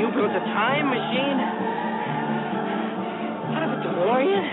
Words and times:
You 0.00 0.06
telling 0.06 0.24
me 0.24 0.24
you 0.24 0.28
built 0.28 0.30
a 0.30 0.44
time 0.46 0.88
machine? 0.90 1.40
Out 3.54 3.62
of 3.62 3.70
a 3.70 3.82
DeLorean? 3.84 4.46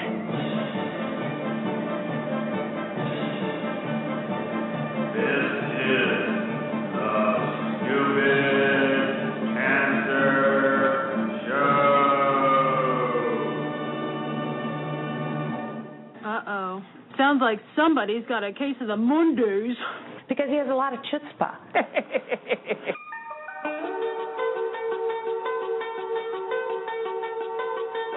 Uh-oh. 16.24 16.84
Sounds 17.18 17.42
like 17.42 17.60
somebody's 17.76 18.26
got 18.28 18.44
a 18.44 18.52
case 18.52 18.76
of 18.82 18.88
the 18.88 18.98
Mondays. 18.98 19.78
Because 20.28 20.48
he 20.50 20.58
has 20.58 20.68
a 20.70 20.74
lot 20.74 20.94
of 20.94 21.00
chutzpah. 21.10 21.56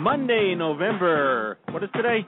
Monday, 0.00 0.56
November. 0.56 1.60
What 1.76 1.84
is 1.84 1.92
today? 1.92 2.24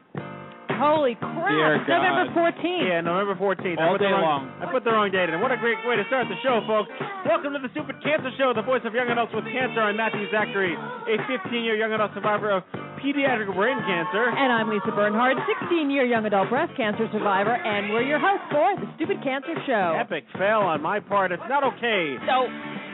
Holy 0.76 1.16
crap. 1.16 1.48
Dear 1.48 1.80
It's 1.80 1.88
November 1.88 2.28
14th. 2.36 2.84
Yeah, 2.84 3.00
November 3.00 3.32
14th. 3.40 3.80
I 3.80 3.88
All 3.88 3.96
put 3.96 4.04
the 4.04 4.12
day 4.12 4.12
wrong, 4.12 4.44
long. 4.44 4.60
I 4.60 4.68
put 4.68 4.84
the 4.84 4.92
wrong 4.92 5.08
date 5.08 5.32
in. 5.32 5.40
What 5.40 5.56
a 5.56 5.56
great 5.56 5.80
way 5.88 5.96
to 5.96 6.04
start 6.12 6.28
the 6.28 6.36
show, 6.44 6.60
folks. 6.68 6.92
Welcome 7.24 7.56
to 7.56 7.64
the 7.64 7.72
Stupid 7.72 7.96
Cancer 8.04 8.28
Show, 8.36 8.52
the 8.52 8.60
voice 8.60 8.84
of 8.84 8.92
young 8.92 9.08
adults 9.08 9.32
with 9.32 9.48
cancer. 9.48 9.80
I'm 9.80 9.96
Matthew 9.96 10.28
Zachary, 10.28 10.76
a 10.76 11.16
15-year 11.24 11.80
young 11.80 11.96
adult 11.96 12.12
survivor 12.12 12.52
of 12.52 12.60
pediatric 13.00 13.48
brain 13.56 13.80
cancer. 13.88 14.28
And 14.36 14.52
I'm 14.52 14.68
Lisa 14.68 14.92
Bernhard, 14.92 15.40
16-year 15.48 16.04
young 16.04 16.28
adult 16.28 16.52
breast 16.52 16.76
cancer 16.76 17.08
survivor, 17.08 17.56
and 17.56 17.88
we're 17.88 18.04
your 18.04 18.20
hosts 18.20 18.52
for 18.52 18.68
the 18.84 18.88
Stupid 19.00 19.24
Cancer 19.24 19.56
Show. 19.64 19.96
Epic 19.96 20.28
fail 20.36 20.60
on 20.60 20.84
my 20.84 21.00
part. 21.00 21.32
It's 21.32 21.48
not 21.48 21.64
okay. 21.64 22.20
So, 22.28 22.52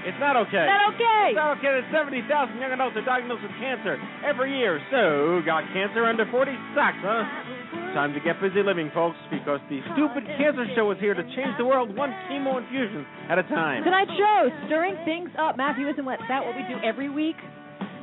It's 0.09 0.17
not 0.17 0.41
okay. 0.49 0.65
that 0.65 0.83
okay? 0.97 1.23
It's 1.31 1.37
not 1.37 1.61
okay 1.61 1.73
that 1.77 1.85
70,000 1.93 2.57
young 2.57 2.73
adults 2.73 2.97
are 2.97 3.05
diagnosed 3.05 3.45
with 3.45 3.53
cancer 3.61 4.01
every 4.25 4.57
year. 4.57 4.81
So, 4.89 5.45
got 5.45 5.69
cancer 5.77 6.09
under 6.09 6.25
40 6.33 6.49
sucks, 6.73 6.97
huh? 7.05 7.29
Time 7.93 8.17
to 8.17 8.21
get 8.21 8.41
busy 8.41 8.65
living, 8.65 8.89
folks, 8.97 9.21
because 9.29 9.61
the 9.69 9.85
Stupid 9.93 10.25
Cancer 10.41 10.65
Show 10.73 10.89
is 10.93 10.99
here 11.01 11.13
to 11.13 11.25
change 11.37 11.53
the 11.61 11.65
world 11.69 11.93
one 11.93 12.09
chemo 12.29 12.57
infusion 12.57 13.05
at 13.29 13.37
a 13.37 13.45
time. 13.53 13.85
Tonight's 13.85 14.13
show, 14.17 14.49
stirring 14.67 14.97
things 15.05 15.29
up. 15.37 15.57
Matthew, 15.57 15.89
isn't 15.89 16.05
what- 16.05 16.21
that 16.29 16.45
what 16.45 16.57
we 16.57 16.63
do 16.65 16.81
every 16.81 17.09
week? 17.09 17.37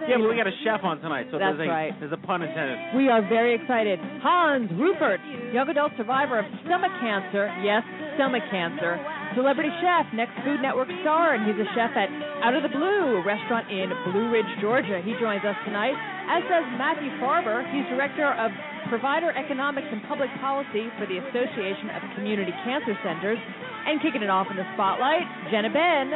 Yeah, 0.06 0.18
but 0.20 0.28
we 0.28 0.36
got 0.36 0.46
a 0.46 0.58
chef 0.64 0.84
on 0.84 1.00
tonight, 1.00 1.28
so 1.32 1.40
That's 1.40 1.56
there's 1.58 1.70
a 1.70 1.72
right. 1.72 2.00
there's 2.00 2.12
a 2.12 2.18
pun 2.18 2.42
intended. 2.44 2.78
We 2.96 3.08
are 3.08 3.22
very 3.22 3.56
excited. 3.56 3.98
Hans 4.22 4.70
Ruffert, 4.76 5.20
young 5.54 5.70
adult 5.70 5.94
survivor 5.96 6.40
of 6.40 6.46
stomach 6.66 6.92
cancer. 7.00 7.48
Yes, 7.64 7.82
stomach 8.16 8.44
cancer. 8.52 9.00
Celebrity 9.36 9.70
chef, 9.84 10.08
next 10.16 10.32
Food 10.48 10.64
Network 10.64 10.88
star, 11.04 11.36
and 11.36 11.44
he's 11.44 11.60
a 11.60 11.68
chef 11.76 11.92
at 11.92 12.08
Out 12.40 12.56
of 12.56 12.64
the 12.64 12.72
Blue, 12.72 13.20
restaurant 13.28 13.68
in 13.68 13.92
Blue 14.08 14.32
Ridge, 14.32 14.48
Georgia. 14.64 15.04
He 15.04 15.12
joins 15.20 15.44
us 15.44 15.60
tonight, 15.68 15.92
as 16.32 16.40
does 16.48 16.64
Matthew 16.80 17.12
Farber. 17.20 17.68
He's 17.68 17.84
director 17.92 18.32
of 18.32 18.48
Provider 18.88 19.36
Economics 19.36 19.92
and 19.92 20.00
Public 20.08 20.32
Policy 20.40 20.88
for 20.96 21.04
the 21.04 21.20
Association 21.20 21.92
of 21.92 22.00
Community 22.16 22.56
Cancer 22.64 22.96
Centers. 23.04 23.38
And 23.86 24.00
kicking 24.00 24.24
it 24.24 24.32
off 24.32 24.48
in 24.48 24.56
the 24.56 24.66
spotlight, 24.74 25.28
Jenna 25.52 25.70
Benn. 25.70 26.16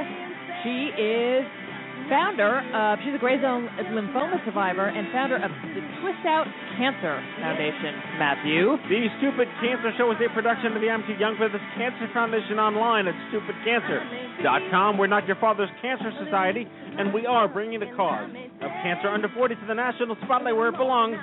She 0.64 0.96
is 0.96 1.44
founder 2.08 2.64
of, 2.72 3.00
she's 3.04 3.14
a 3.14 3.22
gray 3.22 3.42
zone 3.42 3.68
lymphoma 3.92 4.40
survivor 4.46 4.88
and 4.88 5.12
founder 5.12 5.36
of 5.36 5.52
the 5.52 5.82
Twist 6.00 6.24
Out 6.24 6.48
Cancer 6.78 7.20
Foundation. 7.42 7.94
Matthew. 8.16 8.78
The 8.88 9.10
Stupid 9.20 9.50
Cancer 9.60 9.92
Show 9.98 10.12
is 10.14 10.18
a 10.24 10.30
production 10.32 10.72
of 10.78 10.82
the 10.82 10.90
I'm 10.90 11.04
Too 11.04 11.20
Young 11.20 11.36
For 11.36 11.50
This! 11.50 11.62
Cancer 11.76 12.08
Foundation 12.14 12.60
online 12.60 13.08
at 13.08 13.16
stupidcancer.com. 13.34 14.98
We're 14.98 15.12
not 15.12 15.28
your 15.28 15.38
father's 15.38 15.70
cancer 15.82 16.12
society, 16.24 16.66
and 16.70 17.14
we 17.14 17.26
are 17.26 17.48
bringing 17.48 17.80
the 17.80 17.92
cause 17.98 18.30
of 18.30 18.70
cancer 18.84 19.10
under 19.10 19.28
40 19.36 19.56
to 19.56 19.66
the 19.68 19.76
national 19.76 20.16
spotlight 20.24 20.56
where 20.56 20.70
it 20.70 20.78
belongs. 20.78 21.18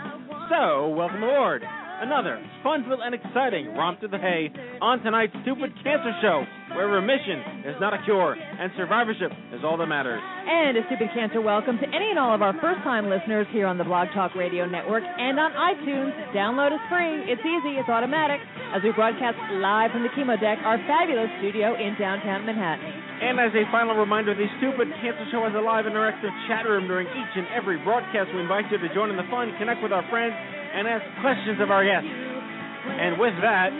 So, 0.51 0.89
welcome 0.89 1.23
aboard. 1.23 1.63
Another 1.99 2.39
fun-filled 2.63 3.01
and 3.01 3.15
exciting 3.15 3.73
romp 3.73 4.01
to 4.01 4.09
the 4.09 4.19
hay 4.19 4.53
on 4.83 5.01
tonight's 5.01 5.33
Stupid 5.43 5.73
Cancer 5.83 6.13
Show, 6.21 6.45
where 6.77 6.93
remission 6.93 7.65
is 7.65 7.77
not 7.81 7.97
a 7.97 8.01
cure 8.05 8.37
and 8.37 8.69
survivorship 8.77 9.33
is 9.57 9.65
all 9.65 9.81
that 9.81 9.89
matters. 9.89 10.21
And 10.21 10.77
a 10.77 10.85
stupid 10.93 11.09
cancer 11.17 11.41
welcome 11.41 11.81
to 11.81 11.89
any 11.89 12.13
and 12.13 12.21
all 12.21 12.37
of 12.37 12.45
our 12.45 12.53
first 12.61 12.85
time 12.85 13.09
listeners 13.09 13.49
here 13.49 13.65
on 13.65 13.81
the 13.81 13.89
Blog 13.89 14.13
Talk 14.13 14.37
Radio 14.37 14.69
Network 14.69 15.01
and 15.01 15.41
on 15.41 15.57
iTunes. 15.57 16.13
Download 16.37 16.77
is 16.77 16.83
free. 16.93 17.33
It's 17.33 17.41
easy. 17.41 17.81
It's 17.81 17.89
automatic. 17.89 18.45
As 18.77 18.85
we 18.85 18.93
broadcast 18.93 19.41
live 19.57 19.89
from 19.89 20.05
the 20.05 20.13
chemo 20.13 20.37
deck, 20.37 20.61
our 20.69 20.77
fabulous 20.85 21.33
studio 21.41 21.73
in 21.81 21.97
downtown 21.97 22.45
Manhattan. 22.45 22.93
And 23.25 23.41
as 23.41 23.57
a 23.57 23.65
final 23.73 23.97
reminder, 23.97 24.37
the 24.37 24.45
Stupid 24.61 24.93
Cancer 25.01 25.25
Show 25.33 25.49
has 25.49 25.57
a 25.57 25.65
live 25.65 25.89
interactive 25.89 26.29
chat 26.45 26.69
room 26.69 26.85
during 26.85 27.09
each 27.09 27.33
and 27.41 27.49
every 27.57 27.81
broadcast. 27.81 28.29
We 28.37 28.45
invite 28.45 28.69
you 28.69 28.77
to 28.77 28.91
join 28.93 29.09
in 29.09 29.17
the 29.17 29.25
fun, 29.33 29.49
connect 29.57 29.81
with 29.81 29.97
our 29.97 30.05
friends, 30.13 30.37
and 30.37 30.85
ask 30.85 31.01
questions 31.25 31.57
of 31.57 31.73
our 31.73 31.89
guests. 31.89 32.05
And 32.05 33.17
with 33.17 33.33
that, 33.41 33.73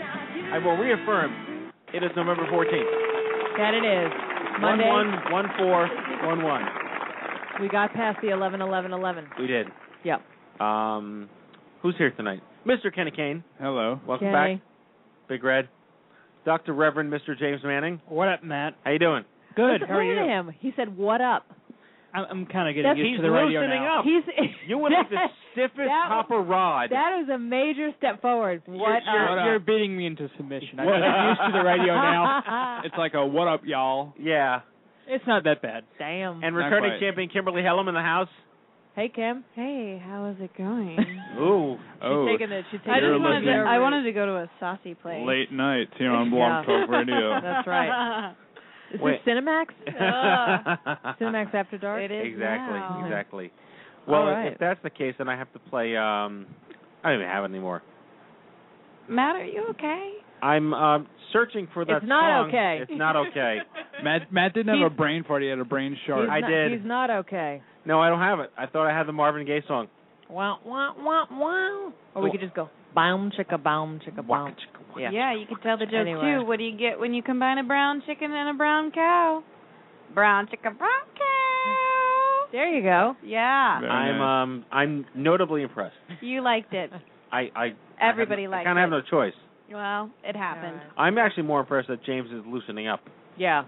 I 0.49 0.57
will 0.57 0.81
reaffirm 0.81 1.46
it 1.93 2.03
is 2.03 2.11
November 2.15 2.45
14th. 2.47 2.91
That 3.57 3.73
it 3.73 3.83
is. 3.85 4.11
Monday. 4.61 4.87
111411. 4.89 6.67
We 7.61 7.67
got 7.69 7.93
past 7.93 8.19
the 8.21 8.29
11 8.29 8.61
11 8.61 8.93
11. 8.93 9.27
We 9.39 9.47
did. 9.47 9.67
Yep. 10.03 10.21
Um, 10.61 11.29
who's 11.81 11.95
here 11.97 12.11
tonight? 12.11 12.41
Mr. 12.65 12.93
Kenny 12.93 13.11
Kane. 13.11 13.43
Hello. 13.59 13.99
Welcome 14.07 14.31
Kenny. 14.31 14.55
back. 14.55 14.63
Big 15.29 15.43
Red. 15.43 15.67
Dr. 16.45 16.73
Reverend 16.73 17.11
Mr. 17.11 17.37
James 17.37 17.61
Manning. 17.63 17.99
What 18.07 18.29
up, 18.29 18.43
Matt? 18.43 18.75
How 18.83 18.91
you 18.91 18.99
doing? 18.99 19.25
Good. 19.55 19.81
Listen, 19.81 19.87
How 19.87 19.95
are 19.97 20.05
look 20.05 20.15
you? 20.15 20.21
at 20.23 20.27
him. 20.39 20.49
He 20.59 20.71
said, 20.75 20.95
"What 20.95 21.19
up?" 21.19 21.45
I'm, 22.13 22.25
I'm 22.29 22.45
kind 22.47 22.69
of 22.69 22.75
getting 22.75 22.89
That's- 22.89 23.05
used 23.05 23.19
to 23.19 23.27
the 23.27 23.31
radio 23.31 23.61
loosening 23.61 23.83
now. 23.83 23.99
up. 23.99 24.05
He's 24.05 24.23
You 24.67 24.77
went 24.77 24.95
like 24.95 25.09
the 25.09 25.27
stiffest 25.51 25.77
That- 25.77 26.05
copper 26.09 26.39
rod. 26.41 26.89
That 26.91 27.19
is 27.23 27.29
a 27.29 27.37
major 27.37 27.91
step 27.97 28.21
forward. 28.21 28.61
What 28.65 28.77
you're, 28.77 28.95
up? 28.97 29.03
you're, 29.05 29.45
you're 29.51 29.59
beating 29.59 29.95
me 29.97 30.05
into 30.07 30.29
submission. 30.37 30.79
I'm 30.79 30.87
I'm 30.87 31.29
used 31.29 31.41
to 31.45 31.51
the 31.59 31.63
radio 31.65 31.93
now. 31.95 32.81
It's 32.85 32.95
like 32.97 33.13
a 33.13 33.25
what 33.25 33.47
up, 33.47 33.61
y'all. 33.65 34.13
yeah. 34.19 34.61
It's 35.09 35.23
not 35.25 35.45
that 35.45 35.61
bad. 35.61 35.83
Damn. 35.99 36.43
And 36.43 36.53
returning 36.55 36.99
champion 36.99 37.29
Kimberly 37.29 37.63
Hellum 37.63 37.87
in 37.87 37.93
the 37.95 38.01
house. 38.01 38.27
hey, 38.93 39.07
Kim. 39.07 39.45
Hey, 39.55 40.01
how 40.05 40.25
is 40.31 40.35
it 40.41 40.51
going? 40.57 40.97
Ooh. 41.39 41.77
Oh, 42.03 42.27
She's 42.27 42.33
taking 42.39 42.51
it. 42.53 42.65
She's 42.71 42.79
taking 42.81 42.91
I 42.93 42.97
You're 42.99 43.13
just 43.15 43.21
it. 43.21 43.23
wanted 43.23 43.45
to. 43.45 43.69
I 43.69 43.79
wanted 43.79 44.03
to 44.03 44.11
go 44.11 44.25
to 44.25 44.35
a 44.43 44.51
saucy 44.59 44.95
place. 44.95 45.23
late 45.25 45.49
nights 45.51 45.91
here 45.97 46.11
on 46.11 46.29
Blog 46.29 46.65
Yeah. 46.67 46.81
Talk 46.81 46.89
Radio. 46.89 47.39
That's 47.41 47.65
right. 47.67 48.33
Is 48.93 49.01
Wait. 49.01 49.19
this 49.25 49.33
Cinemax? 49.33 49.65
Cinemax 51.19 51.53
After 51.53 51.77
Dark. 51.77 52.01
It 52.03 52.11
is 52.11 52.33
exactly. 52.33 52.79
now. 52.79 53.01
Exactly. 53.05 53.51
Well, 54.07 54.27
if- 54.29 54.33
right. 54.33 54.53
if 54.53 54.59
that's 54.59 54.79
the 54.83 54.89
case, 54.89 55.15
then 55.17 55.27
I 55.29 55.37
have 55.37 55.51
to 55.53 55.59
play. 55.59 55.95
um 55.97 56.45
I 57.03 57.09
don't 57.11 57.19
even 57.19 57.27
have 57.27 57.43
it 57.43 57.49
anymore. 57.49 57.81
Matt, 59.09 59.35
are 59.35 59.45
you 59.45 59.67
okay? 59.71 60.13
I'm 60.41 60.73
um 60.73 61.07
searching 61.33 61.67
for 61.73 61.83
that 61.85 61.97
It's 61.97 62.05
not 62.05 62.43
song. 62.43 62.49
okay. 62.49 62.79
It's 62.83 62.91
not 62.97 63.15
okay. 63.27 63.57
Matt 64.03 64.31
Matt 64.31 64.53
didn't 64.53 64.69
have 64.69 64.77
He's- 64.77 64.91
a 64.91 64.95
brain 64.95 65.23
fart. 65.27 65.41
He 65.43 65.49
had 65.49 65.59
a 65.59 65.65
brain 65.65 65.97
shart. 66.05 66.21
He's 66.21 66.29
I 66.31 66.39
not, 66.39 66.47
did. 66.49 66.71
He's 66.71 66.87
not 66.87 67.09
okay. 67.09 67.61
No, 67.85 67.99
I 68.01 68.09
don't 68.09 68.19
have 68.19 68.39
it. 68.39 68.51
I 68.57 68.65
thought 68.67 68.85
I 68.87 68.97
had 68.97 69.07
the 69.07 69.13
Marvin 69.13 69.45
Gaye 69.45 69.63
song. 69.67 69.87
Wow, 70.29 70.59
wow, 70.65 70.93
wow, 70.99 71.25
wow. 71.31 71.93
Or 72.15 72.21
we 72.21 72.31
could 72.31 72.41
just 72.41 72.53
go 72.53 72.69
boom, 72.93 73.31
chicka, 73.37 73.61
boom, 73.63 73.99
chicka, 74.05 74.25
boom. 74.27 74.55
Yeah. 74.97 75.11
Yeah, 75.11 75.33
you 75.35 75.45
can 75.45 75.57
tell 75.59 75.77
the 75.77 75.85
joke 75.85 75.95
Anyway. 76.07 76.21
too. 76.39 76.45
What 76.45 76.57
do 76.57 76.63
you 76.63 76.77
get 76.77 76.99
when 76.99 77.13
you 77.13 77.21
combine 77.23 77.57
a 77.57 77.63
brown 77.63 78.01
chicken 78.05 78.31
and 78.31 78.49
a 78.49 78.53
brown 78.53 78.91
cow? 78.91 79.43
brown 80.13 80.47
chicken 80.49 80.73
brown 80.77 80.89
cow. 81.15 82.45
There 82.51 82.73
you 82.73 82.81
go. 82.81 83.15
Yeah, 83.23 83.79
Very 83.81 83.91
I'm 83.91 84.17
nice. 84.17 84.43
um 84.43 84.65
I'm 84.71 85.05
notably 85.15 85.63
impressed. 85.63 85.95
you 86.21 86.41
liked 86.41 86.73
it. 86.73 86.91
I 87.31 87.49
I 87.55 87.73
Everybody 88.01 88.43
I, 88.43 88.45
have, 88.45 88.51
liked 88.51 88.61
I 88.61 88.69
kind 88.69 88.77
of 88.79 88.81
have 88.83 88.89
no 88.89 89.01
choice. 89.09 89.33
Well, 89.71 90.09
it 90.23 90.35
happened. 90.35 90.79
I'm 90.97 91.17
actually 91.17 91.43
more 91.43 91.59
impressed 91.59 91.89
that 91.89 92.03
James 92.05 92.29
is 92.31 92.41
loosening 92.47 92.87
up. 92.87 93.01
Yeah. 93.37 93.65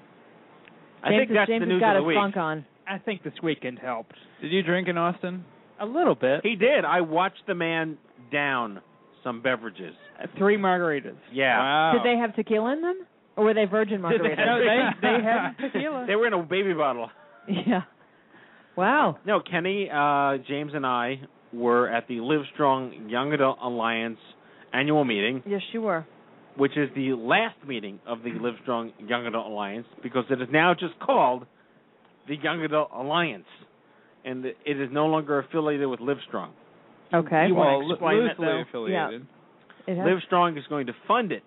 I 1.04 1.10
James 1.10 1.20
think 1.20 1.32
is- 1.32 1.36
that's 1.36 1.50
James 1.50 1.60
the 1.62 1.66
has 1.66 1.70
news 1.74 1.82
got 1.82 1.96
of 1.98 2.04
the 2.04 2.08
his 2.10 2.16
week. 2.16 2.18
funk 2.18 2.38
on. 2.38 2.66
I 2.88 2.98
think 3.00 3.24
this 3.24 3.34
weekend 3.44 3.80
helped. 3.80 4.16
Did 4.42 4.52
you 4.52 4.64
drink 4.64 4.88
in 4.88 4.98
Austin? 4.98 5.44
A 5.82 5.86
little 5.86 6.16
bit. 6.16 6.40
He 6.44 6.56
did. 6.56 6.86
I 6.86 7.02
watched 7.02 7.44
the 7.48 7.54
man 7.56 7.98
down 8.32 8.80
some 9.24 9.42
beverages. 9.42 9.94
Three 10.38 10.58
margaritas. 10.58 11.16
Yeah. 11.32 11.58
Wow. 11.60 11.92
Did 11.94 12.04
they 12.04 12.18
have 12.20 12.36
tequila 12.36 12.74
in 12.74 12.82
them? 12.82 13.00
Or 13.38 13.46
were 13.46 13.54
they 13.54 13.66
virgin 13.66 14.02
Did 14.02 14.22
they- 14.22 14.26
margaritas? 14.26 14.46
No, 14.46 14.60
they 14.60 14.90
they 15.18 15.24
had 15.24 15.52
tequila. 15.62 16.06
They 16.08 16.16
were 16.16 16.28
in 16.28 16.34
a 16.34 16.44
baby 16.44 16.74
bottle. 16.74 17.10
yeah. 17.48 17.82
Wow. 18.76 19.18
No, 19.26 19.40
Kenny, 19.42 19.90
uh, 19.94 20.38
James, 20.48 20.72
and 20.74 20.86
I 20.86 21.22
were 21.52 21.90
at 21.90 22.08
the 22.08 22.16
Livestrong 22.16 23.10
Young 23.10 23.34
Adult 23.34 23.58
Alliance 23.62 24.20
annual 24.74 25.04
meeting, 25.04 25.42
Yes, 25.46 25.62
you 25.74 25.82
were. 25.82 26.06
which 26.58 26.78
is 26.78 26.90
the 26.96 27.14
last 27.14 27.56
meeting 27.68 28.00
of 28.08 28.20
the 28.24 28.30
Livestrong 28.30 28.92
Young 29.08 29.26
Adult 29.26 29.48
Alliance 29.48 29.88
because 30.04 30.26
it 30.30 30.42
is 30.42 30.48
now 30.52 30.74
just 30.74 30.98
called 31.00 31.46
the 32.28 32.36
Young 32.36 32.62
Adult 32.62 32.92
Alliance, 32.94 33.48
and 34.24 34.46
it 34.46 34.56
is 34.66 34.90
no 34.92 35.08
longer 35.08 35.40
affiliated 35.40 35.88
with 35.88 36.00
Livestrong. 36.00 36.52
Okay. 37.14 37.48
You 37.48 37.56
well, 37.56 37.66
wanna 37.80 37.86
lo- 37.88 37.92
explain 37.94 38.18
that, 38.28 38.40
loosely 38.40 38.46
though? 38.46 38.62
affiliated. 38.70 39.22
It 39.22 39.28
has- 39.98 40.06
Livestrong 40.08 40.58
is 40.58 40.66
going 40.68 40.88
to 40.88 40.94
fund 41.08 41.32
it, 41.32 41.44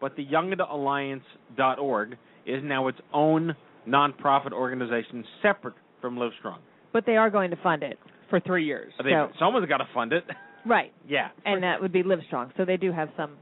but 0.00 0.16
the 0.16 0.22
Young 0.22 0.52
Adult 0.52 0.70
Alliance.org 0.70 2.16
is 2.46 2.62
now 2.64 2.88
its 2.88 2.98
own 3.12 3.54
nonprofit 3.88 4.52
organization 4.52 5.24
separate 5.42 5.74
from 6.00 6.16
Livestrong. 6.16 6.58
but 6.92 7.06
they 7.06 7.16
are 7.16 7.30
going 7.30 7.50
to 7.50 7.56
fund 7.62 7.82
it. 7.82 7.98
for 8.30 8.40
three 8.40 8.64
years. 8.64 8.92
They, 9.04 9.10
So- 9.10 9.28
someone's 9.38 9.68
got 9.68 9.78
to 9.78 9.88
fund 9.92 10.12
it. 10.14 10.24
Right. 10.64 10.90
yeah. 11.08 11.28
And 11.44 11.62
that 11.64 11.82
would 11.82 11.92
be 11.92 12.02
Livestrong. 12.02 12.50
So 12.56 12.64
they 12.64 12.78
do 12.78 12.90
have 12.90 13.10
some. 13.14 13.32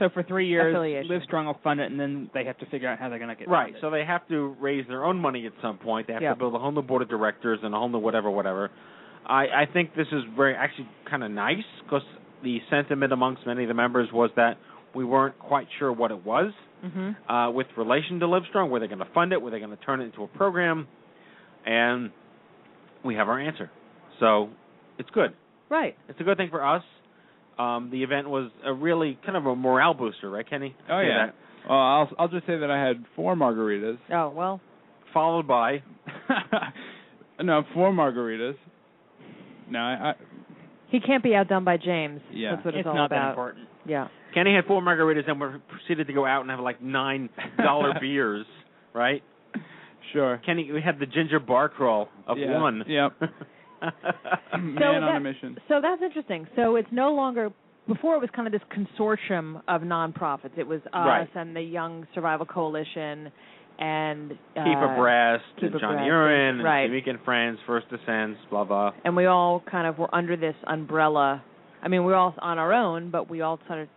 So 0.00 0.08
for 0.12 0.24
three 0.24 0.48
years, 0.48 0.74
Affiliation. 0.74 1.08
Livestrong 1.08 1.46
will 1.46 1.60
fund 1.62 1.78
it, 1.78 1.88
and 1.92 2.00
then 2.00 2.28
they 2.34 2.44
have 2.44 2.58
to 2.58 2.66
figure 2.66 2.88
out 2.88 2.98
how 2.98 3.08
they're 3.08 3.18
going 3.20 3.28
to 3.28 3.36
get 3.36 3.46
Right. 3.48 3.66
funded. 3.66 3.80
So 3.80 3.90
they 3.90 4.04
have 4.04 4.26
to 4.28 4.56
raise 4.60 4.84
their 4.88 5.04
own 5.04 5.18
money 5.18 5.46
at 5.46 5.52
some 5.62 5.78
point. 5.78 6.08
They 6.08 6.14
have 6.14 6.22
Yeah. 6.22 6.30
to 6.30 6.36
build 6.36 6.56
a 6.56 6.58
whole 6.58 6.72
new 6.72 6.82
board 6.82 7.02
of 7.02 7.08
directors 7.08 7.60
and 7.62 7.72
a 7.72 7.78
whole 7.78 7.88
new 7.88 7.98
whatever, 7.98 8.28
whatever. 8.28 8.72
I, 9.24 9.46
I 9.62 9.66
think 9.72 9.94
this 9.94 10.08
is 10.10 10.24
very 10.36 10.56
actually 10.56 10.88
kind 11.08 11.22
of 11.22 11.30
nice 11.30 11.62
because 11.84 12.02
the 12.44 12.58
sentiment 12.70 13.12
amongst 13.12 13.46
many 13.46 13.62
of 13.62 13.68
the 13.68 13.74
members 13.74 14.08
was 14.12 14.30
that 14.36 14.58
we 14.94 15.04
weren't 15.04 15.38
quite 15.38 15.66
sure 15.78 15.92
what 15.92 16.10
it 16.10 16.24
was 16.24 16.52
Mm-hmm. 16.84 17.32
uh, 17.32 17.50
with 17.50 17.66
relation 17.78 18.20
to 18.20 18.26
Livestrong. 18.26 18.68
Were 18.68 18.78
they 18.78 18.88
going 18.88 18.98
to 18.98 19.08
fund 19.14 19.32
it? 19.32 19.40
Were 19.40 19.50
they 19.50 19.58
going 19.58 19.70
to 19.74 19.82
turn 19.84 20.02
it 20.02 20.04
into 20.04 20.22
a 20.22 20.26
program? 20.28 20.86
And 21.64 22.10
we 23.02 23.14
have 23.14 23.26
our 23.28 23.40
answer. 23.40 23.70
So 24.20 24.50
it's 24.98 25.08
good. 25.10 25.32
Right. 25.70 25.96
It's 26.10 26.20
a 26.20 26.24
good 26.24 26.36
thing 26.36 26.50
for 26.50 26.62
us. 26.62 26.82
Um, 27.58 27.88
the 27.90 28.02
event 28.02 28.28
was 28.28 28.50
a 28.66 28.72
really 28.74 29.18
kind 29.24 29.38
of 29.38 29.46
a 29.46 29.56
morale 29.56 29.94
booster, 29.94 30.28
right, 30.28 30.46
Kenny? 30.48 30.76
Oh 30.90 31.00
Say 31.00 31.08
yeah. 31.08 31.26
that. 31.26 31.34
Well, 31.66 31.78
I'll 31.78 32.10
I'll 32.18 32.28
just 32.28 32.46
say 32.46 32.58
that 32.58 32.70
I 32.70 32.86
had 32.86 33.02
four 33.16 33.34
margaritas. 33.34 33.96
Oh 34.12 34.28
well. 34.28 34.60
Followed 35.14 35.48
by 35.48 35.82
no, 37.42 37.62
four 37.72 37.92
margaritas. 37.92 38.56
No, 39.70 39.78
I, 39.78 40.10
I 40.10 40.14
He 40.94 41.00
can't 41.00 41.24
be 41.24 41.34
outdone 41.34 41.64
by 41.64 41.76
James. 41.76 42.20
Yeah. 42.32 42.54
That's 42.54 42.64
what 42.64 42.74
it's, 42.74 42.80
it's 42.80 42.86
all 42.88 42.94
not 42.94 43.06
about. 43.06 43.22
that 43.24 43.28
important. 43.30 43.68
Yeah. 43.84 44.06
Kenny 44.32 44.54
had 44.54 44.64
four 44.66 44.80
margaritas 44.80 45.28
and 45.28 45.40
we 45.40 45.46
proceeded 45.68 46.06
to 46.06 46.12
go 46.12 46.24
out 46.24 46.42
and 46.42 46.50
have 46.50 46.60
like 46.60 46.80
nine 46.80 47.30
dollar 47.58 47.94
beers, 48.00 48.46
right? 48.94 49.22
sure. 50.12 50.40
Kenny, 50.46 50.70
we 50.70 50.80
had 50.80 51.00
the 51.00 51.06
ginger 51.06 51.40
bar 51.40 51.68
crawl 51.68 52.08
of 52.28 52.38
Yeah, 52.38 52.60
one. 52.60 52.84
yep. 52.86 53.12
Man 54.52 54.82
on 54.82 55.00
that- 55.02 55.16
a 55.16 55.20
mission. 55.20 55.56
So 55.68 55.80
that's 55.82 56.00
interesting. 56.00 56.46
So 56.56 56.76
it's 56.76 56.88
no 56.92 57.12
longer 57.12 57.50
before 57.88 58.14
it 58.14 58.20
was 58.20 58.30
kind 58.34 58.46
of 58.46 58.52
this 58.52 58.62
consortium 58.72 59.60
of 59.68 59.82
nonprofits. 59.82 60.56
It 60.56 60.66
was 60.66 60.80
us 60.86 60.92
Right. 60.94 61.28
and 61.34 61.54
the 61.54 61.60
Young 61.60 62.06
Survival 62.14 62.46
Coalition 62.46 63.30
and 63.78 64.32
uh, 64.32 64.64
Keep 64.64 64.78
Abreast, 64.78 65.44
Keep 65.60 65.72
and 65.72 65.80
Johnny 65.80 66.08
Abreast, 66.08 66.12
Urin, 66.12 66.50
and 66.50 66.64
right. 66.64 67.24
Friends, 67.24 67.58
First 67.66 67.86
Descents, 67.90 68.38
blah 68.50 68.64
blah. 68.64 68.92
and 69.04 69.16
we 69.16 69.26
all 69.26 69.62
kind 69.70 69.86
of 69.86 69.98
were 69.98 70.14
under 70.14 70.36
this 70.36 70.54
umbrella. 70.66 71.42
I 71.82 71.88
mean, 71.88 72.00
we 72.04 72.12
were 72.12 72.16
all 72.16 72.34
on 72.40 72.58
our 72.58 72.72
own, 72.72 73.10
but 73.10 73.28
we 73.28 73.40
all 73.42 73.58
sort 73.66 73.80
of 73.80 73.88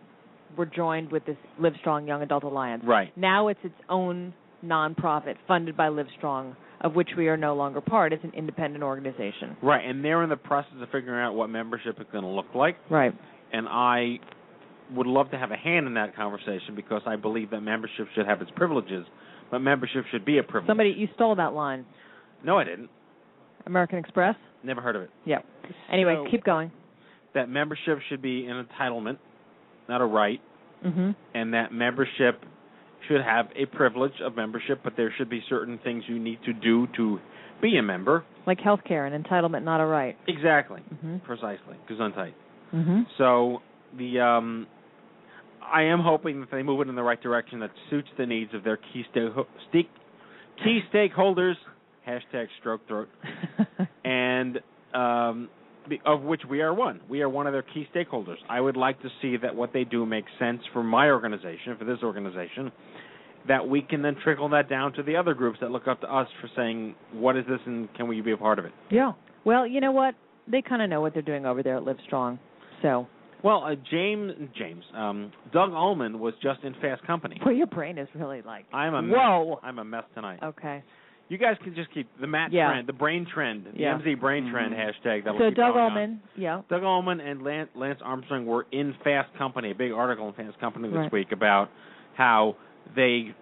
were 0.56 0.66
joined 0.66 1.10
with 1.12 1.24
this 1.26 1.36
Livestrong 1.60 2.06
Young 2.06 2.22
Adult 2.22 2.42
Alliance. 2.44 2.82
Right. 2.86 3.16
Now 3.16 3.48
it's 3.48 3.60
its 3.62 3.74
own 3.88 4.34
nonprofit 4.64 5.36
funded 5.46 5.76
by 5.76 5.88
Livestrong, 5.88 6.56
of 6.80 6.94
which 6.94 7.10
we 7.16 7.28
are 7.28 7.36
no 7.36 7.54
longer 7.54 7.80
part. 7.80 8.12
It's 8.12 8.24
an 8.24 8.32
independent 8.36 8.82
organization. 8.82 9.56
Right, 9.62 9.84
and 9.88 10.04
they're 10.04 10.22
in 10.22 10.28
the 10.30 10.36
process 10.36 10.74
of 10.80 10.88
figuring 10.90 11.20
out 11.20 11.34
what 11.34 11.48
membership 11.48 12.00
is 12.00 12.06
going 12.12 12.24
to 12.24 12.30
look 12.30 12.54
like. 12.54 12.76
Right. 12.90 13.14
and 13.52 13.66
I 13.68 14.18
would 14.94 15.06
love 15.06 15.30
to 15.30 15.38
have 15.38 15.50
a 15.50 15.56
hand 15.56 15.86
in 15.86 15.94
that 15.94 16.16
conversation 16.16 16.74
because 16.74 17.02
I 17.06 17.16
believe 17.16 17.50
that 17.50 17.60
membership 17.60 18.06
should 18.14 18.26
have 18.26 18.40
its 18.40 18.50
privileges, 18.56 19.04
but 19.50 19.60
membership 19.60 20.04
should 20.10 20.24
be 20.24 20.38
a 20.38 20.42
privilege. 20.42 20.68
Somebody, 20.68 20.90
you 20.90 21.08
stole 21.14 21.34
that 21.36 21.52
line. 21.54 21.84
No, 22.44 22.58
I 22.58 22.64
didn't. 22.64 22.90
American 23.66 23.98
Express. 23.98 24.36
Never 24.62 24.80
heard 24.80 24.96
of 24.96 25.02
it. 25.02 25.10
Yeah. 25.24 25.38
Anyway, 25.90 26.16
So- 26.16 26.30
keep 26.30 26.44
going. 26.44 26.70
That 27.34 27.48
membership 27.48 28.00
should 28.08 28.22
be 28.22 28.46
an 28.46 28.64
entitlement, 28.64 29.18
not 29.88 30.00
a 30.00 30.04
right, 30.06 30.40
Mhm. 30.84 31.14
and 31.34 31.54
that 31.54 31.72
membership 31.72 32.44
should 33.06 33.20
have 33.20 33.48
a 33.54 33.66
privilege 33.66 34.20
of 34.20 34.34
membership, 34.36 34.80
but 34.82 34.96
there 34.96 35.10
should 35.12 35.28
be 35.28 35.40
certain 35.48 35.78
things 35.78 36.08
you 36.08 36.18
need 36.18 36.42
to 36.44 36.52
do 36.52 36.86
to 36.88 37.20
be 37.60 37.76
a 37.76 37.82
member. 37.82 38.24
Like 38.46 38.60
health 38.60 38.82
care, 38.84 39.04
an 39.06 39.22
entitlement, 39.22 39.62
not 39.62 39.80
a 39.80 39.86
right. 39.86 40.16
Exactly. 40.26 40.80
Mhm. 41.04 41.22
Precisely. 41.22 41.76
Gesundheit. 41.88 42.32
Mhm. 42.74 43.06
So 43.16 43.62
the 43.96 44.20
um, 44.20 44.66
I 45.72 45.84
am 45.84 46.00
hoping 46.00 46.40
that 46.40 46.50
they 46.50 46.62
move 46.62 46.80
it 46.80 46.88
in 46.88 46.94
the 46.94 47.02
right 47.02 47.20
direction 47.20 47.60
that 47.60 47.70
suits 47.90 48.08
the 48.16 48.26
needs 48.26 48.54
of 48.54 48.64
their 48.64 48.76
key 48.76 49.04
sta- 49.10 49.44
sta- 49.70 49.88
key 50.64 50.80
stakeholders. 50.92 51.54
Hashtag 52.06 52.46
stroke 52.60 52.86
throat. 52.88 53.08
and 54.04 54.58
um, 54.94 55.48
of 56.04 56.22
which 56.22 56.42
we 56.48 56.60
are 56.62 56.72
one. 56.72 57.00
We 57.08 57.22
are 57.22 57.28
one 57.28 57.46
of 57.46 57.52
their 57.52 57.62
key 57.62 57.86
stakeholders. 57.94 58.36
I 58.48 58.60
would 58.60 58.76
like 58.76 59.00
to 59.02 59.08
see 59.20 59.36
that 59.38 59.54
what 59.54 59.72
they 59.72 59.84
do 59.84 60.06
makes 60.06 60.30
sense 60.38 60.60
for 60.72 60.82
my 60.82 61.10
organization, 61.10 61.76
for 61.78 61.84
this 61.84 61.98
organization, 62.02 62.72
that 63.46 63.68
we 63.68 63.82
can 63.82 64.02
then 64.02 64.16
trickle 64.22 64.48
that 64.50 64.68
down 64.68 64.92
to 64.94 65.02
the 65.02 65.16
other 65.16 65.34
groups 65.34 65.58
that 65.60 65.70
look 65.70 65.86
up 65.86 66.00
to 66.00 66.14
us 66.14 66.28
for 66.40 66.48
saying, 66.56 66.94
what 67.12 67.36
is 67.36 67.44
this 67.48 67.60
and 67.66 67.92
can 67.94 68.08
we 68.08 68.20
be 68.20 68.32
a 68.32 68.36
part 68.36 68.58
of 68.58 68.64
it? 68.64 68.72
yeah. 68.90 69.12
Well, 69.44 69.66
you 69.66 69.80
know 69.80 69.92
what? 69.92 70.14
They 70.50 70.60
kind 70.60 70.82
of 70.82 70.90
know 70.90 71.00
what 71.00 71.14
they're 71.14 71.22
doing 71.22 71.46
over 71.46 71.62
there 71.62 71.76
at 71.78 71.82
Livestrong. 71.84 72.38
So, 72.82 73.06
Well, 73.44 73.64
uh, 73.64 73.74
James, 73.90 74.32
James, 74.56 74.84
um, 74.94 75.32
Doug 75.52 75.70
Ulman 75.70 76.18
was 76.18 76.34
just 76.42 76.62
in 76.64 76.74
Fast 76.80 77.02
Company. 77.06 77.40
well, 77.44 77.54
your 77.54 77.66
brain 77.68 77.96
is 77.98 78.08
really 78.14 78.42
like. 78.42 78.66
I'm 78.72 78.94
a 78.94 79.02
Whoa. 79.02 79.50
Mess. 79.50 79.58
I'm 79.62 79.78
a 79.78 79.84
mess 79.84 80.04
tonight. 80.14 80.40
Okay. 80.42 80.82
You 81.28 81.36
guys 81.36 81.56
can 81.62 81.74
just 81.74 81.92
keep 81.92 82.08
the 82.20 82.26
Matt 82.26 82.52
Yeah. 82.52 82.68
trend, 82.70 82.88
the 82.88 82.92
brain 82.94 83.26
trend, 83.32 83.66
the 83.66 83.78
Yeah. 83.78 83.98
MZ 83.98 84.14
brain 84.18 84.50
trend 84.50 84.72
hashtag. 84.74 85.24
That'll 85.24 85.38
So 85.38 85.48
keep 85.50 85.56
Doug 85.56 85.74
going 85.74 85.84
on. 85.84 85.92
Ulman, 85.92 86.18
yeah. 86.36 86.62
Doug 86.70 86.82
Ulman 86.82 87.20
and 87.20 87.42
Lance, 87.42 87.68
Lance 87.74 88.00
Armstrong 88.02 88.46
were 88.46 88.66
in 88.72 88.94
Fast 89.04 89.32
Company, 89.36 89.70
a 89.70 89.74
big 89.74 89.92
article 89.92 90.26
in 90.28 90.32
Fast 90.32 90.58
Company 90.58 90.88
this 90.88 90.96
Right. 90.96 91.12
week 91.12 91.30
about 91.32 91.68
how 92.14 92.56
they 92.96 93.34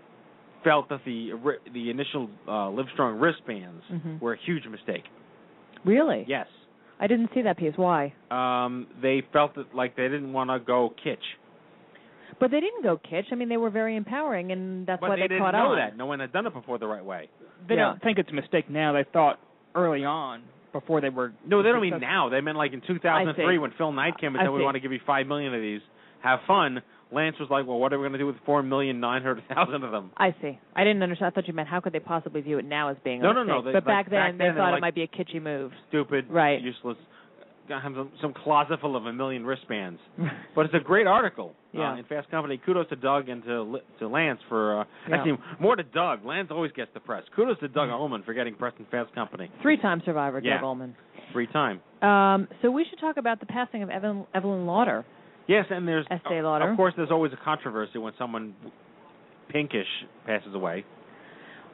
felt 0.64 0.88
that 0.88 1.04
the 1.04 1.30
the 1.72 1.90
initial 1.90 2.28
uh, 2.48 2.68
Livestrong 2.70 3.20
wristbands 3.20 3.84
Mhm. 3.90 4.20
were 4.20 4.32
a 4.32 4.36
huge 4.38 4.66
mistake. 4.66 5.04
Really? 5.84 6.24
Yes, 6.26 6.48
I 6.98 7.06
didn't 7.06 7.30
see 7.34 7.42
that 7.42 7.58
piece. 7.58 7.74
Why? 7.76 8.14
um, 8.30 8.86
they 9.02 9.22
felt 9.32 9.54
that 9.56 9.74
like 9.74 9.96
they 9.96 10.04
didn't 10.04 10.32
want 10.32 10.50
to 10.50 10.58
go 10.58 10.94
kitsch, 11.04 11.18
But 12.40 12.50
they 12.50 12.60
didn't 12.60 12.82
go 12.82 12.98
kitsch. 12.98 13.26
I 13.32 13.34
mean, 13.34 13.48
they 13.48 13.56
were 13.56 13.70
very 13.70 13.96
empowering, 13.96 14.52
and 14.52 14.86
that's 14.86 15.00
but 15.00 15.10
why 15.10 15.16
they, 15.16 15.22
they, 15.22 15.28
didn't 15.28 15.52
know 15.52 15.76
that. 15.76 15.96
No 15.96 16.06
one 16.06 16.20
had 16.20 16.32
done 16.32 16.46
it 16.46 16.54
before 16.54 16.78
the 16.78 16.86
right 16.86 17.04
way. 17.04 17.28
They 17.68 17.74
Yeah. 17.74 17.86
don't 17.90 18.02
think 18.02 18.18
it's 18.18 18.30
a 18.30 18.34
mistake 18.34 18.70
now. 18.70 18.92
They 18.92 19.04
thought 19.12 19.38
early 19.74 20.04
on 20.04 20.42
before 20.72 21.00
they 21.00 21.08
were. 21.08 21.32
No, 21.46 21.62
they 21.62 21.70
don't 21.70 21.80
mean 21.82 22.00
now. 22.00 22.28
They 22.28 22.40
meant 22.40 22.56
like 22.56 22.72
in 22.72 22.82
2003 22.86 23.58
when 23.58 23.72
Phil 23.78 23.92
Knight 23.92 24.18
came 24.18 24.34
and 24.34 24.40
I 24.40 24.44
said 24.44 24.50
we 24.52 24.62
want 24.62 24.74
to 24.76 24.80
give 24.80 24.92
you 24.92 25.00
five 25.06 25.26
million 25.26 25.54
of 25.54 25.60
these. 25.60 25.80
Have 26.22 26.40
fun. 26.46 26.82
Lance 27.12 27.36
was 27.38 27.48
like, 27.50 27.66
well, 27.66 27.78
what 27.78 27.92
are 27.92 27.98
we 27.98 28.02
going 28.02 28.12
to 28.12 28.18
do 28.18 28.26
with 28.26 28.36
four 28.44 28.62
million 28.62 28.98
nine 29.00 29.22
hundred 29.22 29.44
thousand 29.48 29.84
of 29.84 29.92
them? 29.92 30.10
I 30.16 30.34
see. 30.42 30.58
I 30.74 30.82
didn't 30.84 31.02
understand. 31.02 31.32
I 31.32 31.34
thought 31.34 31.46
you 31.46 31.54
meant 31.54 31.68
how 31.68 31.80
could 31.80 31.92
they 31.92 32.00
possibly 32.00 32.40
view 32.40 32.58
it 32.58 32.64
now 32.64 32.88
as 32.88 32.96
being 33.04 33.20
a 33.20 33.22
No, 33.22 33.32
no, 33.32 33.44
no, 33.44 33.62
they- 33.62 33.72
but 33.72 33.84
like, 33.84 33.84
back 33.84 34.10
then 34.10 34.18
back 34.20 34.32
they 34.32 34.38
then 34.38 34.54
they 34.54 34.58
thought 34.60 34.70
were 34.72 34.78
it 34.78 34.80
might 34.80 34.94
be 34.94 35.02
a 35.02 35.08
kitschy 35.08 35.40
move. 35.42 35.70
Stupid, 35.88 36.26
Right. 36.28 36.60
useless. 36.60 36.96
Got 37.68 37.82
have 37.82 37.94
some, 37.94 38.10
some 38.22 38.32
closet 38.32 38.80
full 38.80 38.94
of 38.96 39.06
a 39.06 39.12
million 39.12 39.44
wristbands. 39.44 40.00
But 40.54 40.66
it's 40.66 40.74
a 40.74 40.78
great 40.80 41.06
article 41.08 41.52
Yeah. 41.72 41.92
uh, 41.92 41.96
in 41.96 42.04
Fast 42.04 42.30
Company. 42.30 42.60
Kudos 42.64 42.88
to 42.90 42.96
Doug 42.96 43.28
and 43.28 43.42
to 43.44 43.78
to 43.98 44.08
Lance 44.08 44.38
for 44.48 44.80
uh, 44.80 44.84
Yeah. 45.08 45.16
actually 45.16 45.38
more 45.60 45.74
to 45.76 45.82
Doug. 45.82 46.24
Lance 46.24 46.48
always 46.50 46.70
gets 46.72 46.90
the 46.94 47.00
press. 47.00 47.24
Kudos 47.34 47.58
to 47.60 47.68
Doug 47.68 47.88
Ulman 47.88 48.24
for 48.24 48.34
getting 48.34 48.54
press 48.54 48.72
in 48.78 48.84
Fast 48.86 49.12
Company. 49.14 49.50
Three-time 49.62 50.00
survivor, 50.04 50.40
Yeah. 50.42 50.54
Doug 50.60 50.64
Ulman. 50.76 50.92
Free 51.32 51.48
time. 51.48 51.80
Um, 52.02 52.46
so 52.62 52.70
we 52.70 52.84
should 52.88 53.00
talk 53.00 53.16
about 53.16 53.40
the 53.40 53.46
passing 53.46 53.82
of 53.82 53.90
Evelyn, 53.90 54.26
Evelyn 54.32 54.64
Lauder. 54.66 55.04
Yes, 55.48 55.66
and 55.70 55.86
there's 55.86 56.06
Estee 56.10 56.42
Lauder. 56.42 56.70
of 56.70 56.76
course 56.76 56.94
there's 56.96 57.10
always 57.10 57.32
a 57.32 57.44
controversy 57.44 57.98
when 57.98 58.12
someone 58.18 58.54
pinkish 59.48 59.86
passes 60.26 60.54
away. 60.54 60.84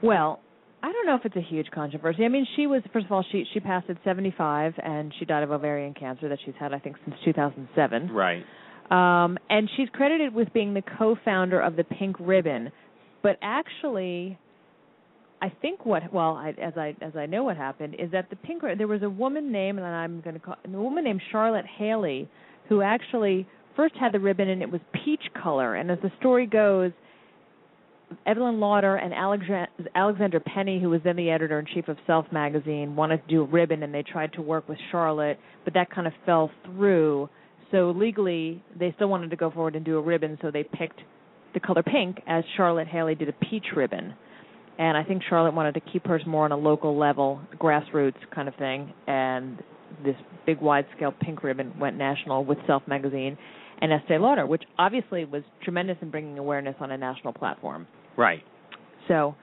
Well, 0.03 0.41
I 0.83 0.91
don't 0.93 1.07
know 1.07 1.15
if 1.15 1.25
it's 1.25 1.37
a 1.37 1.49
huge 1.49 1.71
controversy. 1.73 2.25
I 2.25 2.29
mean, 2.29 2.47
she 2.57 2.67
was 2.67 2.83
first 2.93 3.07
of 3.07 3.13
all 3.13 3.25
she 3.31 3.45
she 3.55 3.61
passed 3.61 3.89
at 3.89 3.97
75 4.05 4.75
and 4.83 5.13
she 5.19 5.25
died 5.25 5.43
of 5.43 5.51
ovarian 5.51 5.95
cancer 5.95 6.29
that 6.29 6.39
she's 6.45 6.55
had 6.59 6.75
I 6.75 6.79
think 6.79 6.97
since 7.05 7.17
2007. 7.25 8.11
Right. 8.11 8.45
Um 8.91 9.39
and 9.49 9.71
she's 9.77 9.89
credited 9.93 10.35
with 10.35 10.53
being 10.53 10.75
the 10.75 10.83
co-founder 10.99 11.61
of 11.61 11.77
the 11.77 11.85
Pink 11.85 12.17
Ribbon, 12.19 12.73
but 13.23 13.37
actually 13.41 14.39
I 15.41 15.53
think 15.63 15.87
what 15.87 16.13
well 16.13 16.35
I, 16.35 16.51
as 16.61 16.75
I 16.77 16.95
as 17.01 17.17
I 17.17 17.27
know 17.27 17.45
what 17.45 17.57
happened 17.57 17.97
is 17.99 18.11
that 18.11 18.29
the 18.29 18.37
pink 18.37 18.63
there 18.77 18.89
was 18.89 19.03
a 19.03 19.11
woman 19.11 19.51
named 19.51 19.79
and 19.79 19.87
I'm 19.87 20.21
going 20.21 20.35
to 20.35 20.41
call 20.41 20.57
a 20.65 20.69
woman 20.69 21.05
named 21.05 21.23
Charlotte 21.31 21.67
Haley 21.79 22.29
who 22.69 22.83
actually 22.83 23.47
first 23.77 23.95
had 23.97 24.13
the 24.13 24.21
ribbon 24.21 24.49
and 24.49 24.63
it 24.63 24.71
was 24.71 24.81
peach 25.05 25.23
color 25.41 25.75
and 25.75 25.91
as 25.91 25.99
the 26.03 26.11
story 26.19 26.47
goes 26.47 26.93
Evelyn 28.27 28.61
Lauder 28.61 28.97
and 28.97 29.13
Alexandra 29.95 30.41
Penney, 30.41 30.81
who 30.81 30.91
was 30.91 31.01
then 31.05 31.17
the 31.17 31.31
editor 31.31 31.59
in 31.59 31.67
chief 31.67 31.89
of 31.89 31.97
Self 32.07 32.27
magazine, 32.33 32.97
wanted 32.97 33.23
to 33.23 33.29
do 33.29 33.43
a 33.43 33.47
ribbon, 33.47 33.83
and 33.83 33.93
they 33.93 34.03
tried 34.03 34.33
to 34.35 34.43
work 34.43 34.69
with 34.69 34.79
Charlotte, 34.91 35.39
but 35.65 35.75
that 35.75 35.91
kind 35.91 36.07
of 36.07 36.13
fell 36.27 36.51
through. 36.65 37.29
So 37.71 37.93
legally, 37.97 38.63
they 38.79 38.93
still 38.97 39.09
wanted 39.09 39.31
to 39.31 39.37
go 39.37 39.51
forward 39.51 39.77
and 39.77 39.85
do 39.85 39.97
a 39.97 40.01
ribbon, 40.01 40.39
so 40.43 40.51
they 40.51 40.65
picked 40.65 41.01
the 41.55 41.61
color 41.61 41.83
pink, 41.83 42.21
as 42.27 42.45
Charlotte 42.57 42.89
Haley 42.89 43.15
did 43.15 43.29
a 43.29 43.33
peach 43.33 43.67
ribbon. 43.75 44.15
And 44.79 44.97
I 44.97 45.05
think 45.05 45.23
Charlotte 45.29 45.55
wanted 45.55 45.75
to 45.75 45.81
keep 45.81 46.07
hers 46.07 46.23
more 46.27 46.45
on 46.45 46.53
a 46.53 46.57
local 46.57 46.99
level, 46.99 47.41
grassroots 47.57 48.17
kind 48.35 48.49
of 48.49 48.55
thing, 48.57 48.93
and 49.07 49.59
this 50.05 50.17
big 50.47 50.61
wide 50.61 50.87
scale 50.97 51.13
pink 51.21 51.43
ribbon 51.43 51.79
went 51.79 51.97
national 51.97 52.45
with 52.45 52.59
Self 52.67 52.83
magazine 52.89 53.37
and 53.83 53.93
Estee 53.93 54.17
Lauder, 54.17 54.47
which 54.47 54.63
obviously 54.79 55.25
was 55.27 55.43
tremendous 55.63 55.97
in 56.01 56.11
bringing 56.11 56.39
awareness 56.39 56.77
on 56.81 56.91
a 56.93 56.97
national 56.97 57.33
platform. 57.35 57.87
Right. 58.17 58.43
So, 59.09 59.35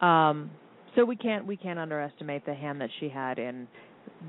um, 0.00 0.50
so 0.96 1.04
we 1.04 1.16
can't 1.16 1.46
we 1.46 1.56
can't 1.56 1.78
underestimate 1.78 2.46
the 2.46 2.54
hand 2.54 2.80
that 2.80 2.90
she 3.00 3.08
had 3.08 3.38
in 3.38 3.66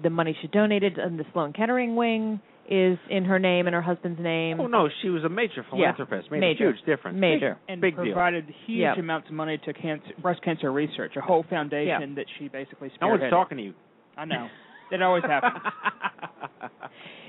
the 0.03 0.09
money 0.09 0.35
she 0.41 0.47
donated 0.47 0.97
in 0.97 1.17
the 1.17 1.23
Sloan 1.31 1.53
Kettering 1.53 1.95
wing 1.95 2.41
is 2.69 2.97
in 3.09 3.25
her 3.25 3.39
name 3.39 3.65
and 3.67 3.73
her 3.73 3.81
husband's 3.81 4.19
name. 4.19 4.59
Oh 4.59 4.67
no, 4.67 4.89
she 5.01 5.09
was 5.09 5.23
a 5.23 5.29
major 5.29 5.65
philanthropist. 5.69 6.29
Made 6.31 6.39
Major. 6.41 6.69
a 6.69 6.73
huge 6.73 6.85
difference. 6.85 7.17
Major. 7.19 7.57
and 7.67 7.79
Big 7.81 7.95
deal. 7.95 8.05
provided 8.05 8.45
huge 8.65 8.79
Yep. 8.81 8.97
amounts 8.97 9.27
of 9.29 9.33
money 9.35 9.57
to 9.65 9.73
cancer, 9.73 10.11
breast 10.21 10.41
cancer 10.43 10.71
research, 10.71 11.13
a 11.15 11.21
whole 11.21 11.43
foundation 11.49 12.15
that 12.15 12.25
she 12.38 12.47
basically 12.47 12.89
spearheaded. 12.89 13.01
No 13.01 13.07
one's 13.09 13.29
talking 13.31 13.57
to 13.57 13.63
you. 13.63 13.73
I 14.17 14.25
know. 14.25 14.47
That 14.91 15.01
always 15.03 15.23
happens. 15.23 15.53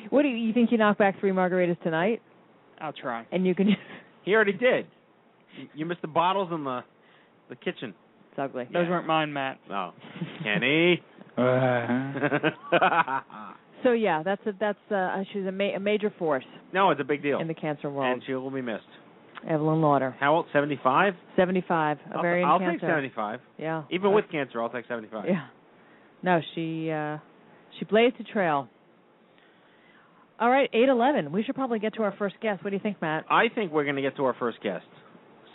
What 0.09 0.23
do 0.23 0.29
you, 0.29 0.37
you 0.37 0.53
think 0.53 0.73
you 0.73 0.79
knock 0.79 0.99
back 0.99 1.21
three 1.21 1.31
margaritas 1.31 1.81
tonight 1.83 2.21
I'll 2.81 2.93
try. 2.93 3.27
and 3.33 3.47
you 3.47 3.55
can 3.55 3.69
he 4.25 4.35
already 4.35 4.53
did. 4.53 4.87
You- 5.59 5.69
You 5.75 5.87
missed 5.87 6.03
the 6.03 6.09
bottles 6.09 6.51
in 6.53 6.65
the 6.65 6.81
the 7.49 7.57
kitchen. 7.57 7.95
it's 8.31 8.39
ugly. 8.39 8.65
Those 8.73 8.89
weren't 8.89 9.07
mine, 9.07 9.33
Matt. 9.33 9.59
Oh, 9.71 9.93
Kenny. 10.45 11.03
So 13.83 13.93
yeah, 13.93 14.23
that's 14.23 14.45
a 14.47 14.53
that's 14.61 14.79
uh 14.91 15.23
she's 15.33 15.47
a, 15.47 15.53
ma- 15.53 15.75
a 15.75 15.81
major 15.81 16.13
force 16.19 16.45
no, 16.71 16.91
it's 16.91 17.01
a 17.01 17.05
big 17.05 17.23
deal. 17.23 17.41
in 17.41 17.49
the 17.49 17.55
cancer 17.55 17.89
world. 17.89 18.13
and 18.13 18.23
she 18.27 18.35
will 18.35 18.51
be 18.51 18.61
missed. 18.61 18.85
Evelyn 19.49 19.81
Lauder, 19.81 20.15
How 20.21 20.35
old? 20.35 20.47
Seventy-five. 20.53 21.15
75, 21.35 21.97
ovarian 22.15 22.47
I'll, 22.47 22.53
I'll 22.55 22.59
cancer. 22.59 22.79
take 22.81 22.81
seventy-five. 22.91 23.41
Yeah. 23.57 23.85
Even 23.91 24.13
with 24.13 24.27
cancer, 24.31 24.61
I'll 24.63 24.69
take 24.69 24.87
seventy-five. 24.87 25.25
Yeah. 25.27 25.47
No, 26.23 26.41
she 26.55 26.91
uh 26.91 27.17
she 27.79 27.87
blazed 27.87 28.17
a 28.21 28.25
trail. 28.25 28.69
All 30.41 30.49
right, 30.51 30.71
eight 30.73 30.89
eleven. 30.89 31.33
We 31.33 31.43
should 31.43 31.55
probably 31.55 31.79
get 31.79 31.95
to 31.95 32.03
our 32.03 32.15
first 32.19 32.37
guest. 32.41 32.65
What 32.65 32.71
do 32.71 32.77
you 32.77 32.83
think, 32.83 33.01
Matt? 33.03 33.27
I 33.31 33.49
think 33.55 33.73
we're 33.73 33.85
going 33.85 33.97
to 33.97 34.03
get 34.03 34.17
to 34.17 34.25
our 34.25 34.35
first 34.39 34.63
guest. 34.63 34.85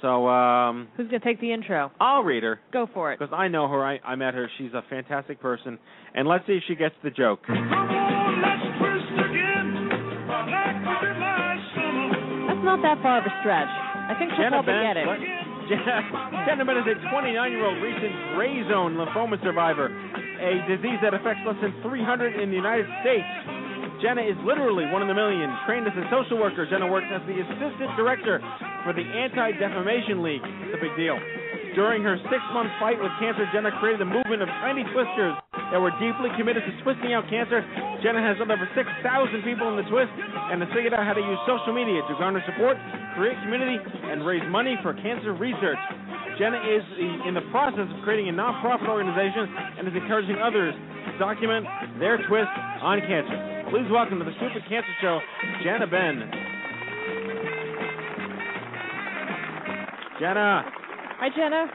So 0.01 0.27
um, 0.27 0.89
Who's 0.97 1.07
gonna 1.07 1.19
take 1.23 1.39
the 1.41 1.51
intro? 1.53 1.89
I'll 1.99 2.21
read 2.21 2.43
her 2.43 2.59
Go 2.71 2.85
for 2.93 3.11
it. 3.13 3.17
because 3.19 3.33
I 3.35 3.47
know 3.47 3.67
her. 3.67 3.83
I, 3.83 3.97
I 4.05 4.15
met 4.15 4.33
her. 4.35 4.47
She's 4.59 4.73
a 4.73 4.83
fantastic 4.89 5.39
person. 5.41 5.79
And 6.13 6.27
let's 6.27 6.45
see 6.45 6.53
if 6.53 6.63
she 6.67 6.75
gets 6.75 6.93
the 7.03 7.09
joke. 7.09 7.39
That's 11.25 12.61
not 12.63 12.81
that 12.85 13.01
far 13.01 13.17
of 13.19 13.25
a 13.25 13.33
stretch. 13.41 13.69
I 13.69 14.13
think 14.17 14.29
she'll 14.37 14.45
Jenna 14.45 14.61
probably 14.61 14.73
Benn, 14.77 14.85
get 14.93 14.97
it. 15.01 15.07
what? 15.09 15.19
Jenna, 15.69 15.97
Jenna 16.45 16.61
Benn 16.65 16.77
is 16.77 16.85
a 16.85 16.95
29-year-old 17.09 17.81
recent 17.81 18.13
gray 18.37 18.61
zone 18.69 18.93
lymphoma 19.01 19.41
survivor, 19.41 19.89
a 19.89 20.61
disease 20.69 21.01
that 21.01 21.17
affects 21.17 21.41
less 21.41 21.57
than 21.61 21.73
300 21.81 22.37
in 22.37 22.49
the 22.53 22.55
United 22.55 22.85
States. 23.01 23.25
Jenna 24.01 24.21
is 24.21 24.35
literally 24.43 24.85
one 24.91 25.01
in 25.01 25.09
a 25.09 25.15
million. 25.15 25.47
Trained 25.65 25.87
as 25.87 25.95
a 25.95 26.05
social 26.11 26.39
worker, 26.39 26.67
Jenna 26.67 26.87
works 26.87 27.07
as 27.11 27.23
the 27.27 27.37
assistant 27.39 27.95
director 27.95 28.43
for 28.83 28.91
the 28.91 29.03
Anti-Defamation 29.03 30.19
League. 30.19 30.43
It's 30.67 30.75
a 30.75 30.81
big 30.81 30.95
deal. 30.99 31.15
During 31.75 32.03
her 32.03 32.15
six-month 32.31 32.71
fight 32.79 32.95
with 32.99 33.11
cancer, 33.19 33.43
Jenna 33.51 33.71
created 33.83 33.99
a 33.99 34.07
movement 34.07 34.39
of 34.43 34.47
tiny 34.63 34.83
twisters 34.95 35.35
that 35.71 35.79
were 35.79 35.91
deeply 35.99 36.31
committed 36.39 36.63
to 36.63 36.71
twisting 36.83 37.11
out 37.11 37.27
cancer. 37.27 37.59
Jenna 37.99 38.23
has 38.23 38.39
over 38.39 38.55
6,000 38.55 38.79
people 39.43 39.67
in 39.71 39.75
the 39.75 39.87
twist 39.91 40.11
and 40.51 40.63
has 40.63 40.71
figured 40.71 40.95
out 40.95 41.03
how 41.03 41.15
to 41.15 41.23
use 41.23 41.39
social 41.43 41.75
media 41.75 41.99
to 42.07 42.13
garner 42.15 42.43
support, 42.47 42.79
create 43.15 43.35
community, 43.43 43.75
and 44.07 44.23
raise 44.23 44.43
money 44.47 44.79
for 44.83 44.95
cancer 45.03 45.35
research. 45.35 45.79
Jenna 46.39 46.59
is 46.63 46.83
in 47.27 47.35
the 47.35 47.43
process 47.51 47.87
of 47.87 47.97
creating 48.03 48.27
a 48.27 48.35
nonprofit 48.35 48.87
organization 48.87 49.47
and 49.79 49.87
is 49.87 49.95
encouraging 49.95 50.39
others 50.39 50.75
to 50.75 51.11
document 51.19 51.63
their 51.99 52.19
twist 52.27 52.51
on 52.83 52.99
cancer. 53.03 53.54
Please 53.71 53.87
welcome 53.91 54.19
to 54.19 54.25
the 54.25 54.31
Stupid 54.37 54.63
Cancer 54.69 54.93
Show, 55.01 55.19
Jenna 55.63 55.87
Benn. 55.87 56.31
Jenna, 60.19 60.63
Hi, 61.19 61.29
Jenna. 61.35 61.65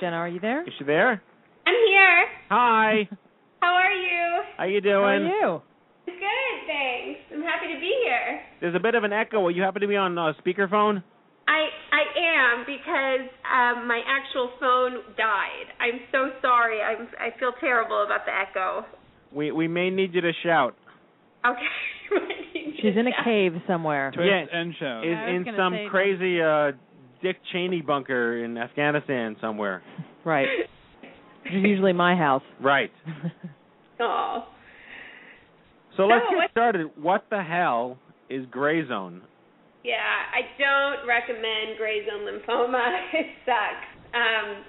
Jenna, 0.00 0.16
are 0.16 0.28
you 0.28 0.40
there? 0.40 0.62
is 0.66 0.72
she 0.78 0.84
there? 0.84 1.22
I'm 1.66 1.74
here. 1.86 2.24
Hi. 2.50 3.08
How 3.60 3.72
are 3.74 3.92
you? 3.92 4.42
How 4.56 4.64
are 4.64 4.68
you 4.68 4.80
doing? 4.80 4.94
How 4.94 5.02
are 5.04 5.18
doing? 5.18 5.30
you? 5.32 5.62
Good, 6.06 6.56
thanks. 6.66 7.20
I'm 7.32 7.42
happy 7.42 7.72
to 7.72 7.80
be 7.80 7.92
here. 8.04 8.40
There's 8.60 8.74
a 8.74 8.80
bit 8.80 8.94
of 8.94 9.04
an 9.04 9.12
echo. 9.12 9.40
Will 9.40 9.50
you 9.52 9.62
happen 9.62 9.80
to 9.80 9.88
be 9.88 9.96
on 9.96 10.18
uh, 10.18 10.32
speakerphone? 10.44 11.02
I 11.48 11.68
I 11.92 12.04
am 12.18 12.64
because 12.66 13.28
um 13.48 13.86
my 13.88 14.00
actual 14.06 14.50
phone 14.60 15.14
died. 15.16 15.68
I'm 15.80 16.00
so 16.12 16.30
sorry. 16.42 16.80
I'm 16.82 17.08
I 17.20 17.38
feel 17.38 17.52
terrible 17.60 18.02
about 18.04 18.24
the 18.26 18.32
echo. 18.32 18.84
We 19.34 19.50
we 19.52 19.68
may 19.68 19.90
need 19.90 20.14
you 20.14 20.20
to 20.20 20.32
shout. 20.42 20.76
Okay. 21.44 21.60
She's 22.80 22.96
in 22.96 23.06
a 23.06 23.24
cave 23.24 23.52
somewhere. 23.66 24.10
Twist 24.14 24.28
Yes. 24.30 24.48
and 24.52 24.74
show. 24.78 25.02
Is 25.04 25.46
in 25.48 25.54
some 25.56 25.74
crazy 25.90 26.40
uh 26.40 26.72
Dick 27.22 27.36
Cheney 27.52 27.80
bunker 27.80 28.44
in 28.44 28.58
Afghanistan 28.58 29.36
somewhere. 29.40 29.82
Right. 30.24 30.46
Which 31.44 31.52
is 31.54 31.64
usually 31.64 31.92
my 31.92 32.14
house. 32.16 32.42
Right. 32.60 32.90
Oh. 34.00 34.44
So 35.96 36.06
let's 36.06 36.24
So 36.28 36.40
get 36.40 36.50
started. 36.50 36.90
What 37.00 37.26
the 37.30 37.40
hell 37.42 37.96
is 38.28 38.44
gray 38.50 38.86
zone? 38.88 39.22
Yeah, 39.84 39.94
I 40.02 40.42
don't 40.58 41.06
recommend 41.06 41.78
gray 41.78 42.04
zone 42.04 42.26
lymphoma. 42.26 42.82
It 43.12 43.26
sucks. 43.46 43.86
Um, 44.12 44.64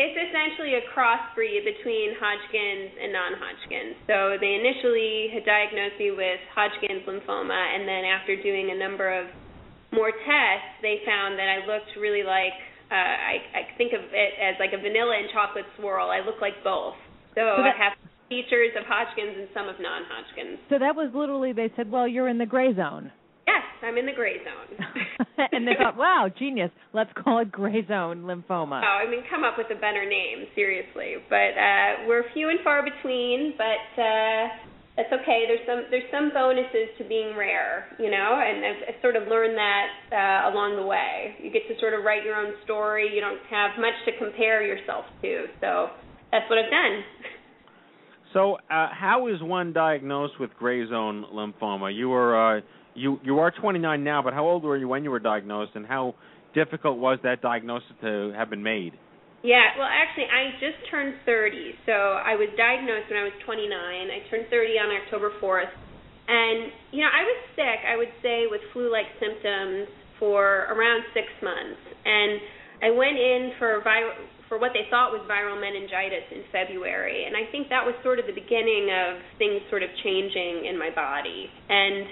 it's 0.00 0.16
essentially 0.16 0.80
a 0.80 0.84
crossbreed 0.96 1.60
between 1.68 2.16
Hodgkin's 2.16 2.96
and 2.96 3.12
non-Hodgkin's. 3.12 4.00
So 4.08 4.40
they 4.40 4.56
initially 4.56 5.28
had 5.28 5.44
diagnosed 5.44 6.00
me 6.00 6.10
with 6.16 6.40
Hodgkin's 6.56 7.04
lymphoma, 7.04 7.52
and 7.52 7.84
then 7.84 8.08
after 8.08 8.32
doing 8.40 8.72
a 8.72 8.78
number 8.80 9.12
of 9.12 9.28
more 9.92 10.08
tests, 10.10 10.72
they 10.80 11.04
found 11.04 11.36
that 11.36 11.52
I 11.52 11.66
looked 11.68 11.92
really 12.00 12.24
like 12.24 12.56
uh, 12.90 12.96
I, 12.96 13.34
I 13.54 13.62
think 13.78 13.92
of 13.92 14.00
it 14.10 14.32
as 14.42 14.58
like 14.58 14.72
a 14.74 14.80
vanilla 14.82 15.14
and 15.14 15.30
chocolate 15.30 15.66
swirl. 15.78 16.10
I 16.10 16.26
look 16.26 16.40
like 16.40 16.58
both. 16.64 16.98
So, 17.36 17.44
So 17.44 17.62
that- 17.62 17.76
I 17.78 17.78
have 17.78 17.92
features 18.28 18.74
of 18.78 18.82
Hodgkin's 18.86 19.36
and 19.38 19.48
some 19.54 19.68
of 19.68 19.78
non-Hodgkin's. 19.78 20.58
So 20.70 20.78
that 20.78 20.96
was 20.96 21.10
literally 21.14 21.52
they 21.52 21.70
said, 21.76 21.90
"Well, 21.90 22.08
you're 22.08 22.28
in 22.28 22.38
the 22.38 22.46
gray 22.46 22.74
zone." 22.74 23.12
Yes, 23.50 23.66
I'm 23.82 23.98
in 23.98 24.06
the 24.06 24.14
gray 24.14 24.38
zone. 24.46 24.70
and 25.52 25.66
they 25.66 25.74
thought, 25.74 25.96
"Wow, 25.96 26.30
genius. 26.30 26.70
Let's 26.92 27.10
call 27.18 27.40
it 27.40 27.50
gray 27.50 27.84
zone 27.86 28.22
lymphoma." 28.22 28.78
Oh, 28.78 28.96
I 29.02 29.10
mean, 29.10 29.22
come 29.28 29.42
up 29.42 29.58
with 29.58 29.66
a 29.70 29.80
better 29.80 30.06
name, 30.06 30.46
seriously. 30.54 31.18
But 31.28 31.58
uh, 31.58 32.06
we're 32.06 32.24
few 32.32 32.48
and 32.48 32.60
far 32.62 32.82
between. 32.86 33.54
But 33.58 34.00
uh, 34.00 34.42
that's 34.96 35.10
okay. 35.10 35.50
There's 35.50 35.66
some 35.66 35.90
there's 35.90 36.06
some 36.14 36.30
bonuses 36.30 36.94
to 36.98 37.04
being 37.04 37.34
rare, 37.36 37.90
you 37.98 38.10
know. 38.10 38.38
And 38.38 38.64
I've, 38.64 38.94
I've 38.94 39.00
sort 39.02 39.16
of 39.16 39.26
learned 39.26 39.58
that 39.58 39.88
uh, 40.14 40.54
along 40.54 40.76
the 40.76 40.86
way. 40.86 41.34
You 41.42 41.50
get 41.50 41.66
to 41.66 41.74
sort 41.80 41.94
of 41.94 42.04
write 42.04 42.22
your 42.24 42.36
own 42.36 42.54
story. 42.64 43.10
You 43.12 43.20
don't 43.20 43.42
have 43.50 43.74
much 43.80 43.98
to 44.06 44.12
compare 44.18 44.62
yourself 44.62 45.04
to. 45.22 45.46
So 45.60 45.90
that's 46.30 46.46
what 46.48 46.58
I've 46.58 46.70
done. 46.70 47.02
So, 48.32 48.54
uh, 48.70 48.88
how 48.92 49.26
is 49.26 49.42
one 49.42 49.72
diagnosed 49.72 50.34
with 50.38 50.50
gray 50.54 50.88
zone 50.88 51.24
lymphoma? 51.34 51.92
You 51.92 52.10
were 52.10 52.58
uh, 52.58 52.60
you 52.94 53.20
you 53.22 53.38
are 53.38 53.50
29 53.50 54.02
now, 54.02 54.22
but 54.22 54.32
how 54.32 54.44
old 54.44 54.64
were 54.64 54.76
you 54.76 54.88
when 54.88 55.04
you 55.04 55.10
were 55.10 55.20
diagnosed, 55.20 55.72
and 55.74 55.86
how 55.86 56.14
difficult 56.54 56.98
was 56.98 57.18
that 57.22 57.42
diagnosis 57.42 57.92
to 58.02 58.32
have 58.36 58.50
been 58.50 58.62
made? 58.62 58.92
Yeah, 59.42 59.72
well, 59.78 59.88
actually, 59.88 60.28
I 60.28 60.52
just 60.60 60.76
turned 60.90 61.14
30. 61.24 61.72
So 61.86 61.92
I 61.92 62.36
was 62.36 62.52
diagnosed 62.60 63.08
when 63.08 63.18
I 63.20 63.24
was 63.24 63.32
29. 63.46 63.72
I 63.72 64.20
turned 64.28 64.52
30 64.52 64.76
on 64.76 64.88
October 65.00 65.32
4th. 65.40 65.72
And, 66.28 66.70
you 66.92 67.00
know, 67.00 67.08
I 67.08 67.24
was 67.24 67.38
sick, 67.56 67.80
I 67.88 67.96
would 67.96 68.12
say, 68.20 68.44
with 68.52 68.60
flu 68.76 68.92
like 68.92 69.08
symptoms 69.16 69.88
for 70.20 70.68
around 70.68 71.08
six 71.16 71.26
months. 71.40 71.80
And 72.04 72.38
I 72.84 72.90
went 72.92 73.16
in 73.16 73.56
for 73.58 73.80
viral 73.80 74.12
for 74.50 74.58
what 74.58 74.74
they 74.74 74.90
thought 74.90 75.14
was 75.14 75.22
viral 75.30 75.54
meningitis 75.54 76.26
in 76.34 76.42
February, 76.50 77.22
and 77.22 77.38
I 77.38 77.46
think 77.54 77.70
that 77.70 77.86
was 77.86 77.94
sort 78.02 78.18
of 78.18 78.26
the 78.26 78.34
beginning 78.34 78.90
of 78.90 79.22
things 79.38 79.62
sort 79.70 79.86
of 79.86 79.88
changing 80.02 80.66
in 80.66 80.74
my 80.74 80.90
body. 80.90 81.46
And 81.70 82.10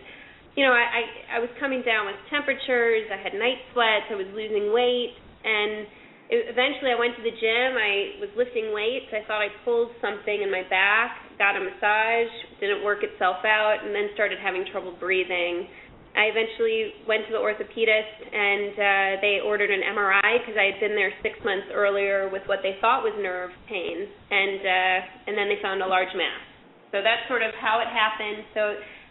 you 0.59 0.67
know, 0.67 0.75
I 0.75 0.83
I, 0.91 1.03
I 1.37 1.39
was 1.39 1.51
coming 1.63 1.87
down 1.87 2.11
with 2.11 2.19
temperatures, 2.35 3.07
I 3.15 3.19
had 3.23 3.39
night 3.39 3.63
sweats, 3.71 4.11
I 4.11 4.19
was 4.19 4.27
losing 4.35 4.75
weight, 4.75 5.15
and 5.47 5.87
it, 6.35 6.51
eventually 6.51 6.91
I 6.91 6.99
went 6.99 7.15
to 7.15 7.23
the 7.23 7.31
gym. 7.31 7.71
I 7.79 8.19
was 8.21 8.29
lifting 8.37 8.75
weights. 8.75 9.09
I 9.15 9.23
thought 9.25 9.41
I 9.41 9.55
pulled 9.65 9.95
something 10.03 10.43
in 10.43 10.51
my 10.51 10.67
back. 10.69 11.15
Got 11.39 11.57
a 11.57 11.63
massage, 11.63 12.33
didn't 12.61 12.85
work 12.85 13.07
itself 13.07 13.47
out, 13.47 13.81
and 13.87 13.95
then 13.95 14.11
started 14.13 14.43
having 14.43 14.67
trouble 14.69 14.99
breathing. 14.99 15.71
I 16.19 16.35
eventually 16.35 17.07
went 17.07 17.31
to 17.31 17.33
the 17.33 17.39
orthopedist 17.39 18.19
and 18.27 18.75
uh, 18.75 19.11
they 19.23 19.39
ordered 19.39 19.71
an 19.71 19.87
MRI 19.87 20.43
because 20.43 20.59
I 20.59 20.75
had 20.75 20.81
been 20.83 20.99
there 20.99 21.15
six 21.23 21.39
months 21.47 21.71
earlier 21.71 22.27
with 22.33 22.43
what 22.51 22.59
they 22.67 22.75
thought 22.83 23.07
was 23.07 23.15
nerve 23.23 23.55
pain, 23.71 24.09
and 24.11 24.59
uh, 24.59 24.99
and 25.31 25.39
then 25.39 25.47
they 25.47 25.63
found 25.63 25.79
a 25.81 25.87
large 25.87 26.11
mass. 26.19 26.43
So 26.91 27.05
that's 27.05 27.23
sort 27.29 27.45
of 27.45 27.55
how 27.61 27.79
it 27.85 27.89
happened. 27.93 28.51
So 28.57 28.63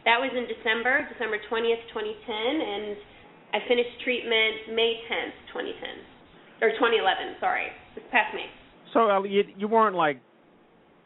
that 0.08 0.24
was 0.24 0.32
in 0.32 0.48
December, 0.48 1.04
December 1.12 1.36
20th, 1.52 1.84
2010, 1.92 2.00
and 2.00 2.96
I 3.52 3.60
finished 3.68 3.92
treatment 4.08 4.72
May 4.72 5.04
10th, 5.04 5.36
2010, 5.52 6.64
or 6.64 6.72
2011. 6.80 7.36
Sorry, 7.44 7.68
it's 8.00 8.08
past 8.08 8.32
May. 8.32 8.48
So 8.96 9.12
uh, 9.12 9.24
you, 9.28 9.44
you 9.60 9.68
weren't 9.68 10.00
like 10.00 10.24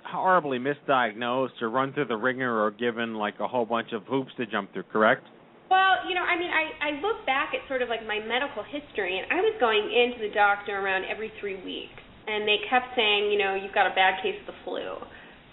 horribly 0.06 0.62
misdiagnosed 0.62 1.58
or 1.66 1.74
run 1.74 1.94
through 1.94 2.14
the 2.14 2.18
ringer 2.18 2.62
or 2.62 2.70
given 2.70 3.18
like 3.18 3.42
a 3.42 3.48
whole 3.48 3.66
bunch 3.66 3.90
of 3.92 4.06
hoops 4.06 4.32
to 4.38 4.46
jump 4.46 4.72
through, 4.74 4.86
correct? 4.94 5.26
Well, 5.74 6.06
you 6.06 6.14
know, 6.14 6.22
I 6.22 6.38
mean, 6.38 6.52
I 6.54 6.66
I 6.78 6.92
look 7.02 7.26
back 7.26 7.58
at 7.58 7.66
sort 7.68 7.82
of 7.82 7.90
like 7.90 8.06
my 8.06 8.22
medical 8.22 8.62
history, 8.62 9.18
and 9.18 9.26
I 9.34 9.42
was 9.42 9.58
going 9.58 9.82
into 9.82 10.22
the 10.22 10.34
doctor 10.34 10.78
around 10.78 11.10
every 11.10 11.34
three 11.42 11.58
weeks, 11.66 11.98
and 12.30 12.46
they 12.46 12.62
kept 12.70 12.94
saying, 12.94 13.34
you 13.34 13.40
know, 13.42 13.58
you've 13.58 13.74
got 13.74 13.90
a 13.90 13.96
bad 13.98 14.22
case 14.22 14.38
of 14.46 14.54
the 14.54 14.58
flu. 14.62 15.02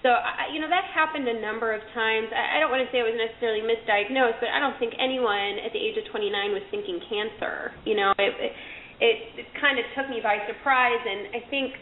So, 0.02 0.14
I, 0.14 0.54
you 0.54 0.62
know, 0.62 0.70
that 0.70 0.86
happened 0.94 1.26
a 1.26 1.38
number 1.42 1.74
of 1.74 1.82
times. 1.90 2.30
I, 2.30 2.56
I 2.56 2.62
don't 2.62 2.70
want 2.70 2.86
to 2.86 2.90
say 2.94 3.02
I 3.02 3.06
was 3.06 3.18
necessarily 3.18 3.66
misdiagnosed, 3.66 4.38
but 4.38 4.54
I 4.54 4.62
don't 4.62 4.78
think 4.78 4.94
anyone 4.94 5.58
at 5.58 5.74
the 5.74 5.80
age 5.82 5.98
of 5.98 6.06
29 6.06 6.30
was 6.54 6.62
thinking 6.70 7.02
cancer. 7.10 7.74
You 7.82 7.98
know, 7.98 8.14
it 8.14 8.30
it, 8.38 8.52
it, 9.02 9.16
it 9.42 9.46
kind 9.58 9.78
of 9.78 9.84
took 9.98 10.06
me 10.06 10.22
by 10.22 10.38
surprise, 10.46 11.02
and 11.02 11.34
I 11.34 11.42
think, 11.50 11.74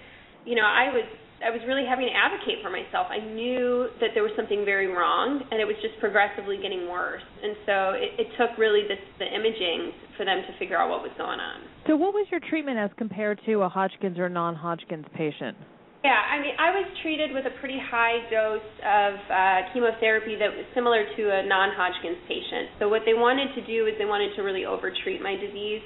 you 0.48 0.56
know, 0.56 0.64
I 0.64 0.92
was 0.92 1.04
I 1.44 1.52
was 1.52 1.60
really 1.68 1.84
having 1.84 2.08
to 2.08 2.16
advocate 2.16 2.64
for 2.64 2.72
myself. 2.72 3.12
I 3.12 3.20
knew 3.20 3.92
that 4.00 4.16
there 4.16 4.22
was 4.24 4.32
something 4.36 4.64
very 4.64 4.88
wrong, 4.88 5.44
and 5.50 5.60
it 5.60 5.68
was 5.68 5.76
just 5.84 6.00
progressively 6.00 6.56
getting 6.56 6.88
worse. 6.88 7.20
And 7.20 7.52
so 7.68 7.74
it, 7.92 8.16
it 8.16 8.28
took 8.40 8.56
really 8.56 8.88
this, 8.88 9.00
the 9.20 9.28
imaging 9.28 9.92
for 10.16 10.24
them 10.24 10.40
to 10.48 10.58
figure 10.58 10.80
out 10.80 10.88
what 10.88 11.02
was 11.04 11.12
going 11.18 11.36
on. 11.36 11.60
So, 11.86 11.96
what 11.96 12.14
was 12.14 12.26
your 12.30 12.40
treatment 12.40 12.78
as 12.78 12.90
compared 12.96 13.40
to 13.44 13.62
a 13.62 13.68
Hodgkin's 13.68 14.18
or 14.18 14.28
non-Hodgkin's 14.28 15.04
patient? 15.14 15.56
Yeah, 16.04 16.14
I 16.14 16.38
mean, 16.38 16.54
I 16.54 16.70
was 16.70 16.86
treated 17.02 17.32
with 17.32 17.46
a 17.46 17.54
pretty 17.58 17.80
high 17.82 18.22
dose 18.30 18.62
of 18.84 19.14
uh, 19.26 19.58
chemotherapy 19.72 20.36
that 20.38 20.54
was 20.54 20.62
similar 20.70 21.02
to 21.02 21.22
a 21.34 21.42
non-Hodgkin's 21.42 22.22
patient. 22.28 22.78
So 22.78 22.86
what 22.86 23.02
they 23.02 23.14
wanted 23.14 23.50
to 23.58 23.62
do 23.66 23.90
is 23.90 23.98
they 23.98 24.06
wanted 24.06 24.36
to 24.36 24.42
really 24.42 24.64
overtreat 24.64 25.18
my 25.18 25.34
disease. 25.34 25.82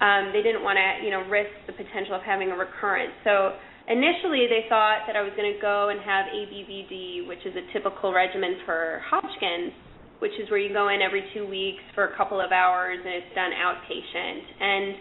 Um, 0.00 0.32
they 0.32 0.40
didn't 0.40 0.64
want 0.64 0.80
to, 0.80 1.04
you 1.04 1.12
know, 1.12 1.28
risk 1.28 1.52
the 1.68 1.76
potential 1.76 2.16
of 2.16 2.24
having 2.24 2.48
a 2.48 2.56
recurrence. 2.56 3.12
So 3.20 3.52
initially 3.84 4.48
they 4.48 4.64
thought 4.72 5.04
that 5.04 5.12
I 5.12 5.20
was 5.20 5.36
going 5.36 5.52
to 5.52 5.60
go 5.60 5.92
and 5.92 6.00
have 6.00 6.24
ABVD, 6.32 7.28
which 7.28 7.44
is 7.44 7.52
a 7.52 7.64
typical 7.76 8.16
regimen 8.16 8.64
for 8.64 9.04
Hodgkin's, 9.12 9.76
which 10.24 10.32
is 10.40 10.48
where 10.48 10.60
you 10.60 10.72
go 10.72 10.88
in 10.88 11.04
every 11.04 11.28
two 11.36 11.44
weeks 11.44 11.84
for 11.92 12.08
a 12.08 12.16
couple 12.16 12.40
of 12.40 12.48
hours 12.48 12.96
and 12.96 13.12
it's 13.12 13.34
done 13.36 13.52
outpatient. 13.52 14.40
And 14.56 14.96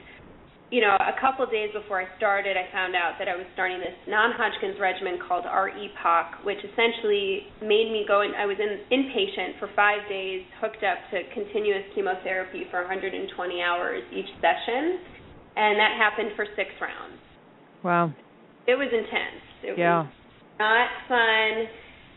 you 0.71 0.81
know, 0.81 0.93
a 1.01 1.17
couple 1.19 1.43
of 1.43 1.49
days 1.49 1.73
before 1.73 2.01
I 2.01 2.05
started, 2.17 2.53
I 2.53 2.69
found 2.71 2.93
out 2.95 3.17
that 3.17 3.27
I 3.27 3.35
was 3.35 3.45
starting 3.53 3.79
this 3.79 3.97
non-Hodgkin's 4.07 4.77
regimen 4.79 5.17
called 5.17 5.45
R-EPOCH, 5.49 6.45
which 6.45 6.61
essentially 6.61 7.49
made 7.61 7.89
me 7.89 8.05
go 8.07 8.21
in. 8.21 8.37
I 8.37 8.45
was 8.45 8.57
in 8.61 8.85
inpatient 8.93 9.57
for 9.57 9.69
five 9.75 10.05
days, 10.07 10.45
hooked 10.61 10.85
up 10.85 11.01
to 11.09 11.25
continuous 11.33 11.89
chemotherapy 11.95 12.69
for 12.69 12.85
120 12.85 13.25
hours 13.61 14.03
each 14.13 14.29
session, 14.37 15.01
and 15.57 15.73
that 15.81 15.97
happened 15.97 16.37
for 16.37 16.45
six 16.55 16.69
rounds. 16.77 17.17
Wow. 17.81 18.13
It 18.67 18.77
was 18.77 18.93
intense. 18.93 19.41
It 19.63 19.73
yeah. 19.73 20.05
was 20.05 20.13
not 20.61 20.89
fun. 21.09 21.65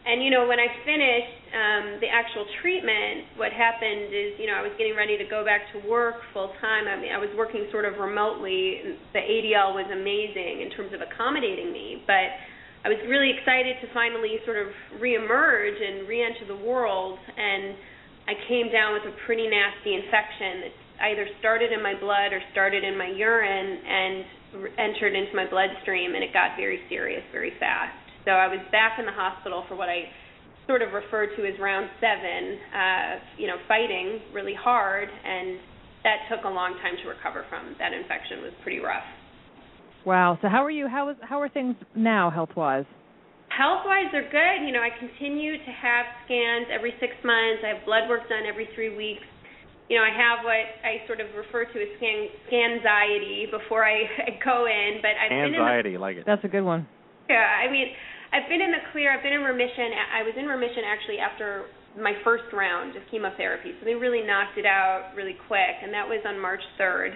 And 0.03 0.19
you 0.23 0.31
know, 0.35 0.51
when 0.51 0.59
I 0.59 0.67
finished 0.83 1.39
um 1.53 1.85
the 2.03 2.11
actual 2.11 2.47
treatment, 2.61 3.39
what 3.39 3.55
happened 3.55 4.11
is, 4.11 4.35
you 4.41 4.51
know, 4.51 4.59
I 4.59 4.63
was 4.63 4.75
getting 4.75 4.97
ready 4.99 5.15
to 5.19 5.27
go 5.31 5.45
back 5.45 5.71
to 5.75 5.79
work 5.87 6.23
full 6.35 6.51
time. 6.59 6.91
I 6.91 6.99
mean, 6.99 7.13
I 7.15 7.19
was 7.23 7.31
working 7.39 7.71
sort 7.71 7.87
of 7.87 7.99
remotely. 8.03 8.99
The 9.15 9.23
ADL 9.23 9.79
was 9.79 9.87
amazing 9.93 10.67
in 10.67 10.75
terms 10.75 10.91
of 10.91 11.01
accommodating 11.07 11.71
me, 11.71 12.03
but 12.07 12.35
I 12.83 12.91
was 12.91 12.99
really 13.07 13.31
excited 13.31 13.79
to 13.79 13.87
finally 13.95 14.43
sort 14.43 14.59
of 14.59 14.75
reemerge 14.99 15.79
and 15.79 16.09
re-enter 16.11 16.51
the 16.51 16.59
world 16.59 17.19
and 17.39 17.79
I 18.27 18.35
came 18.47 18.71
down 18.71 18.95
with 18.95 19.07
a 19.07 19.15
pretty 19.27 19.47
nasty 19.47 19.95
infection 19.95 20.67
that 20.67 20.75
either 21.11 21.27
started 21.39 21.71
in 21.71 21.83
my 21.83 21.95
blood 21.99 22.35
or 22.35 22.43
started 22.51 22.83
in 22.83 22.99
my 22.99 23.07
urine 23.07 23.71
and 23.87 24.25
entered 24.79 25.15
into 25.15 25.35
my 25.35 25.47
bloodstream 25.47 26.15
and 26.15 26.23
it 26.23 26.33
got 26.33 26.59
very 26.59 26.83
serious 26.89 27.23
very 27.31 27.53
fast. 27.59 28.02
So 28.25 28.31
I 28.31 28.47
was 28.47 28.61
back 28.71 28.99
in 28.99 29.07
the 29.07 29.13
hospital 29.13 29.65
for 29.69 29.77
what 29.77 29.89
I 29.89 30.07
sort 30.67 30.83
of 30.83 30.93
refer 30.93 31.27
to 31.27 31.41
as 31.43 31.59
round 31.59 31.91
seven, 32.01 32.59
uh, 32.71 33.11
you 33.39 33.47
know, 33.47 33.57
fighting 33.67 34.21
really 34.33 34.55
hard, 34.55 35.09
and 35.09 35.59
that 36.05 36.27
took 36.31 36.45
a 36.45 36.49
long 36.49 36.75
time 36.83 36.95
to 37.03 37.09
recover 37.09 37.45
from. 37.49 37.75
That 37.79 37.93
infection 37.93 38.43
was 38.43 38.53
pretty 38.63 38.79
rough. 38.79 39.07
Wow. 40.05 40.39
So 40.43 40.49
how 40.49 40.65
are 40.65 40.71
you? 40.71 40.89
How 40.89 41.11
is 41.11 41.17
how 41.23 41.41
are 41.41 41.49
things 41.49 41.77
now, 41.95 42.31
health 42.31 42.51
wise? 42.57 42.87
Health 43.51 43.85
wise, 43.85 44.09
they're 44.11 44.31
good. 44.31 44.67
You 44.67 44.73
know, 44.73 44.81
I 44.81 44.91
continue 44.99 45.59
to 45.59 45.73
have 45.77 46.07
scans 46.25 46.67
every 46.73 46.95
six 46.99 47.13
months. 47.23 47.63
I 47.63 47.77
have 47.77 47.85
blood 47.85 48.09
work 48.09 48.29
done 48.29 48.49
every 48.49 48.69
three 48.75 48.97
weeks. 48.97 49.23
You 49.91 49.99
know, 49.99 50.05
I 50.09 50.15
have 50.15 50.41
what 50.41 50.65
I 50.83 51.05
sort 51.07 51.21
of 51.21 51.29
refer 51.37 51.69
to 51.69 51.77
as 51.77 51.91
scan 52.01 52.33
anxiety 52.49 53.47
before 53.51 53.85
I, 53.85 54.09
I 54.27 54.41
go 54.43 54.65
in, 54.65 55.03
but 55.03 55.13
I've 55.21 55.29
been 55.29 55.53
in 55.53 55.53
the, 55.53 55.59
Anxiety, 55.59 55.99
like 55.99 56.17
it. 56.17 56.25
That's 56.25 56.43
a 56.45 56.49
good 56.49 56.65
one. 56.65 56.89
yeah, 57.29 57.45
I 57.61 57.71
mean, 57.71 57.93
I've 58.33 58.49
been 58.49 58.65
in 58.65 58.73
the 58.73 58.81
clear. 58.93 59.13
I've 59.13 59.23
been 59.23 59.37
in 59.37 59.45
remission. 59.45 59.93
I 59.93 60.25
was 60.25 60.33
in 60.37 60.47
remission 60.49 60.89
actually 60.89 61.21
after 61.21 61.69
my 62.01 62.17
first 62.25 62.49
round 62.53 62.97
of 62.97 63.03
chemotherapy, 63.11 63.77
so 63.79 63.85
they 63.85 63.95
really 63.95 64.25
knocked 64.25 64.57
it 64.57 64.65
out 64.65 65.13
really 65.15 65.37
quick, 65.47 65.77
and 65.85 65.93
that 65.93 66.09
was 66.09 66.25
on 66.25 66.41
March 66.41 66.63
3rd. 66.81 67.13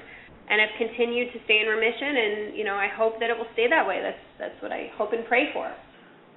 And 0.48 0.61
I've 0.61 0.76
continued 0.79 1.33
to 1.33 1.40
stay 1.48 1.64
in 1.64 1.66
remission, 1.66 2.12
and 2.20 2.57
you 2.57 2.62
know, 2.62 2.76
I 2.76 2.88
hope 2.92 3.18
that 3.18 3.31
it 3.31 3.37
will 3.37 3.50
stay 3.55 3.66
that 3.68 3.88
way. 3.88 3.98
That's 4.05 4.24
that's 4.38 4.62
what 4.62 4.70
I 4.70 4.92
hope 4.96 5.12
and 5.12 5.24
pray 5.26 5.48
for. 5.52 5.72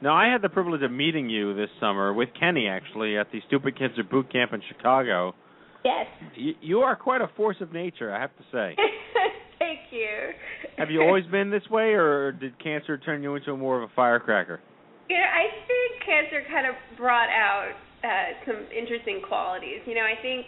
Now, 0.02 0.16
I 0.16 0.32
had 0.32 0.42
the 0.42 0.50
privilege 0.50 0.82
of 0.82 0.92
meeting 0.92 1.30
you 1.30 1.54
this 1.54 1.70
summer 1.80 2.14
with 2.14 2.30
Kenny, 2.40 2.70
actually, 2.70 3.18
at 3.18 3.32
the 3.34 3.42
Stupid 3.48 3.78
Kids 3.78 3.96
Cancer 3.96 4.10
Boot 4.10 4.32
Camp 4.32 4.54
in 4.54 4.62
Chicago. 4.70 5.36
Yes. 5.84 6.08
You, 6.36 6.54
you 6.62 6.80
are 6.80 6.96
quite 6.96 7.20
a 7.20 7.28
force 7.36 7.58
of 7.60 7.74
nature, 7.74 8.14
I 8.14 8.22
have 8.22 8.36
to 8.38 8.44
say. 8.50 8.76
Thank 9.60 9.80
you. 9.92 10.08
Have 10.78 10.90
you 10.90 11.02
always 11.02 11.26
been 11.26 11.52
this 11.52 11.68
way, 11.70 11.92
or 11.94 12.32
did 12.32 12.58
cancer 12.64 12.98
turn 12.98 13.22
you 13.24 13.36
into 13.36 13.56
more 13.58 13.82
of 13.82 13.90
a 13.90 13.94
firecracker? 13.94 14.62
Yeah, 15.10 15.26
I 15.26 15.50
think 15.66 16.06
cancer 16.06 16.46
kind 16.54 16.70
of 16.70 16.76
brought 16.96 17.34
out 17.34 17.74
uh, 18.06 18.38
some 18.46 18.70
interesting 18.70 19.22
qualities. 19.26 19.82
You 19.90 19.96
know, 19.96 20.06
I 20.06 20.22
think 20.22 20.46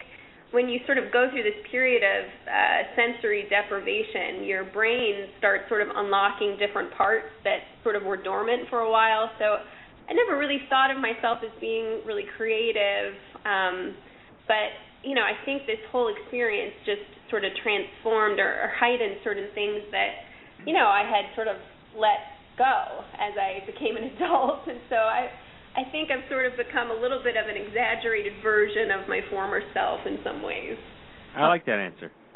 when 0.52 0.70
you 0.70 0.80
sort 0.86 1.02
of 1.02 1.12
go 1.12 1.28
through 1.32 1.44
this 1.44 1.58
period 1.72 2.06
of 2.06 2.30
uh, 2.46 2.80
sensory 2.94 3.50
deprivation, 3.50 4.46
your 4.46 4.64
brain 4.70 5.34
starts 5.40 5.66
sort 5.68 5.82
of 5.82 5.90
unlocking 5.96 6.62
different 6.62 6.94
parts 6.94 7.28
that 7.44 7.66
sort 7.82 7.96
of 7.96 8.04
were 8.04 8.22
dormant 8.22 8.70
for 8.70 8.86
a 8.86 8.92
while. 8.92 9.32
So 9.40 9.66
I 10.08 10.14
never 10.14 10.38
really 10.38 10.62
thought 10.70 10.92
of 10.92 11.02
myself 11.02 11.40
as 11.42 11.52
being 11.60 12.06
really 12.06 12.30
creative. 12.38 13.18
Um, 13.48 13.96
but, 14.46 14.76
you 15.02 15.16
know, 15.16 15.24
I 15.24 15.34
think 15.44 15.66
this 15.66 15.82
whole 15.90 16.14
experience 16.14 16.76
just 16.86 17.08
sort 17.32 17.46
of 17.46 17.52
transformed 17.64 18.38
or, 18.38 18.68
or 18.68 18.70
heightened 18.78 19.24
certain 19.24 19.50
things 19.56 19.82
that, 19.90 20.28
you 20.68 20.76
know, 20.76 20.86
I 20.86 21.02
had 21.02 21.34
sort 21.34 21.48
of 21.48 21.58
let 21.98 22.31
go 22.58 23.04
as 23.16 23.34
I 23.38 23.66
became 23.66 23.98
an 23.98 24.04
adult. 24.16 24.68
And 24.68 24.80
so 24.90 24.96
I 24.96 25.30
I 25.76 25.90
think 25.92 26.12
I've 26.12 26.28
sort 26.30 26.46
of 26.46 26.54
become 26.58 26.92
a 26.92 27.00
little 27.00 27.24
bit 27.24 27.38
of 27.38 27.48
an 27.48 27.56
exaggerated 27.56 28.34
version 28.44 28.92
of 28.92 29.08
my 29.08 29.22
former 29.30 29.62
self 29.74 30.02
in 30.06 30.20
some 30.24 30.44
ways. 30.44 30.76
I 31.36 31.48
like 31.48 31.66
that 31.66 31.80
answer. 31.80 32.12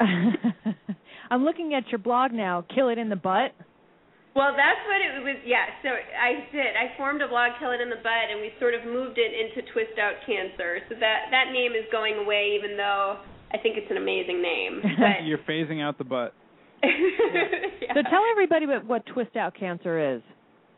I'm 1.30 1.44
looking 1.44 1.74
at 1.74 1.88
your 1.90 1.98
blog 1.98 2.32
now. 2.32 2.64
Kill 2.74 2.88
it 2.88 2.96
in 2.96 3.08
the 3.10 3.16
butt. 3.16 3.52
Well, 4.36 4.52
that's 4.52 4.84
what 4.84 5.00
it 5.00 5.24
was. 5.24 5.40
Yeah, 5.48 5.64
so 5.80 5.96
I 5.96 6.44
did. 6.52 6.76
I 6.76 6.92
formed 7.00 7.24
a 7.24 7.28
blog, 7.28 7.56
Kill 7.58 7.72
It 7.72 7.80
in 7.80 7.88
the 7.88 7.96
Butt, 8.04 8.28
and 8.28 8.44
we 8.44 8.52
sort 8.60 8.76
of 8.76 8.84
moved 8.84 9.16
it 9.16 9.32
into 9.32 9.64
Twist 9.72 9.96
Out 9.96 10.20
Cancer. 10.28 10.84
So 10.92 10.94
that 11.00 11.32
that 11.32 11.56
name 11.56 11.72
is 11.72 11.88
going 11.90 12.20
away, 12.20 12.52
even 12.52 12.76
though 12.76 13.16
I 13.48 13.56
think 13.56 13.80
it's 13.80 13.90
an 13.90 13.96
amazing 13.96 14.44
name. 14.44 14.84
But 15.00 15.24
You're 15.24 15.40
phasing 15.48 15.80
out 15.80 15.96
the 15.96 16.04
butt. 16.04 16.34
Yeah. 16.82 16.90
So 17.94 18.02
tell 18.02 18.22
everybody 18.30 18.66
what, 18.66 18.84
what 18.84 19.06
twist 19.06 19.36
out 19.36 19.54
cancer 19.54 20.16
is. 20.16 20.20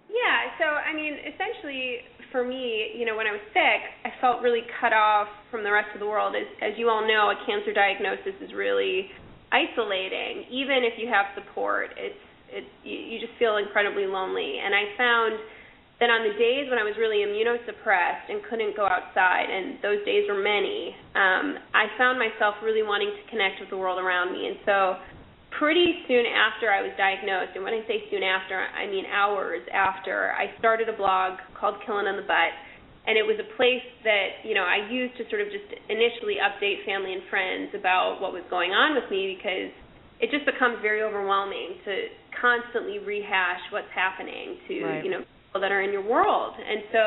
Yeah, 0.07 0.55
so 0.59 0.65
I 0.65 0.95
mean, 0.95 1.19
essentially 1.19 1.99
for 2.31 2.45
me, 2.45 2.95
you 2.95 3.05
know, 3.05 3.17
when 3.17 3.27
I 3.27 3.33
was 3.33 3.43
sick, 3.53 3.81
I 4.05 4.13
felt 4.21 4.43
really 4.43 4.63
cut 4.81 4.93
off 4.93 5.29
from 5.51 5.65
the 5.65 5.73
rest 5.73 5.89
of 5.95 6.01
the 6.01 6.07
world. 6.07 6.35
As 6.37 6.47
as 6.63 6.79
you 6.79 6.89
all 6.89 7.03
know, 7.03 7.35
a 7.35 7.37
cancer 7.47 7.73
diagnosis 7.73 8.39
is 8.41 8.53
really 8.55 9.11
isolating. 9.51 10.45
Even 10.51 10.85
if 10.85 10.95
you 10.99 11.09
have 11.09 11.27
support, 11.35 11.91
it's 11.97 12.23
it 12.51 12.65
you, 12.85 12.97
you 12.97 13.17
just 13.21 13.35
feel 13.39 13.57
incredibly 13.57 14.07
lonely. 14.07 14.61
And 14.63 14.75
I 14.75 14.85
found 14.97 15.39
that 16.01 16.11
on 16.15 16.23
the 16.23 16.35
days 16.39 16.71
when 16.71 16.79
I 16.79 16.87
was 16.87 16.95
really 16.95 17.27
immunosuppressed 17.27 18.31
and 18.31 18.39
couldn't 18.47 18.77
go 18.79 18.87
outside, 18.87 19.51
and 19.51 19.83
those 19.83 19.99
days 20.07 20.31
were 20.31 20.39
many, 20.39 20.95
um, 21.19 21.59
I 21.75 21.91
found 21.99 22.23
myself 22.23 22.55
really 22.63 22.87
wanting 22.87 23.11
to 23.11 23.23
connect 23.31 23.59
with 23.59 23.71
the 23.71 23.77
world 23.77 23.99
around 23.99 24.31
me. 24.31 24.47
And 24.47 24.57
so, 24.63 24.95
pretty 25.57 26.05
soon 26.07 26.27
after 26.27 26.71
I 26.71 26.83
was 26.83 26.93
diagnosed, 26.97 27.57
and 27.57 27.65
when 27.65 27.73
I 27.73 27.81
say 27.89 28.05
soon 28.11 28.23
after, 28.23 28.59
I 28.59 28.87
mean 28.87 29.07
hours 29.07 29.63
after, 29.73 30.33
I 30.33 30.53
started 30.59 30.89
a 30.89 30.97
blog 30.97 31.39
called 31.59 31.77
Kill 31.87 31.99
It 31.99 32.07
in 32.07 32.17
the 32.17 32.27
Butt 32.29 32.53
and 33.09 33.17
it 33.17 33.25
was 33.25 33.41
a 33.41 33.49
place 33.57 33.83
that 34.05 34.45
you 34.45 34.53
know 34.53 34.69
I 34.69 34.85
used 34.93 35.17
to 35.17 35.25
sort 35.33 35.41
of 35.41 35.49
just 35.49 35.65
initially 35.89 36.37
update 36.37 36.85
family 36.85 37.17
and 37.17 37.25
friends 37.33 37.73
about 37.73 38.21
what 38.21 38.37
was 38.37 38.45
going 38.53 38.77
on 38.77 38.93
with 38.93 39.09
me 39.11 39.33
because 39.35 39.73
it 40.21 40.29
just 40.29 40.45
becomes 40.45 40.77
very 40.85 41.01
overwhelming 41.01 41.81
to 41.89 41.93
constantly 42.37 43.01
rehash 43.01 43.65
what's 43.73 43.91
happening 43.97 44.61
to 44.69 44.75
Right. 44.85 45.03
you 45.03 45.11
know 45.11 45.25
people 45.25 45.65
that 45.65 45.73
are 45.73 45.81
in 45.81 45.91
your 45.91 46.05
world 46.05 46.53
and 46.61 46.85
so 46.93 47.03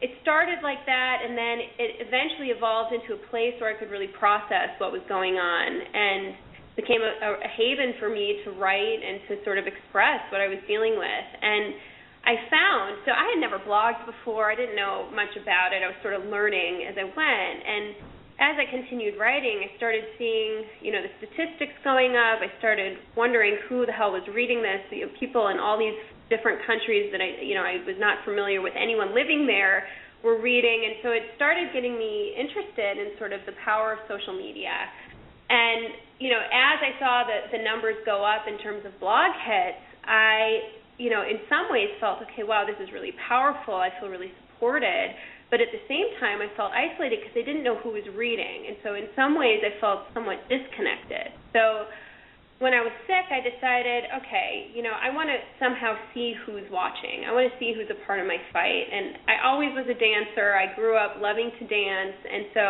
it 0.00 0.16
started 0.24 0.64
like 0.64 0.80
that 0.88 1.20
and 1.20 1.36
then 1.36 1.56
it 1.76 2.00
eventually 2.00 2.48
evolved 2.48 2.96
into 2.96 3.12
a 3.12 3.20
place 3.28 3.52
where 3.60 3.68
I 3.68 3.76
could 3.76 3.92
really 3.92 4.08
process 4.16 4.72
what 4.80 4.88
was 4.88 5.04
going 5.04 5.36
on 5.36 5.68
and 5.68 6.32
became 6.76 7.00
a, 7.00 7.12
a 7.40 7.50
haven 7.56 7.96
for 7.98 8.08
me 8.08 8.40
to 8.44 8.52
write 8.52 9.00
and 9.00 9.20
to 9.28 9.42
sort 9.44 9.58
of 9.58 9.66
express 9.66 10.20
what 10.30 10.40
I 10.40 10.48
was 10.48 10.60
dealing 10.68 11.00
with 11.00 11.28
and 11.42 11.74
I 12.26 12.34
found 12.50 13.06
so 13.06 13.14
I 13.14 13.30
had 13.30 13.38
never 13.38 13.62
blogged 13.62 14.02
before. 14.02 14.50
I 14.50 14.58
didn't 14.58 14.74
know 14.74 15.06
much 15.14 15.30
about 15.38 15.70
it. 15.70 15.86
I 15.86 15.86
was 15.86 15.94
sort 16.02 16.18
of 16.18 16.26
learning 16.26 16.82
as 16.82 16.98
I 16.98 17.06
went 17.06 17.58
and 17.62 18.16
as 18.36 18.60
I 18.60 18.68
continued 18.68 19.16
writing, 19.16 19.64
I 19.64 19.72
started 19.80 20.04
seeing, 20.20 20.68
you 20.84 20.92
know, 20.92 21.00
the 21.00 21.08
statistics 21.24 21.72
going 21.80 22.20
up. 22.20 22.44
I 22.44 22.52
started 22.60 23.00
wondering 23.16 23.56
who 23.68 23.86
the 23.86 23.96
hell 23.96 24.12
was 24.12 24.28
reading 24.28 24.60
this. 24.60 24.84
You 24.92 25.08
know, 25.08 25.12
people 25.18 25.48
in 25.48 25.56
all 25.56 25.80
these 25.80 25.96
different 26.28 26.60
countries 26.68 27.08
that 27.16 27.24
I, 27.24 27.40
you 27.40 27.56
know, 27.56 27.64
I 27.64 27.80
was 27.88 27.96
not 27.96 28.20
familiar 28.28 28.60
with 28.60 28.76
anyone 28.76 29.16
living 29.16 29.46
there 29.48 29.88
were 30.24 30.40
reading, 30.40 30.84
and 30.84 31.00
so 31.02 31.12
it 31.12 31.22
started 31.36 31.72
getting 31.72 31.96
me 31.96 32.34
interested 32.36 32.98
in 32.98 33.16
sort 33.16 33.32
of 33.32 33.40
the 33.46 33.52
power 33.64 33.92
of 33.92 34.00
social 34.08 34.36
media. 34.36 34.74
And 35.48 35.94
you 36.18 36.30
know, 36.30 36.40
as 36.40 36.78
I 36.80 36.98
saw 36.98 37.22
the 37.26 37.56
the 37.56 37.62
numbers 37.62 37.96
go 38.04 38.24
up 38.24 38.48
in 38.48 38.58
terms 38.58 38.84
of 38.84 38.98
blog 38.98 39.30
hits, 39.46 39.82
I 40.04 40.76
you 40.98 41.10
know, 41.10 41.22
in 41.22 41.36
some 41.48 41.68
ways 41.68 41.92
felt, 42.00 42.24
okay, 42.24 42.42
wow, 42.42 42.64
this 42.64 42.76
is 42.80 42.92
really 42.92 43.12
powerful. 43.28 43.76
I 43.76 43.92
feel 44.00 44.08
really 44.08 44.32
supported. 44.48 45.12
But 45.50 45.60
at 45.60 45.68
the 45.70 45.82
same 45.86 46.08
time, 46.18 46.42
I 46.42 46.48
felt 46.56 46.72
isolated 46.72 47.20
because 47.22 47.36
I 47.36 47.44
didn't 47.44 47.62
know 47.62 47.76
who 47.78 47.94
was 47.94 48.02
reading. 48.16 48.66
And 48.66 48.76
so 48.82 48.94
in 48.96 49.06
some 49.14 49.38
ways, 49.38 49.62
I 49.62 49.78
felt 49.78 50.10
somewhat 50.10 50.42
disconnected. 50.48 51.36
So 51.52 51.86
when 52.58 52.72
I 52.72 52.80
was 52.80 52.90
sick, 53.06 53.28
I 53.30 53.44
decided, 53.44 54.10
okay, 54.24 54.72
you 54.74 54.82
know, 54.82 54.96
I 54.96 55.12
want 55.12 55.28
to 55.28 55.38
somehow 55.60 55.94
see 56.16 56.34
who's 56.48 56.66
watching. 56.72 57.28
I 57.28 57.30
want 57.30 57.46
to 57.52 57.54
see 57.60 57.76
who's 57.76 57.86
a 57.92 57.98
part 58.08 58.18
of 58.18 58.26
my 58.26 58.40
fight. 58.50 58.88
And 58.90 59.20
I 59.28 59.46
always 59.46 59.70
was 59.76 59.86
a 59.86 59.94
dancer. 59.94 60.56
I 60.56 60.74
grew 60.74 60.96
up 60.96 61.20
loving 61.20 61.52
to 61.60 61.64
dance. 61.68 62.16
And 62.24 62.50
so 62.56 62.66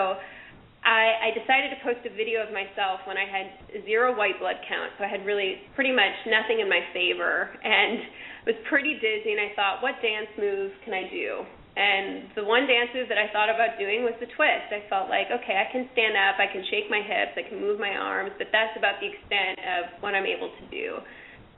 I, 0.86 1.34
I 1.34 1.34
decided 1.34 1.74
to 1.74 1.78
post 1.82 2.06
a 2.06 2.14
video 2.14 2.46
of 2.46 2.54
myself 2.54 3.02
when 3.10 3.18
I 3.18 3.26
had 3.26 3.82
zero 3.82 4.14
white 4.14 4.38
blood 4.38 4.62
count, 4.70 4.94
so 4.94 5.02
I 5.02 5.10
had 5.10 5.26
really 5.26 5.66
pretty 5.74 5.90
much 5.90 6.14
nothing 6.30 6.62
in 6.62 6.70
my 6.70 6.78
favor, 6.94 7.50
and 7.50 8.06
was 8.46 8.54
pretty 8.70 8.94
dizzy. 9.02 9.34
And 9.34 9.42
I 9.42 9.50
thought, 9.58 9.82
what 9.82 9.98
dance 9.98 10.30
move 10.38 10.70
can 10.86 10.94
I 10.94 11.10
do? 11.10 11.42
And 11.76 12.30
the 12.38 12.46
one 12.46 12.64
dance 12.70 12.94
move 12.94 13.10
that 13.10 13.18
I 13.18 13.28
thought 13.34 13.50
about 13.52 13.76
doing 13.82 14.06
was 14.06 14.16
the 14.16 14.30
twist. 14.32 14.72
I 14.72 14.86
felt 14.88 15.12
like, 15.12 15.28
okay, 15.28 15.60
I 15.60 15.68
can 15.68 15.90
stand 15.92 16.16
up, 16.16 16.40
I 16.40 16.48
can 16.48 16.64
shake 16.72 16.88
my 16.88 17.02
hips, 17.04 17.36
I 17.36 17.44
can 17.44 17.60
move 17.60 17.76
my 17.76 17.92
arms, 17.92 18.32
but 18.38 18.48
that's 18.48 18.72
about 18.78 18.96
the 19.02 19.12
extent 19.12 19.60
of 19.60 19.82
what 20.00 20.16
I'm 20.16 20.24
able 20.24 20.48
to 20.48 20.64
do. 20.72 21.02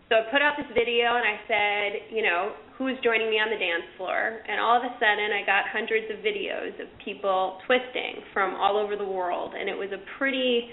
So 0.08 0.16
I 0.16 0.24
put 0.32 0.40
out 0.40 0.56
this 0.56 0.68
video 0.72 1.20
and 1.20 1.26
I 1.28 1.36
said, 1.44 1.90
you 2.08 2.24
know, 2.24 2.56
who's 2.80 2.96
joining 3.04 3.28
me 3.28 3.36
on 3.36 3.52
the 3.52 3.60
dance 3.60 3.84
floor? 4.00 4.40
And 4.48 4.56
all 4.56 4.80
of 4.80 4.84
a 4.84 4.92
sudden 4.96 5.36
I 5.36 5.44
got 5.44 5.68
hundreds 5.68 6.08
of 6.08 6.24
videos 6.24 6.72
of 6.80 6.88
people 7.04 7.60
twisting 7.68 8.24
from 8.32 8.56
all 8.56 8.80
over 8.80 8.96
the 8.96 9.04
world. 9.04 9.52
And 9.52 9.68
it 9.68 9.76
was 9.76 9.92
a 9.92 10.00
pretty 10.16 10.72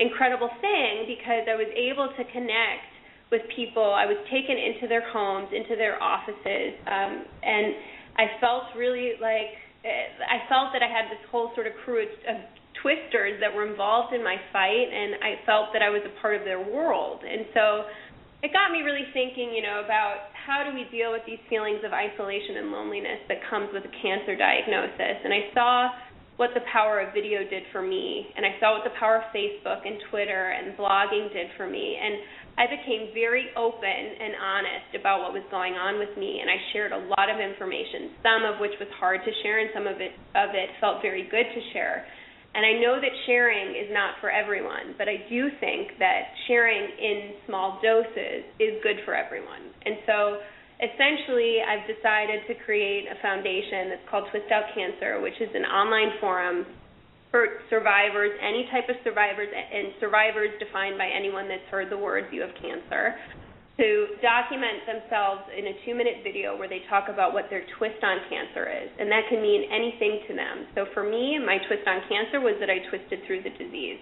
incredible 0.00 0.50
thing 0.60 1.08
because 1.08 1.48
I 1.48 1.56
was 1.56 1.70
able 1.72 2.12
to 2.12 2.22
connect 2.28 2.92
with 3.32 3.40
people. 3.56 3.82
I 3.82 4.04
was 4.04 4.20
taken 4.28 4.60
into 4.60 4.84
their 4.84 5.08
homes, 5.08 5.48
into 5.48 5.80
their 5.80 5.96
offices, 6.02 6.76
um, 6.84 7.24
and 7.40 7.74
I 8.20 8.36
felt 8.38 8.70
really 8.76 9.16
like 9.18 9.58
eh, 9.82 10.12
I 10.22 10.44
felt 10.46 10.70
that 10.76 10.84
I 10.84 10.90
had 10.92 11.10
this 11.10 11.22
whole 11.32 11.50
sort 11.54 11.66
of 11.66 11.72
crew 11.82 12.04
of, 12.04 12.10
of 12.30 12.38
twisters 12.84 13.40
that 13.40 13.48
were 13.48 13.66
involved 13.66 14.12
in 14.12 14.22
my 14.22 14.36
fight, 14.52 14.86
and 14.92 15.16
I 15.24 15.40
felt 15.46 15.72
that 15.72 15.80
I 15.80 15.88
was 15.88 16.02
a 16.04 16.12
part 16.20 16.36
of 16.36 16.44
their 16.44 16.60
world. 16.60 17.24
And 17.24 17.46
so 17.54 17.88
it 18.44 18.52
got 18.52 18.68
me 18.68 18.84
really 18.84 19.08
thinking, 19.16 19.56
you 19.56 19.64
know, 19.64 19.80
about 19.80 20.28
how 20.36 20.60
do 20.68 20.76
we 20.76 20.84
deal 20.92 21.08
with 21.08 21.24
these 21.24 21.40
feelings 21.48 21.80
of 21.80 21.96
isolation 21.96 22.60
and 22.60 22.68
loneliness 22.68 23.24
that 23.32 23.40
comes 23.48 23.72
with 23.72 23.88
a 23.88 23.94
cancer 24.04 24.36
diagnosis. 24.36 25.16
And 25.24 25.32
I 25.32 25.48
saw 25.56 25.72
what 26.36 26.52
the 26.52 26.60
power 26.68 27.00
of 27.00 27.16
video 27.16 27.40
did 27.48 27.64
for 27.72 27.80
me, 27.80 28.28
and 28.36 28.44
I 28.44 28.52
saw 28.60 28.76
what 28.76 28.84
the 28.84 28.92
power 29.00 29.24
of 29.24 29.32
Facebook 29.32 29.88
and 29.88 29.96
Twitter 30.12 30.52
and 30.52 30.76
blogging 30.76 31.32
did 31.32 31.56
for 31.56 31.64
me. 31.64 31.96
And 31.96 32.20
I 32.60 32.68
became 32.68 33.16
very 33.16 33.48
open 33.56 34.02
and 34.20 34.36
honest 34.36 34.92
about 34.92 35.24
what 35.24 35.32
was 35.32 35.46
going 35.48 35.80
on 35.80 35.96
with 35.96 36.12
me, 36.20 36.44
and 36.44 36.52
I 36.52 36.60
shared 36.76 36.92
a 36.92 37.00
lot 37.16 37.32
of 37.32 37.40
information, 37.40 38.12
some 38.20 38.44
of 38.44 38.60
which 38.60 38.76
was 38.76 38.92
hard 39.00 39.24
to 39.24 39.32
share, 39.40 39.64
and 39.64 39.72
some 39.72 39.88
of 39.88 40.04
it 40.04 40.12
of 40.36 40.52
it 40.52 40.68
felt 40.84 41.00
very 41.00 41.24
good 41.32 41.48
to 41.48 41.60
share. 41.72 42.04
And 42.54 42.62
I 42.62 42.78
know 42.78 43.02
that 43.02 43.10
sharing 43.26 43.74
is 43.74 43.90
not 43.90 44.14
for 44.20 44.30
everyone, 44.30 44.94
but 44.96 45.08
I 45.08 45.26
do 45.28 45.50
think 45.58 45.98
that 45.98 46.30
sharing 46.46 46.86
in 46.86 47.34
small 47.46 47.80
doses 47.82 48.46
is 48.62 48.78
good 48.82 49.02
for 49.04 49.14
everyone. 49.14 49.74
And 49.84 49.98
so 50.06 50.38
essentially, 50.78 51.58
I've 51.66 51.82
decided 51.90 52.46
to 52.46 52.54
create 52.64 53.10
a 53.10 53.18
foundation 53.18 53.90
that's 53.90 54.06
called 54.06 54.30
Twist 54.30 54.46
Out 54.54 54.70
Cancer, 54.70 55.20
which 55.20 55.34
is 55.42 55.50
an 55.54 55.66
online 55.66 56.14
forum 56.20 56.66
for 57.34 57.58
survivors, 57.68 58.30
any 58.38 58.70
type 58.70 58.86
of 58.86 58.94
survivors, 59.02 59.50
and 59.50 59.90
survivors 59.98 60.54
defined 60.62 60.94
by 60.94 61.10
anyone 61.10 61.50
that's 61.50 61.66
heard 61.74 61.90
the 61.90 61.98
words 61.98 62.30
you 62.30 62.40
have 62.42 62.54
cancer 62.62 63.18
to 63.76 64.06
document 64.22 64.86
themselves 64.86 65.42
in 65.50 65.66
a 65.66 65.74
two 65.82 65.94
minute 65.98 66.22
video 66.22 66.54
where 66.54 66.70
they 66.70 66.86
talk 66.86 67.10
about 67.10 67.34
what 67.34 67.50
their 67.50 67.66
twist 67.78 67.98
on 68.06 68.22
cancer 68.30 68.70
is. 68.70 68.90
And 69.02 69.10
that 69.10 69.26
can 69.28 69.42
mean 69.42 69.66
anything 69.66 70.22
to 70.30 70.32
them. 70.34 70.70
So 70.78 70.86
for 70.94 71.02
me, 71.02 71.38
my 71.42 71.58
twist 71.66 71.82
on 71.86 72.06
cancer 72.06 72.38
was 72.38 72.54
that 72.62 72.70
I 72.70 72.86
twisted 72.86 73.26
through 73.26 73.42
the 73.42 73.50
disease. 73.50 73.98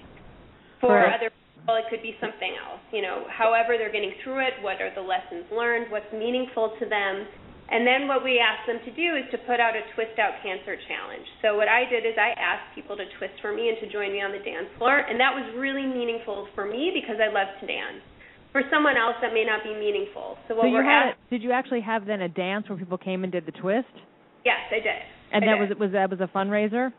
For 0.81 0.93
Right. 1.01 1.15
other 1.15 1.33
people, 1.33 1.77
it 1.81 1.89
could 1.89 2.03
be 2.05 2.17
something 2.21 2.53
else. 2.61 2.85
You 2.93 3.01
know, 3.01 3.25
however 3.33 3.79
they're 3.81 3.93
getting 3.93 4.13
through 4.23 4.45
it, 4.45 4.61
what 4.61 4.83
are 4.83 4.93
the 4.93 5.01
lessons 5.01 5.49
learned, 5.51 5.89
what's 5.91 6.13
meaningful 6.13 6.77
to 6.77 6.85
them. 6.85 7.25
And 7.73 7.87
then 7.87 8.07
what 8.09 8.23
we 8.23 8.37
asked 8.39 8.67
them 8.69 8.81
to 8.85 8.93
do 8.93 9.17
is 9.17 9.25
to 9.33 9.39
put 9.49 9.57
out 9.57 9.73
a 9.73 9.81
twist 9.97 10.19
out 10.21 10.37
cancer 10.45 10.77
challenge. 10.85 11.25
So 11.41 11.57
what 11.57 11.69
I 11.73 11.89
did 11.89 12.05
is 12.05 12.13
I 12.21 12.37
asked 12.37 12.75
people 12.75 12.99
to 13.01 13.07
twist 13.17 13.41
for 13.41 13.55
me 13.57 13.71
and 13.73 13.79
to 13.81 13.89
join 13.89 14.13
me 14.13 14.21
on 14.21 14.33
the 14.33 14.45
dance 14.45 14.69
floor, 14.77 14.99
and 14.99 15.17
that 15.19 15.33
was 15.33 15.49
really 15.57 15.87
meaningful 15.87 16.49
for 16.55 16.67
me 16.69 16.93
because 16.93 17.17
I 17.17 17.33
love 17.33 17.49
to 17.61 17.67
dance 17.67 18.05
for 18.53 18.63
someone 18.71 18.97
else 18.97 19.17
that 19.23 19.33
may 19.33 19.45
not 19.45 19.65
be 19.65 19.75
meaningful. 19.75 20.37
So 20.49 20.55
what 20.55 20.65
so 20.65 20.67
you 20.69 20.75
we're 20.75 20.85
had 20.85 21.11
at, 21.11 21.31
did 21.31 21.43
you 21.43 21.53
actually 21.53 21.81
have 21.81 22.07
then 22.07 22.21
a 22.21 22.29
dance 22.29 22.69
where 22.69 22.79
people 22.79 22.99
came 22.99 23.25
and 23.25 23.33
did 23.33 23.47
the 23.47 23.53
twist? 23.53 23.89
yes, 24.45 24.59
I 24.71 24.77
did. 24.77 25.03
And 25.33 25.45
I 25.45 25.47
that 25.47 25.59
did. 25.61 25.71
was 25.71 25.79
was 25.79 25.93
that 25.93 26.11
was 26.11 26.21
a 26.21 26.31
fundraiser? 26.37 26.93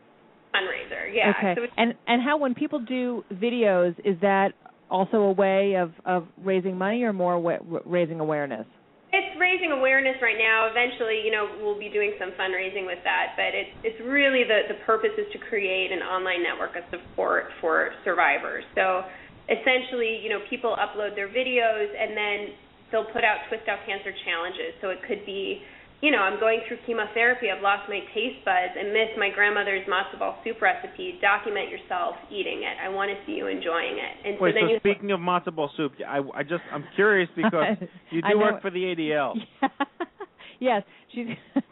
fundraiser. 0.54 1.12
Yeah. 1.12 1.32
Okay. 1.38 1.54
So 1.56 1.66
and 1.76 1.94
and 2.06 2.22
how 2.22 2.38
when 2.38 2.54
people 2.54 2.80
do 2.80 3.24
videos 3.32 3.98
is 4.04 4.20
that 4.20 4.52
also 4.90 5.18
a 5.18 5.32
way 5.32 5.74
of 5.76 5.92
of 6.04 6.26
raising 6.42 6.76
money 6.76 7.02
or 7.02 7.12
more 7.12 7.38
wa- 7.38 7.58
raising 7.84 8.20
awareness? 8.20 8.66
it's 9.14 9.38
raising 9.38 9.70
awareness 9.70 10.18
right 10.18 10.38
now. 10.38 10.66
Eventually, 10.66 11.22
you 11.22 11.30
know, 11.30 11.46
we'll 11.62 11.78
be 11.78 11.88
doing 11.88 12.18
some 12.18 12.34
fundraising 12.34 12.82
with 12.82 12.98
that, 13.06 13.38
but 13.38 13.54
it's 13.54 13.70
it's 13.86 14.00
really 14.02 14.42
the 14.42 14.66
the 14.66 14.78
purpose 14.82 15.14
is 15.14 15.26
to 15.32 15.38
create 15.38 15.92
an 15.92 16.02
online 16.02 16.42
network 16.42 16.74
of 16.74 16.82
support 16.90 17.46
for 17.60 17.94
survivors. 18.02 18.64
So 18.74 19.06
essentially, 19.48 20.20
you 20.22 20.30
know, 20.30 20.40
people 20.48 20.76
upload 20.76 21.14
their 21.14 21.28
videos 21.28 21.88
and 21.92 22.16
then 22.16 22.54
they'll 22.92 23.10
put 23.12 23.24
out 23.24 23.44
twist 23.48 23.68
out 23.68 23.78
cancer 23.86 24.12
challenges. 24.24 24.74
So 24.80 24.90
it 24.90 24.98
could 25.06 25.24
be 25.26 25.62
you 26.04 26.10
know, 26.10 26.18
I'm 26.18 26.38
going 26.38 26.60
through 26.68 26.78
chemotherapy. 26.86 27.48
I've 27.48 27.62
lost 27.62 27.88
my 27.88 28.00
taste 28.12 28.44
buds 28.44 28.76
and 28.78 28.92
miss 28.92 29.08
my 29.16 29.30
grandmother's 29.34 29.88
matzo 29.88 30.18
ball 30.18 30.36
soup 30.44 30.60
recipe. 30.60 31.18
Document 31.22 31.70
yourself 31.70 32.16
eating 32.30 32.60
it. 32.60 32.76
I 32.84 32.90
want 32.90 33.10
to 33.10 33.16
see 33.24 33.32
you 33.32 33.46
enjoying 33.46 33.96
it. 33.96 34.28
And 34.28 34.38
Wait, 34.38 34.52
so 34.52 34.60
then 34.60 34.68
so 34.68 34.72
you 34.74 34.78
speaking 34.80 35.10
of 35.12 35.20
matzo 35.20 35.54
ball 35.54 35.70
soup, 35.78 35.92
I, 36.06 36.20
I 36.34 36.42
just 36.42 36.60
I'm 36.70 36.84
curious 36.94 37.30
because 37.36 37.78
you 38.10 38.20
do 38.20 38.38
work 38.38 38.60
for 38.60 38.70
the 38.70 38.80
ADL. 38.80 39.32
yes, 40.60 40.82
she's. 41.14 41.28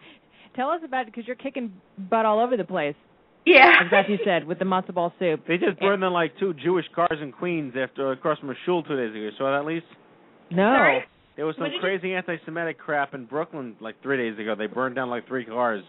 Tell 0.56 0.68
us 0.68 0.80
about 0.84 1.02
it 1.02 1.06
because 1.06 1.26
you're 1.26 1.36
kicking 1.36 1.72
butt 1.98 2.26
all 2.26 2.38
over 2.38 2.56
the 2.56 2.64
place. 2.64 2.94
Yeah. 3.44 3.80
As 3.84 3.90
Beth 3.90 4.06
you 4.08 4.18
said 4.24 4.44
with 4.46 4.58
the 4.58 4.64
matzo 4.64 4.94
ball 4.94 5.12
soup. 5.18 5.42
They 5.48 5.58
just 5.58 5.80
burned 5.80 6.02
in 6.04 6.12
like 6.12 6.32
two 6.38 6.54
Jewish 6.54 6.86
cars 6.94 7.18
in 7.20 7.32
Queens 7.32 7.74
after 7.76 8.12
across 8.12 8.38
from 8.38 8.50
a 8.50 8.54
shul 8.64 8.82
two 8.82 8.96
days 8.96 9.10
ago. 9.10 9.18
You 9.18 9.30
saw 9.36 9.50
that, 9.50 9.60
at 9.60 9.66
least? 9.66 9.86
No. 10.50 10.62
Sorry? 10.76 11.04
There 11.36 11.46
was 11.46 11.56
some 11.56 11.62
What 11.64 11.68
did 11.70 11.76
you- 11.76 11.80
crazy 11.80 12.14
anti-Semitic 12.14 12.78
crap 12.78 13.14
in 13.14 13.24
Brooklyn 13.24 13.74
like 13.80 14.00
three 14.02 14.16
days 14.18 14.38
ago. 14.38 14.54
They 14.54 14.66
burned 14.66 14.94
down 14.94 15.10
like 15.10 15.26
three 15.26 15.44
cars. 15.44 15.82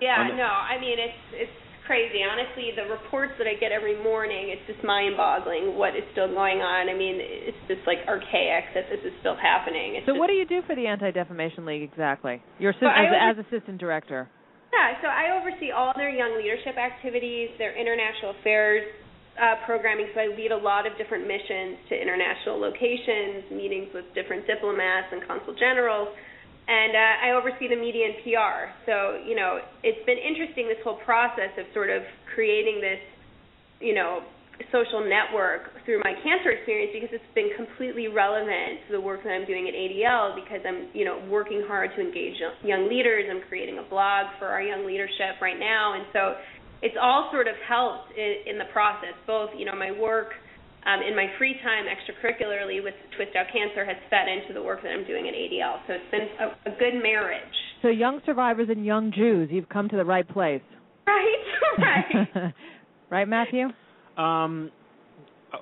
Yeah, 0.00 0.28
the- 0.28 0.36
no, 0.36 0.44
I 0.44 0.78
mean 0.80 0.98
it's 0.98 1.18
it's 1.32 1.52
crazy. 1.86 2.22
Honestly, 2.22 2.70
the 2.76 2.84
reports 2.92 3.32
that 3.38 3.46
I 3.48 3.54
get 3.54 3.72
every 3.72 4.00
morning, 4.02 4.50
it's 4.50 4.62
just 4.70 4.84
mind-boggling 4.84 5.74
what 5.76 5.96
is 5.96 6.04
still 6.12 6.28
going 6.28 6.60
on. 6.62 6.88
I 6.88 6.94
mean, 6.94 7.16
it's 7.18 7.56
just 7.66 7.80
like 7.86 7.98
archaic 8.06 8.64
that 8.74 8.84
this 8.88 9.00
is 9.04 9.12
still 9.18 9.34
happening. 9.34 9.96
It's 9.96 10.06
So 10.06 10.12
just, 10.12 10.20
what 10.20 10.28
do 10.28 10.34
you 10.34 10.46
do 10.46 10.62
for 10.62 10.76
the 10.76 10.86
Anti-Defamation 10.86 11.66
League 11.66 11.82
exactly? 11.82 12.40
You're 12.60 12.72
Well, 12.80 12.90
as, 12.90 13.06
over- 13.06 13.40
as 13.40 13.46
assistant 13.50 13.78
director. 13.78 14.28
Yeah, 14.72 14.96
so 15.04 15.08
I 15.08 15.36
oversee 15.36 15.70
all 15.70 15.92
their 15.94 16.08
young 16.08 16.36
leadership 16.40 16.80
activities, 16.80 17.50
their 17.58 17.76
international 17.76 18.32
affairs 18.40 18.88
uh, 19.36 19.60
programming. 19.64 20.08
So 20.14 20.20
I 20.20 20.32
lead 20.32 20.50
a 20.52 20.56
lot 20.56 20.86
of 20.86 20.96
different 20.96 21.28
missions 21.28 21.76
to 21.88 21.94
international 21.94 22.56
locations, 22.56 23.52
meetings 23.52 23.92
with 23.92 24.08
different 24.14 24.46
diplomats 24.46 25.12
and 25.12 25.20
consul 25.28 25.54
generals, 25.60 26.08
and 26.68 26.96
uh, 26.96 27.26
I 27.26 27.28
oversee 27.36 27.68
the 27.68 27.76
media 27.76 28.12
and 28.12 28.16
PR. 28.24 28.72
So 28.88 29.20
you 29.20 29.36
know, 29.36 29.60
it's 29.84 30.00
been 30.06 30.18
interesting 30.18 30.68
this 30.68 30.80
whole 30.82 31.00
process 31.04 31.52
of 31.60 31.66
sort 31.74 31.90
of 31.90 32.02
creating 32.34 32.80
this, 32.80 33.00
you 33.80 33.94
know, 33.94 34.24
social 34.70 35.02
network 35.02 35.72
through 35.84 36.00
my 36.04 36.14
cancer 36.22 36.50
experience 36.52 36.92
because 36.94 37.10
it's 37.10 37.34
been 37.34 37.50
completely 37.56 38.06
relevant 38.06 38.86
to 38.86 38.92
the 38.92 39.00
work 39.00 39.24
that 39.24 39.32
I'm 39.32 39.46
doing 39.46 39.66
at 39.66 39.74
ADL 39.74 40.36
because 40.36 40.60
I'm, 40.62 40.92
you 40.92 41.04
know, 41.04 41.18
working 41.30 41.64
hard 41.66 41.90
to 41.96 42.00
engage 42.00 42.38
young- 42.62 42.88
leaders. 42.88 43.26
I'm 43.30 43.42
creating 43.48 43.78
a 43.78 43.86
blog 43.88 44.26
for 44.38 44.46
our 44.46 44.62
young 44.62 44.84
leadership 44.86 45.40
right 45.40 45.58
now, 45.58 45.94
and 45.94 46.04
so 46.12 46.36
it's 46.82 46.96
all 47.00 47.30
sort 47.32 47.48
of 47.48 47.54
helped 47.66 48.12
in, 48.18 48.54
in 48.54 48.58
the 48.58 48.66
process. 48.72 49.14
Both, 49.26 49.50
you 49.56 49.64
know, 49.64 49.74
my 49.74 49.90
work 49.90 50.34
um, 50.84 51.00
in 51.06 51.14
my 51.14 51.26
free 51.38 51.54
time 51.62 51.86
extracurricularly 51.86 52.82
with 52.82 52.94
Twist 53.16 53.36
Out 53.36 53.46
Cancer 53.52 53.84
has 53.84 53.96
fed 54.10 54.26
into 54.28 54.52
the 54.52 54.62
work 54.62 54.82
that 54.82 54.90
I'm 54.90 55.06
doing 55.06 55.28
at 55.28 55.34
ADL. 55.34 55.78
So 55.86 55.94
it's 55.94 56.10
been 56.10 56.28
a, 56.40 56.70
a 56.70 56.74
good 56.78 57.00
marriage. 57.02 57.54
So 57.82 57.88
young 57.88 58.20
survivors 58.26 58.68
and 58.70 58.84
young 58.84 59.12
Jews, 59.12 59.48
you've 59.52 59.68
come 59.68 59.88
to 59.88 59.96
the 59.96 60.04
right 60.04 60.28
place. 60.28 60.62
Right, 61.06 61.44
right. 61.78 62.54
right, 63.10 63.28
Matthew? 63.28 63.68
Um, 64.16 64.70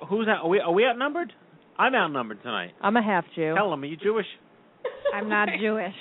who's 0.09 0.27
out? 0.27 0.43
Are 0.45 0.49
we, 0.49 0.59
are 0.59 0.71
we 0.73 0.85
outnumbered? 0.85 1.31
I'm 1.77 1.95
outnumbered 1.95 2.41
tonight. 2.43 2.71
I'm 2.81 2.95
a 2.97 3.01
half 3.03 3.25
Jew. 3.35 3.53
Helen, 3.55 3.81
are 3.83 3.85
you 3.85 3.97
Jewish? 3.97 4.25
I'm 5.13 5.29
not 5.29 5.47
Jewish. 5.59 5.93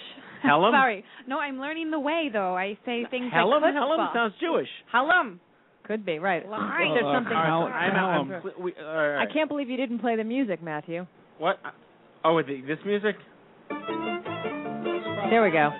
Helen? 0.43 0.73
Sorry. 0.73 1.05
No, 1.27 1.39
I'm 1.39 1.59
learning 1.61 1.91
the 1.91 2.01
way 2.01 2.31
though. 2.33 2.57
I 2.57 2.79
say 2.87 3.05
things 3.11 3.31
Helen? 3.33 3.63
like 3.63 3.75
Helen 3.75 3.99
chutzpah. 4.01 4.13
sounds 4.15 4.35
Jewish. 4.41 4.69
Helen. 4.91 5.39
Could 5.85 6.05
be 6.07 6.19
right. 6.19 6.47
Right. 6.49 6.91
There's 6.95 7.05
Uh, 7.05 7.15
something. 7.15 7.33
Hel- 7.33 7.65
I'm, 7.67 7.97
I'm, 7.97 8.29
Helen. 8.29 8.43
we, 8.61 8.73
all 8.79 8.85
right. 9.09 9.27
I 9.29 9.33
can't 9.33 9.49
believe 9.49 9.69
you 9.69 9.77
didn't 9.77 9.99
play 9.99 10.17
the 10.17 10.25
music, 10.25 10.63
Matthew. 10.63 11.07
What? 11.39 11.59
Oh, 12.25 12.35
with 12.37 12.47
the, 12.47 12.61
this 12.63 12.79
music? 12.85 13.17
There 15.31 15.43
we 15.43 15.51
go. 15.51 15.71
Oh. 15.73 15.77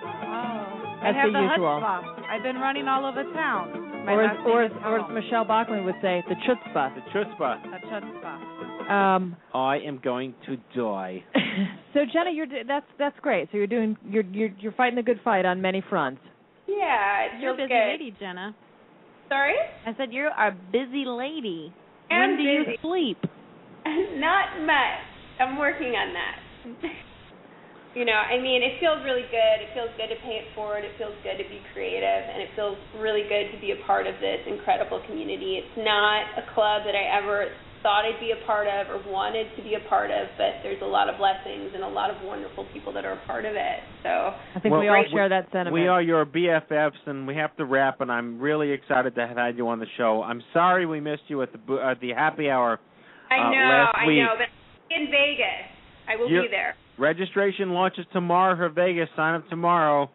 I 1.03 1.11
have 1.15 1.31
the 1.31 1.39
the 1.39 1.47
usual. 1.51 1.79
chutzpah. 1.81 2.23
I've 2.29 2.43
been 2.43 2.57
running 2.57 2.87
all 2.87 3.05
over 3.05 3.23
town. 3.33 3.80
My 4.05 4.13
Or 4.13 4.23
as, 4.23 4.37
or, 4.45 4.63
as, 4.63 4.71
or 4.83 4.99
as 4.99 5.05
Michele 5.13 5.45
Bachmann 5.45 5.85
would 5.85 5.95
say, 6.01 6.23
the 6.27 6.35
chutzpah. 6.35 6.95
The 6.95 7.01
chutzpah. 7.11 7.57
A 7.65 7.79
chutzpah. 7.87 8.91
Um, 8.91 9.37
I 9.53 9.77
am 9.77 9.99
going 10.03 10.33
to 10.47 10.57
die. 10.75 11.23
so 11.93 12.01
Jenna, 12.11 12.31
you're 12.33 12.47
that's 12.67 12.85
that's 12.97 13.15
great. 13.21 13.47
So 13.51 13.57
you're 13.57 13.67
doing 13.67 13.95
you're 14.09 14.23
you're 14.23 14.49
you're 14.59 14.71
fighting 14.73 14.97
a 14.99 15.03
good 15.03 15.21
fight 15.23 15.45
on 15.45 15.61
many 15.61 15.83
fronts. 15.87 16.21
Yeah, 16.67 17.25
it 17.25 17.41
You're 17.41 17.53
a 17.53 17.57
busy 17.57 17.67
good. 17.67 17.87
lady, 17.91 18.15
Jenna. 18.19 18.55
Sorry? 19.29 19.53
I 19.85 19.95
said 19.97 20.11
you're 20.11 20.27
a 20.27 20.51
busy 20.71 21.05
lady. 21.05 21.73
I'm 22.09 22.31
when 22.31 22.37
do 22.37 22.43
you 22.43 22.63
sleep? 22.81 23.17
Not 23.85 24.65
much. 24.65 25.05
I'm 25.39 25.57
working 25.57 25.93
on 25.95 26.13
that. 26.13 26.89
you 27.95 28.05
know, 28.05 28.15
I 28.15 28.39
mean, 28.39 28.63
it 28.63 28.79
feels 28.79 29.03
really 29.03 29.27
good. 29.27 29.57
It 29.59 29.69
feels 29.73 29.89
good 29.99 30.07
to 30.13 30.19
pay 30.23 30.39
it 30.39 30.47
forward. 30.55 30.83
It 30.85 30.95
feels 30.97 31.15
good 31.23 31.37
to 31.37 31.47
be 31.49 31.59
creative, 31.73 32.23
and 32.31 32.41
it 32.41 32.49
feels 32.55 32.77
really 32.99 33.23
good 33.27 33.51
to 33.51 33.57
be 33.59 33.71
a 33.71 33.79
part 33.85 34.07
of 34.07 34.15
this 34.23 34.39
incredible 34.47 35.01
community. 35.07 35.59
It's 35.59 35.75
not 35.77 36.23
a 36.39 36.43
club 36.55 36.83
that 36.87 36.95
I 36.95 37.03
ever 37.19 37.51
thought 37.83 38.05
I'd 38.05 38.19
be 38.21 38.29
a 38.31 38.45
part 38.45 38.67
of 38.69 38.93
or 38.93 39.01
wanted 39.11 39.47
to 39.57 39.61
be 39.63 39.73
a 39.73 39.81
part 39.89 40.11
of, 40.11 40.29
but 40.37 40.61
there's 40.61 40.81
a 40.83 40.85
lot 40.85 41.09
of 41.09 41.17
blessings 41.17 41.73
and 41.73 41.83
a 41.83 41.87
lot 41.87 42.11
of 42.13 42.21
wonderful 42.21 42.63
people 42.71 42.93
that 42.93 43.05
are 43.05 43.13
a 43.17 43.25
part 43.25 43.43
of 43.43 43.55
it. 43.57 43.79
So 44.03 44.09
I 44.55 44.59
think 44.61 44.71
Well, 44.71 44.81
we 44.81 44.87
all 44.87 45.01
we- 45.01 45.09
share 45.09 45.27
that 45.29 45.49
sentiment. 45.51 45.73
We 45.73 45.87
are 45.87 45.99
your 46.01 46.23
BFFs, 46.23 47.01
and 47.07 47.25
we 47.25 47.33
have 47.35 47.55
to 47.57 47.65
wrap. 47.65 47.99
And 47.99 48.11
I'm 48.11 48.39
really 48.39 48.69
excited 48.71 49.15
to 49.15 49.25
have 49.27 49.35
had 49.35 49.57
you 49.57 49.67
on 49.67 49.79
the 49.79 49.87
show. 49.97 50.21
I'm 50.21 50.43
sorry 50.53 50.85
we 50.85 50.99
missed 51.01 51.23
you 51.27 51.41
at 51.41 51.51
the 51.51 51.57
bo- 51.57 51.81
at 51.81 51.99
the 51.99 52.13
happy 52.13 52.49
hour. 52.51 52.79
I 53.31 53.37
Uh, 53.39 53.49
know, 53.49 53.57
last 53.57 53.95
I 53.97 54.05
know, 54.05 54.35
but 54.37 54.47
in 54.95 55.09
Vegas, 55.09 55.65
I 56.07 56.15
will 56.17 56.29
You're- 56.29 56.47
be 56.47 56.51
there. 56.51 56.75
Registration 57.01 57.71
launches 57.71 58.05
tomorrow 58.13 58.55
for 58.55 58.69
Vegas. 58.69 59.09
Sign 59.15 59.33
up 59.33 59.49
tomorrow. 59.49 60.09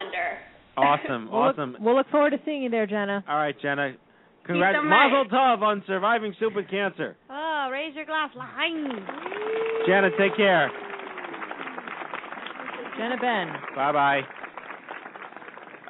Under. 0.00 0.38
Awesome, 0.76 1.28
we'll 1.32 1.40
awesome. 1.42 1.72
Look, 1.72 1.80
we'll 1.80 1.96
look 1.96 2.08
forward 2.10 2.30
to 2.30 2.38
seeing 2.44 2.62
you 2.62 2.70
there, 2.70 2.86
Jenna. 2.86 3.24
All 3.28 3.36
right, 3.36 3.56
Jenna. 3.60 3.94
so 3.94 4.46
Congrats, 4.46 4.76
much. 4.76 4.84
Mazel 4.88 5.24
Tov 5.26 5.62
on 5.62 5.82
surviving 5.88 6.32
stupid 6.36 6.70
cancer. 6.70 7.16
Oh, 7.28 7.68
raise 7.72 7.92
your 7.96 8.04
glass. 8.06 8.30
Line. 8.36 8.86
Jenna, 9.88 10.10
take 10.16 10.36
care. 10.36 10.70
Jenna 12.96 13.16
Benn. 13.20 13.48
Bye 13.74 13.92
bye. 13.92 14.20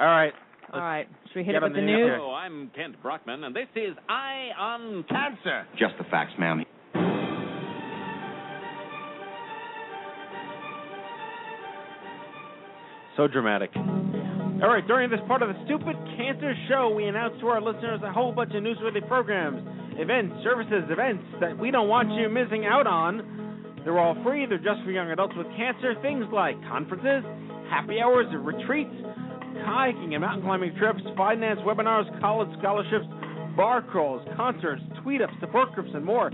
All 0.00 0.06
right. 0.06 0.32
All 0.72 0.80
right. 0.80 1.06
Should 1.28 1.36
we 1.40 1.44
hit 1.44 1.52
get 1.52 1.62
it 1.62 1.62
with 1.64 1.72
the 1.74 1.80
the 1.80 1.86
news? 1.86 2.06
news. 2.06 2.12
Hello, 2.16 2.32
I'm 2.32 2.70
Kent 2.74 3.02
Brockman, 3.02 3.44
and 3.44 3.54
this 3.54 3.68
is 3.76 3.96
Eye 4.08 4.48
on 4.58 5.04
Cancer. 5.10 5.66
Just 5.78 5.94
the 5.98 6.04
facts, 6.10 6.32
ma'am. 6.38 6.64
So 13.18 13.26
dramatic. 13.26 13.74
All 13.74 14.70
right, 14.70 14.86
during 14.86 15.10
this 15.10 15.18
part 15.26 15.42
of 15.42 15.48
the 15.48 15.58
Stupid 15.66 15.98
Cancer 16.16 16.54
Show, 16.68 16.94
we 16.94 17.06
announce 17.06 17.34
to 17.40 17.48
our 17.48 17.60
listeners 17.60 17.98
a 18.06 18.12
whole 18.12 18.30
bunch 18.30 18.54
of 18.54 18.62
newsworthy 18.62 19.02
programs, 19.08 19.58
events, 19.98 20.38
services, 20.44 20.86
events 20.88 21.24
that 21.40 21.58
we 21.58 21.72
don't 21.72 21.88
want 21.88 22.12
you 22.14 22.28
missing 22.28 22.64
out 22.64 22.86
on. 22.86 23.82
They're 23.82 23.98
all 23.98 24.14
free, 24.22 24.46
they're 24.46 24.62
just 24.62 24.84
for 24.84 24.92
young 24.92 25.10
adults 25.10 25.34
with 25.36 25.48
cancer. 25.56 25.94
Things 26.00 26.26
like 26.32 26.54
conferences, 26.70 27.26
happy 27.68 27.98
hours, 27.98 28.26
retreats, 28.38 28.94
kayaking 29.66 30.14
and 30.14 30.20
mountain 30.20 30.46
climbing 30.46 30.76
trips, 30.78 31.02
finance 31.16 31.58
webinars, 31.66 32.06
college 32.20 32.48
scholarships, 32.60 33.06
bar 33.56 33.82
crawls, 33.82 34.22
concerts, 34.36 34.82
tweet 35.02 35.22
ups, 35.22 35.34
support 35.40 35.72
groups, 35.72 35.90
and 35.92 36.04
more. 36.04 36.30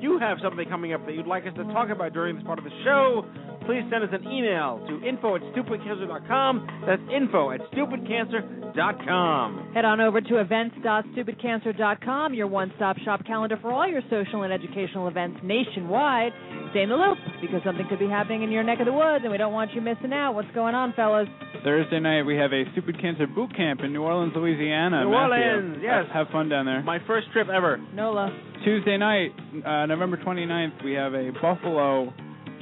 You 0.00 0.18
have 0.18 0.38
something 0.42 0.68
coming 0.68 0.92
up 0.92 1.06
that 1.06 1.14
you'd 1.14 1.26
like 1.26 1.46
us 1.46 1.54
to 1.56 1.64
talk 1.64 1.88
about 1.90 2.12
during 2.12 2.36
this 2.36 2.44
part 2.44 2.58
of 2.58 2.64
the 2.64 2.70
show, 2.84 3.24
please 3.66 3.82
send 3.90 4.04
us 4.04 4.10
an 4.12 4.30
email 4.30 4.84
to 4.88 5.02
info 5.06 5.36
at 5.36 5.42
stupidcancer.com. 5.54 6.82
That's 6.86 7.02
info 7.14 7.50
at 7.50 7.60
stupidcancer.com. 7.72 9.72
Head 9.74 9.84
on 9.84 10.00
over 10.00 10.20
to 10.20 10.40
events.stupidcancer.com, 10.40 12.34
your 12.34 12.46
one-stop 12.46 12.98
shop 12.98 13.26
calendar 13.26 13.58
for 13.60 13.72
all 13.72 13.88
your 13.88 14.02
social 14.10 14.42
and 14.42 14.52
educational 14.52 15.08
events 15.08 15.38
nationwide. 15.42 16.32
Stay 16.70 16.82
in 16.82 16.90
the 16.90 16.96
loop 16.96 17.18
because 17.40 17.60
something 17.64 17.86
could 17.88 17.98
be 17.98 18.08
happening 18.08 18.42
in 18.42 18.50
your 18.50 18.62
neck 18.62 18.80
of 18.80 18.86
the 18.86 18.92
woods, 18.92 19.22
and 19.22 19.30
we 19.30 19.38
don't 19.38 19.52
want 19.52 19.72
you 19.74 19.80
missing 19.80 20.12
out. 20.12 20.34
What's 20.34 20.50
going 20.54 20.74
on, 20.74 20.92
fellas? 20.94 21.28
Thursday 21.64 22.00
night 22.00 22.22
we 22.22 22.36
have 22.36 22.52
a 22.52 22.64
stupid 22.72 23.00
cancer 23.00 23.26
boot 23.26 23.54
camp 23.56 23.80
in 23.82 23.92
New 23.92 24.02
Orleans, 24.02 24.32
Louisiana. 24.34 25.04
New 25.04 25.10
Matthew. 25.10 25.44
Orleans, 25.44 25.78
yes. 25.82 26.04
Have 26.12 26.28
fun 26.28 26.48
down 26.48 26.66
there. 26.66 26.82
My 26.82 26.98
first 27.06 27.30
trip 27.32 27.48
ever. 27.48 27.78
Nola. 27.94 28.30
Tuesday 28.64 28.96
night, 28.96 29.30
uh, 29.64 29.86
November 29.86 30.16
29th, 30.16 30.84
we 30.84 30.92
have 30.92 31.14
a 31.14 31.30
Buffalo 31.40 32.12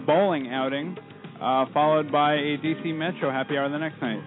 bowling 0.06 0.52
outing, 0.52 0.96
uh, 1.40 1.66
followed 1.72 2.10
by 2.12 2.34
a 2.34 2.56
DC 2.58 2.94
Metro 2.94 3.30
happy 3.30 3.56
hour 3.56 3.68
the 3.68 3.78
next 3.78 4.00
night. 4.02 4.20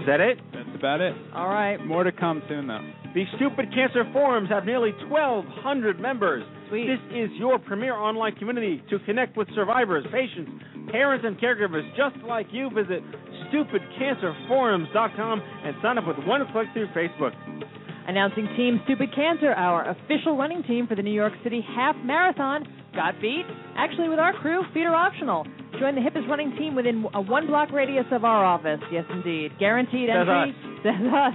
Is 0.00 0.06
that 0.06 0.20
it? 0.20 0.38
That's 0.52 0.68
about 0.74 1.00
it. 1.00 1.14
All 1.34 1.48
right. 1.48 1.76
More 1.84 2.04
to 2.04 2.12
come 2.12 2.42
soon, 2.48 2.66
though. 2.66 2.80
The 3.14 3.24
Stupid 3.36 3.72
Cancer 3.74 4.04
Forums 4.12 4.48
have 4.50 4.64
nearly 4.64 4.92
1,200 5.08 5.98
members. 5.98 6.44
Sweet. 6.68 6.86
This 6.86 7.00
is 7.14 7.30
your 7.38 7.58
premier 7.58 7.94
online 7.94 8.34
community 8.36 8.82
to 8.90 8.98
connect 9.00 9.36
with 9.36 9.48
survivors, 9.54 10.04
patients, 10.12 10.50
parents, 10.90 11.24
and 11.26 11.38
caregivers 11.38 11.84
just 11.96 12.16
like 12.26 12.46
you. 12.52 12.70
Visit 12.70 13.02
stupidcancerforums.com 13.52 15.42
and 15.64 15.76
sign 15.82 15.98
up 15.98 16.06
with 16.06 16.16
one 16.26 16.42
click 16.52 16.66
through 16.72 16.88
Facebook. 16.88 17.32
Announcing 18.08 18.48
Team 18.56 18.80
Stupid 18.84 19.14
Cancer, 19.14 19.52
our 19.52 19.90
official 19.90 20.36
running 20.36 20.62
team 20.62 20.86
for 20.86 20.94
the 20.94 21.02
New 21.02 21.12
York 21.12 21.34
City 21.44 21.60
Half 21.76 21.94
Marathon. 22.04 22.64
Got 22.94 23.20
feet? 23.20 23.44
Actually, 23.76 24.08
with 24.08 24.18
our 24.18 24.32
crew, 24.32 24.62
feet 24.72 24.84
are 24.86 24.94
optional. 24.94 25.44
Join 25.78 25.94
the 25.94 26.00
hippest 26.00 26.26
running 26.26 26.56
team 26.56 26.74
within 26.74 27.04
a 27.12 27.20
one 27.20 27.46
block 27.46 27.70
radius 27.70 28.06
of 28.10 28.24
our 28.24 28.44
office. 28.44 28.80
Yes, 28.90 29.04
indeed. 29.10 29.52
Guaranteed 29.58 30.08
Says 30.08 30.26
entry. 30.26 30.50
us. 30.50 30.56
Says 30.82 31.12
us. 31.12 31.34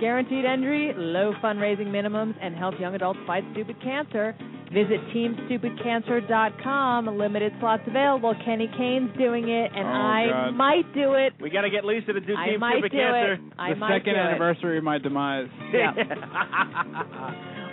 Guaranteed 0.00 0.44
entry, 0.44 0.92
low 0.96 1.32
fundraising 1.42 1.88
minimums, 1.88 2.34
and 2.42 2.56
help 2.56 2.74
young 2.80 2.94
adults 2.94 3.20
fight 3.26 3.44
stupid 3.52 3.80
cancer. 3.82 4.34
Visit 4.72 5.00
TeamStupidCancer.com. 5.12 7.18
Limited 7.18 7.52
slots 7.58 7.82
available. 7.88 8.34
Kenny 8.44 8.68
Kane's 8.78 9.10
doing 9.18 9.48
it, 9.48 9.72
and 9.74 9.84
Oh, 9.86 9.90
I 9.90 10.26
God. 10.30 10.54
might 10.54 10.94
do 10.94 11.14
it. 11.14 11.32
We 11.40 11.50
got 11.50 11.62
to 11.62 11.70
get 11.70 11.84
Lisa 11.84 12.12
to 12.12 12.20
do 12.20 12.36
I 12.36 12.50
Team 12.50 12.60
might 12.60 12.74
Stupid 12.74 12.92
do 12.92 12.98
Cancer. 12.98 13.32
it. 13.34 13.40
I 13.58 13.70
the 13.70 13.76
might 13.76 13.98
second 13.98 14.14
do 14.14 14.20
it. 14.20 14.22
anniversary 14.22 14.78
of 14.78 14.84
my 14.84 14.98
demise. 14.98 15.48
Yeah. 15.72 15.90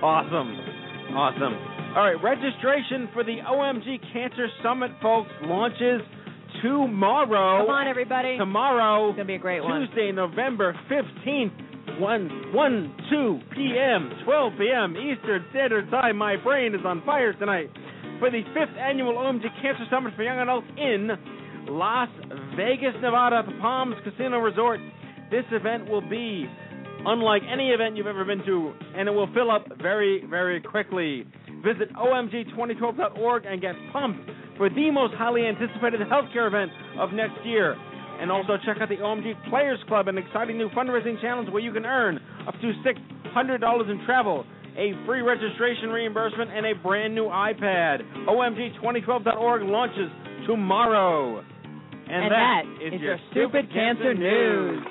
awesome. 0.02 0.58
Awesome. 1.16 1.54
All 1.96 2.04
right, 2.04 2.22
registration 2.22 3.08
for 3.14 3.24
the 3.24 3.38
OMG 3.48 4.00
Cancer 4.14 4.48
Summit, 4.64 4.92
folks, 5.02 5.30
launches 5.44 6.02
tomorrow. 6.62 7.66
Come 7.66 7.74
on, 7.74 7.88
everybody. 7.88 8.38
Tomorrow, 8.38 9.10
It's 9.10 9.16
going 9.18 9.28
to 9.28 9.32
be 9.32 9.36
a 9.36 9.40
great 9.40 9.64
one. 9.64 9.88
Tuesday, 9.88 10.12
November 10.12 10.76
15th. 10.92 11.52
1, 12.00 12.54
1, 12.54 12.98
2 13.10 13.40
p.m., 13.56 14.12
12 14.26 14.54
p.m. 14.58 14.96
Eastern 14.98 15.46
Standard 15.52 15.90
Time. 15.90 16.18
My 16.18 16.36
brain 16.36 16.76
is 16.76 16.82
on 16.86 17.02
fire 17.06 17.34
tonight 17.34 17.70
for 18.20 18.30
the 18.30 18.42
fifth 18.54 18.78
annual 18.78 19.14
OMG 19.14 19.44
Cancer 19.62 19.86
Summit 19.90 20.14
for 20.16 20.24
Young 20.24 20.40
Adults 20.40 20.68
in 20.78 21.10
Las 21.70 22.10
Vegas, 22.56 22.94
Nevada, 23.02 23.38
at 23.38 23.46
the 23.46 23.58
Palms 23.60 23.96
Casino 24.04 24.40
Resort. 24.40 24.80
This 25.32 25.46
event 25.52 25.90
will 25.90 26.08
be 26.08 26.46
unlike 27.06 27.42
any 27.52 27.70
event 27.70 27.96
you've 27.96 28.08
ever 28.08 28.26
been 28.26 28.44
to, 28.46 28.74
and 28.96 29.08
it 29.08 29.12
will 29.12 29.32
fill 29.34 29.52
up 29.52 29.66
very, 29.82 30.24
very 30.30 30.62
quickly. 30.62 31.26
Visit 31.64 31.94
omg2012.org 31.96 33.46
and 33.46 33.62
get 33.62 33.76
pumped 33.92 34.30
for 34.58 34.70
the 34.70 34.92
most 34.92 35.14
highly 35.16 35.46
anticipated 35.46 36.02
healthcare 36.02 36.48
event 36.48 36.72
of 37.00 37.12
next 37.12 37.46
year. 37.46 37.76
And 38.20 38.32
also 38.32 38.58
check 38.66 38.78
out 38.82 38.90
the 38.90 38.98
OMG 38.98 39.50
Players 39.50 39.80
Club, 39.88 40.08
an 40.08 40.18
exciting 40.18 40.58
new 40.58 40.70
fundraising 40.70 41.22
challenge 41.22 41.50
where 41.50 41.62
you 41.62 41.72
can 41.72 41.86
earn 41.86 42.20
up 42.48 42.56
to 42.62 42.74
$600 42.84 43.92
in 43.92 44.06
travel, 44.06 44.44
a 44.78 44.94
free 45.06 45.22
registration 45.22 45.90
reimbursement, 45.90 46.50
and 46.52 46.66
a 46.66 46.74
brand 46.76 47.14
new 47.14 47.26
iPad. 47.26 48.02
OMG2012.org 48.28 49.62
launches 49.64 50.10
tomorrow. 50.48 51.40
And, 51.40 52.24
And 52.24 52.32
that 52.32 52.64
that 52.64 52.86
is, 52.88 52.94
is 52.94 53.02
your 53.02 53.18
your 53.18 53.20
Stupid 53.32 53.72
Cancer 53.74 54.14
News. 54.14 54.82
news. 54.82 54.84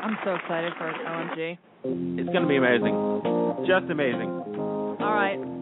I'm 0.00 0.16
so 0.24 0.34
excited 0.34 0.72
for 0.78 0.92
OMG. 0.92 1.58
It's 2.18 2.28
going 2.30 2.42
to 2.42 2.48
be 2.48 2.56
amazing. 2.56 3.66
Just 3.66 3.90
amazing. 3.90 4.28
All 5.00 5.14
right. 5.14 5.57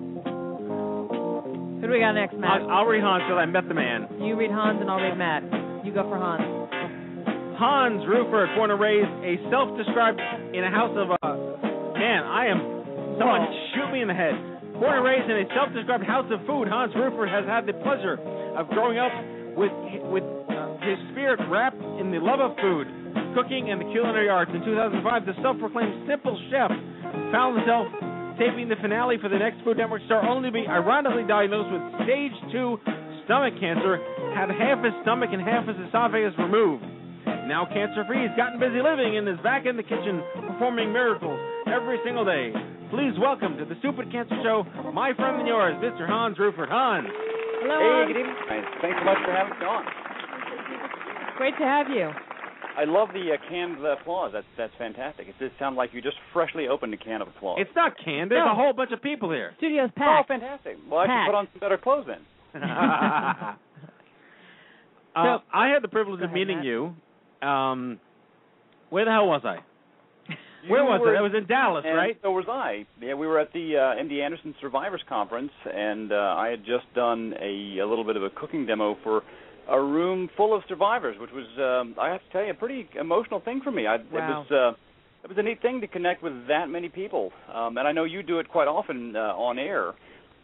Who 1.87 1.95
do 1.95 2.03
we 2.03 2.03
got 2.03 2.19
next, 2.19 2.35
Matt? 2.35 2.67
I'll, 2.67 2.83
I'll 2.83 2.89
read 2.91 2.99
Hans 2.99 3.23
because 3.23 3.39
I 3.39 3.47
met 3.47 3.71
the 3.71 3.79
man. 3.79 4.11
you 4.19 4.35
read 4.35 4.51
Hans 4.51 4.83
and 4.83 4.91
I'll 4.91 4.99
read 4.99 5.15
Matt. 5.15 5.47
You 5.87 5.95
go 5.95 6.03
for 6.03 6.19
Hans. 6.19 6.43
Hans 7.55 8.03
Ruffert, 8.11 8.51
born 8.59 8.75
and 8.75 8.83
raised 8.83 9.07
a 9.23 9.39
self-described 9.55 10.19
in 10.51 10.67
a 10.67 10.73
house 10.75 10.91
of 10.99 11.15
a 11.15 11.31
man, 11.95 12.27
I 12.27 12.51
am 12.51 12.59
someone 13.23 13.47
shoot 13.71 13.87
me 13.95 14.03
in 14.03 14.11
the 14.11 14.19
head. 14.19 14.35
Born 14.83 14.99
and 14.99 15.07
raised 15.07 15.31
in 15.31 15.39
a 15.39 15.47
self-described 15.55 16.03
house 16.03 16.27
of 16.35 16.43
food, 16.43 16.67
Hans 16.67 16.91
Ruffert 16.99 17.31
has 17.31 17.47
had 17.47 17.71
the 17.71 17.79
pleasure 17.87 18.19
of 18.59 18.67
growing 18.75 18.99
up 18.99 19.15
with 19.55 19.71
with 20.11 20.27
uh, 20.51 20.83
his 20.83 20.99
spirit 21.15 21.39
wrapped 21.47 21.79
in 22.03 22.11
the 22.11 22.19
love 22.19 22.43
of 22.43 22.59
food, 22.59 22.91
cooking, 23.39 23.71
and 23.71 23.79
the 23.79 23.87
culinary 23.95 24.27
arts. 24.27 24.51
In 24.51 24.59
2005, 24.67 25.07
the 25.23 25.39
self-proclaimed 25.39 26.11
simple 26.11 26.35
chef 26.51 26.75
found 27.31 27.63
himself 27.63 27.87
taping 28.39 28.69
the 28.69 28.77
finale 28.81 29.17
for 29.21 29.29
the 29.29 29.39
next 29.39 29.63
Food 29.65 29.77
Network 29.79 30.03
star, 30.07 30.25
only 30.29 30.49
to 30.49 30.53
be 30.53 30.67
ironically 30.69 31.25
diagnosed 31.25 31.73
with 31.73 31.83
stage 32.07 32.33
two 32.53 32.79
stomach 33.25 33.55
cancer, 33.59 33.99
had 34.35 34.51
half 34.53 34.85
his 34.85 34.93
stomach 35.03 35.31
and 35.33 35.43
half 35.43 35.67
his 35.67 35.77
esophagus 35.89 36.35
removed. 36.39 36.85
Now 37.51 37.67
cancer 37.67 38.05
free, 38.07 38.23
he's 38.27 38.37
gotten 38.37 38.59
busy 38.59 38.83
living 38.83 39.17
and 39.19 39.27
is 39.29 39.39
back 39.43 39.67
in 39.67 39.77
the 39.77 39.83
kitchen 39.83 40.23
performing 40.47 40.93
miracles 40.93 41.39
every 41.67 41.99
single 42.05 42.25
day. 42.25 42.53
Please 42.91 43.15
welcome 43.19 43.57
to 43.59 43.65
the 43.65 43.75
Stupid 43.81 44.11
Cancer 44.13 44.39
Show, 44.43 44.63
my 44.95 45.13
friend 45.15 45.39
and 45.43 45.49
yours, 45.49 45.75
Mr. 45.83 46.07
Hans 46.07 46.39
Ruffert. 46.39 46.69
Hans. 46.71 47.07
Hello, 47.11 47.79
Hey, 47.79 47.91
Hans. 47.91 48.07
good 48.13 48.19
evening. 48.21 48.37
Thanks 48.83 48.99
so 49.01 49.05
much 49.07 49.19
for 49.27 49.33
having 49.35 49.59
me 49.59 49.67
on. 49.67 49.85
Great 51.39 51.57
to 51.59 51.65
have 51.65 51.89
you. 51.91 52.11
I 52.77 52.85
love 52.85 53.09
the 53.13 53.33
uh, 53.33 53.37
canned 53.51 53.79
uh, 53.85 53.93
applause. 54.01 54.31
That's 54.33 54.47
that's 54.57 54.73
fantastic. 54.79 55.29
It 55.29 55.35
does 55.41 55.51
sound 55.59 55.77
like 55.77 55.91
you 55.95 56.03
just 56.03 56.17
freshly 56.33 56.69
opened 56.69 56.93
a 56.95 56.97
can 56.97 57.23
of 57.23 57.29
applause. 57.29 57.59
It's 57.61 57.71
not 57.75 57.93
canned. 58.05 58.31
There's 58.31 58.45
No. 58.45 58.53
a 58.53 58.55
whole 58.55 58.73
bunch 58.73 58.93
of 58.93 59.01
people 59.03 59.31
here. 59.31 59.53
Studio's 59.59 59.91
packed. 59.97 60.25
oh, 60.31 60.35
fantastic. 60.35 60.77
Well, 60.91 61.01
I 61.01 61.07
Packed. 61.07 61.27
should 61.27 61.33
put 61.33 61.39
on 61.39 61.49
some 61.53 61.61
better 61.61 61.79
clothes 61.79 62.07
then. 62.07 62.21
uh, 65.17 65.39
I 65.53 65.69
had 65.69 65.83
the 65.83 65.89
privilege 65.89 66.21
of 66.21 66.25
ahead, 66.25 66.35
meeting 66.35 66.57
Matt. 66.59 66.65
you. 66.67 66.95
Um, 67.49 68.01
where 68.91 69.05
the 69.05 69.11
hell 69.11 69.27
was 69.27 69.43
I? 69.45 69.59
Where 70.69 70.85
was 70.85 71.01
were- 71.01 71.15
it? 71.15 71.19
It 71.19 71.23
was 71.23 71.33
in 71.37 71.47
Dallas, 71.47 71.85
and 71.87 71.97
right? 71.97 72.19
So 72.23 72.33
was 72.33 72.47
I. 72.49 72.87
Yeah, 73.01 73.15
we 73.15 73.27
were 73.27 73.39
at 73.39 73.53
the 73.53 73.77
uh, 73.77 74.03
MD 74.03 74.21
Anderson 74.25 74.55
Survivors 74.61 75.03
Conference, 75.09 75.53
and 75.73 76.13
uh, 76.13 76.17
I 76.37 76.49
had 76.49 76.61
just 76.65 76.93
done 76.95 77.35
a, 77.41 77.79
a 77.79 77.87
little 77.87 78.05
bit 78.05 78.17
of 78.17 78.25
a 78.25 78.31
cooking 78.31 78.67
demo 78.67 78.97
for 79.05 79.23
a 79.69 79.81
room 79.81 80.29
full 80.37 80.55
of 80.55 80.63
survivors, 80.69 81.17
which 81.19 81.31
was, 81.33 81.47
um, 81.59 81.95
I 82.01 82.11
have 82.11 82.21
to 82.21 82.31
tell 82.33 82.45
you, 82.45 82.51
a 82.51 82.55
pretty 82.55 82.89
emotional 82.99 83.41
thing 83.41 83.61
for 83.63 83.71
me. 83.71 83.87
I, 83.87 83.97
It 83.97 84.13
was 84.13 84.47
uh, 84.51 84.73
it 85.25 85.29
was 85.29 85.39
a 85.39 85.43
neat 85.43 85.61
thing 85.61 85.81
to 85.81 85.89
connect 85.89 86.23
with 86.23 86.47
that 86.47 86.69
many 86.69 86.89
people, 86.89 87.33
um, 87.53 87.77
and 87.79 87.89
I 87.89 87.93
know 87.93 88.05
you 88.05 88.23
do 88.23 88.39
it 88.39 88.49
quite 88.49 88.69
often 88.69 89.17
uh, 89.17 89.21
on 89.35 89.59
air. 89.59 89.93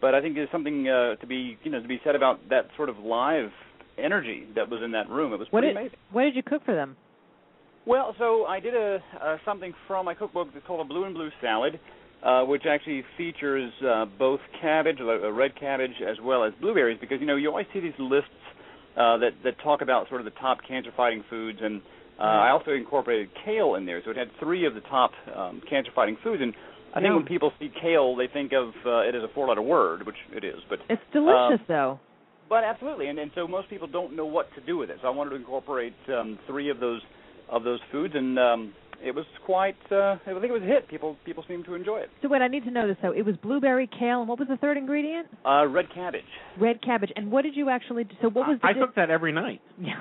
But 0.01 0.17
I 0.17 0.21
think 0.21 0.35
there's 0.35 0.51
something 0.51 0.89
uh, 0.89 1.15
to 1.17 1.27
be, 1.29 1.57
you 1.63 1.71
know, 1.71 1.81
to 1.81 1.87
be 1.87 2.01
said 2.03 2.17
about 2.17 2.41
that 2.51 2.67
sort 2.77 2.89
of 2.89 2.99
live 2.99 3.51
energy 3.97 4.49
that 4.57 4.69
was 4.69 4.81
in 4.85 4.91
that 4.93 5.09
room. 5.09 5.33
It 5.33 5.39
was 5.39 5.47
What 5.51 5.61
pretty 5.61 5.75
did 5.75 5.81
amazing. 5.81 5.99
what 6.11 6.23
did 6.23 6.35
you 6.35 6.43
cook 6.43 6.65
for 6.65 6.75
them? 6.75 6.97
Well, 7.87 8.15
so 8.19 8.45
I 8.47 8.59
did 8.59 8.75
a 8.75 8.99
uh, 9.23 9.37
something 9.45 9.73
from 9.87 10.07
my 10.07 10.15
cookbook 10.15 10.49
that's 10.53 10.67
called 10.67 10.81
a 10.81 10.89
blue 10.89 11.05
and 11.05 11.15
blue 11.15 11.31
salad, 11.41 11.79
uh, 12.25 12.43
which 12.43 12.63
actually 12.69 13.05
features 13.17 13.73
uh, 13.87 14.07
both 14.19 14.41
cabbage, 14.61 14.99
uh, 15.01 15.31
red 15.31 15.53
cabbage, 15.59 15.95
as 16.05 16.17
well 16.23 16.43
as 16.43 16.53
blueberries. 16.61 16.99
Because 17.01 17.21
you 17.21 17.27
know 17.27 17.37
you 17.37 17.49
always 17.49 17.67
see 17.73 17.79
these 17.79 17.93
lists 18.01 18.31
uh, 18.97 19.17
that 19.19 19.31
that 19.45 19.55
talk 19.63 19.81
about 19.83 20.09
sort 20.09 20.21
of 20.21 20.25
the 20.25 20.39
top 20.41 20.59
cancer-fighting 20.67 21.25
foods, 21.31 21.59
and 21.63 21.81
uh, 22.19 22.23
I 22.23 22.51
also 22.51 22.73
incorporated 22.73 23.31
kale 23.45 23.75
in 23.75 23.87
there, 23.87 24.01
so 24.05 24.11
it 24.11 24.17
had 24.17 24.29
three 24.39 24.67
of 24.67 24.75
the 24.75 24.81
top 24.83 25.13
um, 25.35 25.63
cancer-fighting 25.69 26.19
foods. 26.23 26.43
And 26.43 26.53
I 26.95 26.97
think 27.01 27.07
Yum. 27.07 27.17
when 27.17 27.25
people 27.27 27.53
see 27.59 27.71
kale, 27.81 28.15
they 28.17 28.29
think 28.29 28.53
of 28.53 28.69
uh, 28.87 29.01
it 29.09 29.15
as 29.15 29.23
a 29.23 29.29
four-letter 29.35 29.63
word, 29.63 30.05
which 30.07 30.17
it 30.31 30.45
is. 30.45 30.61
But 30.69 30.81
It's 30.91 31.03
delicious 31.13 31.61
Um, 31.61 31.67
though. 31.69 32.01
but 32.49 32.65
absolutely, 32.65 33.09
and, 33.09 33.19
and 33.19 33.31
so 33.35 33.49
most 33.49 33.71
people 33.71 33.89
don't 33.89 34.15
know 34.15 34.27
what 34.27 34.47
to 34.57 34.61
do 34.61 34.77
with 34.77 34.91
it. 34.91 34.99
So 35.01 35.09
I 35.09 35.11
wanted 35.11 35.31
to 35.31 35.37
incorporate 35.37 35.95
um, 36.09 36.39
three 36.47 36.69
of 36.71 36.79
those 36.81 37.01
of 37.49 37.65
those 37.65 37.81
foods, 37.91 38.15
and 38.15 38.39
um, 38.39 38.73
it 39.03 39.15
was 39.15 39.25
quite. 39.45 39.77
Uh, 39.91 40.13
I 40.15 40.19
think 40.25 40.45
it 40.45 40.53
was 40.53 40.63
a 40.63 40.67
hit. 40.67 40.89
People 40.89 41.17
people 41.25 41.45
seemed 41.49 41.65
to 41.67 41.75
enjoy 41.75 41.99
it. 41.99 42.11
So 42.23 42.29
wait, 42.29 42.43
I 42.43 42.49
need 42.49 42.65
to 42.65 42.71
know 42.71 42.87
this 42.87 42.97
though. 43.03 43.13
It 43.13 43.25
was 43.25 43.37
blueberry, 43.37 43.89
kale, 43.99 44.21
and 44.21 44.29
what 44.29 44.39
was 44.39 44.49
the 44.49 44.57
third 44.57 44.77
ingredient? 44.77 45.29
Uh, 45.45 45.67
red 45.67 45.87
cabbage. 45.95 46.23
Red 46.61 46.83
cabbage. 46.83 47.11
And 47.17 47.31
what 47.31 47.43
did 47.43 47.57
you 47.57 47.69
actually 47.69 48.05
do? 48.05 48.15
So 48.23 48.29
what 48.29 48.47
was 48.49 48.59
the 48.61 48.69
I 48.69 48.73
di- 48.73 48.81
cook 48.81 48.95
that 48.97 49.11
every 49.11 49.33
night. 49.33 49.61
Yeah. 49.81 49.95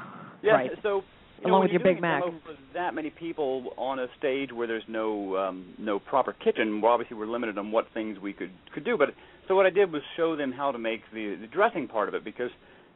Yeah. 0.43 0.51
Right. 0.53 0.71
So 0.81 1.03
you 1.39 1.47
Along 1.47 1.61
when 1.61 1.69
with 1.69 1.71
your 1.71 1.79
Big 1.81 1.99
doing 2.01 2.11
a 2.13 2.19
Mac. 2.19 2.23
for 2.23 2.55
that 2.73 2.93
many 2.93 3.09
people 3.11 3.73
on 3.77 3.99
a 3.99 4.07
stage 4.17 4.51
where 4.51 4.67
there's 4.67 4.83
no 4.87 5.35
um, 5.37 5.73
no 5.77 5.99
proper 5.99 6.33
kitchen, 6.33 6.81
well, 6.81 6.91
obviously 6.93 7.17
we're 7.17 7.27
limited 7.27 7.57
on 7.57 7.71
what 7.71 7.85
things 7.93 8.17
we 8.19 8.33
could 8.33 8.51
could 8.73 8.83
do. 8.85 8.97
But 8.97 9.09
so 9.47 9.55
what 9.55 9.65
I 9.65 9.69
did 9.71 9.91
was 9.91 10.01
show 10.17 10.35
them 10.35 10.51
how 10.51 10.71
to 10.71 10.77
make 10.77 11.01
the 11.13 11.35
the 11.39 11.47
dressing 11.47 11.87
part 11.87 12.07
of 12.09 12.15
it 12.15 12.23
because. 12.23 12.51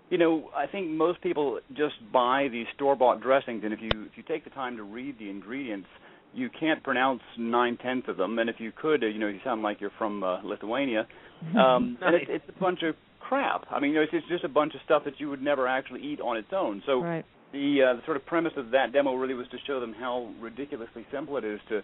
You 0.10 0.18
know, 0.18 0.50
I 0.56 0.68
think 0.68 0.90
most 0.90 1.22
people 1.22 1.60
just 1.76 1.96
buy 2.14 2.48
these 2.52 2.68
store-bought 2.76 3.22
dressings, 3.22 3.64
and 3.64 3.74
if 3.74 3.80
you 3.82 3.90
if 4.04 4.12
you 4.16 4.24
take 4.24 4.44
the 4.44 4.52
time 4.52 4.78
to 4.78 4.84
read 4.84 5.18
the 5.18 5.30
ingredients, 5.30 5.88
you 6.34 6.50
can't 6.60 6.84
pronounce 6.84 7.22
nine 7.38 7.78
tenths 7.78 8.08
of 8.08 8.18
them. 8.18 8.38
And 8.38 8.50
if 8.50 8.58
you 8.60 8.72
could, 8.72 9.04
uh, 9.04 9.08
you 9.08 9.20
know, 9.20 9.28
you 9.28 9.40
sound 9.44 9.64
like 9.64 9.82
you're 9.82 9.92
from 9.98 10.24
uh, 10.24 10.42
Lithuania. 10.44 11.08
Um, 11.56 11.98
and 12.02 12.16
it's, 12.16 12.26
it's 12.28 12.58
a 12.58 12.60
bunch 12.60 12.82
of 12.82 12.96
crap. 13.20 13.66
I 13.70 13.80
mean, 13.80 13.92
you 13.92 13.98
know, 13.98 14.02
it's, 14.02 14.14
it's 14.14 14.28
just 14.28 14.44
a 14.44 14.50
bunch 14.50 14.74
of 14.74 14.82
stuff 14.84 15.04
that 15.06 15.20
you 15.20 15.30
would 15.30 15.42
never 15.42 15.68
actually 15.68 16.02
eat 16.02 16.20
on 16.20 16.38
its 16.38 16.48
own. 16.52 16.82
So 16.86 17.02
Right. 17.02 17.26
the, 17.52 17.84
uh, 17.84 17.94
the 17.98 18.02
sort 18.06 18.18
of 18.18 18.26
premise 18.26 18.54
of 18.58 18.72
that 18.72 18.94
demo 18.94 19.14
really 19.14 19.36
was 19.36 19.48
to 19.50 19.58
show 19.68 19.80
them 19.80 19.94
how 19.94 20.34
ridiculously 20.40 21.06
simple 21.12 21.38
it 21.38 21.44
is 21.44 21.60
to 21.70 21.82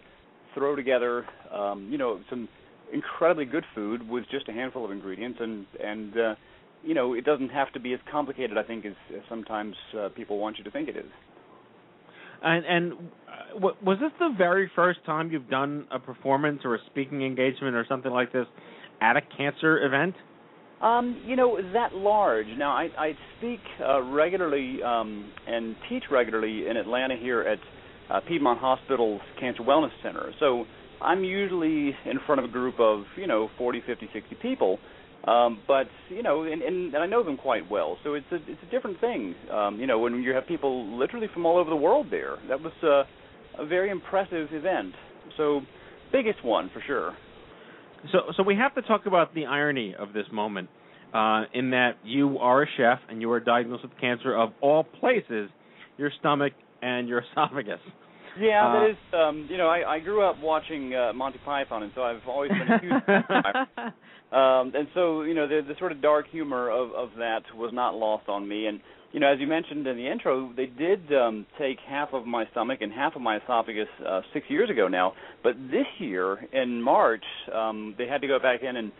throw 0.54 0.74
together, 0.74 1.26
um, 1.52 1.88
you 1.90 1.98
know, 1.98 2.20
some 2.28 2.48
incredibly 2.92 3.44
good 3.44 3.64
food 3.74 4.08
with 4.08 4.24
just 4.30 4.48
a 4.48 4.52
handful 4.52 4.84
of 4.84 4.90
ingredients, 4.90 5.38
and 5.40 5.66
and 5.82 6.18
uh, 6.18 6.34
you 6.84 6.94
know, 6.94 7.14
it 7.14 7.24
doesn't 7.24 7.50
have 7.50 7.72
to 7.72 7.80
be 7.80 7.92
as 7.92 8.00
complicated. 8.10 8.58
I 8.58 8.62
think 8.62 8.84
as, 8.84 8.94
as 9.14 9.22
sometimes 9.28 9.74
uh, 9.98 10.08
people 10.10 10.38
want 10.38 10.58
you 10.58 10.64
to 10.64 10.70
think 10.70 10.88
it 10.88 10.96
is. 10.96 11.10
And 12.42 12.64
and 12.66 12.92
uh, 12.92 13.68
was 13.82 13.98
this 14.00 14.10
the 14.18 14.34
very 14.36 14.70
first 14.74 15.04
time 15.06 15.30
you've 15.30 15.48
done 15.48 15.86
a 15.92 15.98
performance 15.98 16.62
or 16.64 16.74
a 16.74 16.78
speaking 16.90 17.22
engagement 17.22 17.76
or 17.76 17.86
something 17.88 18.10
like 18.10 18.32
this 18.32 18.46
at 19.00 19.16
a 19.16 19.20
cancer 19.36 19.84
event? 19.84 20.14
Um, 20.80 21.22
you 21.24 21.36
know, 21.36 21.58
that 21.72 21.94
large. 21.94 22.46
Now, 22.58 22.72
I, 22.72 22.88
I 22.98 23.12
speak 23.38 23.60
uh, 23.80 24.02
regularly 24.02 24.82
um, 24.82 25.30
and 25.46 25.76
teach 25.88 26.02
regularly 26.10 26.66
in 26.68 26.76
Atlanta 26.76 27.16
here 27.16 27.42
at 27.42 27.58
uh, 28.10 28.20
Piedmont 28.26 28.58
Hospital's 28.58 29.20
Cancer 29.38 29.62
Wellness 29.62 29.92
Center. 30.02 30.32
So 30.40 30.64
I'm 31.00 31.22
usually 31.22 31.94
in 32.04 32.18
front 32.26 32.40
of 32.40 32.44
a 32.44 32.52
group 32.52 32.80
of, 32.80 33.04
you 33.16 33.28
know, 33.28 33.48
40, 33.58 33.82
50, 33.86 34.08
60 34.12 34.34
people. 34.42 34.78
Um, 35.26 35.62
but 35.68 35.86
you 36.08 36.22
know, 36.22 36.42
and, 36.42 36.62
and, 36.62 36.94
and 36.94 37.02
I 37.02 37.06
know 37.06 37.22
them 37.22 37.36
quite 37.36 37.70
well, 37.70 37.96
so 38.02 38.14
it's 38.14 38.26
a 38.32 38.36
it's 38.36 38.60
a 38.66 38.70
different 38.70 39.00
thing. 39.00 39.34
Um, 39.52 39.78
you 39.78 39.86
know, 39.86 39.98
when 39.98 40.20
you 40.20 40.32
have 40.34 40.46
people 40.46 40.98
literally 40.98 41.28
from 41.32 41.46
all 41.46 41.58
over 41.58 41.70
the 41.70 41.76
world 41.76 42.08
there, 42.10 42.38
that 42.48 42.60
was 42.60 42.72
uh, 42.82 43.62
a 43.62 43.66
very 43.66 43.90
impressive 43.90 44.48
event. 44.50 44.94
So, 45.36 45.60
biggest 46.10 46.44
one 46.44 46.70
for 46.74 46.82
sure. 46.86 47.16
So 48.10 48.32
so 48.36 48.42
we 48.42 48.56
have 48.56 48.74
to 48.74 48.82
talk 48.82 49.06
about 49.06 49.32
the 49.32 49.46
irony 49.46 49.94
of 49.96 50.12
this 50.12 50.26
moment, 50.32 50.68
uh, 51.14 51.44
in 51.52 51.70
that 51.70 51.98
you 52.04 52.38
are 52.38 52.62
a 52.62 52.66
chef 52.76 52.98
and 53.08 53.20
you 53.20 53.30
are 53.30 53.40
diagnosed 53.40 53.82
with 53.82 53.92
cancer 54.00 54.34
of 54.34 54.50
all 54.60 54.82
places, 54.84 55.50
your 55.98 56.10
stomach 56.18 56.52
and 56.80 57.08
your 57.08 57.22
esophagus. 57.32 57.80
Yeah, 58.38 58.66
Uh, 58.66 58.72
that 58.80 58.90
is. 58.90 58.96
Um, 59.12 59.46
you 59.50 59.58
know, 59.58 59.68
I, 59.68 59.94
I 59.94 59.98
grew 60.00 60.22
up 60.22 60.40
watching 60.40 60.94
uh, 60.94 61.12
Monty 61.12 61.38
Python, 61.44 61.82
and 61.82 61.92
so 61.94 62.02
I've 62.02 62.26
always 62.26 62.50
been 62.50 62.68
a 62.68 62.78
huge. 62.80 62.92
um, 64.32 64.72
and 64.74 64.88
so, 64.94 65.22
you 65.22 65.34
know, 65.34 65.46
the, 65.46 65.60
the 65.66 65.74
sort 65.78 65.92
of 65.92 66.00
dark 66.00 66.26
humor 66.30 66.70
of 66.70 66.92
of 66.92 67.10
that 67.18 67.42
was 67.54 67.72
not 67.74 67.94
lost 67.94 68.28
on 68.28 68.46
me. 68.48 68.66
And 68.66 68.80
you 69.12 69.20
know, 69.20 69.30
as 69.30 69.38
you 69.38 69.46
mentioned 69.46 69.86
in 69.86 69.96
the 69.96 70.10
intro, 70.10 70.52
they 70.56 70.66
did 70.66 71.12
um, 71.12 71.46
take 71.58 71.76
half 71.86 72.14
of 72.14 72.26
my 72.26 72.46
stomach 72.50 72.78
and 72.80 72.90
half 72.92 73.14
of 73.14 73.20
my 73.20 73.36
esophagus 73.36 73.88
uh, 74.08 74.22
six 74.32 74.46
years 74.48 74.70
ago 74.70 74.88
now. 74.88 75.12
But 75.42 75.54
this 75.70 75.86
year 75.98 76.38
in 76.52 76.80
March, 76.80 77.24
um, 77.54 77.94
they 77.98 78.06
had 78.06 78.22
to 78.22 78.26
go 78.26 78.38
back 78.38 78.62
in 78.62 78.76
and 78.76 78.92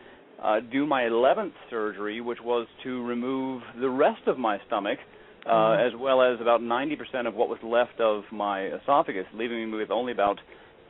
uh, 0.42 0.60
do 0.70 0.86
my 0.86 1.04
11th 1.04 1.52
surgery, 1.70 2.20
which 2.20 2.38
was 2.42 2.66
to 2.82 3.02
remove 3.04 3.62
the 3.80 3.88
rest 3.88 4.22
of 4.26 4.38
my 4.38 4.58
stomach, 4.66 4.98
uh, 5.46 5.72
as 5.72 5.92
well 5.98 6.22
as 6.22 6.40
about 6.40 6.60
90% 6.60 7.26
of 7.26 7.34
what 7.34 7.48
was 7.48 7.58
left 7.62 8.00
of 8.00 8.24
my 8.30 8.66
esophagus, 8.66 9.26
leaving 9.34 9.70
me 9.70 9.78
with 9.78 9.90
only 9.90 10.12
about 10.12 10.38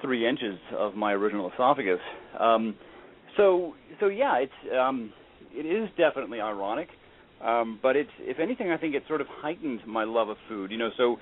three 0.00 0.28
inches 0.28 0.58
of 0.76 0.94
my 0.94 1.12
original 1.12 1.50
esophagus. 1.52 2.00
Um, 2.38 2.74
so, 3.36 3.74
so 4.00 4.08
yeah, 4.08 4.36
it's 4.38 4.74
um, 4.78 5.12
it 5.52 5.64
is 5.66 5.88
definitely 5.96 6.40
ironic. 6.40 6.88
Um, 7.42 7.80
but 7.82 7.96
it's, 7.96 8.10
if 8.20 8.38
anything, 8.38 8.70
I 8.70 8.76
think 8.76 8.94
it 8.94 9.02
sort 9.08 9.20
of 9.20 9.26
heightened 9.28 9.80
my 9.86 10.04
love 10.04 10.28
of 10.28 10.36
food. 10.48 10.70
You 10.70 10.78
know, 10.78 10.90
so 10.96 11.16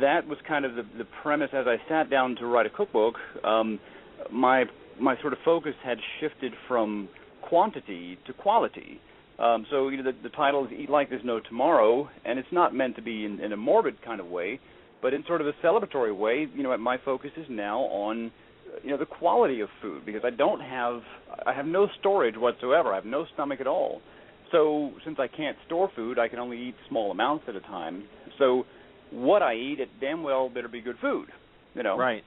that 0.00 0.26
was 0.26 0.38
kind 0.46 0.64
of 0.64 0.76
the, 0.76 0.82
the 0.96 1.04
premise 1.22 1.50
as 1.52 1.66
I 1.66 1.76
sat 1.88 2.10
down 2.10 2.36
to 2.36 2.46
write 2.46 2.66
a 2.66 2.70
cookbook. 2.70 3.16
Um, 3.42 3.80
my 4.30 4.64
my 5.00 5.20
sort 5.20 5.32
of 5.32 5.40
focus 5.44 5.74
had 5.82 5.98
shifted 6.20 6.52
from 6.68 7.08
quantity 7.42 8.18
to 8.26 8.32
quality. 8.32 9.00
Um, 9.38 9.66
so 9.70 9.88
you 9.88 10.02
know, 10.02 10.12
the, 10.12 10.28
the 10.28 10.34
title 10.34 10.64
is 10.66 10.72
"Eat 10.72 10.88
Like 10.88 11.10
There's 11.10 11.24
No 11.24 11.40
Tomorrow," 11.40 12.08
and 12.24 12.38
it's 12.38 12.48
not 12.52 12.74
meant 12.74 12.96
to 12.96 13.02
be 13.02 13.24
in, 13.24 13.40
in 13.40 13.52
a 13.52 13.56
morbid 13.56 14.02
kind 14.04 14.20
of 14.20 14.26
way, 14.26 14.60
but 15.02 15.12
in 15.12 15.24
sort 15.26 15.40
of 15.40 15.46
a 15.46 15.52
celebratory 15.64 16.16
way. 16.16 16.46
You 16.54 16.62
know, 16.62 16.76
my 16.78 16.98
focus 17.04 17.30
is 17.36 17.46
now 17.50 17.80
on 17.80 18.30
you 18.82 18.90
know 18.90 18.96
the 18.96 19.06
quality 19.06 19.60
of 19.60 19.68
food 19.82 20.06
because 20.06 20.22
I 20.24 20.30
don't 20.30 20.60
have 20.60 21.00
I 21.46 21.52
have 21.52 21.66
no 21.66 21.88
storage 22.00 22.36
whatsoever. 22.36 22.92
I 22.92 22.96
have 22.96 23.04
no 23.04 23.26
stomach 23.34 23.60
at 23.60 23.66
all. 23.66 24.00
So 24.52 24.92
since 25.04 25.16
I 25.18 25.26
can't 25.26 25.56
store 25.66 25.90
food, 25.96 26.18
I 26.18 26.28
can 26.28 26.38
only 26.38 26.68
eat 26.68 26.74
small 26.88 27.10
amounts 27.10 27.44
at 27.48 27.56
a 27.56 27.60
time. 27.60 28.04
So 28.38 28.64
what 29.10 29.42
I 29.42 29.54
eat, 29.54 29.80
it 29.80 29.88
damn 30.00 30.22
well 30.22 30.48
better 30.48 30.68
be 30.68 30.80
good 30.80 30.96
food. 31.00 31.28
You 31.74 31.82
know. 31.82 31.98
Right. 31.98 32.22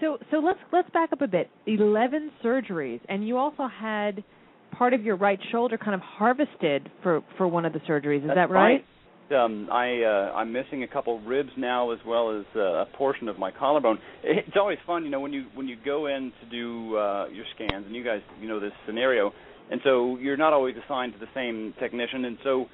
So 0.00 0.18
so 0.30 0.38
let's 0.38 0.58
let's 0.72 0.88
back 0.90 1.12
up 1.12 1.20
a 1.20 1.28
bit. 1.28 1.50
Eleven 1.66 2.30
surgeries, 2.42 3.00
and 3.08 3.26
you 3.26 3.36
also 3.36 3.68
had 3.68 4.24
part 4.72 4.94
of 4.94 5.02
your 5.02 5.16
right 5.16 5.38
shoulder 5.50 5.78
kind 5.78 5.94
of 5.94 6.00
harvested 6.00 6.90
for 7.02 7.22
for 7.36 7.46
one 7.46 7.64
of 7.64 7.72
the 7.72 7.80
surgeries. 7.80 8.18
Is 8.18 8.28
That's 8.28 8.36
that 8.36 8.50
right? 8.50 8.84
Um, 9.32 9.68
I 9.70 10.02
uh, 10.02 10.32
I'm 10.36 10.52
missing 10.52 10.82
a 10.82 10.88
couple 10.88 11.20
ribs 11.20 11.50
now, 11.56 11.90
as 11.90 11.98
well 12.06 12.38
as 12.38 12.44
uh, 12.54 12.60
a 12.60 12.86
portion 12.96 13.28
of 13.28 13.38
my 13.38 13.50
collarbone. 13.50 13.98
It's 14.22 14.56
always 14.56 14.78
fun, 14.86 15.04
you 15.04 15.10
know, 15.10 15.20
when 15.20 15.32
you 15.32 15.46
when 15.54 15.68
you 15.68 15.76
go 15.82 16.06
in 16.06 16.32
to 16.42 16.50
do 16.50 16.96
uh, 16.96 17.28
your 17.28 17.44
scans, 17.54 17.86
and 17.86 17.94
you 17.94 18.04
guys 18.04 18.20
you 18.40 18.48
know 18.48 18.60
this 18.60 18.72
scenario, 18.86 19.32
and 19.70 19.80
so 19.84 20.18
you're 20.18 20.36
not 20.36 20.52
always 20.52 20.74
assigned 20.84 21.14
to 21.14 21.18
the 21.18 21.28
same 21.34 21.72
technician, 21.80 22.24
and 22.24 22.38
so 22.44 22.66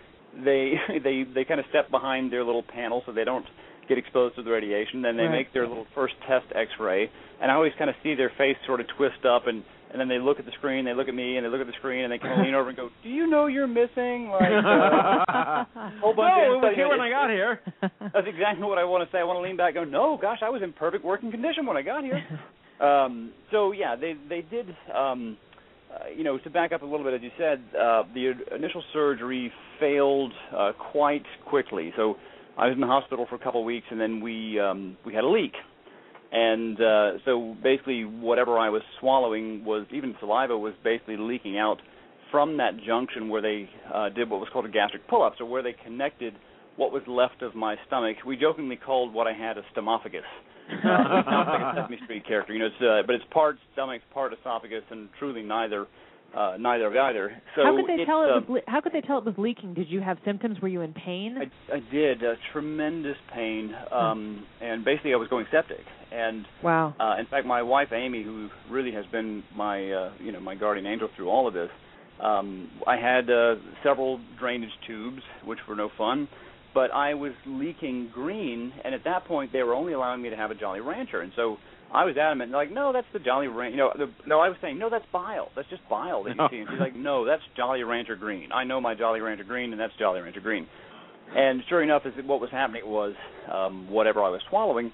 they 0.44 0.74
they 1.05 1.24
they 1.32 1.44
kind 1.44 1.61
of 1.61 1.66
step 1.70 1.90
behind 1.90 2.32
their 2.32 2.44
little 2.44 2.62
panel 2.64 3.03
so 3.07 3.12
they 3.12 3.24
don't 3.24 3.46
get 3.89 3.99
exposed 3.99 4.36
to 4.36 4.43
the 4.43 4.51
radiation. 4.51 5.03
Then 5.03 5.16
they 5.16 5.24
Right. 5.24 5.32
make 5.32 5.53
their 5.53 5.66
little 5.66 5.86
first 5.95 6.14
test 6.26 6.47
X-ray, 6.55 7.11
and 7.41 7.51
I 7.51 7.55
always 7.55 7.72
kind 7.78 7.91
of 7.91 7.97
see 8.03 8.14
their 8.14 8.30
face 8.30 8.57
sort 8.66 8.80
of 8.80 8.86
twist 8.97 9.24
up 9.24 9.47
and. 9.47 9.64
And 9.91 9.99
then 9.99 10.09
they 10.09 10.18
look 10.18 10.39
at 10.39 10.45
the 10.45 10.53
screen, 10.53 10.84
they 10.84 10.93
look 10.93 11.09
at 11.09 11.14
me, 11.14 11.39
and 11.39 11.47
they 11.47 11.49
look 11.49 11.62
at 11.62 11.66
the 11.66 11.72
screen, 11.78 12.05
and 12.05 12.12
they 12.12 12.18
kind 12.18 12.39
of 12.39 12.45
lean 12.45 12.53
over 12.53 12.68
and 12.68 12.76
go, 12.76 12.91
"Do 13.03 13.09
you 13.09 13.26
know 13.26 13.47
you're 13.47 13.66
missing 13.66 14.28
like 14.28 14.53
uh, 14.53 15.64
whole 16.03 16.12
bunch 16.12 16.34
no, 16.36 16.57
of 16.59 16.62
it 16.62 16.66
was 16.66 16.72
here 16.76 16.89
when 16.89 17.01
I 17.01 17.09
got 17.09 17.30
here. 17.30 17.61
that's 18.12 18.26
exactly 18.28 18.64
what 18.66 18.76
I 18.76 18.84
want 18.84 19.09
to 19.09 19.11
say. 19.11 19.18
I 19.18 19.24
want 19.24 19.39
to 19.39 19.41
lean 19.41 19.57
back 19.57 19.76
and 19.76 19.86
go, 19.86 19.91
no, 19.91 20.18
gosh, 20.20 20.41
I 20.43 20.51
was 20.51 20.61
in 20.62 20.74
perfect 20.74 21.07
working 21.07 21.30
condition 21.30 21.64
when 21.64 21.78
I 21.78 21.80
got 21.80 22.05
here. 22.05 22.20
um, 22.86 23.32
so 23.51 23.72
yeah, 23.72 23.97
they 23.97 24.12
they 24.28 24.43
did. 24.43 24.66
Um, 24.95 25.39
uh, 25.91 26.11
you 26.14 26.22
know, 26.22 26.36
to 26.36 26.51
back 26.51 26.72
up 26.72 26.82
a 26.82 26.84
little 26.84 27.03
bit, 27.03 27.14
as 27.14 27.22
you 27.22 27.30
said, 27.39 27.62
uh, 27.74 28.03
the 28.12 28.32
initial 28.55 28.84
surgery 28.93 29.51
failed 29.80 30.34
uh, 30.55 30.72
quite 30.93 31.24
quickly. 31.47 31.95
So 31.97 32.16
I 32.59 32.66
was 32.66 32.74
in 32.74 32.80
the 32.80 32.86
hospital 32.86 33.26
for 33.28 33.36
a 33.36 33.38
couple 33.38 33.61
of 33.61 33.66
weeks, 33.66 33.86
and 33.90 34.00
then 34.00 34.20
we 34.20 34.59
um, 34.59 34.96
we 35.06 35.14
had 35.14 35.24
a 35.24 35.28
leak. 35.28 35.52
And 36.30 36.78
uh, 36.80 37.11
so 37.24 37.56
basically, 37.62 38.04
whatever 38.04 38.59
I 38.59 38.68
was 38.68 38.82
swallowing 39.00 39.64
was 39.64 39.86
even 39.92 40.14
saliva 40.20 40.59
was 40.59 40.74
basically 40.84 41.16
leaking 41.16 41.56
out 41.56 41.78
from 42.30 42.59
that 42.59 42.72
junction 42.86 43.28
where 43.28 43.40
they 43.40 43.70
uh, 43.94 44.11
did 44.11 44.28
what 44.28 44.40
was 44.40 44.48
called 44.52 44.66
a 44.66 44.68
gastric 44.68 45.09
pull-up, 45.09 45.34
so 45.38 45.46
where 45.46 45.62
they 45.62 45.74
connected 45.84 46.34
what 46.76 46.92
was 46.92 47.02
left 47.06 47.42
of 47.42 47.54
my 47.54 47.76
stomach. 47.86 48.16
We 48.26 48.36
jokingly 48.36 48.76
called 48.76 49.14
what 49.14 49.26
I 49.26 49.32
had 49.32 49.56
a 49.56 49.62
stomophagus. 49.74 50.22
Uh, 50.68 50.74
it 50.74 51.24
sounds 51.24 51.48
like 51.48 51.62
a 51.62 51.80
Sesame 51.80 51.98
Street 52.04 52.26
character, 52.26 52.52
you 52.52 52.59
know. 52.59 52.66
It's, 52.66 52.82
uh, 52.82 53.00
but 53.06 53.14
it's 53.14 53.24
part 53.32 53.56
stomach, 53.72 54.02
part 54.12 54.34
esophagus, 54.34 54.82
and 54.90 55.09
truly 55.18 55.40
neither, 55.40 55.86
uh, 56.37 56.57
neither 56.59 56.87
of 56.87 56.97
either. 56.97 57.31
So 57.57 57.62
how 57.64 57.76
could 57.76 57.87
they 57.87 58.05
tell 58.05 58.22
it 58.22 58.31
uh, 58.31 58.41
was 58.41 58.45
le- 58.49 58.70
how 58.70 58.81
could 58.81 58.93
they 58.93 59.01
tell 59.01 59.18
it 59.18 59.24
was 59.24 59.35
leaking? 59.39 59.74
Did 59.74 59.89
you 59.89 60.01
have 60.01 60.18
symptoms? 60.24 60.61
Were 60.61 60.68
you 60.68 60.83
in 60.83 60.93
pain? 60.93 61.37
I, 61.39 61.76
I 61.76 61.81
did 61.91 62.22
uh, 62.22 62.35
tremendous 62.53 63.16
pain, 63.35 63.74
um, 63.91 64.45
and 64.61 64.85
basically 64.85 65.12
I 65.14 65.16
was 65.16 65.29
going 65.29 65.47
septic. 65.51 65.85
And 66.12 66.47
wow. 66.62 66.95
uh, 66.99 67.16
in 67.18 67.26
fact, 67.26 67.47
my 67.47 67.62
wife 67.62 67.89
Amy, 67.93 68.22
who 68.22 68.49
really 68.70 68.93
has 68.93 69.05
been 69.07 69.43
my 69.55 69.91
uh, 69.91 70.12
you 70.20 70.33
know 70.33 70.41
my 70.41 70.55
guardian 70.55 70.87
angel 70.87 71.09
through 71.16 71.29
all 71.29 71.49
of 71.49 71.55
this, 71.55 71.70
um, 72.20 72.70
I 72.87 72.97
had 72.97 73.31
uh, 73.31 73.57
several 73.83 74.20
drainage 74.39 74.70
tubes, 74.87 75.22
which 75.45 75.59
were 75.68 75.76
no 75.76 75.91
fun. 75.97 76.29
But 76.74 76.93
I 76.93 77.14
was 77.14 77.33
leaking 77.47 78.11
green, 78.14 78.72
and 78.85 78.95
at 78.95 79.03
that 79.05 79.24
point 79.24 79.53
they 79.53 79.62
were 79.62 79.74
only 79.74 79.95
allowing 79.95 80.22
me 80.22 80.29
to 80.31 80.37
have 80.37 80.51
a 80.51 80.55
Jolly 80.55 80.81
Rancher, 80.81 81.22
and 81.22 81.33
so 81.35 81.57
I 81.93 82.05
was 82.05 82.16
adamant, 82.18 82.53
like, 82.53 82.70
no, 82.70 82.93
that's 82.93 83.07
the 83.12 83.18
Jolly 83.18 83.47
Rancher. 83.47 83.70
You 83.70 83.76
know, 83.78 83.93
the, 83.97 84.12
no, 84.26 84.41
I 84.41 84.49
was 84.49 84.59
saying, 84.61 84.78
no, 84.78 84.91
that's 84.91 85.07
bile. 85.11 85.49
That's 85.57 85.68
just 85.70 85.89
bile 85.89 86.22
that 86.24 86.36
you 86.36 86.47
see. 86.51 86.59
And 86.59 86.68
she's 86.70 86.80
like, 86.80 86.95
no, 86.95 87.24
that's 87.24 87.43
Jolly 87.57 87.82
Rancher 87.82 88.16
Green. 88.16 88.53
I 88.53 88.64
know 88.64 88.80
my 88.80 88.95
Jolly 88.95 89.20
Rancher 89.20 89.45
Green, 89.45 89.72
and 89.72 89.80
that's 89.80 89.95
Jolly 89.99 90.20
Rancher 90.20 90.41
Green. 90.41 90.66
And 91.34 91.62
sure 91.68 91.82
enough, 91.82 92.03
is 92.05 92.12
what 92.26 92.41
was 92.41 92.51
happening 92.51 92.82
was 92.84 93.14
um, 93.53 93.91
whatever 93.91 94.22
I 94.22 94.28
was 94.28 94.41
swallowing 94.49 94.93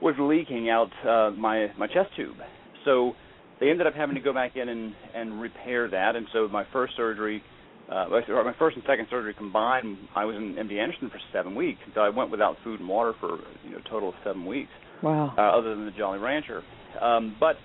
was 0.00 0.14
leaking 0.18 0.68
out 0.68 0.90
uh, 1.06 1.30
my 1.36 1.68
my 1.78 1.86
chest 1.86 2.10
tube. 2.16 2.36
So 2.84 3.12
they 3.60 3.70
ended 3.70 3.86
up 3.86 3.94
having 3.94 4.16
to 4.16 4.20
go 4.20 4.32
back 4.32 4.56
in 4.56 4.68
and 4.68 4.92
and 5.14 5.40
repair 5.40 5.88
that. 5.88 6.16
And 6.16 6.26
so 6.32 6.48
my 6.48 6.64
first 6.72 6.94
surgery, 6.96 7.42
uh, 7.88 8.06
my 8.08 8.54
first 8.58 8.76
and 8.76 8.84
second 8.88 9.06
surgery 9.08 9.34
combined, 9.34 9.96
I 10.16 10.24
was 10.24 10.34
in 10.34 10.54
MD 10.54 10.80
Anderson 10.80 11.10
for 11.10 11.20
seven 11.32 11.54
weeks. 11.54 11.78
So 11.94 12.00
I 12.00 12.08
went 12.08 12.32
without 12.32 12.56
food 12.64 12.80
and 12.80 12.88
water 12.88 13.12
for 13.20 13.38
you 13.64 13.70
know 13.70 13.78
a 13.78 13.88
total 13.88 14.08
of 14.08 14.16
seven 14.24 14.44
weeks 14.44 14.70
Wow. 15.02 15.34
uh, 15.36 15.40
other 15.40 15.74
than 15.74 15.84
the 15.84 15.92
Jolly 15.92 16.18
Rancher. 16.18 16.62
Um, 17.00 17.36
but 17.40 17.56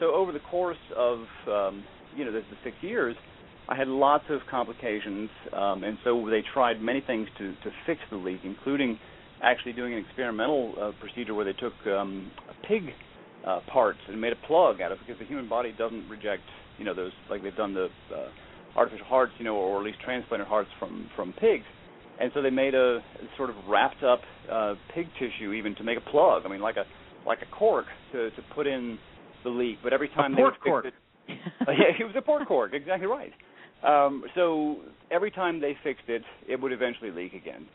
so 0.00 0.14
over 0.14 0.32
the 0.32 0.40
course 0.50 0.78
of 0.96 1.18
um, 1.48 1.84
you 2.16 2.24
know 2.24 2.32
the, 2.32 2.40
the 2.40 2.56
six 2.62 2.76
years, 2.80 3.16
I 3.68 3.76
had 3.76 3.88
lots 3.88 4.24
of 4.28 4.40
complications, 4.50 5.30
um, 5.52 5.84
and 5.84 5.98
so 6.04 6.28
they 6.30 6.42
tried 6.52 6.80
many 6.80 7.00
things 7.00 7.28
to 7.38 7.52
to 7.52 7.70
fix 7.86 8.00
the 8.10 8.16
leak, 8.16 8.40
including 8.44 8.98
actually 9.42 9.72
doing 9.72 9.94
an 9.94 10.04
experimental 10.04 10.74
uh, 10.80 10.92
procedure 11.00 11.34
where 11.34 11.44
they 11.44 11.52
took 11.52 11.74
um, 11.86 12.30
pig 12.68 12.82
uh, 13.46 13.60
parts 13.72 13.98
and 14.08 14.20
made 14.20 14.32
a 14.32 14.46
plug 14.46 14.80
out 14.80 14.92
of 14.92 14.98
it 14.98 15.06
because 15.06 15.18
the 15.20 15.26
human 15.26 15.48
body 15.48 15.74
doesn't 15.76 16.08
reject 16.08 16.42
you 16.78 16.84
know 16.84 16.94
those 16.94 17.12
like 17.30 17.42
they've 17.42 17.56
done 17.56 17.74
the 17.74 17.88
uh, 18.14 18.28
artificial 18.76 19.06
hearts 19.06 19.32
you 19.38 19.44
know 19.44 19.54
or 19.54 19.78
at 19.78 19.84
least 19.84 19.98
transplanted 20.02 20.48
hearts 20.48 20.70
from 20.78 21.08
from 21.14 21.32
pigs 21.34 21.64
and 22.20 22.30
so 22.34 22.42
they 22.42 22.50
made 22.50 22.74
a 22.74 23.00
sort 23.36 23.50
of 23.50 23.56
wrapped 23.68 24.02
up 24.02 24.20
uh, 24.50 24.74
pig 24.94 25.06
tissue 25.18 25.52
even 25.52 25.74
to 25.76 25.84
make 25.84 25.98
a 25.98 26.10
plug. 26.10 26.42
I 26.44 26.48
mean, 26.48 26.60
like 26.60 26.76
a 26.76 26.84
like 27.26 27.38
a 27.42 27.56
cork 27.56 27.86
to 28.12 28.30
to 28.30 28.42
put 28.54 28.66
in 28.66 28.98
the 29.42 29.50
leak. 29.50 29.78
But 29.82 29.92
every 29.92 30.08
time 30.08 30.32
they 30.32 30.42
pork 30.42 30.54
would 30.64 30.70
cork. 30.70 30.86
it, 30.86 30.94
yeah, 31.28 32.00
it 32.00 32.04
was 32.04 32.14
a 32.16 32.22
pork 32.22 32.46
cork. 32.46 32.72
Exactly 32.74 33.06
right. 33.06 33.32
Um, 33.84 34.24
so 34.34 34.76
every 35.10 35.30
time 35.30 35.60
they 35.60 35.76
fixed 35.82 36.08
it, 36.08 36.22
it 36.48 36.60
would 36.60 36.72
eventually 36.72 37.10
leak 37.10 37.34
again. 37.34 37.66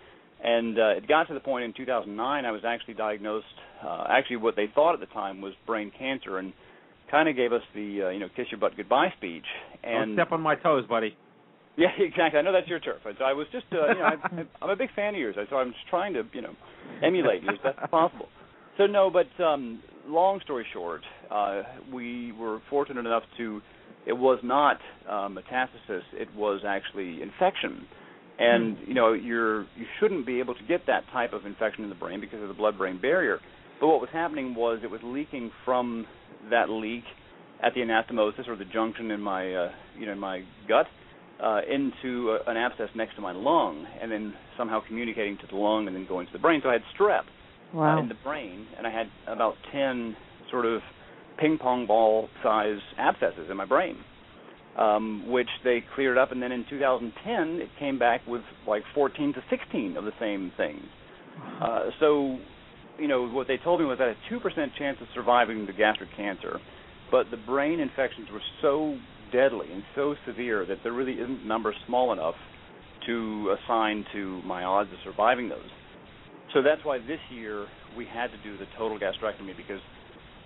And 0.43 0.79
uh, 0.79 0.87
it 0.97 1.07
got 1.07 1.27
to 1.27 1.33
the 1.33 1.39
point 1.39 1.65
in 1.65 1.73
2009 1.73 2.45
I 2.45 2.51
was 2.51 2.61
actually 2.65 2.93
diagnosed. 2.93 3.45
Uh, 3.85 4.05
actually, 4.09 4.37
what 4.37 4.55
they 4.55 4.67
thought 4.73 4.93
at 4.93 5.01
the 5.01 5.05
time 5.07 5.41
was 5.41 5.53
brain 5.67 5.91
cancer, 5.97 6.37
and 6.37 6.53
kind 7.11 7.27
of 7.27 7.35
gave 7.35 7.51
us 7.51 7.61
the 7.73 8.03
uh, 8.03 8.09
you 8.09 8.19
know 8.19 8.29
kiss 8.35 8.45
your 8.51 8.59
butt 8.59 8.77
goodbye 8.77 9.13
speech. 9.17 9.43
And 9.83 10.15
Don't 10.15 10.25
step 10.25 10.31
on 10.31 10.41
my 10.41 10.55
toes, 10.55 10.85
buddy. 10.87 11.15
yeah, 11.83 11.89
exactly. 11.97 12.37
I 12.37 12.41
know 12.41 12.51
that's 12.51 12.67
your 12.67 12.79
turf. 12.79 12.97
So 13.03 13.23
I 13.23 13.31
was 13.31 13.47
just, 13.53 13.65
uh, 13.71 13.87
you 13.87 13.99
know, 13.99 14.03
I, 14.03 14.43
I'm 14.61 14.69
a 14.69 14.75
big 14.75 14.89
fan 14.95 15.15
of 15.15 15.19
yours. 15.19 15.35
So 15.49 15.55
I'm 15.55 15.71
just 15.71 15.87
trying 15.89 16.13
to, 16.13 16.23
you 16.33 16.41
know, 16.41 16.53
emulate 17.01 17.41
you 17.41 17.49
as 17.49 17.57
best 17.63 17.79
as 17.81 17.89
possible. 17.89 18.27
So 18.77 18.85
no, 18.85 19.09
but 19.09 19.43
um, 19.43 19.81
long 20.05 20.41
story 20.43 20.65
short, 20.73 21.01
uh, 21.31 21.63
we 21.93 22.33
were 22.33 22.61
fortunate 22.69 23.05
enough 23.05 23.23
to. 23.37 23.61
It 24.05 24.13
was 24.13 24.39
not 24.43 24.77
uh, 25.07 25.29
metastasis. 25.29 26.01
It 26.13 26.33
was 26.35 26.61
actually 26.67 27.21
infection, 27.21 27.85
and 28.39 28.77
you 28.85 28.93
know, 28.93 29.13
you're 29.13 29.61
you 29.61 29.85
shouldn't 29.99 30.25
be 30.25 30.39
able 30.39 30.55
to 30.55 30.63
get 30.67 30.87
that 30.87 31.03
type 31.11 31.33
of 31.33 31.45
infection 31.45 31.83
in 31.83 31.89
the 31.89 31.95
brain 31.95 32.19
because 32.19 32.41
of 32.41 32.47
the 32.47 32.53
blood-brain 32.53 32.99
barrier. 33.01 33.39
But 33.79 33.87
what 33.87 34.01
was 34.01 34.09
happening 34.11 34.55
was 34.55 34.79
it 34.83 34.89
was 34.89 35.01
leaking 35.03 35.51
from 35.65 36.05
that 36.49 36.69
leak 36.69 37.03
at 37.61 37.73
the 37.73 37.81
anastomosis 37.81 38.47
or 38.47 38.55
the 38.55 38.65
junction 38.65 39.11
in 39.11 39.21
my, 39.21 39.53
uh, 39.53 39.71
you 39.97 40.05
know, 40.05 40.13
in 40.13 40.19
my 40.19 40.43
gut 40.67 40.87
uh, 41.43 41.61
into 41.69 42.31
a, 42.31 42.49
an 42.49 42.57
abscess 42.57 42.89
next 42.95 43.15
to 43.15 43.21
my 43.21 43.31
lung, 43.31 43.85
and 44.01 44.11
then 44.11 44.33
somehow 44.57 44.79
communicating 44.85 45.37
to 45.37 45.47
the 45.47 45.55
lung 45.55 45.87
and 45.87 45.95
then 45.95 46.05
going 46.07 46.27
to 46.27 46.33
the 46.33 46.39
brain. 46.39 46.59
So 46.63 46.69
I 46.69 46.73
had 46.73 46.83
strep 46.99 47.21
Wow. 47.73 47.97
uh, 47.97 48.01
in 48.01 48.07
the 48.09 48.15
brain, 48.23 48.65
and 48.77 48.87
I 48.87 48.89
had 48.91 49.07
about 49.27 49.53
ten 49.71 50.15
sort 50.49 50.65
of 50.65 50.81
ping 51.37 51.57
pong 51.61 51.85
ball 51.85 52.27
size 52.43 52.79
abscesses 52.97 53.47
in 53.49 53.57
my 53.57 53.65
brain. 53.65 53.97
um, 54.77 55.29
which 55.29 55.49
they 55.63 55.83
cleared 55.95 56.17
up, 56.17 56.31
and 56.31 56.41
then 56.41 56.51
in 56.53 56.63
2010 56.69 57.59
it 57.61 57.69
came 57.79 57.99
back 57.99 58.21
with 58.27 58.41
like 58.67 58.83
14 58.95 59.33
to 59.33 59.41
16 59.49 59.97
of 59.97 60.05
the 60.05 60.11
same 60.19 60.51
things. 60.55 60.85
Uh, 61.61 61.89
so, 61.99 62.37
you 62.97 63.07
know, 63.07 63.27
what 63.27 63.47
they 63.47 63.57
told 63.57 63.79
me 63.81 63.85
was 63.85 63.97
that 63.97 64.07
a 64.07 64.15
two 64.29 64.39
percent 64.39 64.71
chance 64.77 64.97
of 65.01 65.07
surviving 65.13 65.65
the 65.65 65.73
gastric 65.73 66.09
cancer, 66.15 66.59
but 67.11 67.25
the 67.31 67.37
brain 67.37 67.79
infections 67.79 68.29
were 68.31 68.41
so 68.61 68.97
deadly 69.31 69.67
and 69.71 69.83
so 69.95 70.15
severe 70.27 70.65
that 70.65 70.77
there 70.83 70.93
really 70.93 71.13
isn't 71.13 71.43
a 71.43 71.47
number 71.47 71.73
small 71.87 72.13
enough 72.13 72.35
to 73.05 73.55
assign 73.57 74.05
to 74.13 74.41
my 74.43 74.63
odds 74.63 74.89
of 74.91 74.97
surviving 75.03 75.49
those. 75.49 75.69
So 76.53 76.61
that's 76.61 76.83
why 76.83 76.97
this 76.99 77.19
year 77.31 77.67
we 77.97 78.05
had 78.05 78.27
to 78.27 78.37
do 78.43 78.57
the 78.57 78.65
total 78.77 78.99
gastrectomy 78.99 79.55
because 79.55 79.81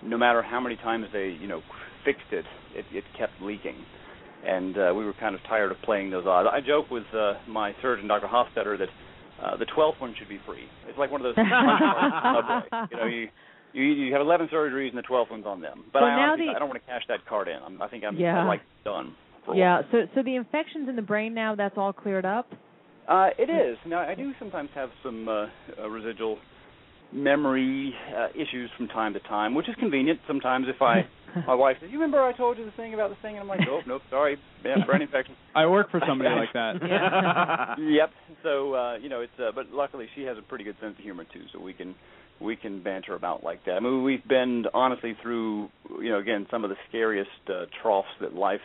no 0.02 0.18
matter 0.18 0.42
how 0.42 0.60
many 0.60 0.76
times 0.76 1.06
they, 1.12 1.36
you 1.40 1.48
know, 1.48 1.62
fixed 2.04 2.32
it, 2.32 2.44
it, 2.74 2.84
it 2.92 3.04
kept 3.18 3.32
leaking. 3.40 3.76
And 4.46 4.76
uh, 4.76 4.92
we 4.94 5.04
were 5.06 5.14
kind 5.18 5.34
of 5.34 5.40
tired 5.48 5.72
of 5.72 5.78
playing 5.84 6.10
those 6.10 6.26
odds. 6.26 6.48
I 6.52 6.60
joke 6.60 6.90
with 6.90 7.04
uh, 7.14 7.34
my 7.48 7.74
surgeon, 7.80 8.08
Dr. 8.08 8.26
Hofstetter, 8.26 8.78
that 8.78 8.88
uh, 9.42 9.56
the 9.56 9.66
12th 9.76 10.00
one 10.00 10.14
should 10.18 10.28
be 10.28 10.38
free. 10.46 10.64
It's 10.86 10.98
like 10.98 11.10
one 11.10 11.24
of 11.24 11.24
those 11.24 11.34
punch 11.34 11.48
cards. 11.48 12.66
Subway. 12.70 12.88
You 12.90 12.96
know, 12.96 13.06
you 13.06 13.28
you 13.74 13.84
you 13.84 14.12
have 14.12 14.22
11 14.22 14.48
surgeries 14.52 14.88
and 14.88 14.98
the 14.98 15.02
12th 15.02 15.30
one's 15.30 15.46
on 15.46 15.60
them. 15.60 15.84
But 15.92 16.00
So 16.00 16.04
I 16.06 16.16
now 16.16 16.32
honestly, 16.32 16.46
the- 16.46 16.56
I 16.56 16.58
don't 16.58 16.68
want 16.68 16.80
to 16.82 16.86
cash 16.86 17.02
that 17.08 17.26
card 17.26 17.48
in. 17.48 17.56
I'm, 17.64 17.82
I 17.82 17.88
think 17.88 18.04
I'm 18.04 18.16
Yeah. 18.16 18.42
I'd 18.42 18.48
like 18.48 18.62
done. 18.84 19.14
For 19.44 19.54
Yeah. 19.54 19.82
So 19.92 20.06
so 20.14 20.22
the 20.22 20.36
infections 20.36 20.88
in 20.88 20.96
the 20.96 21.02
brain 21.02 21.34
now 21.34 21.54
that's 21.54 21.76
all 21.76 21.92
cleared 21.92 22.24
up. 22.24 22.46
Uh, 23.06 23.28
it 23.38 23.50
is. 23.50 23.76
Now, 23.84 23.98
I 24.00 24.14
do 24.14 24.32
sometimes 24.38 24.70
have 24.74 24.88
some 25.02 25.28
uh, 25.28 25.46
uh, 25.78 25.90
residual 25.90 26.38
memory 27.12 27.94
uh, 28.16 28.28
issues 28.34 28.70
from 28.76 28.88
time 28.88 29.12
to 29.12 29.20
time, 29.20 29.54
which 29.54 29.68
is 29.68 29.74
convenient. 29.78 30.18
Sometimes 30.26 30.66
if 30.68 30.80
I, 30.80 31.06
my 31.46 31.54
wife 31.54 31.76
says, 31.80 31.90
"You 31.92 31.98
remember 31.98 32.22
I 32.22 32.32
told 32.32 32.56
you 32.58 32.64
the 32.64 32.70
thing 32.72 32.94
about 32.94 33.10
this 33.10 33.18
thing?" 33.20 33.34
and 33.38 33.42
I'm 33.42 33.48
like, 33.48 33.60
"Oh, 33.68 33.80
nope, 33.86 34.02
sorry, 34.10 34.38
yeah, 34.64 34.84
brain 34.86 35.02
infection." 35.02 35.34
I 35.54 35.66
work 35.66 35.90
for 35.90 36.00
somebody 36.06 36.30
like 36.34 36.52
that. 36.54 37.76
yep. 37.78 38.10
So 38.42 38.74
uh, 38.74 38.96
you 38.96 39.08
know, 39.08 39.20
it's 39.20 39.32
uh, 39.38 39.52
but 39.54 39.70
luckily 39.70 40.06
she 40.14 40.22
has 40.22 40.38
a 40.38 40.42
pretty 40.42 40.64
good 40.64 40.76
sense 40.80 40.94
of 40.98 41.04
humor 41.04 41.24
too, 41.32 41.42
so 41.52 41.60
we 41.60 41.74
can 41.74 41.94
we 42.40 42.56
can 42.56 42.82
banter 42.82 43.14
about 43.14 43.44
like 43.44 43.64
that. 43.66 43.72
I 43.72 43.80
mean, 43.80 44.02
we've 44.02 44.26
been 44.26 44.64
honestly 44.74 45.16
through 45.22 45.68
you 46.00 46.10
know 46.10 46.18
again 46.18 46.46
some 46.50 46.64
of 46.64 46.70
the 46.70 46.76
scariest 46.88 47.30
uh, 47.48 47.66
troughs 47.82 48.08
that 48.20 48.34
life 48.34 48.60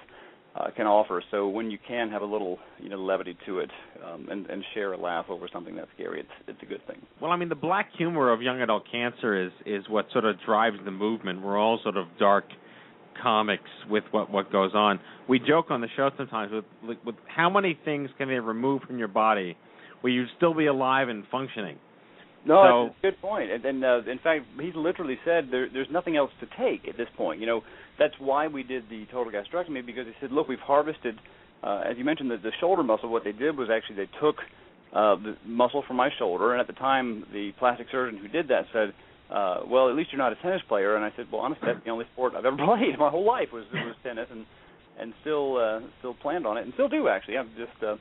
uh, 0.55 0.69
can 0.75 0.87
offer. 0.87 1.23
So 1.31 1.47
when 1.47 1.69
you 1.71 1.77
can 1.87 2.09
have 2.09 2.21
a 2.21 2.25
little 2.25 2.57
you 2.79 2.89
know 2.89 2.97
levity 2.97 3.37
to 3.45 3.59
it 3.59 3.69
um, 4.05 4.27
and 4.29 4.45
and 4.47 4.63
share 4.73 4.93
a 4.93 4.97
laugh 4.97 5.25
over 5.29 5.47
something 5.51 5.75
that's 5.75 5.89
scary, 5.95 6.21
it's 6.21 6.29
it's 6.47 6.61
a 6.61 6.65
good 6.65 6.85
thing. 6.87 7.01
Well, 7.21 7.31
I 7.31 7.35
mean, 7.35 7.49
the 7.49 7.55
black 7.55 7.89
humor 7.97 8.31
of 8.31 8.41
young 8.41 8.61
adult 8.61 8.83
cancer 8.91 9.45
is 9.45 9.51
is 9.65 9.83
what 9.89 10.07
sort 10.11 10.25
of 10.25 10.35
drives 10.45 10.77
the 10.83 10.91
movement. 10.91 11.41
We're 11.41 11.57
all 11.57 11.79
sort 11.83 11.97
of 11.97 12.07
dark 12.19 12.45
comics 13.21 13.69
with 13.89 14.03
what 14.11 14.31
what 14.31 14.51
goes 14.51 14.71
on. 14.73 14.99
We 15.27 15.39
joke 15.39 15.67
on 15.69 15.81
the 15.81 15.89
show 15.95 16.09
sometimes 16.17 16.51
with 16.51 16.97
with, 17.05 17.15
how 17.27 17.49
many 17.49 17.77
things 17.85 18.09
can 18.17 18.27
they 18.27 18.39
remove 18.39 18.81
from 18.83 18.97
your 18.97 19.07
body 19.07 19.55
where 20.01 20.11
you'd 20.13 20.29
still 20.37 20.53
be 20.53 20.67
alive 20.67 21.09
and 21.09 21.25
functioning. 21.29 21.77
No, 22.45 22.63
So- 22.63 22.85
it's 22.87 22.95
a 22.99 23.01
good 23.01 23.21
point. 23.21 23.51
And, 23.51 23.65
and 23.65 23.83
uh, 23.83 24.01
in 24.09 24.19
fact, 24.19 24.45
he's 24.59 24.75
literally 24.75 25.17
said 25.25 25.49
there, 25.51 25.67
there's 25.71 25.89
nothing 25.91 26.15
else 26.17 26.31
to 26.39 26.47
take 26.57 26.87
at 26.87 26.97
this 26.97 27.07
point. 27.17 27.39
You 27.39 27.47
know, 27.47 27.61
that's 27.97 28.13
why 28.19 28.47
we 28.47 28.63
did 28.63 28.89
the 28.89 29.05
total 29.11 29.31
gastrectomy 29.31 29.85
because 29.85 30.05
he 30.07 30.13
said, 30.21 30.31
look, 30.31 30.47
we've 30.47 30.59
harvested, 30.59 31.19
uh, 31.63 31.81
as 31.89 31.97
you 31.97 32.05
mentioned, 32.05 32.31
the, 32.31 32.37
the 32.37 32.51
shoulder 32.59 32.83
muscle. 32.83 33.09
What 33.09 33.23
they 33.23 33.33
did 33.33 33.57
was 33.57 33.69
actually 33.69 33.97
they 33.97 34.09
took 34.21 34.37
uh, 34.93 35.15
the 35.15 35.37
muscle 35.45 35.83
from 35.85 35.97
my 35.97 36.09
shoulder, 36.17 36.53
and 36.53 36.61
at 36.61 36.67
the 36.67 36.73
time, 36.73 37.25
the 37.33 37.51
plastic 37.59 37.87
surgeon 37.91 38.17
who 38.19 38.27
did 38.27 38.47
that 38.47 38.65
said, 38.73 38.93
uh, 39.29 39.59
well, 39.67 39.89
at 39.89 39.95
least 39.95 40.11
you're 40.11 40.17
not 40.17 40.31
a 40.31 40.35
tennis 40.37 40.61
player. 40.67 40.95
And 40.95 41.05
I 41.05 41.11
said, 41.15 41.27
well, 41.31 41.41
honestly, 41.41 41.67
that's 41.67 41.83
the 41.85 41.91
only 41.91 42.05
sport 42.13 42.33
I've 42.35 42.45
ever 42.45 42.57
played. 42.65 42.97
My 42.97 43.09
whole 43.09 43.25
life 43.25 43.49
was 43.53 43.65
was 43.73 43.95
tennis, 44.01 44.27
and 44.31 44.45
and 44.99 45.13
still 45.21 45.57
uh, 45.57 45.79
still 45.99 46.15
planned 46.15 46.47
on 46.47 46.57
it, 46.57 46.63
and 46.63 46.73
still 46.73 46.89
do 46.89 47.07
actually. 47.09 47.37
I'm 47.37 47.49
just. 47.57 47.83
Uh, 47.83 47.97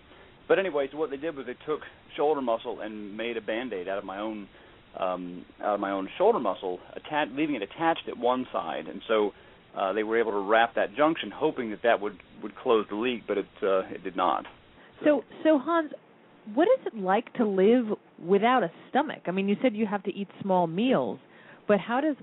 but 0.49 0.59
anyway, 0.59 0.89
so 0.91 0.99
what 0.99 1.11
they 1.11 1.17
did 1.17 1.37
was 1.37 1.47
they 1.47 1.57
took 1.67 1.81
shoulder 2.17 2.41
muscle 2.41 2.81
and 2.81 3.17
made 3.17 3.37
a 3.37 3.41
band-aid 3.41 3.89
out 3.89 3.99
of 3.99 4.05
my 4.05 4.19
own 4.19 4.49
um, 4.99 5.45
out 5.63 5.75
of 5.75 5.81
my 5.81 5.91
own 5.91 6.09
shoulder 6.17 6.41
muscle, 6.41 6.81
attach, 6.97 7.29
leaving 7.33 7.55
it 7.55 7.63
attached 7.63 8.09
at 8.09 8.17
one 8.17 8.47
side, 8.51 8.87
and 8.89 9.01
so 9.07 9.33
uh, 9.77 9.93
they 9.93 10.03
were 10.03 10.19
able 10.19 10.33
to 10.33 10.41
wrap 10.41 10.75
that 10.75 10.97
junction, 10.97 11.31
hoping 11.31 11.71
that 11.71 11.81
that 11.83 12.01
would 12.01 12.19
would 12.43 12.57
close 12.57 12.87
the 12.91 12.97
leak, 12.97 13.23
but 13.29 13.39
it 13.39 13.47
uh, 13.63 13.81
it 13.91 14.03
did 14.03 14.17
not. 14.17 14.45
So 15.05 15.23
so 15.45 15.59
Hans, 15.59 15.93
what 16.55 16.65
is 16.65 16.87
it 16.87 16.97
like 16.97 17.33
to 17.35 17.47
live 17.47 17.97
without 18.19 18.63
a 18.63 18.71
stomach? 18.89 19.23
I 19.27 19.31
mean, 19.31 19.49
you 19.49 19.57
said 19.63 19.77
you 19.77 19.87
have 19.87 20.03
to 20.05 20.15
eat 20.15 20.29
small 20.43 20.67
meals, 20.67 21.19
but 21.69 21.79
how 21.79 22.01
does 22.01 22.17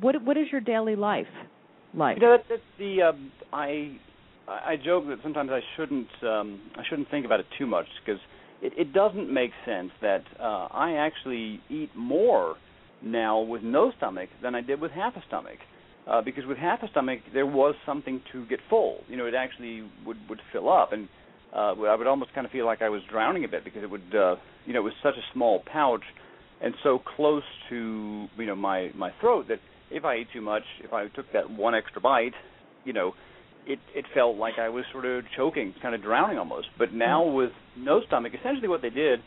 what 0.00 0.20
what 0.22 0.36
is 0.36 0.46
your 0.50 0.62
daily 0.62 0.96
life 0.96 1.26
like? 1.94 2.16
You 2.16 2.22
know, 2.22 2.36
that, 2.38 2.46
that's 2.48 2.62
the 2.78 3.02
um, 3.02 3.30
I 3.52 3.98
I 4.48 4.76
joke 4.76 5.06
that 5.08 5.18
sometimes 5.22 5.50
I 5.50 5.60
shouldn't 5.76 6.08
um, 6.22 6.60
I 6.76 6.82
shouldn't 6.88 7.10
think 7.10 7.26
about 7.26 7.40
it 7.40 7.46
too 7.58 7.66
much 7.66 7.86
because 8.04 8.20
it, 8.62 8.72
it 8.76 8.92
doesn't 8.92 9.32
make 9.32 9.50
sense 9.64 9.90
that 10.02 10.22
uh, 10.40 10.68
I 10.70 10.92
actually 10.92 11.60
eat 11.68 11.90
more 11.96 12.56
now 13.02 13.40
with 13.40 13.62
no 13.62 13.92
stomach 13.96 14.28
than 14.42 14.54
I 14.54 14.60
did 14.60 14.80
with 14.80 14.92
half 14.92 15.16
a 15.16 15.22
stomach. 15.26 15.58
Uh, 16.08 16.22
because 16.22 16.44
with 16.46 16.56
half 16.56 16.84
a 16.84 16.88
stomach 16.90 17.18
there 17.34 17.46
was 17.46 17.74
something 17.84 18.20
to 18.32 18.46
get 18.46 18.60
full. 18.70 18.98
You 19.08 19.16
know, 19.16 19.26
it 19.26 19.34
actually 19.34 19.82
would 20.06 20.18
would 20.28 20.40
fill 20.52 20.72
up, 20.72 20.92
and 20.92 21.08
uh, 21.52 21.74
I 21.82 21.96
would 21.96 22.06
almost 22.06 22.32
kind 22.34 22.46
of 22.46 22.52
feel 22.52 22.66
like 22.66 22.82
I 22.82 22.88
was 22.88 23.02
drowning 23.10 23.44
a 23.44 23.48
bit 23.48 23.64
because 23.64 23.82
it 23.82 23.90
would, 23.90 24.14
uh, 24.14 24.36
you 24.66 24.72
know, 24.72 24.80
it 24.80 24.84
was 24.84 24.92
such 25.02 25.14
a 25.14 25.32
small 25.32 25.62
pouch 25.72 26.04
and 26.60 26.74
so 26.82 27.00
close 27.16 27.42
to 27.68 28.26
you 28.36 28.46
know 28.46 28.56
my 28.56 28.90
my 28.94 29.10
throat 29.20 29.46
that 29.48 29.58
if 29.90 30.04
I 30.04 30.14
ate 30.14 30.28
too 30.32 30.40
much, 30.40 30.62
if 30.82 30.92
I 30.92 31.08
took 31.08 31.32
that 31.32 31.50
one 31.50 31.74
extra 31.74 32.00
bite, 32.00 32.34
you 32.84 32.92
know, 32.92 33.12
it 33.66 33.78
it 33.94 34.04
felt 34.14 34.36
like 34.36 34.54
I 34.58 34.68
was 34.68 34.84
sort 34.92 35.04
of 35.04 35.24
choking, 35.36 35.74
kind 35.82 35.94
of 35.94 36.02
drowning 36.02 36.38
almost. 36.38 36.68
But 36.78 36.92
now 36.92 37.24
with 37.24 37.50
no 37.76 38.00
stomach, 38.06 38.32
essentially 38.38 38.68
what 38.68 38.82
they 38.82 38.90
did, 38.90 39.20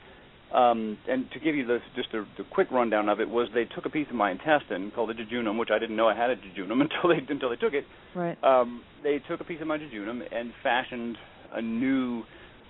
um, 0.53 0.97
and 1.07 1.29
to 1.31 1.39
give 1.39 1.55
you 1.55 1.65
the 1.65 1.79
just 1.95 2.13
a, 2.13 2.25
the 2.37 2.43
quick 2.51 2.71
rundown 2.71 3.09
of 3.09 3.19
it 3.19 3.29
was 3.29 3.49
they 3.53 3.65
took 3.65 3.85
a 3.85 3.89
piece 3.89 4.07
of 4.09 4.15
my 4.15 4.31
intestine 4.31 4.91
called 4.95 5.09
the 5.09 5.13
jejunum, 5.13 5.59
which 5.59 5.69
I 5.71 5.77
didn't 5.77 5.95
know 5.95 6.07
I 6.07 6.15
had 6.15 6.29
a 6.29 6.35
jejunum 6.35 6.81
until 6.81 7.09
they 7.09 7.31
until 7.31 7.49
they 7.49 7.57
took 7.57 7.73
it. 7.73 7.85
Right. 8.15 8.37
Um, 8.43 8.81
they 9.03 9.19
took 9.27 9.41
a 9.41 9.43
piece 9.43 9.61
of 9.61 9.67
my 9.67 9.77
jejunum 9.77 10.21
and 10.31 10.51
fashioned 10.63 11.17
a 11.53 11.61
new 11.61 12.23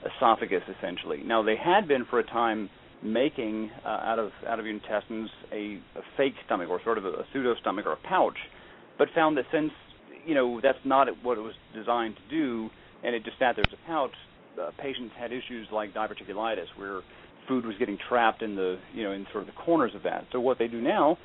esophagus 0.05 0.63
essentially. 0.78 1.22
Now 1.24 1.43
they 1.43 1.55
had 1.55 1.88
been 1.88 2.05
for 2.09 2.20
a 2.20 2.26
time 2.26 2.70
making 3.01 3.70
uh, 3.86 3.88
out 3.88 4.20
of 4.20 4.32
out 4.47 4.59
of 4.59 4.65
your 4.65 4.76
intestines 4.76 5.30
a, 5.51 5.80
a 5.95 6.01
fake 6.17 6.34
stomach 6.45 6.70
or 6.70 6.82
sort 6.84 6.97
of 6.97 7.05
a, 7.05 7.09
a 7.09 7.26
pseudo 7.32 7.55
stomach 7.61 7.86
or 7.86 7.93
a 7.93 8.07
pouch, 8.07 8.38
but 8.97 9.07
found 9.15 9.38
that 9.38 9.45
since 9.53 9.72
you 10.26 10.36
know 10.36 10.59
that's 10.61 10.78
not 10.86 11.07
what 11.24 11.38
it 11.38 11.41
was 11.41 11.53
designed 11.76 12.15
to 12.15 12.36
do, 12.36 12.70
and 13.03 13.15
it 13.15 13.24
just 13.24 13.38
sat 13.39 13.55
there 13.55 13.65
as 13.65 13.74
a 13.74 13.88
pouch, 13.88 14.11
uh, 14.61 14.72
patients 14.82 15.13
had 15.17 15.32
issues 15.32 15.67
like 15.72 15.93
diverticulitis 15.93 16.67
where 16.78 17.01
food 17.47 17.65
was 17.65 17.76
getting 17.80 17.97
trapped 18.07 18.41
in 18.41 18.55
the 18.55 18.78
you 18.93 19.03
know 19.03 19.11
in 19.11 19.26
sort 19.32 19.41
of 19.43 19.47
the 19.47 19.61
corners 19.65 19.91
of 19.95 20.03
that. 20.03 20.26
So 20.32 20.39
what 20.39 20.59
they 20.59 20.67
do 20.67 20.82
now 20.82 21.17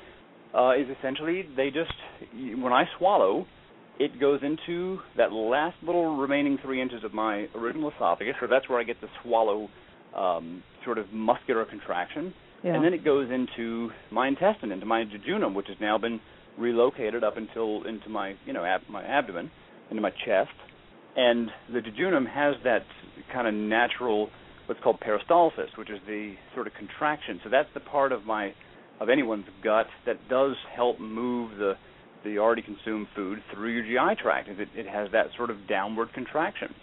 uh, 0.53 0.71
is 0.73 0.87
essentially 0.99 1.43
they 1.55 1.69
just 1.69 1.91
when 2.61 2.73
I 2.73 2.85
swallow, 2.97 3.45
it 3.99 4.19
goes 4.19 4.39
into 4.43 4.99
that 5.17 5.31
last 5.31 5.75
little 5.85 6.17
remaining 6.17 6.57
three 6.63 6.81
inches 6.81 7.03
of 7.03 7.13
my 7.13 7.47
original 7.55 7.91
esophagus. 7.95 8.35
So 8.41 8.47
that's 8.49 8.67
where 8.69 8.79
I 8.79 8.83
get 8.83 8.99
the 9.01 9.07
swallow 9.23 9.69
um, 10.15 10.63
sort 10.85 10.97
of 10.97 11.11
muscular 11.11 11.65
contraction, 11.65 12.33
Yeah. 12.63 12.75
and 12.75 12.85
then 12.85 12.93
it 12.93 13.03
goes 13.03 13.29
into 13.31 13.89
my 14.11 14.27
intestine, 14.29 14.71
into 14.71 14.85
my 14.85 15.03
jejunum, 15.03 15.53
which 15.53 15.67
has 15.67 15.77
now 15.81 15.97
been 15.97 16.21
relocated 16.57 17.23
up 17.23 17.37
until 17.37 17.83
into 17.83 18.09
my 18.09 18.35
you 18.45 18.53
know 18.53 18.65
ab- 18.65 18.89
my 18.89 19.03
abdomen, 19.03 19.51
into 19.89 20.01
my 20.01 20.11
chest, 20.25 20.55
and 21.15 21.49
the 21.71 21.79
jejunum 21.79 22.27
has 22.27 22.55
that 22.63 22.85
kind 23.33 23.47
of 23.47 23.53
natural 23.53 24.29
what's 24.67 24.81
called 24.81 24.99
peristalsis, 24.99 25.77
which 25.77 25.89
is 25.89 25.99
the 26.07 26.33
sort 26.53 26.67
of 26.67 26.73
contraction. 26.73 27.39
So 27.43 27.49
that's 27.49 27.69
the 27.73 27.79
part 27.79 28.11
of 28.11 28.25
my 28.25 28.53
of 28.99 29.09
anyone's 29.09 29.45
gut 29.63 29.87
that 30.05 30.17
does 30.29 30.55
help 30.75 30.99
move 30.99 31.57
the 31.57 31.73
the 32.23 32.39
already 32.39 32.63
consumed 32.63 33.07
food 33.15 33.39
through 33.53 33.69
your 33.69 33.83
GI 33.83 34.21
tract. 34.21 34.49
It, 34.49 34.67
it 34.75 34.87
has 34.87 35.09
that 35.11 35.27
sort 35.37 35.51
of 35.51 35.67
downward 35.69 36.11
contraction. 36.13 36.73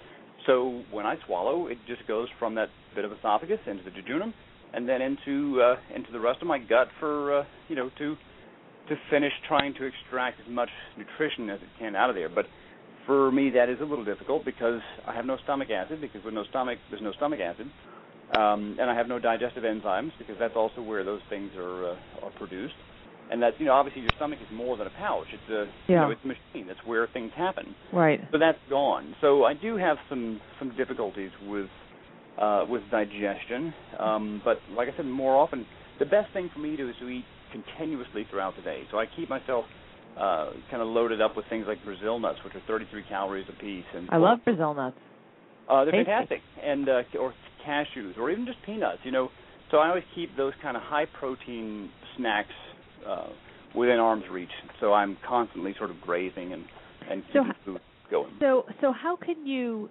So 0.47 0.83
when 0.91 1.05
I 1.05 1.17
swallow, 1.27 1.67
it 1.67 1.79
just 1.87 2.07
goes 2.07 2.29
from 2.39 2.55
that 2.55 2.69
bit 2.95 3.05
of 3.05 3.13
esophagus 3.13 3.59
into 3.67 3.83
the 3.83 3.91
jejunum, 3.91 4.33
and 4.73 4.89
then 4.89 5.03
into 5.03 5.61
uh, 5.61 5.77
into 5.95 6.13
the 6.13 6.21
rest 6.21 6.43
of 6.43 6.49
my 6.49 6.59
gut 6.59 6.89
for 7.01 7.41
uh, 7.41 7.45
you 7.69 7.77
know 7.77 7.91
to 7.99 8.17
to 8.89 8.97
finish 9.11 9.33
trying 9.49 9.75
to 9.75 9.85
extract 9.85 10.41
as 10.41 10.51
much 10.51 10.69
nutrition 10.97 11.51
as 11.51 11.61
it 11.61 11.69
can 11.79 11.95
out 11.95 12.11
of 12.11 12.17
there. 12.17 12.29
But 12.29 12.47
for 13.07 13.31
me, 13.33 13.51
that 13.51 13.69
is 13.69 13.79
a 13.81 13.85
little 13.85 14.05
difficult 14.05 14.45
because 14.45 14.81
I 15.07 15.15
have 15.15 15.27
no 15.27 15.37
stomach 15.45 15.69
acid. 15.71 16.01
Because 16.01 16.25
with 16.25 16.35
no 16.35 16.45
stomach, 16.51 16.79
there's 16.91 17.03
no 17.03 17.13
stomach 17.13 17.41
acid, 17.41 17.67
um, 18.37 18.77
and 18.81 18.91
I 18.91 18.95
have 18.97 19.09
no 19.09 19.19
digestive 19.19 19.65
enzymes 19.65 20.13
because 20.19 20.37
that's 20.39 20.57
also 20.57 20.83
where 20.83 21.05
those 21.05 21.21
things 21.29 21.51
are 21.57 21.91
uh, 21.91 21.97
are 22.23 22.31
produced. 22.39 22.75
And 23.31 23.43
that's 23.43 23.57
you 23.59 23.67
know 23.67 23.73
obviously 23.73 24.03
your 24.03 24.11
stomach 24.17 24.39
is 24.41 24.49
more 24.53 24.77
than 24.77 24.87
a 24.87 24.93
pouch. 24.99 25.27
It's 25.33 25.51
a 25.51 25.67
you 25.89 25.97
know 25.97 26.11
it's 26.11 26.21
a 26.25 26.29
machine. 26.29 26.67
That's 26.67 26.85
where 26.85 27.09
things 27.13 27.33
happen. 27.37 27.75
Right. 27.93 28.21
So 28.31 28.39
that's 28.39 28.59
gone. 28.69 29.15
So 29.21 29.45
I 29.45 29.55
do 29.55 29.77
have 29.77 29.97
some 30.09 30.41
some 30.59 30.77
difficulties 30.77 31.31
with 31.47 31.69
uh, 32.39 32.65
with 32.69 32.83
digestion. 32.91 33.73
Um, 33.99 34.43
but 34.45 34.59
like 34.77 34.89
I 34.93 34.97
said, 34.97 35.07
more 35.07 35.37
often 35.37 35.67
the 35.99 36.07
best 36.07 36.33
thing 36.33 36.51
for 36.53 36.61
me 36.61 36.71
to 36.71 36.77
do 36.77 36.89
is 36.89 36.97
to 37.01 37.09
eat 37.09 37.25
continuously 37.53 38.27
throughout 38.31 38.57
the 38.57 38.63
day. 38.63 38.83
So 38.91 38.99
I 38.99 39.05
keep 39.17 39.29
myself 39.29 39.65
uh, 40.19 40.51
kind 40.71 40.83
of 40.83 40.89
loaded 40.89 41.21
up 41.21 41.37
with 41.37 41.47
things 41.49 41.67
like 41.69 41.85
Brazil 41.85 42.19
nuts, 42.19 42.39
which 42.45 42.55
are 42.55 42.63
33 42.67 43.05
calories 43.09 43.47
a 43.49 43.61
piece. 43.61 43.85
And 43.95 44.09
I 44.11 44.17
love 44.17 44.39
Brazil 44.45 44.75
nuts. 44.75 44.97
uh, 45.69 45.85
they're 45.85 45.93
Tasty. 45.93 46.05
fantastic, 46.05 46.41
and 46.63 46.89
uh, 46.89 47.03
or 47.21 47.35
cashews, 47.67 48.19
or 48.19 48.31
even 48.31 48.47
just 48.47 48.59
peanuts. 48.67 48.99
You 49.05 49.13
know, 49.13 49.29
so 49.71 49.79
I 49.79 49.89
always 49.89 50.05
keep 50.15 50.37
those 50.37 50.53
kind 50.63 50.77
of 50.77 50.83
high 50.83 51.07
protein 51.19 51.91
snacks 52.17 52.49
uh, 53.07 53.29
within 53.75 53.99
arm's 53.99 54.25
reach. 54.31 54.51
So 54.81 54.93
I'm 54.93 55.17
constantly 55.27 55.75
sort 55.79 55.91
of 55.91 56.01
grazing 56.01 56.53
and 56.53 56.65
and 57.11 57.23
So 57.33 57.41
keeping 57.41 57.55
food 57.65 57.81
going. 58.11 58.33
So, 58.41 58.65
so 58.81 58.93
how 58.93 59.17
can 59.17 59.47
you 59.47 59.91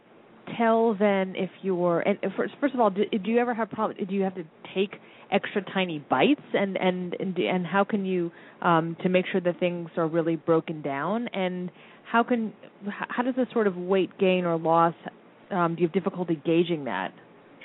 tell 0.57 0.95
then 0.95 1.33
if 1.35 1.49
you're 1.61 2.01
and 2.01 2.17
first, 2.35 2.53
first 2.59 2.73
of 2.73 2.79
all, 2.79 2.89
do, 2.89 3.03
do 3.05 3.31
you 3.31 3.39
ever 3.39 3.53
have 3.53 3.69
problem? 3.69 4.05
Do 4.07 4.13
you 4.13 4.23
have 4.23 4.35
to 4.35 4.43
take 4.75 4.91
extra 5.31 5.63
tiny 5.73 5.99
bites, 6.09 6.41
and 6.53 6.77
and 6.77 7.15
and, 7.19 7.65
how 7.65 7.83
can 7.83 8.05
you 8.05 8.31
um, 8.61 8.95
to 9.03 9.09
make 9.09 9.25
sure 9.31 9.41
that 9.41 9.59
things 9.59 9.89
are 9.97 10.07
really 10.07 10.35
broken 10.35 10.81
down? 10.81 11.27
And 11.29 11.71
how 12.11 12.23
can 12.23 12.53
how 12.87 13.23
does 13.23 13.35
this 13.35 13.47
sort 13.53 13.67
of 13.67 13.75
weight 13.75 14.17
gain 14.19 14.45
or 14.45 14.57
loss? 14.57 14.93
Um, 15.49 15.75
do 15.75 15.81
you 15.81 15.87
have 15.87 15.93
difficulty 15.93 16.41
gauging 16.45 16.85
that? 16.85 17.13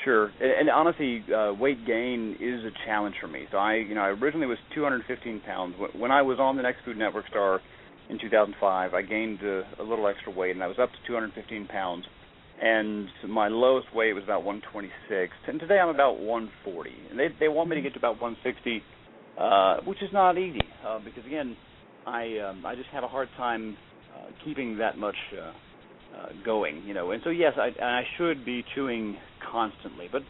Sure, 0.05 0.31
and, 0.41 0.69
and 0.69 0.71
honestly, 0.71 1.25
uh, 1.35 1.53
weight 1.55 1.85
gain 1.87 2.37
is 2.41 2.65
a 2.65 2.71
challenge 2.87 3.15
for 3.21 3.29
me. 3.29 3.47
So 3.51 3.59
I, 3.59 3.77
you 3.77 3.95
know, 3.95 4.03
I 4.03 4.09
originally 4.09 4.47
was 4.47 4.59
215 4.75 5.41
pounds. 5.41 5.75
When 5.97 6.11
I 6.11 6.23
was 6.23 6.39
on 6.39 6.57
the 6.57 6.63
Next 6.63 6.85
Food 6.85 6.97
Network 6.97 7.27
star 7.29 7.61
in 8.09 8.19
2005, 8.21 8.95
I 8.95 9.03
gained 9.03 9.41
a, 9.43 9.63
a 9.81 9.83
little 9.83 10.07
extra 10.07 10.33
weight, 10.33 10.53
and 10.53 10.63
I 10.63 10.67
was 10.67 10.79
up 10.81 10.91
to 10.91 10.99
215 11.07 11.67
pounds. 11.69 12.05
And 12.63 13.09
my 13.29 13.49
lowest 13.49 13.89
weight 13.95 14.15
was 14.15 14.25
about 14.25 14.43
126, 14.43 15.33
and 15.47 15.61
today 15.61 15.79
I'm 15.79 15.91
about 15.91 16.21
140. 16.21 16.91
And 17.11 17.19
they 17.19 17.29
they 17.39 17.49
want 17.49 17.69
me 17.69 17.77
to 17.77 17.83
get 17.83 17.93
to 17.93 17.99
about 17.99 18.21
160, 18.21 18.83
uh, 19.39 19.77
which 19.85 20.03
is 20.03 20.09
not 20.13 20.39
easy 20.39 20.63
uh, 20.87 20.99
because 21.05 21.27
again, 21.27 21.55
I 22.07 22.39
um, 22.39 22.65
I 22.65 22.75
just 22.75 22.89
have 22.91 23.05
a 23.05 23.09
hard 23.09 23.29
time 23.37 23.77
uh, 24.17 24.31
keeping 24.45 24.79
that 24.79 24.97
much. 24.97 25.17
Uh, 25.37 25.53
uh, 26.17 26.29
going, 26.45 26.83
you 26.87 26.95
know. 26.95 27.11
And 27.11 27.21
so 27.25 27.31
yes, 27.31 27.53
I, 27.57 27.71
I 27.83 28.03
should 28.17 28.45
be 28.45 28.65
chewing 28.75 29.17
constantly, 29.53 30.09
but 30.11 30.23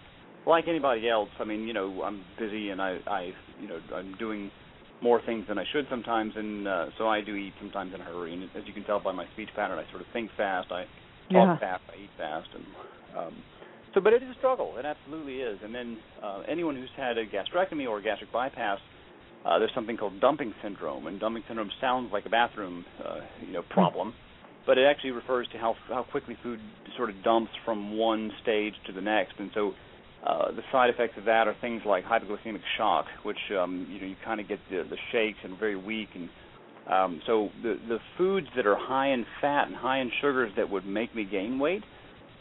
like 0.46 0.64
anybody 0.68 1.08
else, 1.08 1.28
I 1.38 1.44
mean, 1.44 1.62
you 1.62 1.72
know, 1.72 2.02
I'm 2.02 2.24
busy 2.38 2.70
and 2.70 2.80
I, 2.80 2.98
I, 3.06 3.30
you 3.60 3.68
know, 3.68 3.78
I'm 3.94 4.14
doing 4.18 4.50
more 5.02 5.20
things 5.26 5.44
than 5.48 5.58
I 5.58 5.64
should 5.72 5.86
sometimes, 5.90 6.32
and 6.36 6.66
uh, 6.66 6.86
so 6.96 7.08
I 7.08 7.20
do 7.20 7.34
eat 7.34 7.52
sometimes 7.60 7.92
in 7.94 8.00
a 8.00 8.04
hurry. 8.04 8.32
And 8.32 8.44
as 8.56 8.62
you 8.66 8.72
can 8.72 8.84
tell 8.84 9.00
by 9.00 9.12
my 9.12 9.26
speech 9.34 9.50
pattern, 9.54 9.78
I 9.78 9.88
sort 9.90 10.00
of 10.00 10.08
think 10.12 10.30
fast, 10.36 10.68
I 10.70 10.84
talk 11.32 11.60
Yeah. 11.60 11.78
fast, 11.78 11.82
I 11.92 12.02
eat 12.02 12.10
fast, 12.16 12.48
and 12.54 12.64
um, 13.16 13.34
so. 13.94 14.00
But 14.00 14.12
it 14.12 14.22
is 14.22 14.30
a 14.30 14.38
struggle. 14.38 14.76
It 14.78 14.84
absolutely 14.84 15.40
is. 15.40 15.58
And 15.62 15.74
then 15.74 15.98
uh, 16.22 16.42
anyone 16.48 16.76
who's 16.76 16.90
had 16.96 17.18
a 17.18 17.26
gastrectomy 17.26 17.88
or 17.88 17.98
a 17.98 18.02
gastric 18.02 18.32
bypass. 18.32 18.78
Uh, 19.44 19.60
there's 19.60 19.70
something 19.76 19.96
called 19.96 20.20
dumping 20.20 20.52
syndrome, 20.60 21.06
and 21.06 21.20
dumping 21.20 21.44
syndrome 21.46 21.70
sounds 21.80 22.10
like 22.12 22.26
a 22.26 22.28
bathroom, 22.28 22.84
uh, 23.04 23.20
you 23.46 23.52
know, 23.52 23.62
problem 23.70 24.12
but 24.66 24.76
it 24.78 24.84
actually 24.84 25.12
refers 25.12 25.46
to 25.52 25.58
how 25.58 25.74
how 25.88 26.02
quickly 26.10 26.36
food 26.42 26.58
sort 26.96 27.08
of 27.08 27.22
dumps 27.22 27.52
from 27.64 27.96
one 27.96 28.32
stage 28.42 28.74
to 28.86 28.92
the 28.92 29.00
next. 29.00 29.34
And 29.38 29.50
so 29.54 29.72
uh, 30.26 30.50
the 30.50 30.62
side 30.72 30.90
effects 30.90 31.14
of 31.16 31.24
that 31.24 31.46
are 31.46 31.54
things 31.60 31.82
like 31.86 32.04
hypoglycemic 32.04 32.60
shock, 32.76 33.06
which 33.22 33.38
um, 33.56 33.86
you 33.88 34.00
know 34.00 34.06
you 34.06 34.16
kind 34.24 34.40
of 34.40 34.48
get 34.48 34.58
the, 34.68 34.82
the 34.90 34.96
shakes 35.12 35.38
and 35.44 35.56
very 35.58 35.76
weak. 35.76 36.08
And 36.14 36.28
um, 36.90 37.20
so 37.26 37.50
the 37.62 37.76
the 37.88 37.98
foods 38.16 38.46
that 38.56 38.66
are 38.66 38.76
high 38.76 39.08
in 39.08 39.26
fat 39.40 39.66
and 39.66 39.76
high 39.76 40.00
in 40.00 40.10
sugars 40.20 40.52
that 40.56 40.70
would 40.70 40.86
make 40.86 41.14
me 41.14 41.24
gain 41.24 41.58
weight 41.58 41.82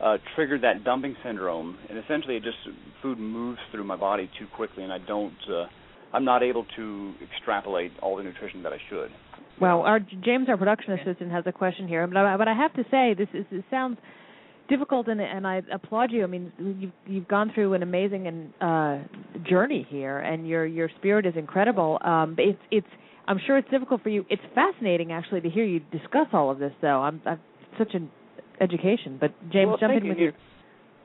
uh, 0.01 0.17
trigger 0.35 0.59
that 0.59 0.83
dumping 0.83 1.15
syndrome. 1.23 1.77
And 1.89 1.97
essentially, 1.97 2.35
it 2.35 2.43
just 2.43 2.57
food 3.01 3.19
moves 3.19 3.59
through 3.71 3.83
my 3.83 3.95
body 3.95 4.29
too 4.39 4.47
quickly, 4.55 4.83
and 4.83 4.91
I 4.91 4.99
don't. 4.99 5.33
Uh, 5.49 5.65
I'm 6.13 6.25
not 6.25 6.43
able 6.43 6.65
to 6.77 7.13
extrapolate 7.21 7.91
all 8.01 8.15
the 8.15 8.23
nutrition 8.23 8.63
that 8.63 8.71
I 8.71 8.77
should. 8.89 9.09
Well, 9.59 9.81
our 9.81 9.99
James, 9.99 10.47
our 10.49 10.57
production 10.57 10.93
assistant, 10.93 11.31
has 11.31 11.43
a 11.45 11.51
question 11.51 11.87
here, 11.87 12.05
but 12.07 12.17
I, 12.17 12.37
but 12.37 12.47
I 12.47 12.53
have 12.53 12.73
to 12.73 12.83
say 12.91 13.13
this 13.17 13.27
is 13.33 13.45
it 13.51 13.65
sounds 13.69 13.97
difficult, 14.69 15.07
and 15.07 15.21
and 15.21 15.47
I 15.47 15.61
applaud 15.73 16.11
you. 16.11 16.23
I 16.23 16.27
mean, 16.27 16.51
you've 16.79 16.91
you've 17.05 17.27
gone 17.27 17.51
through 17.53 17.73
an 17.73 17.83
amazing 17.83 18.27
and 18.27 18.53
uh, 18.61 19.47
journey 19.49 19.85
here, 19.89 20.19
and 20.19 20.47
your 20.47 20.65
your 20.65 20.89
spirit 20.99 21.25
is 21.25 21.33
incredible. 21.35 21.99
Um, 22.03 22.35
it's 22.37 22.59
it's 22.71 22.87
I'm 23.27 23.39
sure 23.45 23.57
it's 23.57 23.69
difficult 23.69 24.03
for 24.03 24.09
you. 24.09 24.25
It's 24.29 24.41
fascinating 24.53 25.11
actually 25.11 25.41
to 25.41 25.49
hear 25.49 25.63
you 25.65 25.79
discuss 25.91 26.27
all 26.33 26.51
of 26.51 26.59
this, 26.59 26.73
though. 26.81 27.01
I'm, 27.01 27.21
I'm 27.25 27.39
such 27.77 27.93
an 27.93 28.09
education. 28.61 29.17
But 29.19 29.31
James, 29.51 29.69
Well, 29.69 29.77
jump 29.77 29.93
in 29.93 30.03
you. 30.05 30.09
with 30.09 30.17
your. 30.19 30.33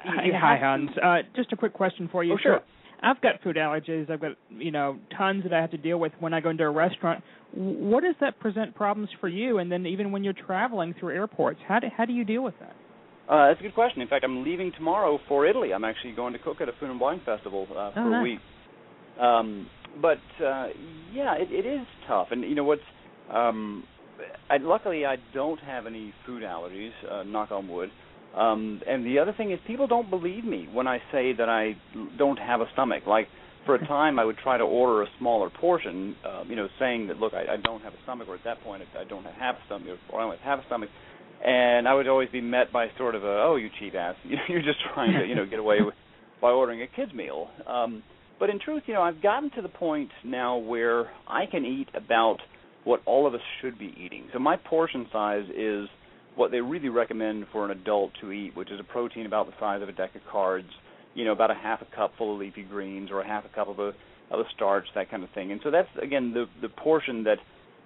Hi, 0.05 0.25
you 0.25 0.33
hi 0.35 0.57
Hans. 0.57 0.91
Uh, 1.03 1.19
just 1.37 1.53
a 1.53 1.57
quick 1.57 1.73
question 1.75 2.09
for 2.11 2.25
you. 2.25 2.35
Oh, 2.35 2.39
sure. 2.43 2.61
I've 3.03 3.21
got 3.23 3.43
food 3.43 3.57
allergies. 3.57 4.11
I've 4.11 4.21
got 4.21 4.33
you 4.51 4.71
know 4.71 4.99
tons 5.17 5.43
that 5.45 5.53
I 5.53 5.61
have 5.61 5.71
to 5.71 5.79
deal 5.79 5.99
with 5.99 6.13
when 6.21 6.35
I 6.35 6.41
go 6.41 6.51
into 6.51 6.65
a 6.65 6.71
restaurant. 6.71 7.23
What 7.53 8.03
does 8.03 8.15
that 8.21 8.39
present 8.41 8.75
problems 8.75 9.09
for 9.21 9.29
you? 9.29 9.59
And 9.59 9.73
then 9.73 9.87
even 9.87 10.13
when 10.13 10.23
you're 10.23 10.35
traveling 10.35 10.95
through 10.99 11.15
airports, 11.15 11.61
how 11.67 11.81
do 11.81 11.87
how 11.95 12.05
do 12.05 12.13
you 12.13 12.25
deal 12.25 12.43
with 12.43 12.55
that? 12.61 12.75
Uh, 13.33 13.49
that's 13.49 13.61
a 13.61 13.63
good 13.63 13.75
question. 13.75 14.03
In 14.03 14.09
fact, 14.09 14.25
I'm 14.25 14.43
leaving 14.45 14.73
tomorrow 14.77 15.19
for 15.29 15.47
Italy. 15.47 15.73
I'm 15.73 15.85
actually 15.85 16.13
going 16.13 16.33
to 16.33 16.39
cook 16.39 16.61
at 16.61 16.69
a 16.69 16.73
food 16.81 16.91
and 16.91 16.99
wine 17.01 17.21
festival 17.25 17.67
uh, 17.71 17.93
for 17.93 18.01
Oh, 18.01 18.13
a 18.15 18.23
week. 18.23 18.39
Um, 19.21 19.67
but 20.01 20.19
uh, 20.45 20.69
yeah, 21.13 21.35
it, 21.35 21.49
it 21.51 21.67
is 21.67 21.87
tough. 22.07 22.29
And 22.31 22.43
you 22.43 22.55
know 22.55 22.65
what's? 22.65 22.83
Um, 23.33 23.85
I, 24.51 24.59
luckily, 24.59 25.07
I 25.07 25.17
don't 25.33 25.61
have 25.61 25.87
any 25.87 26.13
food 26.27 26.43
allergies. 26.43 26.91
Uh, 27.11 27.23
knock 27.23 27.51
on 27.51 27.69
wood. 27.69 27.91
Um, 28.37 28.81
and 28.87 29.05
the 29.05 29.19
other 29.19 29.33
thing 29.37 29.51
is, 29.51 29.59
people 29.67 29.87
don't 29.87 30.09
believe 30.09 30.45
me 30.45 30.69
when 30.73 30.87
I 30.87 30.99
say 31.11 31.33
that 31.33 31.49
I 31.49 31.77
don't 32.17 32.39
have 32.39 32.61
a 32.61 32.67
stomach. 32.75 33.05
Like 33.07 33.27
for 33.67 33.75
a 33.75 33.87
time, 33.87 34.19
I 34.19 34.25
would 34.25 34.39
try 34.39 34.57
to 34.57 34.65
order 34.65 35.03
a 35.03 35.07
smaller 35.19 35.51
portion, 35.51 36.15
uh, 36.25 36.45
you 36.47 36.55
know, 36.55 36.69
saying 36.79 37.09
that 37.09 37.19
look, 37.19 37.35
I, 37.35 37.55
I 37.55 37.57
don't 37.57 37.83
have 37.83 37.93
a 37.93 38.03
stomach, 38.05 38.29
or 38.29 38.35
at 38.35 38.45
that 38.45 38.63
point, 38.63 38.83
I 38.99 39.05
don't 39.05 39.25
have 39.25 39.35
half 39.35 39.55
a 39.57 39.67
stomach, 39.67 39.99
or 40.13 40.21
I 40.21 40.29
don't 40.29 40.41
have 40.41 40.61
a 40.61 40.67
stomach 40.67 40.91
and 41.45 41.89
I 41.89 41.95
would 41.95 42.07
always 42.07 42.29
be 42.29 42.41
met 42.41 42.73
by 42.73 42.89
sort 42.99 43.15
of 43.15 43.25
a, 43.25 43.43
"Oh, 43.43 43.57
you 43.57 43.71
cheap 43.79 43.95
ass! 43.95 44.15
You're 44.49 44.63
just 44.63 44.79
trying 44.95 45.13
to, 45.19 45.27
you 45.27 45.35
know, 45.35 45.47
get 45.47 45.59
away 45.59 45.81
with 45.81 45.95
by 46.41 46.51
ordering 46.51 46.83
a 46.83 46.87
kids 46.87 47.13
meal." 47.15 47.49
Um, 47.67 48.03
but 48.41 48.51
in 48.51 48.59
truth, 48.59 48.85
you 48.87 48.95
know, 48.95 49.03
I've 49.03 49.23
gotten 49.23 49.51
to 49.51 49.63
the 49.63 49.69
point 49.69 50.11
now 50.25 50.57
where 50.57 51.11
I 51.29 51.45
can 51.47 51.65
eat 51.65 51.89
about 51.95 52.39
what 52.85 53.03
all 53.05 53.27
of 53.27 53.35
us 53.35 53.41
should 53.61 53.79
be 53.79 53.95
eating. 54.03 54.29
So 54.33 54.39
my 54.39 54.57
portion 54.57 55.07
size 55.13 55.45
is 55.55 55.89
what 56.35 56.51
they 56.51 56.61
really 56.61 56.89
recommend 56.89 57.47
for 57.53 57.67
an 57.67 57.71
adult 57.71 58.13
to 58.23 58.33
eat, 58.33 58.57
which 58.57 58.71
is 58.71 58.81
a 58.81 58.85
protein 58.85 59.27
about 59.27 59.47
the 59.47 59.53
size 59.61 59.83
of 59.83 59.91
a 59.91 59.93
deck 59.93 60.15
of 60.15 60.23
cards, 60.31 60.69
you 61.15 61.25
know, 61.25 61.33
about 61.33 61.51
a 61.51 61.55
half 61.55 61.83
a 61.83 61.97
cup 61.97 62.13
full 62.17 62.33
of 62.33 62.41
leafy 62.41 62.63
greens 62.63 63.11
or 63.11 63.21
a 63.21 63.27
half 63.27 63.45
a 63.45 63.55
cup 63.55 63.69
of 63.69 63.79
a 63.79 63.93
of 64.31 64.39
a 64.39 64.45
starch, 64.55 64.87
that 64.95 65.11
kind 65.11 65.25
of 65.25 65.31
thing. 65.31 65.51
And 65.53 65.61
so 65.63 65.71
that's 65.71 65.89
again 66.01 66.33
the 66.33 66.47
the 66.63 66.69
portion 66.69 67.25
that 67.25 67.39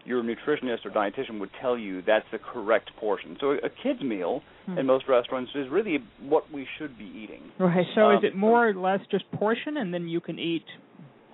your 0.04 0.22
nutritionist 0.22 0.84
or 0.84 0.90
dietitian 0.90 1.40
would 1.40 1.50
tell 1.60 1.78
you 1.78 2.02
that's 2.02 2.26
the 2.32 2.38
correct 2.38 2.90
portion. 2.98 3.36
So 3.40 3.52
a, 3.52 3.68
kid's 3.82 4.02
meal 4.02 4.42
Hmm. 4.66 4.78
in 4.78 4.86
most 4.86 5.04
restaurants 5.08 5.50
is 5.54 5.68
really 5.70 5.98
what 6.20 6.50
we 6.50 6.66
should 6.78 6.96
be 6.96 7.04
eating. 7.04 7.42
Right. 7.58 7.86
So 7.94 8.10
is 8.10 8.18
Um, 8.18 8.24
it 8.24 8.34
more 8.34 8.68
or 8.68 8.74
less 8.74 9.00
just 9.10 9.30
portion, 9.32 9.76
and 9.76 9.92
then 9.92 10.08
you 10.08 10.20
can 10.20 10.38
eat 10.38 10.64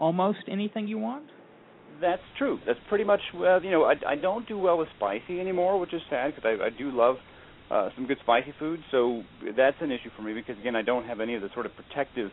almost 0.01 0.41
anything 0.49 0.89
you 0.89 0.99
want? 0.99 1.25
That's 2.01 2.23
true. 2.39 2.59
That's 2.67 2.81
pretty 2.89 3.05
much 3.05 3.21
well, 3.35 3.63
you 3.63 3.71
know, 3.71 3.85
I 3.85 3.95
I 4.07 4.17
don't 4.17 4.49
do 4.49 4.59
well 4.59 4.79
with 4.79 4.89
spicy 4.97 5.39
anymore, 5.39 5.79
which 5.79 5.93
is 5.93 6.03
sad 6.11 6.35
because 6.35 6.47
I 6.61 6.67
I 6.67 6.71
do 6.71 6.91
love 6.91 7.17
uh 7.71 7.91
some 7.95 8.07
good 8.07 8.19
spicy 8.21 8.53
food. 8.59 8.81
So 8.91 9.23
that's 9.57 9.77
an 9.81 9.93
issue 9.93 10.11
for 10.17 10.23
me 10.23 10.33
because 10.33 10.59
again, 10.59 10.75
I 10.75 10.83
don't 10.83 11.05
have 11.05 11.21
any 11.21 11.35
of 11.35 11.43
the 11.43 11.51
sort 11.55 11.67
of 11.67 11.73
protective 11.77 12.31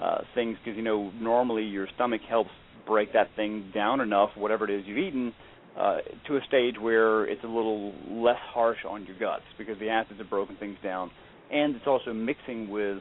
uh 0.00 0.22
things 0.34 0.56
because 0.58 0.76
you 0.76 0.82
know, 0.82 1.10
normally 1.20 1.64
your 1.64 1.86
stomach 1.94 2.22
helps 2.28 2.50
break 2.86 3.12
that 3.12 3.28
thing 3.36 3.70
down 3.74 4.00
enough 4.00 4.30
whatever 4.36 4.64
it 4.64 4.70
is 4.70 4.82
you've 4.86 4.98
eaten 4.98 5.32
uh 5.78 5.98
to 6.26 6.36
a 6.36 6.40
stage 6.46 6.74
where 6.80 7.24
it's 7.24 7.42
a 7.44 7.46
little 7.46 7.92
less 8.08 8.40
harsh 8.52 8.78
on 8.88 9.06
your 9.06 9.18
guts 9.18 9.44
because 9.58 9.78
the 9.78 9.88
acids 9.88 10.18
have 10.18 10.30
broken 10.30 10.56
things 10.56 10.76
down. 10.82 11.10
And 11.50 11.74
it's 11.74 11.86
also 11.86 12.12
mixing 12.12 12.70
with 12.70 12.98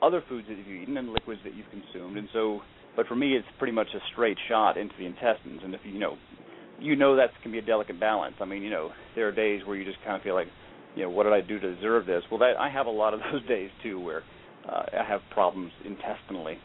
other 0.00 0.22
foods 0.28 0.46
that 0.48 0.56
you've 0.56 0.82
eaten 0.82 0.96
and 0.96 1.12
liquids 1.12 1.40
that 1.44 1.54
you've 1.54 1.70
consumed. 1.70 2.16
And 2.16 2.28
so 2.32 2.60
but 2.96 3.06
for 3.06 3.14
me 3.14 3.34
it's 3.36 3.46
pretty 3.58 3.72
much 3.72 3.88
a 3.94 4.00
straight 4.12 4.38
shot 4.48 4.76
into 4.76 4.94
the 4.98 5.06
intestines. 5.06 5.60
And 5.62 5.74
if 5.74 5.80
you 5.84 5.98
know 5.98 6.16
you 6.80 6.96
know 6.96 7.16
that 7.16 7.30
can 7.42 7.52
be 7.52 7.58
a 7.58 7.62
delicate 7.62 7.98
balance. 8.00 8.34
I 8.40 8.44
mean 8.44 8.62
you 8.62 8.70
know 8.70 8.90
there 9.14 9.28
are 9.28 9.32
days 9.32 9.62
where 9.64 9.76
you 9.76 9.84
just 9.84 10.02
kind 10.04 10.16
of 10.16 10.22
feel 10.22 10.34
like 10.34 10.48
you 10.96 11.02
know 11.02 11.10
what 11.10 11.24
did 11.24 11.32
i 11.32 11.40
do 11.40 11.58
to 11.60 11.74
deserve 11.74 12.06
this? 12.06 12.22
Well 12.30 12.40
that 12.40 12.54
i 12.58 12.68
have 12.68 12.86
a 12.86 12.90
lot 12.90 13.14
of 13.14 13.20
those 13.32 13.46
days 13.46 13.70
too 13.82 14.00
where 14.00 14.22
uh, 14.68 14.82
i 15.00 15.04
have 15.08 15.20
problems 15.30 15.72
intestinally 15.84 16.58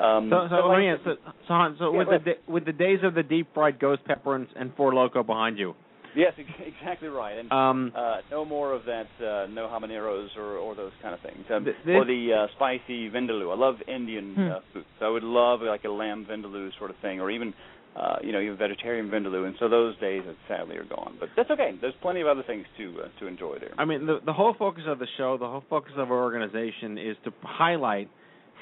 um 0.00 0.30
So, 0.30 0.46
so 0.50 0.68
me 0.76 0.90
like- 0.90 0.98
ask, 0.98 1.04
so, 1.04 1.14
so, 1.48 1.74
so 1.78 1.92
Yeah, 1.92 1.98
with 1.98 2.24
the 2.24 2.34
with 2.52 2.64
the 2.64 2.72
days 2.72 3.00
of 3.02 3.14
the 3.14 3.22
deep 3.22 3.48
fried 3.54 3.78
ghost 3.78 4.04
pepper 4.04 4.34
and, 4.36 4.46
and 4.56 4.72
Four 4.76 4.92
Loko 4.92 5.24
behind 5.24 5.58
you, 5.58 5.74
yes 6.16 6.32
exactly 6.38 7.08
right. 7.08 7.38
And 7.38 7.50
um, 7.52 7.92
uh 7.96 8.18
no 8.30 8.44
more 8.44 8.72
of 8.72 8.82
that 8.86 9.08
uh 9.20 9.46
no 9.50 9.68
habaneros 9.72 10.28
or 10.36 10.56
or 10.58 10.74
those 10.74 10.92
kind 11.02 11.14
of 11.14 11.20
things. 11.20 11.44
Um, 11.52 11.64
Th- 11.64 11.76
or 11.88 12.04
the 12.04 12.22
uh 12.32 12.46
spicy 12.56 13.10
vindaloo. 13.10 13.52
I 13.52 13.58
love 13.58 13.76
indian 13.88 14.34
Hmm. 14.34 14.48
uh 14.50 14.60
food 14.72 14.84
so 14.98 15.06
i 15.06 15.10
would 15.10 15.22
love 15.24 15.60
like 15.62 15.84
a 15.84 15.90
lamb 15.90 16.26
vindaloo 16.30 16.70
sort 16.78 16.90
of 16.90 16.96
thing 17.02 17.20
or 17.20 17.30
even 17.30 17.52
uh 17.96 18.16
you 18.22 18.32
know 18.32 18.40
even 18.40 18.56
vegetarian 18.56 19.08
vindaloo 19.10 19.46
and 19.46 19.54
so 19.60 19.68
those 19.68 19.94
days 20.00 20.22
sadly 20.48 20.76
are 20.76 20.84
gone. 20.84 21.14
But 21.20 21.28
that's 21.36 21.50
okay. 21.50 21.70
There's 21.80 21.94
plenty 22.02 22.20
of 22.22 22.26
other 22.26 22.42
things 22.50 22.64
to 22.78 22.84
uh, 23.04 23.20
to 23.20 23.26
enjoy 23.28 23.58
there. 23.60 23.74
I 23.78 23.84
mean, 23.84 24.06
the 24.06 24.18
the 24.24 24.32
whole 24.32 24.54
focus 24.58 24.84
of 24.88 24.98
the 24.98 25.06
show, 25.18 25.36
the 25.38 25.46
whole 25.46 25.64
focus 25.70 25.92
of 25.96 26.10
our 26.10 26.20
organization 26.28 26.98
is 26.98 27.16
to 27.24 27.30
highlight 27.42 28.08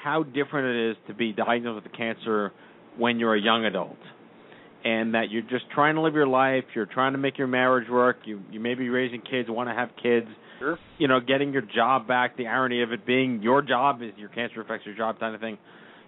how 0.03 0.23
different 0.23 0.75
it 0.75 0.91
is 0.91 0.97
to 1.07 1.13
be 1.13 1.31
diagnosed 1.31 1.83
with 1.83 1.93
cancer 1.93 2.51
when 2.97 3.19
you're 3.19 3.35
a 3.35 3.41
young 3.41 3.65
adult. 3.65 3.97
and 4.85 5.13
that 5.15 5.31
you're 5.31 5.43
just 5.43 5.63
trying 5.73 5.95
to 5.95 6.01
live 6.01 6.13
your 6.13 6.27
life, 6.27 6.65
you're 6.75 6.85
trying 6.85 7.13
to 7.13 7.17
make 7.17 7.37
your 7.37 7.47
marriage 7.47 7.87
work, 7.89 8.17
you 8.25 8.41
you 8.51 8.59
may 8.59 8.75
be 8.75 8.89
raising 8.89 9.21
kids, 9.21 9.49
want 9.49 9.69
to 9.69 9.73
have 9.73 9.89
kids, 10.01 10.27
Sure. 10.59 10.77
you 10.97 11.07
know, 11.07 11.21
getting 11.21 11.53
your 11.53 11.61
job 11.61 12.05
back, 12.05 12.35
the 12.35 12.47
irony 12.47 12.81
of 12.83 12.91
it 12.91 13.05
being 13.05 13.41
your 13.41 13.61
job 13.61 14.01
is 14.01 14.11
your 14.17 14.27
cancer 14.27 14.59
affects 14.59 14.85
your 14.85 14.93
job 14.95 15.19
kind 15.21 15.33
of 15.35 15.39
thing. 15.39 15.57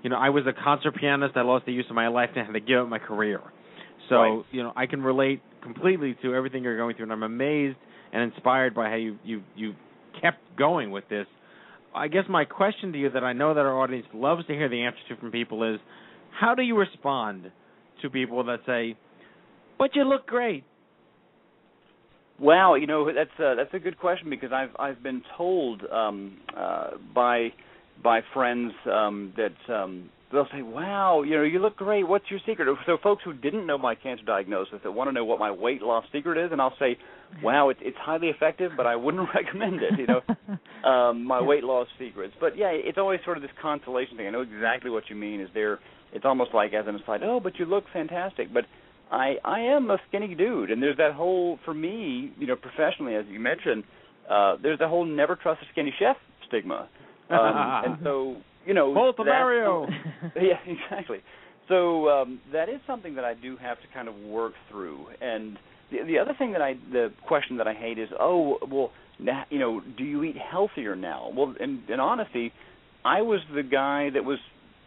You 0.04 0.10
know, 0.10 0.18
I 0.18 0.30
was 0.30 0.44
a 0.46 0.52
concert 0.52 0.94
pianist, 0.98 1.38
I 1.38 1.42
lost 1.44 1.66
the 1.66 1.72
use 1.72 1.86
of 1.90 1.96
my 1.96 2.10
life 2.10 2.32
and 2.34 2.42
I 2.42 2.46
had 2.46 2.54
to 2.54 2.60
give 2.60 2.80
up 2.82 2.90
my 2.90 3.00
career. 3.00 3.40
So, 4.10 4.16
Right. 4.18 4.46
you 4.52 4.62
know, 4.62 4.74
I 4.76 4.88
can 4.88 5.02
relate 5.02 5.42
completely 5.62 6.16
to 6.22 6.36
everything 6.36 6.64
you're 6.66 6.76
going 6.78 6.96
through 6.98 7.04
and 7.06 7.14
I'm 7.14 7.24
amazed 7.24 7.78
and 8.12 8.24
inspired 8.30 8.76
by 8.76 8.90
how 8.90 8.96
you 8.98 9.18
you 9.24 9.42
you 9.56 9.74
kept 10.22 10.40
going 10.58 10.92
with 10.92 11.08
this. 11.08 11.28
I 11.96 12.08
guess 12.08 12.24
my 12.30 12.46
question 12.46 12.92
to 12.94 13.00
you 13.00 13.10
that 13.12 13.24
I 13.24 13.34
know 13.34 13.54
that 13.54 13.62
our 13.62 13.82
audience 13.82 14.06
loves 14.14 14.46
to 14.48 14.54
hear 14.54 14.70
the 14.70 14.82
answer 14.84 15.00
to 15.10 15.16
from 15.18 15.32
people 15.32 15.64
is 15.74 15.80
how 16.40 16.54
do 16.56 16.62
you 16.62 16.78
respond 16.78 17.52
to 18.02 18.10
people 18.10 18.44
that 18.44 18.60
say, 18.66 18.98
"But 19.78 19.96
you 19.96 20.04
look 20.04 20.28
great"? 20.28 20.64
Wow, 22.40 22.76
you 22.76 22.86
know 22.86 23.12
that's 23.14 23.40
uh, 23.40 23.56
that's 23.56 23.74
a 23.74 23.80
good 23.80 23.98
question 23.98 24.30
because 24.30 24.52
I've 24.52 24.76
I've 24.78 25.02
been 25.02 25.22
told 25.38 25.84
um, 25.90 26.38
uh, 26.56 26.92
by 27.14 27.54
by 28.04 28.22
friends 28.34 28.74
um, 28.92 29.34
that 29.38 29.74
um, 29.74 30.10
they'll 30.32 30.48
say, 30.52 30.62
"Wow, 30.62 31.24
you 31.24 31.36
know 31.36 31.44
you 31.44 31.60
look 31.60 31.76
great. 31.76 32.08
What's 32.08 32.30
your 32.30 32.40
secret?" 32.46 32.68
So 32.86 32.98
folks 33.02 33.24
who 33.24 33.34
didn't 33.34 33.66
know 33.66 33.78
my 33.78 33.96
cancer 33.96 34.24
diagnosis 34.26 34.80
that 34.84 34.92
want 34.92 35.10
to 35.10 35.12
know 35.12 35.26
what 35.26 35.40
my 35.40 35.52
weight 35.52 35.82
loss 35.82 36.06
secret 36.12 36.38
is, 36.38 36.52
and 36.52 36.62
I'll 36.62 36.76
say, 36.80 36.98
"Wow, 37.42 37.70
it, 37.70 37.78
it's 37.82 37.98
highly 37.98 38.28
effective, 38.28 38.72
but 38.78 38.86
I 38.86 38.96
wouldn't 38.96 39.28
recommend 39.36 39.82
it." 39.82 40.00
You 40.00 40.08
know, 40.08 40.90
um, 40.90 41.26
my 41.26 41.42
weight 41.42 41.64
loss 41.64 41.88
secrets. 42.00 42.34
But 42.40 42.58
yeah, 42.58 42.72
it's 42.72 42.98
always 42.98 43.20
sort 43.24 43.38
of 43.38 43.44
this 43.44 43.52
consolation 43.62 44.18
thing. 44.18 44.28
I 44.28 44.32
know 44.32 44.42
exactly 44.42 44.90
what 44.90 45.04
you 45.10 45.16
mean. 45.16 45.42
Is 45.42 45.50
there? 45.54 45.80
It's 46.14 46.26
almost 46.26 46.54
like 46.54 46.74
as 46.74 46.86
an 46.88 46.96
aside, 46.96 47.22
"Oh, 47.24 47.40
but 47.40 47.60
you 47.60 47.66
look 47.66 47.86
fantastic," 47.92 48.54
but 48.54 48.66
I 49.12 49.36
I 49.44 49.60
am 49.62 49.90
a 49.92 49.98
skinny 50.08 50.34
dude, 50.36 50.72
and 50.72 50.82
there's 50.82 50.98
that 50.98 51.14
whole 51.14 51.60
for 51.66 51.74
me, 51.74 52.32
you 52.38 52.48
know, 52.48 52.56
professionally, 52.56 53.16
as 53.16 53.26
you 53.30 53.40
mentioned, 53.40 53.84
uh, 54.30 54.56
there's 54.62 54.80
the 54.80 54.88
whole 54.88 55.06
never 55.06 55.36
trust 55.36 55.62
a 55.62 55.66
skinny 55.72 55.94
chef 56.00 56.18
stigma, 56.48 56.88
um, 57.30 57.86
and 57.86 57.98
so 58.04 58.38
you 58.66 58.74
know, 58.74 58.94
Volta 58.94 59.24
that- 59.24 59.32
Mario. 59.32 59.88
yeah, 60.36 60.60
exactly. 60.66 61.20
So 61.68 62.10
um, 62.10 62.40
that 62.54 62.70
is 62.70 62.80
something 62.86 63.16
that 63.16 63.26
I 63.26 63.34
do 63.34 63.58
have 63.58 63.78
to 63.82 63.88
kind 63.94 64.08
of 64.08 64.16
work 64.16 64.54
through. 64.70 65.08
And 65.22 65.58
the 65.92 66.04
the 66.06 66.20
other 66.20 66.34
thing 66.38 66.52
that 66.54 66.62
I 66.62 66.76
the 66.92 67.12
question 67.28 67.58
that 67.58 67.68
I 67.68 67.74
hate 67.74 67.98
is, 67.98 68.10
oh, 68.20 68.60
well, 68.70 68.92
now, 69.20 69.46
you 69.50 69.60
know, 69.60 69.82
do 69.98 70.04
you 70.04 70.24
eat 70.24 70.36
healthier 70.38 70.96
now? 70.96 71.32
Well, 71.36 71.56
in, 71.60 71.84
in 71.88 72.00
honesty, 72.00 72.52
I 73.04 73.22
was 73.22 73.40
the 73.54 73.64
guy 73.64 74.10
that 74.14 74.24
was 74.24 74.40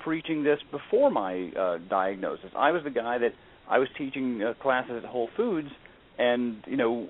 preaching 0.04 0.44
this 0.44 0.58
before 0.70 1.10
my 1.10 1.50
uh, 1.58 1.78
diagnosis. 1.88 2.50
I 2.56 2.70
was 2.70 2.82
the 2.84 2.90
guy 2.90 3.18
that 3.18 3.32
I 3.68 3.78
was 3.78 3.88
teaching 3.96 4.42
uh, 4.42 4.54
classes 4.62 4.92
at 5.02 5.04
Whole 5.04 5.28
Foods, 5.36 5.68
and 6.18 6.62
you 6.66 6.76
know, 6.76 7.08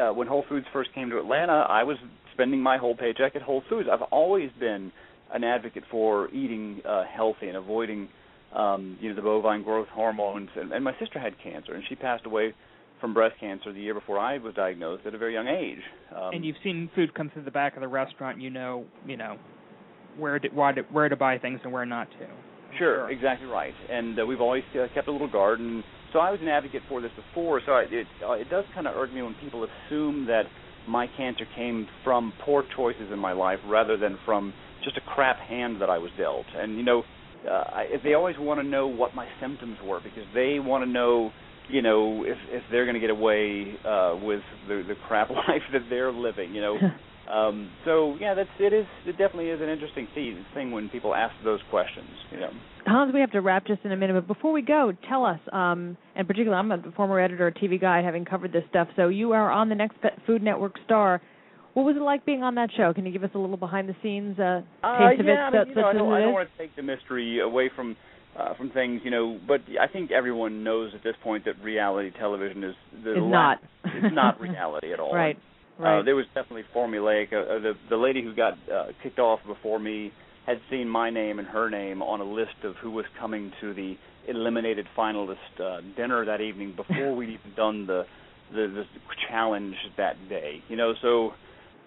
uh, 0.00 0.12
when 0.12 0.26
Whole 0.26 0.44
Foods 0.48 0.66
first 0.72 0.92
came 0.94 1.10
to 1.10 1.18
Atlanta, 1.18 1.66
I 1.68 1.84
was 1.84 1.96
spending 2.32 2.60
my 2.60 2.76
whole 2.76 2.94
paycheck 2.96 3.34
at 3.36 3.42
Whole 3.42 3.62
Foods. 3.68 3.88
I've 3.90 4.02
always 4.02 4.50
been 4.58 4.92
an 5.32 5.44
advocate 5.44 5.84
for 5.90 6.28
eating 6.30 6.80
uh, 6.88 7.04
healthy 7.04 7.48
and 7.48 7.56
avoiding, 7.56 8.08
um, 8.54 8.96
you 9.00 9.08
know, 9.08 9.16
the 9.16 9.22
bovine 9.22 9.62
growth 9.62 9.88
hormones. 9.88 10.48
And, 10.56 10.72
and 10.72 10.84
my 10.84 10.92
sister 10.98 11.18
had 11.18 11.34
cancer, 11.42 11.74
and 11.74 11.82
she 11.88 11.94
passed 11.94 12.26
away 12.26 12.54
from 13.00 13.12
breast 13.12 13.34
cancer 13.38 13.72
the 13.72 13.80
year 13.80 13.94
before 13.94 14.18
I 14.18 14.38
was 14.38 14.54
diagnosed 14.54 15.04
at 15.06 15.14
a 15.14 15.18
very 15.18 15.34
young 15.34 15.48
age. 15.48 15.80
Um, 16.14 16.34
and 16.34 16.44
you've 16.44 16.56
seen 16.62 16.90
food 16.94 17.14
come 17.14 17.30
through 17.30 17.44
the 17.44 17.50
back 17.50 17.76
of 17.76 17.80
the 17.80 17.88
restaurant. 17.88 18.40
You 18.40 18.50
know, 18.50 18.84
you 19.06 19.16
know 19.16 19.36
where 20.18 20.38
to 20.38 20.48
why 20.48 20.72
to, 20.72 20.82
where 20.82 21.08
to 21.08 21.16
buy 21.16 21.38
things 21.38 21.60
and 21.64 21.72
where 21.72 21.84
not 21.84 22.10
to. 22.12 22.26
Sure, 22.78 23.10
exactly 23.10 23.46
right. 23.46 23.74
And 23.90 24.18
uh, 24.18 24.26
we've 24.26 24.40
always 24.40 24.64
uh, 24.74 24.86
kept 24.94 25.08
a 25.08 25.12
little 25.12 25.30
garden. 25.30 25.82
So 26.12 26.18
I 26.18 26.30
was 26.30 26.40
an 26.40 26.48
advocate 26.48 26.82
for 26.88 27.00
this 27.00 27.10
before. 27.16 27.60
So 27.66 27.72
I, 27.72 27.82
it 27.90 28.06
uh, 28.26 28.32
it 28.32 28.48
does 28.50 28.64
kind 28.74 28.86
of 28.86 28.96
irk 28.96 29.12
me 29.12 29.22
when 29.22 29.34
people 29.42 29.66
assume 29.66 30.26
that 30.26 30.44
my 30.88 31.06
cancer 31.16 31.44
came 31.54 31.86
from 32.04 32.32
poor 32.44 32.64
choices 32.76 33.10
in 33.12 33.18
my 33.18 33.32
life 33.32 33.58
rather 33.66 33.96
than 33.96 34.18
from 34.24 34.54
just 34.86 34.96
a 34.96 35.14
crap 35.14 35.38
hand 35.38 35.82
that 35.82 35.90
I 35.90 35.98
was 35.98 36.10
dealt. 36.16 36.46
And 36.56 36.76
you 36.78 36.84
know, 36.84 37.02
uh, 37.46 37.50
I, 37.50 37.86
they 38.02 38.14
always 38.14 38.36
want 38.38 38.60
to 38.60 38.66
know 38.66 38.86
what 38.86 39.14
my 39.14 39.26
symptoms 39.40 39.76
were 39.84 40.00
because 40.00 40.24
they 40.32 40.58
want 40.58 40.84
to 40.84 40.90
know, 40.90 41.32
you 41.68 41.82
know, 41.82 42.24
if 42.24 42.38
if 42.48 42.62
they're 42.70 42.86
going 42.86 42.94
to 42.94 43.00
get 43.00 43.10
away 43.10 43.74
uh, 43.84 44.16
with 44.22 44.42
the 44.68 44.84
the 44.86 44.94
crap 45.06 45.28
life 45.48 45.66
that 45.72 45.82
they're 45.90 46.12
living. 46.12 46.54
You 46.54 46.62
know. 46.62 46.78
Um, 47.26 47.70
so 47.84 48.16
yeah, 48.20 48.34
that's 48.34 48.48
it 48.60 48.72
is 48.72 48.86
it 49.04 49.18
definitely 49.18 49.48
is 49.48 49.60
an 49.60 49.68
interesting 49.68 50.06
thing 50.14 50.44
thing 50.54 50.70
when 50.70 50.88
people 50.88 51.12
ask 51.14 51.34
those 51.42 51.58
questions. 51.70 52.08
You 52.30 52.40
know. 52.40 52.50
Hans, 52.86 53.12
we 53.12 53.18
have 53.20 53.32
to 53.32 53.40
wrap 53.40 53.66
just 53.66 53.80
in 53.84 53.90
a 53.90 53.96
minute, 53.96 54.14
but 54.14 54.28
before 54.32 54.52
we 54.52 54.62
go, 54.62 54.92
tell 55.08 55.24
us, 55.24 55.40
um, 55.52 55.96
and 56.14 56.26
particularly 56.28 56.56
I'm 56.56 56.70
a 56.70 56.92
former 56.92 57.18
editor 57.18 57.48
of 57.48 57.54
TV 57.54 57.80
Guide, 57.80 58.04
having 58.04 58.24
covered 58.24 58.52
this 58.52 58.62
stuff, 58.70 58.86
so 58.94 59.08
you 59.08 59.32
are 59.32 59.50
on 59.50 59.68
the 59.68 59.74
next 59.74 59.96
Food 60.24 60.42
Network 60.42 60.74
star. 60.84 61.20
What 61.76 61.84
was 61.84 61.94
it 61.96 62.00
like 62.02 62.24
being 62.24 62.42
on 62.42 62.54
that 62.54 62.70
show? 62.74 62.94
Can 62.94 63.04
you 63.04 63.12
give 63.12 63.22
us 63.22 63.28
a 63.34 63.38
little 63.38 63.58
behind 63.58 63.86
the 63.86 63.94
scenes 64.02 64.38
uh, 64.38 64.62
Uh, 64.82 65.10
taste 65.10 65.20
of 65.20 65.28
it? 65.28 65.32
I, 65.32 65.50
mean, 65.50 65.68
you 65.68 65.74
know, 65.74 65.84
I 65.88 65.92
don't, 65.92 66.10
I 66.10 66.20
don't 66.20 66.32
want 66.32 66.48
to 66.50 66.56
take 66.58 66.74
the 66.74 66.80
mystery 66.82 67.40
away 67.40 67.68
from 67.76 67.96
uh, 68.34 68.54
from 68.54 68.70
things, 68.70 69.02
you 69.04 69.10
know. 69.10 69.38
But 69.46 69.60
I 69.78 69.86
think 69.86 70.10
everyone 70.10 70.64
knows 70.64 70.92
at 70.94 71.04
this 71.04 71.16
point 71.22 71.44
that 71.44 71.62
reality 71.62 72.12
television 72.18 72.64
is 72.64 72.74
the 73.04 73.10
Is 73.12 73.16
la- 73.20 73.28
not. 73.28 73.58
it's 73.84 74.14
not 74.14 74.40
reality 74.48 74.90
at 74.94 75.00
all. 75.00 75.14
Right. 75.14 75.36
Uh, 75.36 75.82
Right. 75.82 76.02
there 76.06 76.16
was 76.16 76.24
definitely 76.34 76.64
formulaic. 76.74 77.30
Uh, 77.34 77.36
uh, 77.36 77.58
the 77.60 77.72
the 77.90 77.96
lady 77.98 78.22
who 78.24 78.34
got 78.34 78.54
uh, 78.74 78.86
kicked 79.02 79.18
off 79.18 79.40
before 79.46 79.78
me 79.78 80.12
had 80.46 80.56
seen 80.70 80.88
my 80.88 81.10
name 81.10 81.38
and 81.38 81.46
her 81.46 81.68
name 81.68 82.00
on 82.00 82.22
a 82.22 82.24
list 82.24 82.56
of 82.64 82.74
who 82.76 82.90
was 82.90 83.04
coming 83.20 83.52
to 83.60 83.74
the 83.74 83.96
eliminated 84.28 84.86
finalist 84.96 85.36
uh, 85.62 85.82
dinner 85.94 86.24
that 86.24 86.40
evening 86.40 86.72
before 86.74 87.14
we'd 87.14 87.28
even 87.28 87.52
done 87.54 87.86
the, 87.86 88.04
the 88.50 88.66
the 88.74 88.84
challenge 89.28 89.74
that 89.98 90.14
day. 90.30 90.62
You 90.70 90.76
know, 90.76 90.94
so 91.02 91.32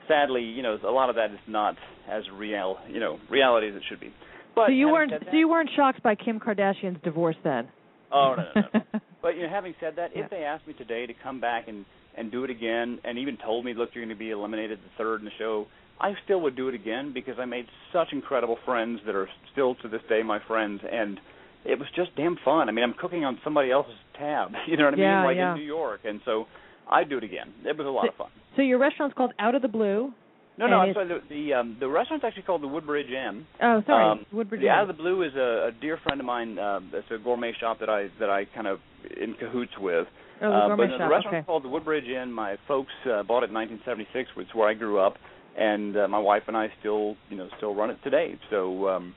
sadly, 0.10 0.41
you 0.43 0.62
know, 0.62 0.78
a 0.86 0.91
lot 0.91 1.10
of 1.10 1.16
that 1.16 1.32
is 1.32 1.39
not 1.47 1.76
as 2.12 2.24
real, 2.34 2.78
you 2.89 2.99
know, 2.99 3.18
reality 3.30 3.70
as 3.70 3.76
it 3.76 3.84
should 3.88 4.01
be. 4.01 4.12
But 4.55 4.68
so 4.68 4.72
you 4.74 4.89
weren't 4.89 5.14
so 5.32 5.38
you 5.38 5.47
weren't 5.47 5.70
shocked 5.78 6.03
by 6.03 6.16
Kim 6.16 6.39
Kardashian's 6.39 7.01
divorce 7.01 7.38
then? 7.45 7.70
Oh 8.12 8.36
no, 8.36 8.62
no, 8.62 8.82
no. 8.93 8.99
but 9.22 9.38
you 9.38 9.43
know, 9.43 9.49
having 9.49 9.74
said 9.80 9.93
that, 9.95 10.10
if 10.16 10.30
they 10.30 10.43
asked 10.43 10.68
me 10.68 10.74
today 10.74 11.05
to 11.05 11.14
come 11.24 11.39
back 11.39 11.70
and 11.70 11.86
and 12.18 12.30
do 12.32 12.43
it 12.43 12.49
again, 12.49 12.99
and 13.05 13.18
even 13.18 13.38
told 13.38 13.64
me, 13.64 13.74
look, 13.74 13.91
you're 13.93 14.03
going 14.03 14.14
to 14.14 14.20
be 14.20 14.32
eliminated 14.32 14.80
the 14.80 14.89
third 14.97 15.22
in 15.22 15.26
the 15.26 15.32
show, 15.38 15.68
I 16.01 16.14
still 16.26 16.41
would 16.41 16.55
do 16.57 16.68
it 16.68 16.76
again 16.76 17.14
because 17.14 17.36
I 17.39 17.45
made 17.45 17.66
such 17.93 18.07
incredible 18.12 18.57
friends 18.66 18.99
that 19.05 19.16
are 19.16 19.30
still 19.53 19.76
to 19.76 19.88
this 19.88 20.01
day 20.10 20.24
my 20.24 20.39
friends, 20.45 20.82
and 20.91 21.20
it 21.64 21.78
was 21.78 21.88
just 21.95 22.16
damn 22.18 22.38
fun. 22.43 22.68
I 22.68 22.72
mean, 22.72 22.84
I'm 22.84 22.95
cooking 22.99 23.24
on 23.24 23.39
somebody 23.43 23.72
else's 23.72 23.93
tab, 24.18 24.51
you 24.68 24.76
know 24.76 24.86
what 24.86 24.95
I 24.95 24.97
Yeah, 24.97 25.16
mean, 25.18 25.26
like 25.26 25.38
yeah. 25.38 25.53
in 25.53 25.60
New 25.60 25.66
York, 25.66 26.01
and 26.03 26.20
so 26.26 26.47
I'd 26.90 27.10
do 27.10 27.18
it 27.18 27.24
again. 27.24 27.54
It 27.66 27.78
was 27.78 27.86
a 27.86 27.90
lot 27.90 28.08
of 28.08 28.16
fun. 28.16 28.28
So 28.56 28.62
your 28.62 28.80
restaurant's 28.80 29.16
called 29.16 29.34
Out 29.40 29.56
of 29.56 29.62
the 29.62 29.68
Blue. 29.68 30.12
No, 30.58 30.68
no, 30.68 30.78
I'm 30.80 30.94
sorry. 30.94 31.08
The 31.08 31.20
the, 31.30 31.54
um, 31.54 31.78
the 31.80 31.88
restaurant's 31.88 32.26
actually 32.26 32.44
called 32.44 32.62
the 32.62 32.68
Woodbridge 32.68 33.08
Inn. 33.08 33.46
Oh, 33.64 33.82
sorry, 33.88 34.12
Um, 34.12 34.26
Woodbridge 34.34 34.60
the 34.60 34.68
Inn. 34.68 34.74
Out 34.74 34.90
of 34.90 34.98
the 34.98 35.02
Blue 35.02 35.24
is 35.24 35.34
a, 35.36 35.70
a 35.70 35.72
dear 35.80 35.98
friend 36.04 36.20
of 36.20 36.26
mine. 36.26 36.60
Uh, 36.60 36.82
it's 36.92 37.08
a 37.12 37.18
gourmet 37.18 37.54
shop 37.58 37.80
that 37.80 37.90
I 37.90 38.10
that 38.20 38.30
I 38.30 38.44
kind 38.54 38.68
of 38.68 38.80
in 39.22 39.36
cahoots 39.36 39.72
with. 39.80 40.08
Oh, 40.42 40.50
the 40.50 40.56
uh, 40.56 40.68
gourmet 40.68 40.88
but 40.88 40.92
shop, 40.92 41.00
the 41.00 41.16
restaurant's 41.16 41.28
okay. 41.28 41.46
called 41.46 41.64
the 41.64 41.70
Woodbridge 41.70 42.08
Inn. 42.10 42.32
My 42.34 42.58
folks 42.68 42.92
uh, 43.06 43.24
bought 43.24 43.44
it 43.44 43.52
in 43.52 43.56
1976, 43.56 44.36
which 44.36 44.48
is 44.48 44.56
where 44.56 44.68
I 44.68 44.74
grew 44.74 45.00
up, 45.00 45.16
and 45.58 45.96
uh, 45.96 46.08
my 46.10 46.20
wife 46.20 46.44
and 46.48 46.58
I 46.58 46.68
still 46.82 47.16
you 47.30 47.38
know 47.38 47.48
still 47.56 47.74
run 47.74 47.90
it 47.90 47.98
today. 48.04 48.38
So 48.50 48.90
um, 48.90 49.16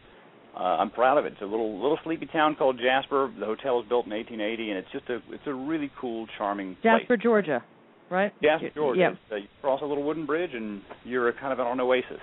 uh, 0.54 0.62
I'm 0.62 0.90
proud 0.90 1.18
of 1.18 1.24
it. 1.24 1.32
It's 1.32 1.42
a 1.42 1.46
little 1.46 1.80
little 1.80 1.98
sleepy 2.04 2.26
town 2.26 2.56
called 2.56 2.78
Jasper. 2.78 3.32
The 3.38 3.46
hotel 3.46 3.76
was 3.76 3.86
built 3.88 4.06
in 4.06 4.12
1880, 4.12 4.70
and 4.70 4.78
it's 4.78 4.92
just 4.92 5.08
a 5.08 5.16
it's 5.32 5.46
a 5.46 5.54
really 5.54 5.90
cool, 6.00 6.26
charming 6.36 6.76
place. 6.76 7.00
Jasper, 7.00 7.16
Georgia, 7.16 7.64
right? 8.10 8.32
Jasper, 8.42 8.70
Georgia. 8.74 9.00
Yep. 9.00 9.12
It's, 9.12 9.32
uh, 9.32 9.36
you 9.36 9.48
cross 9.62 9.80
a 9.82 9.86
little 9.86 10.04
wooden 10.04 10.26
bridge, 10.26 10.50
and 10.52 10.82
you're 11.04 11.28
a 11.28 11.32
kind 11.32 11.52
of 11.52 11.60
on 11.60 11.72
an 11.72 11.80
oasis. 11.80 12.20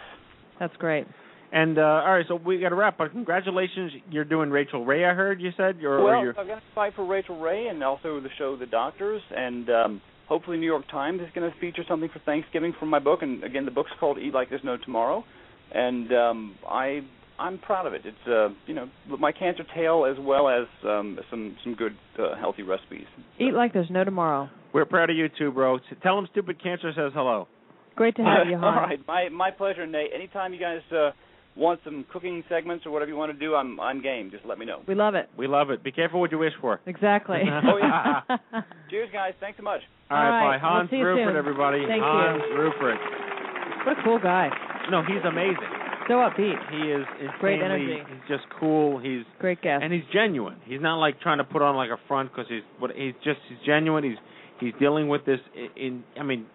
That's 0.59 0.75
great. 0.77 1.07
And 1.51 1.79
uh, 1.79 1.81
all 1.81 2.13
right, 2.13 2.25
so 2.27 2.35
we 2.35 2.59
got 2.59 2.69
to 2.69 2.75
wrap. 2.75 2.99
But 2.99 3.11
congratulations, 3.11 3.93
you're 4.11 4.25
doing 4.25 4.51
Rachael 4.51 4.85
Ray. 4.85 5.05
I 5.05 5.15
heard 5.15 5.41
you 5.41 5.49
said, 5.57 5.83
or, 5.83 6.03
well, 6.03 6.15
or 6.15 6.23
you're. 6.23 6.39
I've 6.39 6.47
got 6.47 6.55
to 6.55 6.61
fight 6.75 6.93
for 6.95 7.05
Rachael 7.05 7.39
Ray 7.39 7.67
and 7.67 7.83
also 7.83 8.19
the 8.19 8.29
show 8.37 8.55
The 8.55 8.67
Doctors, 8.67 9.23
and 9.35 9.67
um, 9.71 10.01
hopefully 10.27 10.57
New 10.57 10.67
York 10.67 10.87
Times 10.91 11.21
is 11.21 11.27
going 11.33 11.51
to 11.51 11.59
feature 11.59 11.83
something 11.87 12.09
for 12.13 12.19
Thanksgiving 12.19 12.75
from 12.79 12.89
my 12.89 12.99
book. 12.99 13.23
And 13.23 13.43
again, 13.43 13.65
the 13.65 13.71
book's 13.71 13.91
called 13.99 14.19
Eat 14.19 14.35
Like 14.35 14.49
There's 14.49 14.63
No 14.63 14.77
Tomorrow, 14.77 15.23
and 15.71 16.13
um, 16.13 16.55
I 16.67 17.01
I'm 17.39 17.57
proud 17.59 17.85
of 17.87 17.93
it. 17.93 18.01
It's 18.05 18.27
uh, 18.27 18.49
you 18.67 18.73
know 18.73 18.89
my 19.19 19.31
cancer 19.31 19.63
tale 19.75 20.05
as 20.05 20.17
well 20.23 20.49
as 20.49 20.67
um, 20.85 21.17
some 21.29 21.55
some 21.63 21.75
good 21.75 21.95
uh, 22.17 22.35
healthy 22.39 22.63
recipes. 22.63 23.05
Eat 23.39 23.53
like 23.53 23.73
there's 23.73 23.89
no 23.89 24.03
tomorrow. 24.03 24.49
We're 24.73 24.85
proud 24.85 25.09
of 25.09 25.15
you 25.17 25.27
too, 25.37 25.51
bro. 25.51 25.79
Tell 26.03 26.15
them 26.15 26.27
Stupid 26.31 26.61
Cancer 26.61 26.91
says 26.95 27.11
hello. 27.15 27.47
Great 27.95 28.15
to 28.17 28.23
have 28.23 28.47
you, 28.47 28.55
All 28.61 28.61
Hans. 28.61 28.99
my 29.07 29.29
my 29.29 29.51
pleasure, 29.51 29.87
Nate. 29.87 30.11
Anytime 30.13 30.53
you 30.53 30.59
guys 30.59 30.79
uh, 30.91 31.11
want 31.55 31.79
some 31.83 32.05
cooking 32.11 32.43
segments 32.47 32.85
or 32.85 32.91
whatever 32.91 33.09
you 33.11 33.17
want 33.17 33.31
to 33.31 33.37
do, 33.39 33.55
I'm 33.55 33.79
I'm 33.79 34.01
game. 34.01 34.29
Just 34.31 34.45
let 34.45 34.57
me 34.59 34.65
know. 34.65 34.81
We 34.87 34.95
love 34.95 35.15
it. 35.15 35.29
We 35.37 35.47
love 35.47 35.69
it. 35.69 35.83
Be 35.83 35.91
careful 35.91 36.19
what 36.19 36.31
you 36.31 36.37
wish 36.37 36.53
for. 36.61 36.79
Exactly. 36.85 37.37
oh 37.65 37.77
yeah. 37.77 38.21
Cheers, 38.89 39.09
guys. 39.11 39.33
Thanks 39.39 39.57
so 39.57 39.63
much. 39.63 39.81
All 40.11 40.17
right, 40.17 40.25
All 40.41 40.47
right, 40.49 40.59
bye. 40.61 40.67
Hans 40.67 40.89
we'll 40.91 40.97
see 40.97 41.01
you 41.01 41.05
Ruffert, 41.05 41.27
soon. 41.29 41.35
everybody. 41.37 41.79
Thank 41.87 42.01
you. 42.01 42.57
Ruffert. 42.57 43.85
What 43.85 43.99
a 43.99 44.03
cool 44.03 44.19
guy. 44.19 44.49
No, 44.91 45.03
he's 45.03 45.23
amazing. 45.25 45.88
So 46.09 46.15
upbeat. 46.15 46.57
He 46.71 46.91
is 46.91 47.05
Great 47.39 47.61
energy. 47.61 47.99
He's 48.09 48.27
just 48.27 48.43
cool. 48.59 48.97
He's 48.99 49.23
Great 49.39 49.61
guest. 49.61 49.83
and 49.83 49.93
he's 49.93 50.03
genuine. 50.11 50.57
He's 50.65 50.81
not 50.81 50.97
like 50.99 51.21
trying 51.21 51.37
to 51.37 51.43
put 51.43 51.61
on 51.61 51.75
like 51.75 51.91
a 51.91 51.97
front 52.07 52.31
because 52.31 52.47
he's 52.49 52.63
what 52.79 52.91
he's 52.95 53.13
just 53.23 53.39
he's 53.47 53.59
genuine. 53.65 54.03
He's 54.03 54.17
he's 54.59 54.73
dealing 54.79 55.07
with 55.07 55.23
this 55.25 55.39
in, 55.55 55.69
in 55.77 56.03
I 56.19 56.23
mean, 56.23 56.47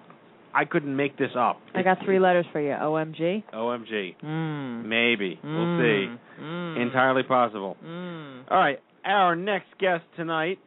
I 0.53 0.65
couldn't 0.65 0.95
make 0.97 1.17
this 1.17 1.31
up. 1.39 1.61
I 1.73 1.83
got 1.83 1.99
three 2.05 2.19
letters 2.19 2.47
for 2.53 2.61
you. 2.61 2.71
OMG. 2.73 3.45
OMG. 3.55 4.17
Mm. 4.25 4.85
Maybe 4.87 5.39
we'll 5.43 5.53
Mm. 5.53 6.17
see. 6.19 6.43
Mm. 6.43 6.83
Entirely 6.83 7.23
possible. 7.23 7.77
Mm. 7.85 8.43
All 8.51 8.59
right, 8.59 8.81
our 9.05 9.37
next 9.37 9.69
guest 9.79 10.03
tonight 10.17 10.59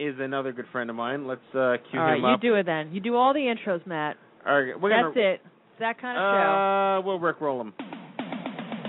is 0.00 0.16
another 0.18 0.52
good 0.52 0.66
friend 0.72 0.90
of 0.90 0.96
mine. 0.96 1.28
Let's 1.28 1.40
uh, 1.54 1.76
cue 1.90 2.00
All 2.00 2.06
right, 2.06 2.16
him 2.16 2.22
you 2.22 2.28
up. 2.28 2.42
You 2.42 2.50
do 2.50 2.54
it 2.56 2.66
then. 2.66 2.90
You 2.92 3.00
do 3.00 3.14
all 3.14 3.32
the 3.32 3.40
intros, 3.40 3.86
Matt. 3.86 4.16
All 4.44 4.60
right, 4.60 4.80
we're 4.80 4.90
That's 4.90 5.14
gonna, 5.14 5.26
it. 5.28 5.40
It's 5.44 5.80
that 5.80 6.00
kind 6.00 6.18
of 6.18 6.22
show. 6.22 6.50
Uh, 6.58 7.00
we'll 7.06 7.20
rickroll 7.20 7.60
him. 7.60 7.72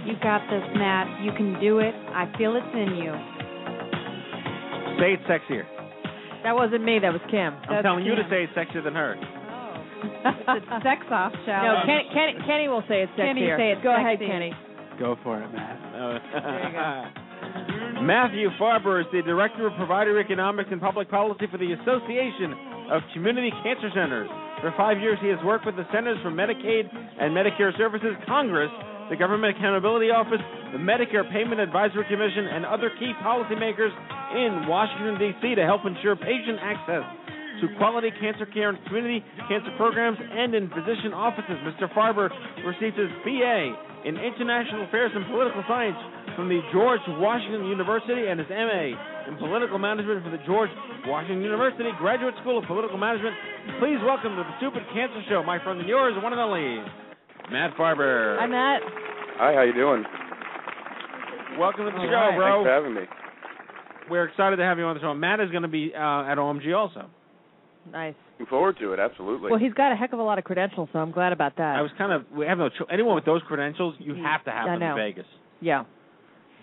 You 0.07 0.15
got 0.23 0.39
this, 0.47 0.63
Matt. 0.79 1.21
You 1.21 1.31
can 1.35 1.59
do 1.59 1.79
it. 1.79 1.93
I 2.15 2.31
feel 2.37 2.55
it's 2.55 2.71
in 2.71 2.95
you. 2.95 3.11
Say 5.03 5.19
it 5.19 5.21
sexier. 5.27 5.67
That 6.47 6.55
wasn't 6.55 6.87
me. 6.87 6.99
That 6.99 7.11
was 7.11 7.19
Kim. 7.29 7.59
I'm 7.67 7.83
telling 7.83 8.05
you 8.05 8.15
to 8.15 8.23
say 8.31 8.47
it 8.47 8.55
sexier 8.55 8.81
than 8.81 8.95
her. 8.95 9.19
Oh. 9.19 10.55
It's 10.55 10.65
a 10.71 10.79
sex 10.79 11.03
off 11.11 11.33
show. 11.43 11.59
No, 11.59 11.83
Kenny, 11.83 12.07
Kenny, 12.15 12.33
Kenny 12.47 12.67
will 12.71 12.83
say 12.87 13.03
it 13.03 13.09
sexier. 13.19 13.35
Kenny, 13.35 13.51
say 13.59 13.71
it 13.75 13.83
Go 13.83 13.91
ahead. 13.91 14.19
Kenny. 14.19 14.55
Go 14.97 15.17
for 15.23 15.43
it, 15.43 15.51
Matt. 15.51 17.13
Matthew 18.01 18.47
Farber 18.55 19.01
is 19.01 19.07
the 19.11 19.21
Director 19.21 19.67
of 19.67 19.75
Provider 19.75 20.19
Economics 20.19 20.69
and 20.71 20.79
Public 20.79 21.09
Policy 21.11 21.45
for 21.51 21.57
the 21.57 21.73
Association 21.73 22.55
of 22.91 23.01
Community 23.13 23.51
Cancer 23.61 23.89
Centers. 23.93 24.29
For 24.61 24.73
five 24.77 24.99
years, 24.99 25.19
he 25.21 25.27
has 25.27 25.37
worked 25.43 25.65
with 25.65 25.75
the 25.75 25.85
Centers 25.93 26.17
for 26.23 26.31
Medicaid 26.31 26.87
and 27.19 27.35
Medicare 27.35 27.75
Services, 27.77 28.15
Congress, 28.25 28.71
the 29.09 29.15
Government 29.15 29.55
Accountability 29.55 30.11
Office, 30.11 30.43
the 30.71 30.81
Medicare 30.81 31.23
Payment 31.31 31.59
Advisory 31.59 32.03
Commission, 32.09 32.47
and 32.51 32.65
other 32.65 32.91
key 32.99 33.13
policymakers 33.23 33.91
in 34.35 34.67
Washington, 34.67 35.15
D.C. 35.19 35.55
to 35.55 35.63
help 35.63 35.85
ensure 35.87 36.15
patient 36.15 36.59
access 36.59 37.03
to 37.61 37.65
quality 37.77 38.11
cancer 38.21 38.45
care 38.45 38.69
and 38.69 38.77
community 38.85 39.23
cancer 39.49 39.71
programs 39.77 40.17
and 40.19 40.53
in 40.53 40.69
physician 40.69 41.13
offices. 41.13 41.57
Mr. 41.65 41.89
Farber 41.95 42.29
received 42.61 42.97
his 42.97 43.09
BA 43.25 43.73
in 44.05 44.13
International 44.17 44.85
Affairs 44.85 45.11
and 45.15 45.25
Political 45.25 45.63
Science 45.67 45.97
from 46.35 46.49
the 46.49 46.61
George 46.71 47.01
Washington 47.17 47.65
University 47.65 48.29
and 48.29 48.37
his 48.37 48.49
MA 48.49 48.93
in 49.25 49.33
Political 49.41 49.79
Management 49.79 50.21
from 50.21 50.31
the 50.31 50.43
George 50.45 50.69
Washington 51.09 51.41
University 51.41 51.89
Graduate 51.97 52.35
School 52.41 52.59
of 52.59 52.65
Political 52.65 52.97
Management. 52.97 53.33
Please 53.81 53.97
welcome 54.05 54.37
to 54.37 54.43
the 54.45 54.55
Stupid 54.61 54.85
Cancer 54.93 55.23
Show, 55.27 55.41
my 55.41 55.57
friend 55.63 55.79
and 55.79 55.89
yours, 55.89 56.13
one 56.21 56.31
and 56.31 56.41
only, 56.41 56.77
Matt 57.51 57.75
Farber. 57.77 58.37
Hi, 58.39 58.45
Matt. 58.47 58.81
Hi, 59.37 59.53
how 59.53 59.61
you 59.61 59.73
doing? 59.73 60.03
Welcome 61.59 61.85
to 61.85 61.91
the 61.91 61.97
All 61.97 62.05
show, 62.05 62.11
right. 62.13 62.35
bro. 62.35 62.63
Thanks 62.63 62.67
for 62.67 62.73
having 62.73 62.93
me. 62.93 63.01
We're 64.09 64.25
excited 64.25 64.57
to 64.57 64.63
have 64.63 64.77
you 64.77 64.85
on 64.85 64.95
the 64.95 65.01
show. 65.01 65.13
Matt 65.13 65.39
is 65.39 65.49
going 65.51 65.63
to 65.63 65.67
be 65.69 65.91
uh, 65.95 65.99
at 66.31 66.37
OMG 66.37 66.75
also. 66.75 67.07
Nice. 67.91 68.15
Looking 68.33 68.47
forward 68.49 68.77
to 68.79 68.93
it, 68.93 68.99
absolutely. 68.99 69.49
Well, 69.49 69.59
he's 69.59 69.73
got 69.73 69.91
a 69.91 69.95
heck 69.95 70.13
of 70.13 70.19
a 70.19 70.23
lot 70.23 70.37
of 70.37 70.43
credentials, 70.43 70.89
so 70.91 70.99
I'm 70.99 71.11
glad 71.11 71.31
about 71.33 71.55
that. 71.57 71.75
I 71.77 71.81
was 71.81 71.91
kind 71.97 72.11
of 72.11 72.25
we 72.35 72.45
have 72.45 72.57
no 72.57 72.69
cho- 72.69 72.85
anyone 72.91 73.15
with 73.15 73.25
those 73.25 73.41
credentials. 73.47 73.95
You 73.99 74.15
have 74.15 74.43
to 74.45 74.51
have 74.51 74.67
I 74.67 74.77
them 74.77 74.81
in. 74.83 74.95
Vegas. 74.95 75.25
Yeah. 75.61 75.85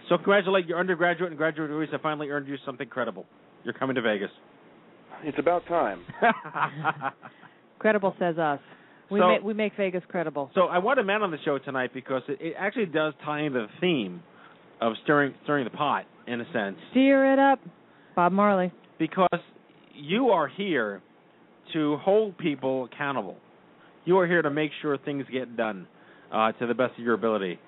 So 0.09 0.16
congratulate 0.16 0.66
your 0.66 0.78
undergraduate 0.78 1.30
and 1.30 1.39
graduate 1.39 1.70
degrees 1.70 1.89
have 1.93 2.03
finally 2.03 2.28
earned 2.28 2.47
you 2.47 2.57
something 2.66 2.89
credible. 2.89 3.24
You're 3.64 3.72
coming 3.74 3.97
to 3.97 4.03
Vegas. 4.03 4.30
It's 5.22 5.39
about 5.39 5.66
time. 5.66 6.03
Credible 7.78 8.14
says 8.18 8.37
us. 8.37 8.61
We 9.15 9.21
So- 9.21 9.29
make 9.29 9.43
we 9.43 9.55
make 9.55 9.75
Vegas 9.77 10.03
credible. 10.09 10.51
so 10.55 10.62
I 10.67 10.79
wanted 10.79 11.07
Matt 11.07 11.23
on 11.23 11.31
the 11.31 11.39
show 11.45 11.59
tonight 11.59 11.91
because 11.95 12.23
it, 12.29 12.39
it 12.41 12.55
actually 12.59 12.87
does 12.87 13.15
tie 13.25 13.41
into 13.41 13.61
the 13.61 13.69
theme 13.81 14.23
of 14.81 14.93
stirring 15.05 15.35
stirring 15.45 15.65
the 15.65 15.71
pot 15.71 16.05
in 16.27 16.41
a 16.41 16.53
sense. 16.53 16.77
Steer 16.91 17.33
it 17.33 17.39
up, 17.39 17.61
Bob 18.17 18.33
Marley. 18.33 18.71
because 18.99 19.41
you 19.95 20.31
are 20.31 20.49
here 20.49 21.01
to 21.73 21.97
hold 21.99 22.37
people 22.39 22.85
accountable. 22.93 23.37
You 24.05 24.19
are 24.19 24.27
here 24.27 24.43
to 24.43 24.51
make 24.51 24.71
sure 24.83 24.97
things 24.99 25.25
get 25.33 25.57
done 25.57 25.87
uh, 26.33 26.53
to 26.53 26.67
the 26.67 26.75
best 26.75 26.93
of 26.99 27.05
your 27.05 27.15
ability. 27.15 27.59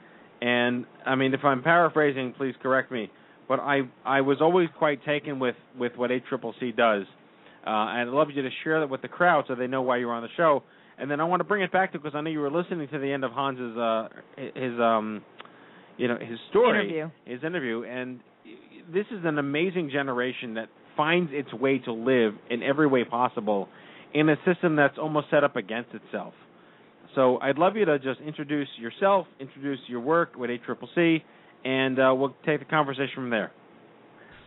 And 0.43 0.85
I 1.07 1.15
mean, 1.15 1.33
if 1.33 1.45
I'm 1.45 1.63
paraphrasing, 1.63 2.35
please 2.37 2.55
correct 2.63 2.91
me. 2.91 3.11
But 3.49 3.61
I 3.61 3.83
I 4.05 4.21
was 4.23 4.39
always 4.41 4.69
quite 4.79 5.05
taken 5.05 5.39
with 5.39 5.55
with 5.79 5.93
what 5.97 6.11
ACCC 6.11 6.77
does, 6.77 7.05
uh, 7.65 7.71
and 7.71 8.01
I'd 8.01 8.09
love 8.09 8.29
you 8.35 8.43
to 8.43 8.51
share 8.65 8.81
that 8.81 8.91
with 8.91 9.03
the 9.03 9.09
crowd 9.09 9.45
so 9.47 9.55
they 9.55 9.69
know 9.69 9.83
why 9.83 9.99
you're 9.99 10.13
on 10.13 10.23
the 10.25 10.29
show. 10.37 10.65
And 10.99 11.11
then 11.11 11.21
I 11.21 11.25
want 11.25 11.41
to 11.41 11.45
bring 11.45 11.63
it 11.63 11.73
back 11.73 11.93
to 11.93 11.99
because 11.99 12.15
I 12.15 12.21
know 12.23 12.31
you 12.31 12.41
were 12.41 12.51
listening 12.51 12.89
to 12.89 12.99
the 12.99 13.13
end 13.13 13.25
of 13.25 13.33
Hans's 13.33 13.77
uh, 13.77 14.09
his 14.37 14.81
um 14.81 15.23
you 15.97 16.09
know 16.09 16.19
his 16.19 16.39
story 16.51 16.89
Interview. 16.89 17.11
his 17.25 17.45
interview 17.45 17.85
and 17.85 18.21
this 18.93 19.07
is 19.11 19.25
an 19.25 19.39
amazing 19.39 19.91
generation 19.91 20.55
that 20.55 20.69
finds 20.97 21.31
its 21.33 21.53
way 21.53 21.79
to 21.81 21.93
live 21.93 22.35
in 22.51 22.63
every 22.63 22.87
way 22.87 23.05
possible 23.05 23.69
in 24.15 24.29
a 24.29 24.37
system 24.47 24.77
that's 24.77 24.97
almost 24.99 25.27
set 25.31 25.45
up 25.45 25.57
against 25.57 25.91
itself. 25.93 26.33
So 27.15 27.39
I'd 27.39 27.59
love 27.59 27.77
you 27.77 27.85
to 27.85 27.99
just 27.99 28.21
introduce 28.21 28.69
yourself, 28.79 29.27
introduce 29.41 29.81
your 29.89 30.01
work 30.01 30.37
with 30.37 30.51
ACCC, 30.51 31.23
and 31.65 31.99
uh, 31.99 32.15
we'll 32.17 32.35
take 32.45 32.61
the 32.61 32.65
conversation 32.67 33.15
from 33.15 33.31
there. 33.31 33.53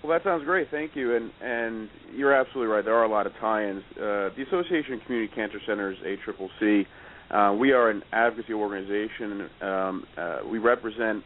Well, 0.04 0.14
that 0.14 0.24
sounds 0.24 0.46
great. 0.46 0.70
Thank 0.72 0.96
you. 0.96 1.16
And 1.16 1.32
and 1.42 1.90
you're 2.16 2.34
absolutely 2.34 2.74
right. 2.74 2.86
There 2.86 2.96
are 2.96 3.04
a 3.04 3.12
lot 3.12 3.28
of 3.28 3.34
tie-ins. 3.40 3.84
Uh, 3.92 4.30
the 4.36 4.46
Association 4.48 4.94
of 4.94 5.02
Community 5.06 5.32
Cancer 5.36 5.60
Centers, 5.68 5.98
ACCC, 6.06 6.86
uh, 7.32 7.54
we 7.54 7.72
are 7.74 7.90
an 7.90 8.02
advocacy 8.12 8.54
organization. 8.54 9.50
Um, 9.62 10.06
uh, 10.18 10.40
we 10.50 10.58
represent 10.58 11.24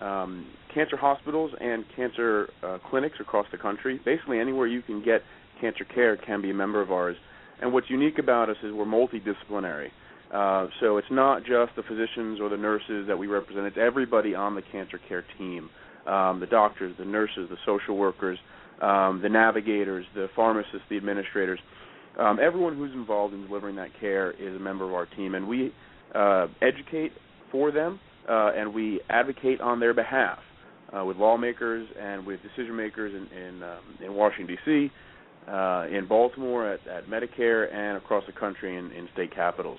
um, 0.00 0.46
cancer 0.74 0.96
hospitals 0.96 1.52
and 1.60 1.84
cancer 1.94 2.50
uh, 2.62 2.78
clinics 2.90 3.16
across 3.20 3.46
the 3.52 3.58
country. 3.58 4.00
Basically, 4.04 4.38
anywhere 4.38 4.66
you 4.66 4.82
can 4.82 5.02
get 5.02 5.22
cancer 5.60 5.84
care 5.84 6.16
can 6.16 6.42
be 6.42 6.50
a 6.50 6.54
member 6.54 6.82
of 6.82 6.90
ours. 6.90 7.16
And 7.62 7.72
what's 7.72 7.88
unique 7.88 8.18
about 8.18 8.50
us 8.50 8.56
is 8.62 8.72
we're 8.72 8.84
multidisciplinary. 8.84 9.88
Uh, 10.30 10.66
so 10.80 10.98
it's 10.98 11.10
not 11.10 11.42
just 11.42 11.74
the 11.76 11.82
physicians 11.82 12.40
or 12.40 12.50
the 12.50 12.56
nurses 12.56 13.06
that 13.06 13.16
we 13.16 13.28
represent; 13.28 13.64
it's 13.66 13.78
everybody 13.80 14.34
on 14.34 14.56
the 14.56 14.62
cancer 14.72 14.98
care 15.08 15.24
team 15.38 15.70
um, 16.06 16.40
the 16.40 16.46
doctors, 16.46 16.94
the 16.98 17.04
nurses, 17.04 17.48
the 17.50 17.56
social 17.64 17.96
workers, 17.96 18.38
um, 18.80 19.20
the 19.22 19.28
navigators, 19.28 20.06
the 20.14 20.28
pharmacists, 20.36 20.82
the 20.90 20.96
administrators. 20.96 21.58
Um, 22.18 22.38
everyone 22.40 22.76
who's 22.76 22.92
involved 22.92 23.34
in 23.34 23.46
delivering 23.46 23.76
that 23.76 23.90
care 24.00 24.30
is 24.32 24.54
a 24.56 24.58
member 24.58 24.86
of 24.86 24.94
our 24.94 25.06
team, 25.06 25.34
and 25.34 25.46
we 25.46 25.72
uh, 26.14 26.46
educate 26.62 27.12
for 27.50 27.70
them 27.70 28.00
uh, 28.28 28.52
and 28.56 28.72
we 28.72 29.00
advocate 29.08 29.60
on 29.60 29.80
their 29.80 29.94
behalf 29.94 30.38
uh, 30.96 31.04
with 31.04 31.16
lawmakers 31.16 31.86
and 32.00 32.26
with 32.26 32.40
decision 32.42 32.76
makers 32.76 33.12
in 33.14 33.38
in, 33.38 33.62
um, 33.62 33.80
in 34.04 34.14
Washington 34.14 34.56
D.C., 34.64 34.90
uh, 35.50 35.86
in 35.90 36.06
Baltimore 36.08 36.72
at, 36.72 36.80
at 36.88 37.06
Medicare, 37.06 37.72
and 37.72 37.96
across 37.96 38.24
the 38.26 38.32
country 38.32 38.76
in, 38.76 38.90
in 38.92 39.08
state 39.12 39.34
capitals. 39.34 39.78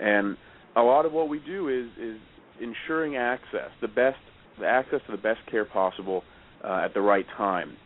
And 0.00 0.36
a 0.76 0.82
lot 0.82 1.04
of 1.04 1.12
what 1.12 1.28
we 1.28 1.40
do 1.40 1.68
is 1.68 1.86
is 2.02 2.20
ensuring 2.60 3.16
access, 3.16 3.70
the 3.80 3.88
best 3.88 4.18
access 4.62 5.00
to 5.06 5.12
the 5.12 5.22
best 5.22 5.40
care 5.50 5.64
possible 5.64 6.22
uh, 6.64 6.82
at 6.84 6.94
the 6.94 7.00
right 7.00 7.26
time. 7.36 7.76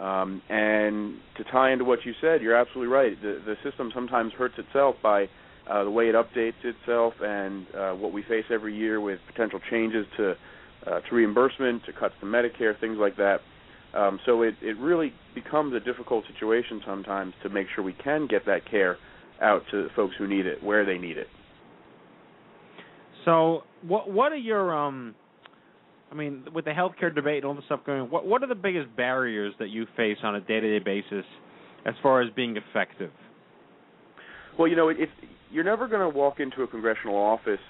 Um, 0.00 0.42
and 0.50 1.16
to 1.38 1.44
tie 1.44 1.72
into 1.72 1.84
what 1.84 2.00
you 2.04 2.12
said, 2.20 2.42
you're 2.42 2.56
absolutely 2.56 2.92
right. 2.92 3.20
The, 3.20 3.40
the 3.44 3.54
system 3.68 3.90
sometimes 3.94 4.32
hurts 4.34 4.54
itself 4.58 4.96
by 5.02 5.28
uh, 5.70 5.84
the 5.84 5.90
way 5.90 6.08
it 6.08 6.14
updates 6.14 6.62
itself 6.62 7.14
and 7.20 7.66
uh, 7.74 7.92
what 7.92 8.12
we 8.12 8.22
face 8.22 8.44
every 8.52 8.76
year 8.76 9.00
with 9.00 9.18
potential 9.26 9.60
changes 9.70 10.06
to 10.16 10.34
uh, 10.86 11.00
to 11.00 11.16
reimbursement, 11.16 11.84
to 11.84 11.92
cuts 11.92 12.14
to 12.20 12.26
Medicare, 12.26 12.78
things 12.78 12.96
like 13.00 13.16
that. 13.16 13.38
Um, 13.92 14.20
so 14.24 14.42
it, 14.42 14.54
it 14.62 14.76
really 14.78 15.12
becomes 15.34 15.74
a 15.74 15.80
difficult 15.80 16.24
situation 16.32 16.80
sometimes 16.86 17.34
to 17.42 17.48
make 17.48 17.66
sure 17.74 17.82
we 17.82 17.94
can 17.94 18.28
get 18.28 18.46
that 18.46 18.70
care 18.70 18.96
out 19.40 19.62
to 19.72 19.88
folks 19.96 20.14
who 20.18 20.28
need 20.28 20.46
it, 20.46 20.62
where 20.62 20.84
they 20.84 20.98
need 20.98 21.16
it. 21.18 21.26
So, 23.24 23.64
what 23.82 24.10
what 24.10 24.32
are 24.32 24.36
your 24.36 24.76
um? 24.76 25.14
I 26.10 26.14
mean, 26.14 26.44
with 26.54 26.64
the 26.64 26.70
healthcare 26.70 27.14
debate 27.14 27.38
and 27.38 27.46
all 27.46 27.54
the 27.54 27.62
stuff 27.66 27.80
going, 27.84 28.10
what 28.10 28.26
what 28.26 28.42
are 28.42 28.46
the 28.46 28.54
biggest 28.54 28.94
barriers 28.96 29.54
that 29.58 29.70
you 29.70 29.86
face 29.96 30.18
on 30.22 30.36
a 30.36 30.40
day 30.40 30.60
to 30.60 30.78
day 30.78 30.84
basis 30.84 31.24
as 31.84 31.94
far 32.02 32.22
as 32.22 32.30
being 32.34 32.56
effective? 32.56 33.10
Well, 34.58 34.68
you 34.68 34.76
know, 34.76 34.88
it, 34.88 34.96
it's 35.00 35.12
you're 35.50 35.64
never 35.64 35.88
going 35.88 36.00
to 36.00 36.16
walk 36.16 36.40
into 36.40 36.62
a 36.62 36.66
congressional 36.66 37.16
office 37.16 37.60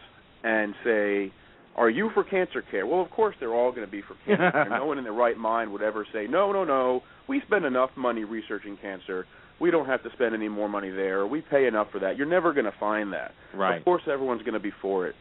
and 0.45 0.75
say, 0.85 1.33
"Are 1.77 1.91
you 1.91 2.11
for 2.13 2.25
cancer 2.25 2.63
care?" 2.71 2.87
Well, 2.87 3.01
of 3.01 3.11
course 3.11 3.35
they're 3.41 3.55
all 3.55 3.71
going 3.71 3.87
to 3.87 3.91
be 3.91 4.03
for 4.03 4.15
cancer 4.27 4.51
care. 4.53 4.69
No 4.79 4.87
one 4.87 4.99
in 4.99 5.05
their 5.05 5.13
right 5.13 5.37
mind 5.37 5.73
would 5.73 5.83
ever 5.83 6.07
say, 6.13 6.27
"No, 6.27 6.53
no, 6.53 6.65
no. 6.65 7.03
We 7.29 7.41
spend 7.47 7.65
enough 7.65 7.91
money 7.97 8.25
researching 8.25 8.77
cancer. 8.81 9.27
We 9.59 9.71
don't 9.71 9.87
have 9.87 10.03
to 10.03 10.11
spend 10.13 10.35
any 10.35 10.49
more 10.49 10.69
money 10.69 10.91
there. 10.91 11.27
We 11.27 11.41
pay 11.41 11.67
enough 11.67 11.89
for 11.91 11.99
that." 12.01 12.17
You're 12.19 12.27
never 12.27 12.53
going 12.53 12.67
to 12.67 12.75
find 12.79 13.13
that. 13.15 13.33
Right. 13.55 13.79
Of 13.79 13.85
course, 13.85 14.03
everyone's 14.11 14.43
going 14.43 14.55
to 14.55 14.61
be 14.61 14.73
for 14.83 15.07
it. 15.07 15.15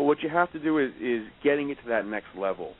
But 0.00 0.06
what 0.06 0.22
you 0.22 0.30
have 0.30 0.50
to 0.52 0.58
do 0.58 0.78
is 0.78 0.92
is 0.98 1.28
getting 1.44 1.68
it 1.68 1.74
to 1.82 1.88
that 1.90 2.06
next 2.06 2.28
level. 2.34 2.72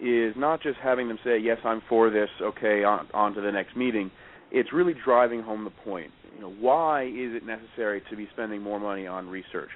Is 0.00 0.32
not 0.34 0.62
just 0.62 0.78
having 0.82 1.08
them 1.08 1.18
say, 1.22 1.36
"Yes, 1.36 1.58
I'm 1.62 1.82
for 1.90 2.08
this." 2.08 2.30
Okay, 2.40 2.82
on 2.84 3.06
on 3.12 3.34
to 3.34 3.42
the 3.42 3.52
next 3.52 3.76
meeting. 3.76 4.10
It's 4.50 4.72
really 4.72 4.94
driving 4.94 5.42
home 5.42 5.64
the 5.64 5.70
point. 5.84 6.10
You 6.34 6.40
know, 6.40 6.50
why 6.58 7.02
is 7.02 7.34
it 7.34 7.44
necessary 7.44 8.02
to 8.08 8.16
be 8.16 8.26
spending 8.32 8.62
more 8.62 8.80
money 8.80 9.06
on 9.06 9.28
research? 9.28 9.68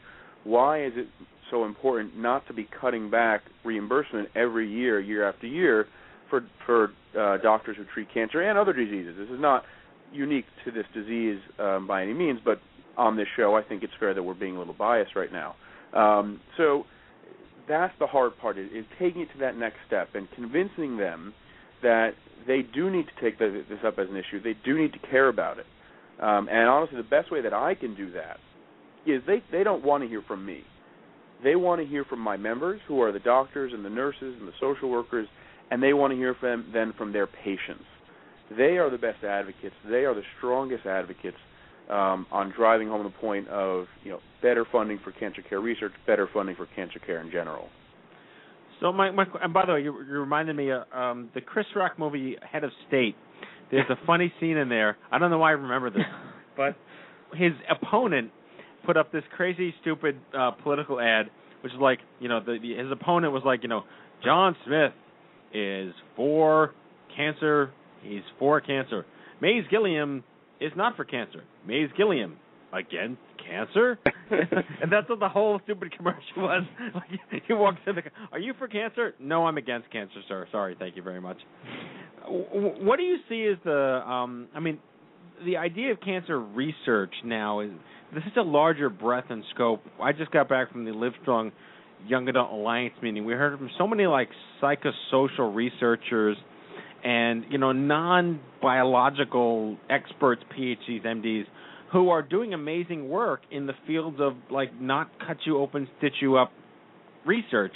Why 0.45 0.83
is 0.83 0.95
it 0.97 1.09
so 1.51 1.67
important 1.67 2.17
not 2.17 2.47
to 2.47 2.55
be 2.55 2.67
cutting 2.81 3.11
back 3.11 3.43
reimbursement 3.67 4.31
every 4.35 4.67
year, 4.67 4.99
year 4.99 5.29
after 5.29 5.47
year, 5.47 5.89
for 6.31 6.47
for 6.65 6.93
uh, 7.21 7.37
doctors 7.43 7.77
who 7.77 7.85
treat 7.93 8.09
cancer 8.15 8.41
and 8.41 8.57
other 8.57 8.73
diseases. 8.73 9.15
This 9.19 9.29
is 9.29 9.39
not 9.39 9.65
unique 10.11 10.47
to 10.65 10.71
this 10.71 10.87
disease 10.95 11.39
um, 11.59 11.87
by 11.87 12.03
any 12.03 12.15
means, 12.15 12.41
but 12.43 12.63
on 12.97 13.15
this 13.15 13.29
show, 13.37 13.57
I 13.57 13.63
think 13.63 13.83
it's 13.83 13.93
fair 14.01 14.15
that 14.15 14.23
we're 14.23 14.33
being 14.33 14.57
a 14.57 14.59
little 14.59 14.73
biased 14.73 15.15
right 15.15 15.31
now. 15.31 15.55
Um, 15.95 16.41
so 16.57 16.85
that's 17.69 17.95
the 17.99 18.07
hard 18.07 18.39
part 18.39 18.59
is, 18.59 18.69
taking 18.99 19.23
it 19.23 19.29
to 19.33 19.39
that 19.41 19.57
next 19.57 19.77
step 19.87 20.09
and 20.15 20.29
convincing 20.35 20.97
them 20.97 21.35
that 21.83 22.11
they 22.47 22.63
do 22.63 22.91
need 22.91 23.07
to 23.07 23.23
take 23.23 23.39
the, 23.39 23.65
this 23.69 23.79
up 23.87 23.99
as 23.99 24.09
an 24.09 24.17
issue. 24.17 24.43
They 24.43 24.57
do 24.65 24.79
need 24.79 24.93
to 24.93 24.99
care 25.11 25.29
about 25.29 25.59
it. 25.59 25.67
Um, 26.21 26.49
and 26.51 26.69
honestly, 26.69 26.97
the 26.97 27.05
best 27.05 27.31
way 27.31 27.43
that 27.43 27.55
I 27.55 27.75
can 27.75 27.95
do 27.95 28.11
that 28.13 28.39
is 29.07 29.23
they 29.27 29.43
they 29.53 29.63
don't 29.63 29.85
want 29.85 30.03
to 30.03 30.09
hear 30.09 30.23
from 30.27 30.45
me. 30.45 30.63
They 31.45 31.55
want 31.55 31.81
to 31.81 31.87
hear 31.87 32.05
from 32.05 32.19
my 32.19 32.37
members, 32.37 32.81
who 32.89 33.01
are 33.01 33.13
the 33.13 33.21
doctors 33.21 33.73
and 33.73 33.85
the 33.85 33.91
nurses 33.91 34.35
and 34.39 34.49
the 34.49 34.53
social 34.61 34.91
workers, 34.91 35.29
and 35.71 35.81
they 35.81 35.93
want 35.93 36.13
to 36.13 36.17
hear 36.17 36.35
from 36.35 36.71
then 36.73 36.93
from 36.99 37.13
their 37.13 37.29
patients. 37.29 37.85
They 38.57 38.79
are 38.79 38.91
the 38.91 38.99
best 38.99 39.23
advocates. 39.23 39.75
They 39.89 40.05
are 40.05 40.15
the 40.15 40.23
strongest 40.39 40.87
advocates 40.87 41.37
um, 41.89 42.27
on 42.31 42.53
driving 42.57 42.89
home 42.89 43.05
the 43.05 43.11
point 43.11 43.49
of 43.49 43.87
you 44.05 44.11
know 44.11 44.21
better 44.43 44.67
funding 44.71 44.99
for 45.03 45.13
cancer 45.13 45.43
care 45.43 45.61
research, 45.61 45.93
better 46.07 46.29
funding 46.33 46.57
for 46.57 46.67
cancer 46.75 46.99
care 46.99 47.21
in 47.21 47.31
general. 47.31 47.69
So 48.81 48.93
my, 48.93 49.11
my 49.11 49.25
and 49.43 49.53
by 49.53 49.67
the 49.67 49.73
way, 49.73 49.83
you, 49.83 49.95
you 50.07 50.19
reminded 50.21 50.55
me 50.55 50.71
of 50.71 50.83
um, 50.93 51.31
the 51.35 51.41
Chris 51.41 51.67
Rock 51.75 51.99
movie 51.99 52.37
Head 52.51 52.65
of 52.65 52.71
State. 52.87 53.17
There's 53.71 53.89
a 53.91 54.07
funny 54.07 54.33
scene 54.41 54.57
in 54.57 54.69
there. 54.69 54.97
I 55.11 55.19
don't 55.19 55.31
know 55.31 55.39
why 55.39 55.51
I 55.51 55.53
remember 55.53 55.91
this, 55.91 56.07
but 56.57 56.77
his 57.35 57.53
opponent 57.71 58.31
put 58.87 58.97
up 58.97 59.13
this 59.13 59.25
crazy, 59.37 59.75
stupid 59.81 60.17
uh, 60.37 60.53
political 60.63 61.01
ad, 61.01 61.27
which 61.63 61.73
is 61.73 61.79
like, 61.81 61.99
you 62.21 62.29
know, 62.29 62.41
the, 62.41 62.59
the, 62.61 62.81
his 62.81 62.91
opponent 62.93 63.33
was 63.33 63.43
like, 63.45 63.63
you 63.63 63.69
know, 63.69 63.83
John 64.25 64.57
Smith 64.65 64.93
is 65.53 65.93
for 66.17 66.73
cancer. 67.17 67.71
He's 68.03 68.23
for 68.39 68.61
cancer. 68.61 69.05
Mays 69.41 69.65
Gilliam 69.71 70.25
is 70.61 70.73
not 70.77 70.97
for 70.97 71.05
cancer. 71.05 71.43
Mays 71.69 71.91
Gilliam 71.99 72.39
against 72.73 73.21
cancer, 73.47 73.99
and 74.31 74.91
that's 74.91 75.09
what 75.09 75.21
the 75.21 75.29
whole 75.29 75.61
stupid 75.65 75.95
commercial 75.95 76.23
was. 76.39 76.65
Like 76.95 77.43
he 77.47 77.53
walks 77.53 77.79
in, 77.87 77.95
the, 77.95 78.03
are 78.33 78.39
you 78.39 78.55
for 78.59 78.67
cancer? 78.69 79.15
No, 79.21 79.47
I'm 79.47 79.59
against 79.59 79.91
cancer, 79.93 80.21
sir. 80.27 80.47
Sorry, 80.51 80.75
thank 80.79 80.97
you 80.97 81.03
very 81.03 81.21
much. 81.21 81.37
What 82.27 82.97
do 82.97 83.03
you 83.03 83.19
see 83.29 83.47
as 83.53 83.59
the? 83.65 84.03
Um, 84.07 84.49
I 84.55 84.61
mean, 84.61 84.79
the 85.45 85.59
idea 85.59 85.93
of 85.93 86.01
cancer 86.01 86.41
research 86.41 87.13
now 87.25 87.61
is 87.61 87.71
this 88.15 88.25
is 88.25 88.33
a 88.39 88.43
larger 88.43 88.89
breadth 88.89 89.31
and 89.31 89.45
scope. 89.55 89.83
I 90.03 90.13
just 90.13 90.31
got 90.31 90.49
back 90.49 90.73
from 90.73 90.87
the 90.87 90.91
Livestrong 90.91 91.53
Young 92.07 92.29
Adult 92.29 92.51
Alliance 92.51 92.95
meeting. 93.03 93.27
We 93.27 93.35
heard 93.35 93.59
from 93.59 93.71
so 93.77 93.87
many 93.87 94.07
like 94.07 94.31
psychosocial 94.63 95.55
researchers 95.55 96.39
and 97.05 97.45
you 97.51 97.59
know 97.59 97.73
non 97.73 98.41
biological 98.61 99.77
experts, 99.89 100.43
PhDs, 100.57 101.05
MDs, 101.05 101.45
who 101.93 102.11
are 102.11 102.23
doing 102.23 102.55
amazing 102.55 103.09
work 103.09 103.41
in 103.51 103.67
the 103.67 103.75
fields 103.87 104.19
of 104.21 104.35
like 104.51 104.79
not 104.81 105.11
cut 105.27 105.39
you 105.45 105.59
open, 105.59 105.89
stitch 105.99 106.15
you 106.21 106.37
up 106.37 106.53
research. 107.27 107.73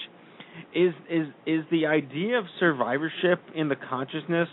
Is 0.75 0.93
is 1.11 1.29
is 1.47 1.64
the 1.70 1.87
idea 1.87 2.39
of 2.39 2.45
survivorship 2.61 3.41
in 3.55 3.68
the 3.68 3.77
consciousness 3.77 4.49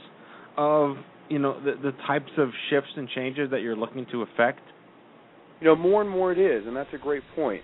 of 0.57 0.95
you 1.29 1.39
know 1.39 1.59
the 1.59 1.73
the 1.81 1.91
types 2.07 2.31
of 2.37 2.49
shifts 2.69 2.91
and 2.95 3.09
changes 3.09 3.51
that 3.51 3.61
you're 3.61 3.75
looking 3.75 4.05
to 4.11 4.21
affect? 4.21 4.61
You 5.59 5.67
know, 5.67 5.75
more 5.75 6.01
and 6.01 6.09
more 6.09 6.31
it 6.31 6.39
is, 6.39 6.65
and 6.65 6.75
that's 6.75 6.93
a 6.93 6.97
great 6.97 7.23
point. 7.35 7.63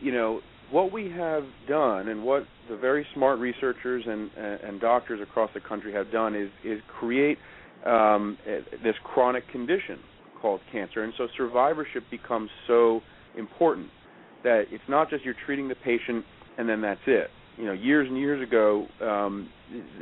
You 0.00 0.12
know, 0.12 0.40
what 0.70 0.92
we 0.92 1.10
have 1.10 1.44
done 1.68 2.08
and 2.08 2.24
what 2.24 2.44
the 2.68 2.76
very 2.76 3.06
smart 3.14 3.38
researchers 3.38 4.04
and 4.06 4.30
and 4.36 4.80
doctors 4.80 5.20
across 5.20 5.50
the 5.54 5.60
country 5.60 5.92
have 5.92 6.10
done 6.10 6.34
is 6.34 6.50
is 6.64 6.80
create 6.98 7.38
um, 7.86 8.38
this 8.82 8.94
chronic 9.04 9.48
condition 9.48 9.98
called 10.40 10.60
cancer, 10.72 11.02
and 11.02 11.12
so 11.16 11.28
survivorship 11.36 12.04
becomes 12.10 12.50
so 12.66 13.00
important 13.36 13.88
that 14.42 14.64
it's 14.70 14.84
not 14.88 15.10
just 15.10 15.24
you're 15.24 15.34
treating 15.46 15.68
the 15.68 15.74
patient 15.74 16.24
and 16.58 16.68
then 16.68 16.80
that's 16.80 17.00
it. 17.06 17.28
You 17.56 17.66
know, 17.66 17.72
years 17.72 18.08
and 18.08 18.18
years 18.18 18.46
ago, 18.46 18.86
um, 19.00 19.48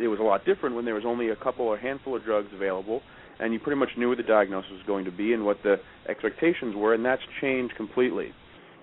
it 0.01 0.09
was 0.09 0.19
a 0.21 0.23
lot 0.23 0.45
different 0.45 0.75
when 0.75 0.85
there 0.85 0.95
was 0.95 1.05
only 1.07 1.31
a 1.31 1.37
couple 1.37 1.67
or 1.67 1.77
handful 1.77 2.17
of 2.17 2.25
drugs 2.25 2.49
available, 2.55 3.03
and 3.41 3.53
you 3.53 3.59
pretty 3.61 3.79
much 3.79 3.91
knew 3.97 4.09
what 4.09 4.17
the 4.17 4.25
diagnosis 4.25 4.71
was 4.73 4.83
going 4.87 5.05
to 5.05 5.11
be 5.11 5.33
and 5.33 5.45
what 5.45 5.59
the 5.63 5.77
expectations 6.09 6.75
were, 6.75 6.95
and 6.95 7.05
that's 7.05 7.23
changed 7.41 7.75
completely. 7.77 8.33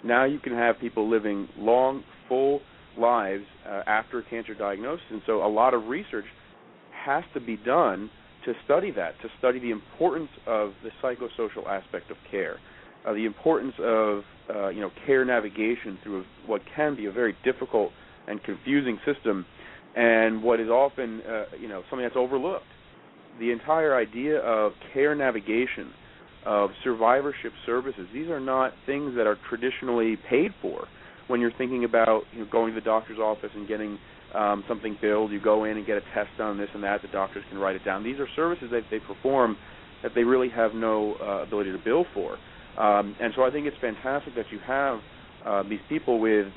Now 0.04 0.26
you 0.26 0.40
can 0.40 0.54
have 0.54 0.80
people 0.80 1.10
living 1.10 1.48
long, 1.58 2.04
full 2.28 2.62
lives 2.98 3.44
uh, 3.68 3.82
after 3.88 4.20
a 4.20 4.24
cancer 4.24 4.54
diagnosis, 4.54 5.06
and 5.12 5.22
so 5.26 5.46
a 5.46 5.48
lot 5.48 5.74
of 5.74 5.88
research 5.88 6.26
has 7.06 7.24
to 7.34 7.40
be 7.40 7.58
done 7.58 8.10
to 8.46 8.54
study 8.66 8.92
that, 8.92 9.20
to 9.22 9.28
study 9.38 9.60
the 9.60 9.72
importance 9.72 10.30
of 10.48 10.72
the 10.84 10.90
psychosocial 11.04 11.68
aspect 11.68 12.10
of 12.10 12.18
care, 12.32 12.58
uh, 13.06 13.14
the 13.14 13.26
importance 13.26 13.74
of 13.80 14.24
uh, 14.54 14.70
you 14.70 14.82
know 14.82 14.92
care 15.06 15.26
navigation 15.26 15.98
through 16.04 16.24
what 16.46 16.62
can 16.76 16.96
be 16.96 17.06
a 17.06 17.12
very 17.12 17.36
difficult 17.44 17.92
and 18.28 18.42
confusing 18.44 19.00
system, 19.06 19.46
and 19.96 20.42
what 20.42 20.60
is 20.60 20.70
often 20.70 21.22
uh, 21.22 21.46
you 21.60 21.68
know 21.68 21.84
something 21.90 22.06
that's 22.06 22.18
overlooked. 22.18 22.66
The 23.40 23.52
entire 23.52 23.96
idea 23.96 24.40
of 24.40 24.74
care 24.94 25.16
navigation, 25.16 25.92
of 26.46 26.72
survivorship 26.84 27.52
services, 27.66 28.08
these 28.14 28.30
are 28.30 28.40
not 28.40 28.74
things 28.86 29.16
that 29.16 29.28
are 29.28 29.38
traditionally 29.50 30.18
paid 30.30 30.52
for. 30.62 30.88
When 31.28 31.40
you're 31.42 31.54
thinking 31.58 31.84
about 31.84 32.24
you 32.34 32.40
know, 32.40 32.48
going 32.52 32.74
to 32.74 32.80
the 32.80 32.86
doctor's 32.86 33.20
office 33.20 33.52
and 33.54 33.68
getting 33.68 34.00
um, 34.34 34.64
something 34.68 34.98
billed, 35.02 35.32
you 35.32 35.42
go 35.42 35.66
in 35.66 35.78
and 35.78 35.86
get 35.86 35.98
a 35.98 36.02
test 36.14 36.30
done, 36.38 36.58
this 36.58 36.70
and 36.74 36.84
that. 36.84 37.02
The 37.02 37.08
doctors 37.10 37.44
can 37.50 37.60
write 37.60 37.76
it 37.76 37.86
down. 37.86 38.04
These 38.04 38.20
are 38.20 38.28
services 38.36 38.70
that 38.72 38.84
they 38.90 39.00
perform 39.00 39.58
that 40.02 40.14
they 40.16 40.24
really 40.24 40.50
have 40.50 40.74
no 40.74 41.16
uh, 41.22 41.44
ability 41.44 41.72
to 41.72 41.78
bill 41.78 42.06
for. 42.14 42.38
Um, 42.82 43.16
and 43.20 43.34
so 43.36 43.44
I 43.44 43.52
think 43.52 43.68
it's 43.68 43.78
fantastic 43.82 44.36
that 44.36 44.46
you 44.52 44.60
have 44.66 45.00
uh, 45.46 45.64
these 45.64 45.80
people 45.90 46.20
with 46.20 46.48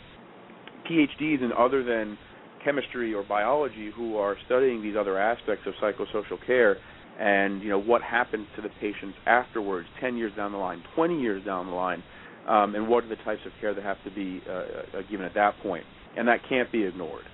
PhDs 0.89 1.43
in 1.43 1.51
other 1.57 1.83
than 1.83 2.17
chemistry 2.65 3.13
or 3.13 3.25
biology 3.25 3.91
who 3.95 4.17
are 4.17 4.37
studying 4.47 4.83
these 4.83 4.95
other 4.99 5.19
aspects 5.19 5.67
of 5.67 5.75
psychosocial 5.83 6.45
care 6.47 6.77
and 7.19 7.63
you 7.63 7.69
know 7.69 7.81
what 7.81 8.03
happens 8.03 8.47
to 8.57 8.63
the 8.63 8.71
patients 8.81 9.17
afterwards 9.27 9.87
10 10.01 10.17
years 10.17 10.33
down 10.37 10.53
the 10.53 10.59
line 10.59 10.83
20 10.95 11.21
years 11.21 11.45
down 11.45 11.67
the 11.67 11.73
line 11.73 12.03
um, 12.49 12.75
and 12.75 12.89
what 12.89 13.05
are 13.05 13.09
the 13.09 13.17
types 13.17 13.41
of 13.47 13.53
care 13.61 13.75
that 13.75 13.85
have 13.85 14.03
to 14.05 14.11
be 14.11 14.41
uh, 14.49 14.53
uh, 14.53 15.03
given 15.11 15.25
at 15.25 15.35
that 15.35 15.55
point 15.63 15.85
and 16.17 16.27
that 16.27 16.41
can't 16.49 16.71
be 16.73 16.85
ignored 16.85 17.25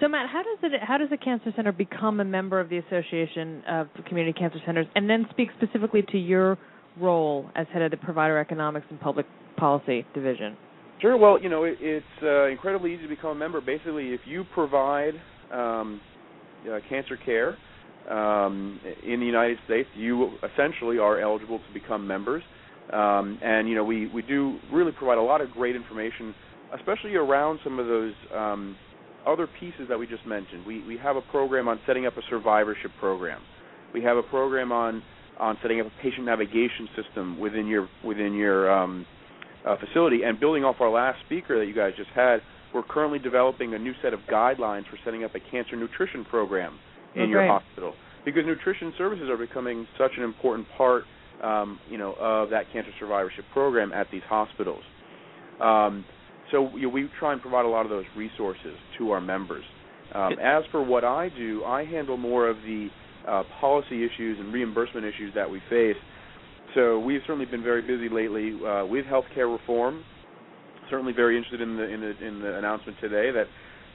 so 0.00 0.08
Matt, 0.08 0.28
how 0.28 0.42
does 0.42 0.58
it 0.72 0.80
how 0.82 0.98
does 0.98 1.08
a 1.12 1.16
cancer 1.16 1.52
center 1.54 1.70
become 1.70 2.18
a 2.18 2.24
member 2.24 2.58
of 2.58 2.68
the 2.68 2.78
Association 2.78 3.62
of 3.68 3.88
Community 4.06 4.36
Cancer 4.36 4.58
Centers, 4.66 4.86
and 4.96 5.08
then 5.08 5.26
speak 5.30 5.50
specifically 5.56 6.02
to 6.10 6.18
your 6.18 6.58
role 7.00 7.48
as 7.54 7.66
head 7.72 7.82
of 7.82 7.90
the 7.90 7.96
Provider 7.96 8.38
Economics 8.38 8.86
and 8.90 9.00
Public 9.00 9.24
Policy 9.56 10.04
Division? 10.12 10.56
Sure. 11.00 11.16
Well, 11.16 11.40
you 11.40 11.48
know, 11.48 11.64
it, 11.64 11.76
it's 11.80 12.04
uh, 12.22 12.46
incredibly 12.46 12.92
easy 12.92 13.02
to 13.02 13.08
become 13.08 13.30
a 13.30 13.34
member. 13.34 13.60
Basically, 13.60 14.08
if 14.08 14.20
you 14.26 14.44
provide 14.52 15.14
um, 15.52 16.00
uh, 16.68 16.78
cancer 16.88 17.16
care 17.16 17.56
um, 18.10 18.80
in 19.02 19.20
the 19.20 19.26
United 19.26 19.58
States, 19.64 19.88
you 19.94 20.32
essentially 20.52 20.98
are 20.98 21.20
eligible 21.20 21.58
to 21.58 21.72
become 21.72 22.06
members. 22.06 22.42
Um, 22.92 23.38
and 23.42 23.68
you 23.68 23.74
know, 23.74 23.84
we 23.84 24.08
we 24.08 24.22
do 24.22 24.58
really 24.72 24.92
provide 24.92 25.18
a 25.18 25.22
lot 25.22 25.40
of 25.40 25.50
great 25.50 25.74
information, 25.74 26.34
especially 26.74 27.14
around 27.14 27.60
some 27.64 27.78
of 27.78 27.86
those 27.86 28.12
um, 28.34 28.76
other 29.26 29.48
pieces 29.58 29.88
that 29.88 29.98
we 29.98 30.06
just 30.06 30.26
mentioned. 30.26 30.66
We 30.66 30.84
we 30.84 30.98
have 30.98 31.16
a 31.16 31.22
program 31.22 31.66
on 31.66 31.80
setting 31.86 32.06
up 32.06 32.16
a 32.18 32.22
survivorship 32.28 32.90
program. 33.00 33.40
We 33.94 34.02
have 34.02 34.18
a 34.18 34.22
program 34.22 34.70
on 34.70 35.02
on 35.40 35.56
setting 35.62 35.80
up 35.80 35.86
a 35.86 36.02
patient 36.02 36.26
navigation 36.26 36.88
system 36.94 37.40
within 37.40 37.66
your 37.66 37.88
within 38.04 38.34
your 38.34 38.70
um, 38.70 39.06
uh, 39.66 39.76
facility. 39.78 40.22
And 40.22 40.38
building 40.38 40.62
off 40.62 40.76
our 40.80 40.90
last 40.90 41.20
speaker 41.24 41.58
that 41.58 41.66
you 41.66 41.74
guys 41.74 41.92
just 41.96 42.10
had, 42.10 42.40
we're 42.74 42.82
currently 42.82 43.18
developing 43.18 43.72
a 43.72 43.78
new 43.78 43.94
set 44.02 44.12
of 44.12 44.20
guidelines 44.30 44.84
for 44.90 44.98
setting 45.04 45.24
up 45.24 45.34
a 45.34 45.40
cancer 45.50 45.74
nutrition 45.74 46.24
program 46.24 46.78
in 47.14 47.22
oh, 47.22 47.26
your 47.26 47.46
hospital 47.46 47.94
because 48.24 48.44
nutrition 48.46 48.92
services 48.96 49.28
are 49.28 49.36
becoming 49.36 49.86
such 49.98 50.12
an 50.16 50.24
important 50.24 50.66
part, 50.76 51.04
um, 51.42 51.78
you 51.90 51.98
know, 51.98 52.14
of 52.18 52.50
that 52.50 52.64
cancer 52.72 52.90
survivorship 52.98 53.44
program 53.52 53.92
at 53.92 54.06
these 54.10 54.22
hospitals. 54.28 54.82
Um, 55.60 56.04
so 56.50 56.70
you 56.74 56.82
know, 56.82 56.88
we 56.88 57.08
try 57.18 57.32
and 57.32 57.40
provide 57.40 57.64
a 57.64 57.68
lot 57.68 57.84
of 57.84 57.90
those 57.90 58.04
resources 58.16 58.76
to 58.98 59.10
our 59.10 59.20
members. 59.20 59.64
Um, 60.14 60.34
as 60.42 60.62
for 60.70 60.82
what 60.82 61.04
I 61.04 61.28
do, 61.30 61.64
I 61.64 61.84
handle 61.84 62.16
more 62.16 62.48
of 62.48 62.56
the 62.58 62.88
uh, 63.26 63.42
policy 63.60 64.04
issues 64.04 64.38
and 64.38 64.52
reimbursement 64.52 65.04
issues 65.04 65.32
that 65.34 65.50
we 65.50 65.60
face. 65.70 65.96
So 66.74 66.98
we've 66.98 67.20
certainly 67.26 67.46
been 67.46 67.62
very 67.62 67.82
busy 67.82 68.08
lately 68.08 68.54
uh, 68.66 68.84
with 68.86 69.06
healthcare 69.06 69.50
reform. 69.50 70.04
Certainly 70.90 71.14
very 71.14 71.36
interested 71.36 71.60
in 71.60 71.76
the 71.76 71.84
in 71.84 72.00
the, 72.00 72.26
in 72.26 72.40
the 72.40 72.58
announcement 72.58 72.98
today 73.00 73.30
that 73.30 73.46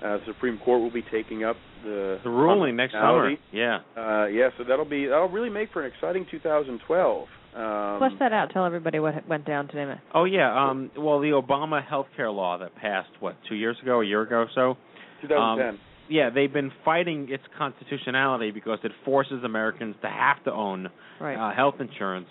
Uh, 0.04 0.18
the 0.18 0.24
Supreme 0.28 0.58
Court 0.64 0.82
will 0.82 0.92
be 0.92 1.04
taking 1.12 1.44
up 1.44 1.58
the 1.84 2.20
The 2.24 2.30
ruling 2.30 2.76
next 2.76 2.94
summer. 2.94 3.36
Yeah. 3.52 3.80
Uh, 3.98 4.26
yeah, 4.28 4.50
so 4.58 4.64
that'll 4.64 4.86
be 4.86 5.08
that'll 5.08 5.28
really 5.30 5.50
make 5.50 5.72
for 5.74 5.86
an 5.86 5.92
exciting 5.94 6.26
2012. 6.32 7.28
Um, 7.56 7.98
Flesh 8.00 8.12
that 8.20 8.32
out. 8.32 8.52
Tell 8.54 8.66
everybody 8.66 9.00
what 9.00 9.28
went 9.28 9.46
down 9.46 9.68
today. 9.68 9.86
Matt. 9.86 10.02
Oh 10.14 10.24
yeah. 10.26 10.54
Um. 10.70 10.92
Well, 10.98 11.20
the 11.20 11.30
Obama 11.32 11.86
health 11.86 12.08
care 12.16 12.30
law 12.32 12.58
that 12.60 12.76
passed 12.76 13.10
what 13.20 13.36
two 13.50 13.56
years 13.56 13.76
ago, 13.82 14.02
a 14.02 14.06
year 14.06 14.22
ago 14.22 14.36
or 14.38 14.50
so. 14.56 14.78
2010. 15.22 15.68
Um, 15.70 15.80
yeah, 16.08 16.30
they've 16.30 16.52
been 16.52 16.72
fighting 16.86 17.28
its 17.30 17.44
constitutionality 17.58 18.52
because 18.52 18.80
it 18.84 18.92
forces 19.06 19.44
Americans 19.44 19.96
to 20.02 20.08
have 20.10 20.44
to 20.46 20.52
own 20.52 20.90
Right. 21.20 21.36
uh, 21.36 21.54
health 21.54 21.76
insurance. 21.80 22.28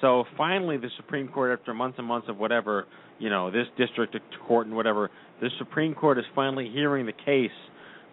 So 0.00 0.24
finally, 0.36 0.76
the 0.78 0.88
Supreme 0.96 1.28
Court, 1.28 1.58
after 1.58 1.74
months 1.74 1.98
and 1.98 2.06
months 2.06 2.28
of 2.30 2.38
whatever, 2.38 2.86
you 3.20 3.30
know, 3.30 3.50
this 3.50 3.66
district 3.78 4.16
court 4.48 4.66
and 4.66 4.74
whatever, 4.74 5.10
the 5.40 5.50
Supreme 5.58 5.94
Court 5.94 6.18
is 6.18 6.24
finally 6.34 6.70
hearing 6.72 7.06
the 7.06 7.12
case 7.12 7.50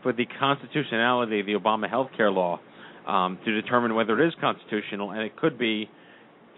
for 0.04 0.14
the 0.14 0.26
constitutionality 0.40 1.40
of 1.40 1.46
the 1.46 1.54
Obama 1.54 1.90
health 1.90 2.10
care 2.16 2.30
law 2.30 2.60
um, 3.08 3.40
to 3.46 3.62
determine 3.62 3.96
whether 3.96 4.22
it 4.22 4.28
is 4.28 4.34
constitutional, 4.40 5.12
and 5.12 5.22
it 5.22 5.36
could 5.36 5.58
be. 5.58 5.90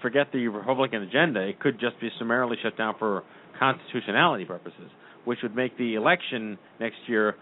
Forget 0.02 0.28
the 0.32 0.48
Republican 0.48 1.02
agenda; 1.04 1.42
it 1.42 1.60
could 1.60 1.78
just 1.78 2.00
be 2.00 2.10
summarily 2.18 2.56
shut 2.64 2.78
down 2.78 2.96
for 2.98 3.24
constitutionality 3.60 4.46
purposes, 4.46 4.90
which 5.26 5.40
would 5.44 5.54
make 5.54 5.78
the 5.78 5.96
election 5.96 6.58
next 6.80 6.98
year 7.08 7.36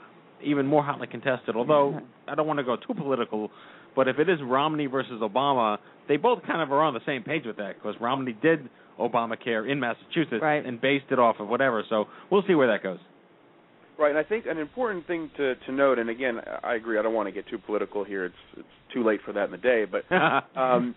even 0.43 0.66
more 0.66 0.84
hotly 0.84 1.05
contested. 1.05 1.55
Although 1.55 1.99
I 2.28 2.34
don't 2.34 2.47
want 2.47 2.58
to 2.58 2.64
go 2.64 2.76
too 2.76 2.95
political, 2.95 3.51
but 3.95 4.08
if 4.08 4.18
it 4.18 4.28
is 4.28 4.39
Romney 4.43 4.88
versus 4.88 5.22
Obama, 5.22 5.78
they 6.08 6.18
both 6.18 6.41
kind 6.47 6.62
of 6.62 6.72
are 6.72 6.82
on 6.82 6.95
the 6.95 6.99
same 7.05 7.22
page 7.22 7.43
with 7.45 7.58
that 7.58 7.76
because 7.76 7.95
Romney 8.01 8.36
did 8.41 8.68
Obamacare 9.00 9.70
in 9.70 9.80
Massachusetts 9.80 10.41
right. 10.41 10.66
and 10.66 10.80
based 10.82 11.06
it 11.12 11.20
off 11.20 11.38
of 11.39 11.48
whatever. 11.48 11.84
So 11.89 12.06
we'll 12.32 12.43
see 12.48 12.56
where 12.56 12.68
that 12.68 12.84
goes. 12.84 13.00
Right, 14.00 14.10
and 14.10 14.18
I 14.20 14.24
think 14.24 14.45
an 14.45 14.60
important 14.60 15.08
thing 15.08 15.32
to 15.38 15.56
to 15.56 15.72
note, 15.72 15.98
and 15.98 16.10
again, 16.10 16.39
I 16.64 16.76
agree. 16.76 17.00
I 17.00 17.02
don't 17.02 17.16
want 17.16 17.28
to 17.28 17.32
get 17.32 17.48
too 17.48 17.58
political 17.58 18.04
here. 18.04 18.26
It's 18.26 18.36
it's 18.58 18.68
too 18.93 19.04
late 19.04 19.22
for 19.26 19.34
that 19.34 19.45
in 19.45 19.52
the 19.52 19.58
day. 19.58 19.86
But 19.86 20.04
um, 20.56 20.93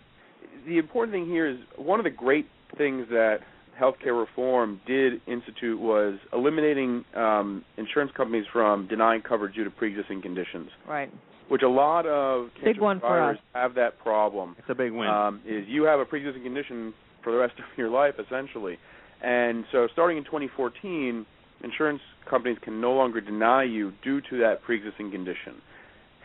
the 0.66 0.76
important 0.76 1.14
thing 1.14 1.26
here 1.26 1.48
is 1.48 1.56
one 1.76 1.98
of 1.98 2.04
the 2.04 2.10
great 2.10 2.46
things 2.76 3.06
that 3.10 3.38
healthcare 3.80 4.18
reform 4.20 4.80
did 4.86 5.22
institute 5.26 5.80
was 5.80 6.18
eliminating 6.34 7.04
um, 7.16 7.64
insurance 7.78 8.12
companies 8.14 8.44
from 8.52 8.86
denying 8.88 9.22
coverage 9.22 9.54
due 9.54 9.64
to 9.64 9.70
pre-existing 9.70 10.20
conditions, 10.20 10.68
Right. 10.86 11.10
which 11.48 11.62
a 11.62 11.68
lot 11.68 12.04
of 12.04 12.50
Big 12.56 12.64
cancer 12.74 12.80
one 12.82 13.00
for 13.00 13.30
us. 13.30 13.38
have 13.54 13.74
that 13.76 13.98
problem. 14.00 14.54
It's 14.58 14.68
a 14.68 14.74
big 14.74 14.92
win. 14.92 15.08
Um, 15.08 15.40
is 15.46 15.64
you 15.66 15.84
have 15.84 15.98
a 16.00 16.04
pre-existing 16.04 16.42
condition 16.42 16.92
for 17.22 17.32
the 17.32 17.38
rest 17.38 17.54
of 17.58 17.64
your 17.76 17.90
life, 17.90 18.14
essentially. 18.18 18.78
And 19.22 19.64
so, 19.72 19.88
starting 19.92 20.16
in 20.16 20.24
2014, 20.24 21.26
insurance 21.62 22.00
companies 22.28 22.58
can 22.62 22.80
no 22.80 22.92
longer 22.92 23.20
deny 23.20 23.64
you 23.64 23.92
due 24.02 24.20
to 24.22 24.38
that 24.38 24.62
pre-existing 24.62 25.10
condition. 25.10 25.60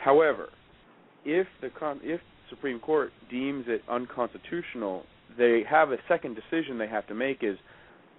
However, 0.02 0.50
if 1.26 1.48
the 1.62 1.70
con- 1.70 2.00
if 2.04 2.22
Supreme 2.50 2.80
Court 2.80 3.12
deems 3.30 3.66
it 3.68 3.82
unconstitutional, 3.90 5.04
they 5.38 5.64
have 5.70 5.92
a 5.92 5.98
second 6.08 6.36
decision 6.36 6.78
they 6.78 6.88
have 6.88 7.08
to 7.08 7.16
make 7.16 7.40
is 7.44 7.58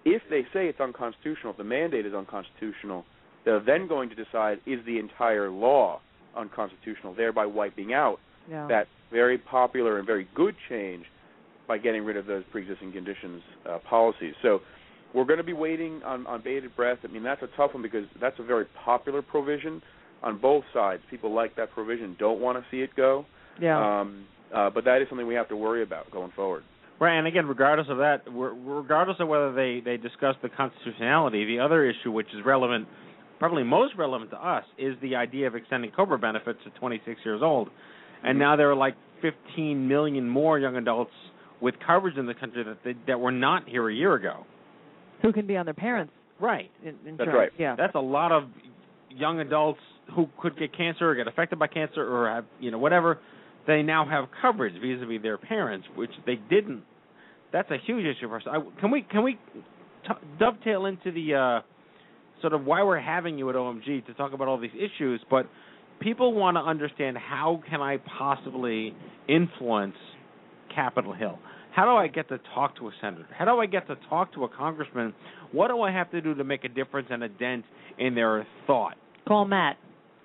if 0.05 0.23
they 0.29 0.43
say 0.53 0.67
it's 0.67 0.81
unconstitutional, 0.81 1.53
if 1.53 1.57
the 1.59 1.65
mandate 1.65 2.07
is 2.07 2.13
unconstitutional, 2.15 3.05
they're 3.45 3.61
then 3.61 3.87
going 3.87 4.09
to 4.11 4.15
decide 4.15 4.59
is 4.67 4.85
the 4.85 4.99
entire 4.99 5.49
law 5.51 6.01
unconstitutional, 6.37 7.15
thereby 7.15 7.47
wiping 7.47 7.95
out 7.95 8.19
Yeah. 8.51 8.67
that 8.69 8.89
very 9.11 9.39
popular 9.39 9.99
and 9.99 10.07
very 10.07 10.29
good 10.35 10.55
change 10.69 11.07
by 11.67 11.79
getting 11.79 12.05
rid 12.05 12.17
of 12.17 12.27
those 12.27 12.45
pre-existing 12.51 12.93
conditions 12.93 13.43
uh, 13.69 13.79
policies. 13.89 14.35
So 14.43 14.61
we're 15.15 15.25
going 15.25 15.39
to 15.39 15.45
be 15.45 15.53
waiting 15.53 16.03
on, 16.05 16.27
on 16.27 16.43
bated 16.43 16.75
breath. 16.77 16.99
I 17.05 17.09
mean, 17.09 17.23
that's 17.23 17.43
a 17.43 17.49
tough 17.57 17.75
one 17.75 17.83
because 17.83 18.05
that's 18.21 18.39
a 18.39 18.43
very 18.43 18.67
popular 18.85 19.23
provision 19.23 19.83
on 20.23 20.39
both 20.39 20.65
sides. 20.75 21.03
People 21.11 21.35
like 21.35 21.57
that 21.57 21.71
provision, 21.73 22.17
don't 22.19 22.41
want 22.41 22.59
to 22.59 22.65
see 22.71 22.83
it 22.83 22.91
go. 22.97 23.25
Yeah. 23.61 24.01
Um, 24.01 24.27
uh, 24.55 24.71
but 24.71 24.85
that 24.85 25.03
is 25.03 25.09
something 25.09 25.27
we 25.27 25.35
have 25.35 25.49
to 25.49 25.57
worry 25.57 25.83
about 25.83 26.11
going 26.11 26.33
forward. 26.37 26.63
Right, 26.99 27.19
and 27.19 27.27
again, 27.27 27.47
regardless 27.47 27.89
of 27.91 27.99
that, 27.99 28.23
regardless 28.27 29.19
of 29.21 29.29
whether 29.29 29.53
they 29.53 29.83
they 29.85 29.99
discuss 29.99 30.35
the 30.43 30.49
constitutionality, 30.49 31.45
the 31.45 31.61
other 31.61 31.85
issue 31.85 32.11
which 32.11 32.29
is 32.29 32.43
relevant, 32.43 32.89
probably 33.39 33.65
most 33.65 33.95
relevant 33.99 34.31
to 34.31 34.39
us, 34.39 34.65
is 34.79 34.97
the 35.03 35.17
idea 35.17 35.47
of 35.47 35.55
extending 35.55 35.91
COBRA 35.91 36.19
benefits 36.19 36.59
to 36.65 36.71
26 36.79 37.21
years 37.23 37.43
old, 37.43 37.69
and 38.25 38.39
now 38.39 38.57
there 38.57 38.71
are 38.71 38.77
like 38.77 38.95
15 39.21 39.87
million 39.87 40.27
more 40.27 40.59
young 40.59 40.77
adults 40.77 41.13
with 41.61 41.75
coverage 41.85 42.17
in 42.17 42.27
the 42.27 42.35
country 42.35 42.65
that 42.65 42.79
they, 42.85 42.95
that 43.07 43.19
were 43.19 43.33
not 43.33 43.69
here 43.69 43.89
a 43.89 43.95
year 43.95 44.15
ago. 44.15 44.45
Who 45.23 45.33
can 45.33 45.47
be 45.47 45.57
on 45.57 45.65
their 45.65 45.75
parents? 45.75 46.13
Right. 46.41 46.71
In, 46.85 47.17
That's 47.17 47.31
right. 47.33 47.51
Yeah. 47.59 47.77
That's 47.77 47.95
a 47.95 48.01
lot 48.01 48.33
of 48.33 48.45
young 49.11 49.41
adults 49.41 49.81
who 50.15 50.29
could 50.41 50.59
get 50.59 50.77
cancer 50.77 51.11
or 51.11 51.15
get 51.15 51.27
affected 51.27 51.59
by 51.59 51.67
cancer 51.67 52.03
or 52.03 52.29
have 52.29 52.45
you 52.61 52.71
know 52.71 52.79
whatever. 52.79 53.19
They 53.67 53.83
now 53.83 54.07
have 54.09 54.27
coverage 54.41 54.75
vis-a-vis 54.75 55.23
their 55.23 55.39
parents, 55.39 55.89
which 55.97 56.11
they 56.25 56.37
didn't. 56.37 56.85
That's 57.53 57.71
a 57.71 57.79
huge 57.85 58.05
issue 58.05 58.29
for 58.29 58.37
us. 58.37 58.43
I, 58.49 58.59
can 58.81 58.91
we 58.91 59.03
can 59.03 59.25
we 59.25 59.35
t- 59.35 60.15
dovetail 60.39 60.87
into 60.87 61.11
the 61.11 61.35
uh, 61.35 62.41
sort 62.41 62.53
of 62.53 62.65
why 62.65 62.83
we're 62.83 63.01
having 63.01 63.39
you 63.39 63.49
at 63.51 63.57
OMG 63.57 64.07
to 64.07 64.15
talk 64.15 64.33
about 64.35 64.47
all 64.47 64.59
these 64.61 64.71
issues? 64.75 65.21
But 65.29 65.49
people 66.01 66.35
want 66.35 66.57
to 66.57 66.61
understand 66.61 67.17
how 67.17 67.63
can 67.69 67.81
I 67.81 67.97
possibly 68.19 68.95
influence 69.29 69.97
Capitol 70.77 71.13
Hill? 71.13 71.39
How 71.75 71.85
do 71.85 71.91
I 71.91 72.07
get 72.07 72.29
to 72.29 72.39
talk 72.55 72.77
to 72.77 72.87
a 72.89 72.93
senator? 73.01 73.27
How 73.37 73.45
do 73.45 73.59
I 73.61 73.67
get 73.67 73.89
to 73.89 73.97
talk 74.09 74.33
to 74.35 74.45
a 74.45 74.49
congressman? 74.49 75.13
What 75.51 75.69
do 75.69 75.83
I 75.83 75.91
have 75.91 76.11
to 76.13 76.21
do 76.21 76.35
to 76.35 76.45
make 76.45 76.65
a 76.65 76.69
difference 76.69 77.09
and 77.11 77.25
a 77.25 77.29
dent 77.29 77.65
in 77.99 78.15
their 78.15 78.47
thought? 78.67 78.97
Call 79.27 79.45
Matt 79.45 79.77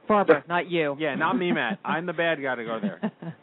Farber, 0.07 0.47
not 0.47 0.69
you. 0.69 0.95
Yeah, 0.99 1.15
not 1.15 1.37
me, 1.37 1.51
Matt. 1.51 1.79
I'm 1.85 2.05
the 2.05 2.13
bad 2.13 2.41
guy 2.41 2.55
to 2.55 2.63
go 2.63 2.79
there. 2.79 3.11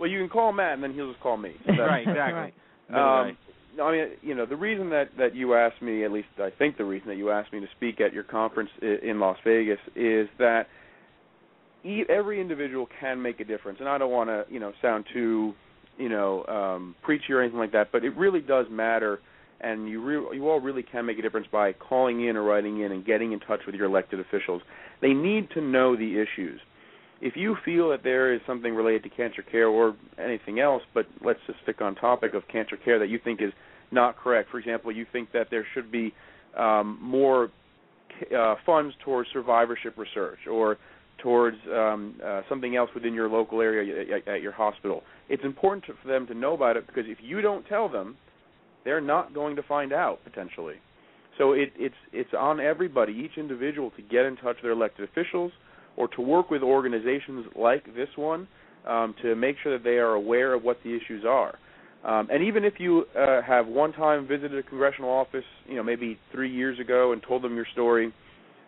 Well, 0.00 0.08
you 0.08 0.18
can 0.18 0.30
call 0.30 0.50
Matt, 0.50 0.72
and 0.74 0.82
then 0.82 0.94
he'll 0.94 1.10
just 1.10 1.22
call 1.22 1.36
me. 1.36 1.52
So 1.66 1.72
right, 1.78 2.08
exactly. 2.08 2.54
Middle 2.88 3.04
Um, 3.04 3.36
no, 3.76 3.84
I 3.84 3.92
mean, 3.92 4.06
you 4.22 4.34
know, 4.34 4.46
the 4.46 4.56
reason 4.56 4.88
that 4.90 5.10
that 5.18 5.34
you 5.34 5.54
asked 5.54 5.82
me, 5.82 6.04
at 6.04 6.10
least 6.10 6.28
I 6.38 6.48
think 6.58 6.78
the 6.78 6.84
reason 6.84 7.08
that 7.08 7.16
you 7.16 7.30
asked 7.30 7.52
me 7.52 7.60
to 7.60 7.66
speak 7.76 8.00
at 8.00 8.12
your 8.14 8.24
conference 8.24 8.70
in 8.80 9.20
Las 9.20 9.36
Vegas 9.44 9.78
is 9.94 10.26
that 10.38 10.68
e- 11.84 12.04
every 12.08 12.40
individual 12.40 12.88
can 12.98 13.20
make 13.20 13.40
a 13.40 13.44
difference, 13.44 13.78
and 13.78 13.88
I 13.90 13.98
don't 13.98 14.10
want 14.10 14.30
to, 14.30 14.44
you 14.50 14.58
know, 14.58 14.72
sound 14.80 15.04
too, 15.12 15.52
you 16.00 16.08
know, 16.08 16.44
um, 16.46 16.94
preachy 17.02 17.32
or 17.32 17.40
anything 17.42 17.58
like 17.58 17.72
that, 17.72 17.92
but 17.92 18.04
it 18.04 18.16
really 18.16 18.40
does 18.40 18.66
matter, 18.70 19.20
and 19.60 19.88
you 19.88 20.02
re- 20.02 20.36
you 20.36 20.48
all 20.48 20.60
really 20.60 20.82
can 20.82 21.04
make 21.04 21.18
a 21.18 21.22
difference 21.22 21.46
by 21.52 21.72
calling 21.74 22.26
in 22.26 22.36
or 22.36 22.42
writing 22.42 22.80
in 22.80 22.92
and 22.92 23.04
getting 23.04 23.32
in 23.32 23.40
touch 23.40 23.60
with 23.66 23.74
your 23.74 23.86
elected 23.86 24.18
officials. 24.18 24.62
They 25.02 25.12
need 25.12 25.50
to 25.50 25.60
know 25.60 25.96
the 25.96 26.18
issues. 26.18 26.60
If 27.20 27.36
you 27.36 27.56
feel 27.64 27.90
that 27.90 28.02
there 28.02 28.32
is 28.32 28.40
something 28.46 28.74
related 28.74 29.02
to 29.02 29.10
cancer 29.10 29.42
care 29.42 29.68
or 29.68 29.94
anything 30.18 30.58
else, 30.58 30.82
but 30.94 31.06
let's 31.22 31.40
just 31.46 31.58
stick 31.62 31.82
on 31.82 31.94
topic 31.94 32.32
of 32.32 32.48
cancer 32.48 32.78
care 32.78 32.98
that 32.98 33.08
you 33.08 33.18
think 33.22 33.42
is 33.42 33.52
not 33.92 34.16
correct. 34.16 34.50
For 34.50 34.58
example, 34.58 34.90
you 34.90 35.04
think 35.12 35.30
that 35.32 35.48
there 35.50 35.66
should 35.74 35.92
be 35.92 36.14
um, 36.56 36.98
more 37.00 37.50
uh, 38.36 38.54
funds 38.64 38.94
towards 39.04 39.28
survivorship 39.32 39.98
research 39.98 40.38
or 40.50 40.78
towards 41.22 41.56
um, 41.72 42.14
uh, 42.24 42.42
something 42.48 42.76
else 42.76 42.90
within 42.94 43.14
your 43.14 43.28
local 43.28 43.60
area 43.60 44.16
at, 44.16 44.28
at 44.28 44.42
your 44.42 44.52
hospital. 44.52 45.02
It's 45.28 45.44
important 45.44 45.84
to, 45.86 45.92
for 46.02 46.08
them 46.08 46.26
to 46.26 46.34
know 46.34 46.54
about 46.54 46.76
it 46.76 46.86
because 46.86 47.04
if 47.06 47.18
you 47.22 47.40
don't 47.40 47.66
tell 47.66 47.88
them, 47.88 48.16
they're 48.84 49.00
not 49.00 49.34
going 49.34 49.56
to 49.56 49.62
find 49.62 49.92
out 49.92 50.18
potentially. 50.24 50.76
So 51.38 51.52
it, 51.52 51.72
it's 51.76 51.94
it's 52.12 52.30
on 52.38 52.60
everybody, 52.60 53.12
each 53.12 53.38
individual, 53.38 53.90
to 53.96 54.02
get 54.02 54.26
in 54.26 54.36
touch 54.36 54.56
with 54.56 54.62
their 54.62 54.72
elected 54.72 55.08
officials 55.08 55.52
or 55.96 56.08
to 56.08 56.20
work 56.20 56.50
with 56.50 56.62
organizations 56.62 57.46
like 57.56 57.84
this 57.94 58.08
one 58.16 58.48
um, 58.86 59.14
to 59.22 59.34
make 59.34 59.56
sure 59.62 59.76
that 59.76 59.84
they 59.84 59.98
are 59.98 60.14
aware 60.14 60.54
of 60.54 60.62
what 60.62 60.78
the 60.84 60.94
issues 60.94 61.24
are. 61.26 61.56
Um, 62.04 62.28
and 62.30 62.42
even 62.42 62.64
if 62.64 62.74
you 62.78 63.04
uh, 63.18 63.42
have 63.42 63.66
one 63.66 63.92
time 63.92 64.26
visited 64.26 64.58
a 64.58 64.62
congressional 64.62 65.10
office, 65.10 65.44
you 65.66 65.76
know, 65.76 65.82
maybe 65.82 66.18
three 66.32 66.50
years 66.50 66.78
ago 66.78 67.12
and 67.12 67.22
told 67.22 67.42
them 67.42 67.54
your 67.54 67.66
story, 67.72 68.12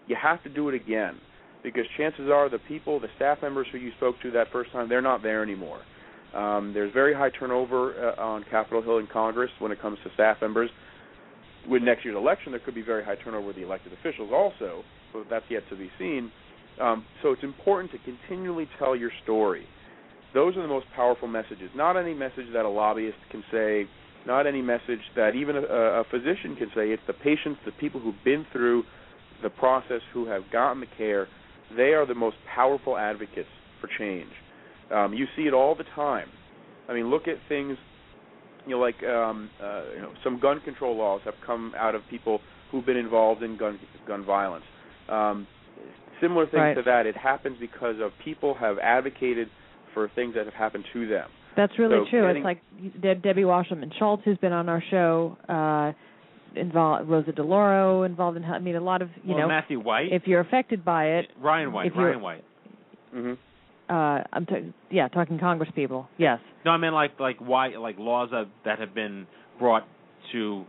you 0.07 0.17
have 0.21 0.43
to 0.43 0.51
do 0.51 0.69
it 0.69 0.75
again 0.75 1.17
because 1.63 1.85
chances 1.97 2.29
are 2.33 2.49
the 2.49 2.59
people, 2.59 3.01
the 3.01 3.09
staff 3.17 3.39
members 3.43 3.67
who 3.73 3.79
you 3.79 3.93
spoke 3.97 4.17
to 4.23 4.31
that 4.33 4.49
first 4.53 4.73
time, 4.73 4.89
they're 4.89 5.03
not 5.03 5.23
there 5.23 5.43
anymore. 5.43 5.81
Um, 6.35 6.73
there's 6.73 6.93
very 6.93 7.15
high 7.15 7.31
turnover 7.31 8.15
uh, 8.19 8.23
on 8.23 8.45
Capitol 8.51 8.83
Hill 8.83 8.99
in 8.99 9.07
Congress 9.07 9.51
when 9.59 9.71
it 9.71 9.81
comes 9.81 9.99
to 10.05 10.11
staff 10.15 10.39
members. 10.41 10.71
With 11.69 11.83
next 11.83 12.05
year's 12.05 12.17
election, 12.17 12.53
there 12.53 12.61
could 12.61 12.75
be 12.75 12.83
very 12.83 13.05
high 13.05 13.17
turnover 13.17 13.47
with 13.47 13.57
the 13.57 13.63
elected 13.63 13.93
officials 13.93 14.31
also, 14.33 14.83
so 15.13 15.25
that's 15.31 15.45
yet 15.49 15.63
to 15.71 15.77
be 15.77 15.91
seen. 15.99 16.33
Um, 16.81 17.05
so 17.23 17.31
it's 17.33 17.43
important 17.45 17.93
to 17.93 17.99
continually 17.99 18.69
tell 18.79 18.97
your 18.97 19.11
story. 19.23 19.67
Those 20.35 20.57
are 20.57 20.63
the 20.63 20.69
most 20.69 20.87
powerful 20.97 21.29
messages. 21.29 21.71
Not 21.77 21.97
any 21.97 22.15
message 22.15 22.47
that 22.55 22.65
a 22.65 22.69
lobbyist 22.69 23.19
can 23.31 23.45
say, 23.53 23.85
not 24.27 24.47
any 24.47 24.63
message 24.63 25.01
that 25.15 25.35
even 25.35 25.57
a, 25.57 25.61
a 25.61 26.05
physician 26.11 26.57
can 26.57 26.69
say. 26.75 26.91
It's 26.91 27.03
the 27.07 27.13
patients, 27.13 27.61
the 27.67 27.73
people 27.73 28.01
who've 28.01 28.15
been 28.25 28.47
through 28.53 28.85
the 29.43 29.51
process, 29.51 30.01
who 30.15 30.27
have 30.27 30.43
gotten 30.51 30.81
the 30.81 30.87
care. 30.97 31.29
They 31.77 31.93
are 31.95 32.07
the 32.07 32.15
most 32.15 32.37
powerful 32.55 32.97
advocates 32.97 33.49
for 33.81 33.89
change. 33.99 34.31
Um, 34.91 35.15
you 35.15 35.27
see 35.37 35.43
it 35.43 35.55
all 35.55 35.75
the 35.75 35.85
time. 35.95 36.29
I 36.89 36.93
mean, 36.95 37.09
look 37.11 37.29
at 37.29 37.37
things, 37.49 37.77
you 38.67 38.73
know, 38.73 38.79
like 38.81 39.03
um, 39.05 39.49
uh, 39.63 39.83
you 39.95 40.03
know, 40.03 40.13
some 40.23 40.39
gun 40.41 40.61
control 40.61 40.97
laws 40.97 41.21
have 41.25 41.35
come 41.47 41.73
out 41.79 41.95
of 41.95 42.03
people 42.11 42.41
who've 42.71 42.85
been 42.85 42.97
involved 42.97 43.43
in 43.43 43.57
gun 43.57 43.79
gun 44.07 44.25
violence. 44.25 44.65
Um, 45.09 45.47
similar 46.21 46.45
things 46.47 46.55
Right. 46.57 46.75
to 46.75 46.83
that. 46.83 47.07
It 47.07 47.17
happens 47.17 47.57
because 47.59 47.97
of 48.01 48.13
people 48.25 48.55
have 48.55 48.79
advocated 48.79 49.49
for 49.95 50.09
things 50.15 50.35
that 50.35 50.45
have 50.47 50.55
happened 50.55 50.85
to 50.93 51.07
them. 51.07 51.29
That's 51.57 51.79
really 51.79 51.99
So 52.05 52.11
true. 52.11 52.23
getting- 52.23 52.37
It's 52.39 52.45
like 52.45 53.01
De- 53.03 53.15
Debbie 53.17 53.45
Wasserman 53.45 53.91
Schultz, 53.99 54.23
who's 54.25 54.39
been 54.39 54.53
on 54.55 54.69
our 54.69 54.81
show, 54.91 55.37
uh, 55.49 55.93
involved 56.57 57.09
Rosa 57.09 57.33
DeLauro 57.33 58.05
involved 58.07 58.37
in. 58.37 58.45
I 58.45 58.59
mean, 58.59 58.77
a 58.77 58.81
lot 58.81 59.03
of 59.03 59.09
you 59.25 59.31
well, 59.35 59.39
know. 59.43 59.49
Matthew 59.49 59.81
White, 59.81 60.13
If 60.13 60.27
you're 60.27 60.41
affected 60.41 60.85
by 60.85 61.07
it, 61.07 61.27
Ryan 61.41 61.73
White, 61.73 61.87
if 61.87 61.95
you're- 61.95 62.07
Ryan 62.11 62.23
White. 62.23 62.45
Mm-hmm. 63.15 63.33
uh, 63.95 64.23
I'm 64.33 64.47
t- 64.47 64.73
yeah, 64.91 65.09
talking 65.09 65.39
Congress 65.39 65.71
people. 65.75 66.09
Yes. 66.17 66.41
No, 66.65 66.71
I 66.71 66.77
mean 66.79 66.93
like 66.95 67.19
like 67.21 67.39
why 67.39 67.69
like 67.77 67.99
laws 67.99 68.31
that 68.33 68.47
that 68.65 68.79
have 68.79 68.95
been 68.95 69.27
brought 69.59 69.87
to 70.33 70.65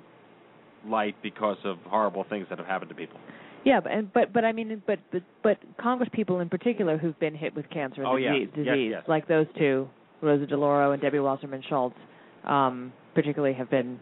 light 0.85 1.15
because 1.23 1.57
of 1.63 1.77
horrible 1.87 2.25
things 2.29 2.47
that 2.49 2.57
have 2.57 2.67
happened 2.67 2.89
to 2.89 2.95
people. 2.95 3.19
Yeah, 3.63 3.79
but 3.79 3.91
and, 3.93 4.11
but 4.11 4.33
but 4.33 4.43
I 4.43 4.51
mean, 4.51 4.81
but 4.85 4.99
but 5.11 5.21
but 5.41 5.57
Congress 5.79 6.09
people 6.11 6.41
in 6.41 6.49
particular 6.49 6.97
who've 6.97 7.17
been 7.19 7.33
hit 7.35 7.55
with 7.55 7.69
cancer 7.69 8.01
and 8.01 8.07
Oh, 8.11 8.15
yeah. 8.17 8.33
disease, 8.33 8.49
Yes, 8.65 8.77
yes. 8.89 9.03
like 9.07 9.27
those 9.29 9.47
two, 9.57 9.87
Rosa 10.21 10.45
DeLauro 10.45 10.91
and 10.91 11.01
Debbie 11.01 11.19
Wasserman 11.19 11.63
Schultz, 11.69 11.95
um, 12.43 12.91
particularly 13.15 13.53
have 13.55 13.69
been 13.69 13.99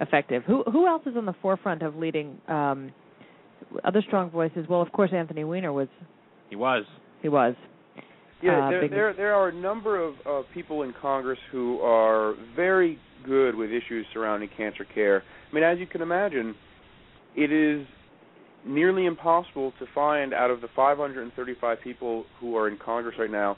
effective. 0.00 0.42
Who 0.46 0.62
who 0.64 0.86
else 0.86 1.02
is 1.06 1.16
on 1.16 1.26
the 1.26 1.34
forefront 1.42 1.82
of 1.82 1.96
leading 1.96 2.38
um, 2.48 2.92
other 3.84 4.02
strong 4.06 4.30
voices? 4.30 4.66
Well, 4.68 4.80
of 4.82 4.92
course, 4.92 5.10
Anthony 5.14 5.44
Weiner 5.44 5.72
was. 5.72 5.88
He 6.50 6.56
was. 6.56 6.84
He 7.22 7.28
was. 7.28 7.54
Yeah, 8.42 8.66
Uh, 8.66 8.70
there, 8.70 8.80
big- 8.82 8.90
there 8.92 9.12
there 9.14 9.34
are 9.34 9.48
a 9.48 9.54
number 9.54 10.00
of 10.02 10.14
uh, 10.24 10.42
people 10.54 10.82
in 10.82 10.94
Congress 11.00 11.38
who 11.50 11.80
are 11.80 12.34
very 12.54 12.98
good 13.24 13.54
with 13.54 13.70
issues 13.70 14.06
surrounding 14.12 14.48
cancer 14.56 14.84
care. 14.94 15.22
I 15.50 15.54
mean, 15.54 15.64
as 15.64 15.78
you 15.78 15.86
can 15.86 16.02
imagine, 16.02 16.54
it 17.34 17.50
is 17.52 17.86
nearly 18.64 19.06
impossible 19.06 19.72
to 19.78 19.86
find 19.94 20.32
out 20.32 20.50
of 20.50 20.60
the 20.60 20.68
535 20.76 21.78
people 21.82 22.24
who 22.40 22.56
are 22.56 22.68
in 22.68 22.76
Congress 22.76 23.16
right 23.18 23.30
now, 23.30 23.56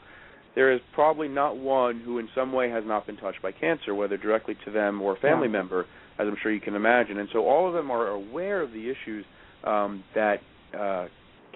there 0.55 0.73
is 0.73 0.81
probably 0.93 1.29
not 1.29 1.57
one 1.57 2.01
who 2.01 2.19
in 2.19 2.29
some 2.35 2.53
way 2.53 2.71
has 2.71 2.85
not 2.87 3.07
been 3.07 3.17
touched 3.17 3.43
by 3.43 3.53
cancer, 3.53 3.95
whether 3.95 4.17
directly 4.17 4.57
to 4.65 4.71
them 4.71 5.01
or 5.01 5.13
a 5.13 5.21
family 5.21 5.47
Yeah. 5.49 5.53
member, 5.53 5.87
as 6.19 6.27
I'm 6.27 6.37
sure 6.43 6.53
you 6.53 6.61
can 6.61 6.75
imagine. 6.75 7.19
And 7.19 7.29
so 7.33 7.47
all 7.49 7.69
of 7.69 7.75
them 7.75 7.91
are 7.91 8.09
aware 8.09 8.61
of 8.61 8.73
the 8.73 8.91
issues 8.91 9.25
um, 9.65 10.03
that 10.15 10.41
uh, 10.77 11.07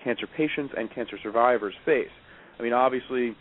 cancer 0.03 0.27
patients 0.37 0.75
and 0.77 0.91
cancer 0.95 1.19
survivors 1.23 1.75
face. 1.85 2.11
I 2.59 2.63
mean, 2.63 2.73
obviously, 2.73 3.35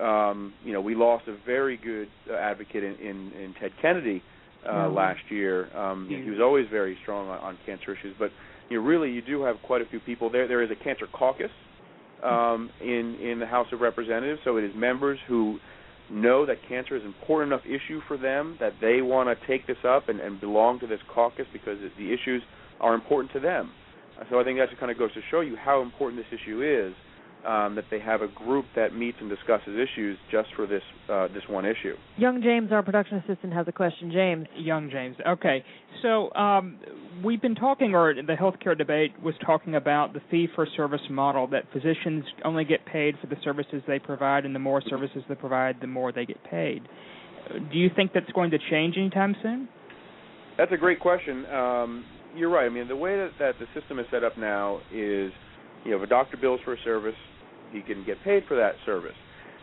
um, 0.00 0.52
you 0.64 0.72
know, 0.72 0.80
we 0.80 0.94
lost 0.94 1.26
a 1.26 1.36
very 1.46 1.76
good 1.76 2.08
uh, 2.30 2.34
advocate 2.34 2.84
in, 2.84 2.94
in, 2.96 3.32
in 3.32 3.54
Ted 3.60 3.72
Kennedy 3.80 4.22
uh, 4.66 4.72
Yeah. 4.72 4.86
last 4.86 5.20
year. 5.30 5.74
Um, 5.76 6.06
He 6.08 6.30
was 6.30 6.40
always 6.40 6.66
very 6.70 6.98
strong 7.02 7.28
on, 7.28 7.38
on 7.38 7.58
cancer 7.64 7.92
issues, 7.92 8.14
but 8.18 8.30
you 8.68 8.78
know, 8.78 8.86
really, 8.86 9.10
you 9.10 9.22
do 9.22 9.42
have 9.42 9.56
quite 9.62 9.80
a 9.80 9.86
few 9.86 10.00
people 10.00 10.28
there. 10.28 10.46
There 10.46 10.62
is 10.62 10.70
a 10.70 10.84
cancer 10.84 11.06
caucus 11.06 11.50
um, 12.22 12.70
in 12.80 13.16
in 13.20 13.38
the 13.38 13.46
House 13.46 13.66
of 13.72 13.80
Representatives, 13.80 14.40
so 14.44 14.56
it 14.56 14.64
is 14.64 14.72
members 14.74 15.18
who 15.28 15.58
know 16.10 16.46
that 16.46 16.56
cancer 16.68 16.96
is 16.96 17.02
an 17.02 17.08
important 17.08 17.52
enough 17.52 17.66
issue 17.66 18.00
for 18.08 18.16
them 18.16 18.56
that 18.60 18.72
they 18.80 19.02
want 19.02 19.28
to 19.28 19.46
take 19.46 19.66
this 19.66 19.76
up 19.86 20.08
and, 20.08 20.20
and 20.20 20.40
belong 20.40 20.80
to 20.80 20.86
this 20.86 21.00
caucus 21.12 21.46
because 21.52 21.78
the 21.98 22.12
issues 22.12 22.42
are 22.80 22.94
important 22.94 23.32
to 23.32 23.40
them. 23.40 23.70
So 24.30 24.40
I 24.40 24.44
think 24.44 24.58
that 24.58 24.68
just 24.68 24.80
kind 24.80 24.90
of 24.90 24.98
goes 24.98 25.12
to 25.14 25.20
show 25.30 25.40
you 25.40 25.56
how 25.56 25.82
important 25.82 26.22
this 26.22 26.40
issue 26.40 26.62
is. 26.62 26.94
Um, 27.46 27.76
that 27.76 27.84
they 27.88 28.00
have 28.00 28.20
a 28.20 28.26
group 28.28 28.66
that 28.74 28.94
meets 28.94 29.16
and 29.20 29.30
discusses 29.30 29.68
issues 29.68 30.18
just 30.30 30.48
for 30.56 30.66
this 30.66 30.82
uh, 31.08 31.28
this 31.28 31.44
one 31.48 31.64
issue. 31.64 31.94
Young 32.16 32.42
James, 32.42 32.72
our 32.72 32.82
production 32.82 33.18
assistant, 33.18 33.52
has 33.52 33.66
a 33.68 33.72
question. 33.72 34.10
James. 34.12 34.46
Young 34.56 34.90
James. 34.90 35.16
Okay. 35.26 35.64
So 36.02 36.32
um, 36.34 36.78
we've 37.24 37.40
been 37.40 37.54
talking, 37.54 37.94
or 37.94 38.12
the 38.12 38.34
healthcare 38.34 38.76
debate 38.76 39.12
was 39.22 39.34
talking 39.46 39.76
about 39.76 40.14
the 40.14 40.20
fee 40.30 40.48
for 40.54 40.66
service 40.76 41.00
model 41.08 41.46
that 41.48 41.64
physicians 41.72 42.24
only 42.44 42.64
get 42.64 42.84
paid 42.86 43.14
for 43.20 43.28
the 43.28 43.36
services 43.44 43.82
they 43.86 44.00
provide, 44.00 44.44
and 44.44 44.52
the 44.54 44.58
more 44.58 44.82
services 44.88 45.22
they 45.28 45.36
provide, 45.36 45.76
the 45.80 45.86
more 45.86 46.10
they 46.10 46.26
get 46.26 46.42
paid. 46.50 46.82
Do 47.70 47.78
you 47.78 47.88
think 47.94 48.12
that's 48.12 48.30
going 48.32 48.50
to 48.50 48.58
change 48.70 48.96
anytime 48.96 49.36
soon? 49.42 49.68
That's 50.58 50.72
a 50.72 50.76
great 50.76 50.98
question. 50.98 51.46
Um, 51.46 52.04
you're 52.36 52.50
right. 52.50 52.66
I 52.66 52.68
mean, 52.68 52.88
the 52.88 52.96
way 52.96 53.16
that, 53.16 53.30
that 53.38 53.52
the 53.60 53.80
system 53.80 54.00
is 54.00 54.06
set 54.10 54.24
up 54.24 54.36
now 54.36 54.80
is, 54.92 55.32
you 55.88 55.94
know, 55.96 56.02
if 56.02 56.06
a 56.06 56.10
doctor 56.10 56.36
bills 56.36 56.60
for 56.66 56.74
a 56.74 56.76
service, 56.84 57.14
he 57.72 57.80
can 57.80 58.04
get 58.04 58.22
paid 58.22 58.44
for 58.46 58.58
that 58.58 58.74
service. 58.84 59.16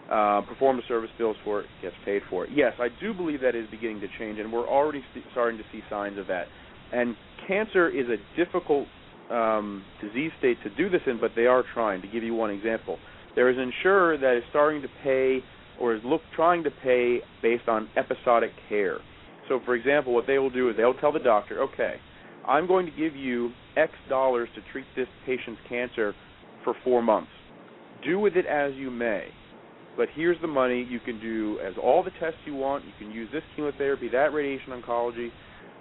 Uh, 0.10 0.42
perform 0.42 0.80
a 0.80 0.82
service, 0.88 1.10
bills 1.20 1.38
for 1.44 1.62
it, 1.62 1.68
gets 1.84 1.96
paid 2.04 2.24
for 2.32 2.46
it. 2.46 2.50
Yes, 2.52 2.74
I 2.80 2.88
do 3.00 3.14
believe 3.14 3.42
that 3.42 3.54
is 3.54 3.70
beginning 3.70 4.02
to 4.02 4.08
change, 4.18 4.40
and 4.40 4.52
we're 4.52 4.68
already 4.68 5.04
st- 5.12 5.26
starting 5.34 5.60
to 5.60 5.64
see 5.72 5.82
signs 5.88 6.18
of 6.18 6.26
that. 6.28 6.46
And 6.92 7.16
cancer 7.48 7.90
is 7.90 8.08
a 8.10 8.18
difficult 8.36 8.88
um, 9.30 9.84
disease 10.02 10.32
state 10.40 10.58
to 10.64 10.70
do 10.76 10.90
this 10.90 11.02
in, 11.06 11.20
but 11.20 11.32
they 11.36 11.46
are 11.46 11.64
trying. 11.76 12.02
To 12.02 12.08
give 12.08 12.24
you 12.24 12.34
one 12.34 12.50
example, 12.50 12.98
there 13.36 13.50
is 13.50 13.58
an 13.58 13.72
insurer 13.72 14.18
that 14.18 14.36
is 14.36 14.44
starting 14.50 14.82
to 14.82 14.88
pay 15.04 15.40
or 15.80 15.94
is 15.94 16.02
look 16.04 16.22
trying 16.36 16.64
to 16.64 16.72
pay 16.72 17.20
based 17.44 17.68
on 17.68 17.88
episodic 17.96 18.52
care. 18.68 18.98
So, 19.48 19.60
for 19.64 19.76
example, 19.76 20.14
what 20.14 20.26
they 20.26 20.40
will 20.40 20.50
do 20.50 20.70
is 20.70 20.78
they'll 20.78 20.96
tell 20.96 21.12
the 21.12 21.20
doctor, 21.20 21.62
okay, 21.62 21.96
I'm 22.48 22.68
going 22.68 22.86
to 22.86 22.92
give 22.92 23.16
you 23.16 23.52
X 23.76 23.92
dollars 24.10 24.50
to 24.56 24.62
treat 24.72 24.86
this 24.96 25.08
patient's 25.26 25.62
cancer 25.68 26.14
for 26.64 26.76
four 26.84 27.02
months. 27.02 27.32
Do 28.04 28.20
with 28.20 28.36
it 28.36 28.46
as 28.46 28.74
you 28.76 28.92
may. 28.92 29.28
But 29.98 30.10
here's 30.14 30.40
the 30.42 30.48
money. 30.48 30.86
You 30.90 31.00
can 31.00 31.20
do 31.20 31.60
as 31.66 31.74
all 31.82 32.04
the 32.04 32.12
tests 32.20 32.40
you 32.46 32.56
want. 32.56 32.84
You 32.86 32.92
can 33.00 33.12
use 33.12 33.30
this 33.32 33.44
chemotherapy, 33.56 34.10
that 34.10 34.34
radiation 34.34 34.74
oncology. 34.74 35.30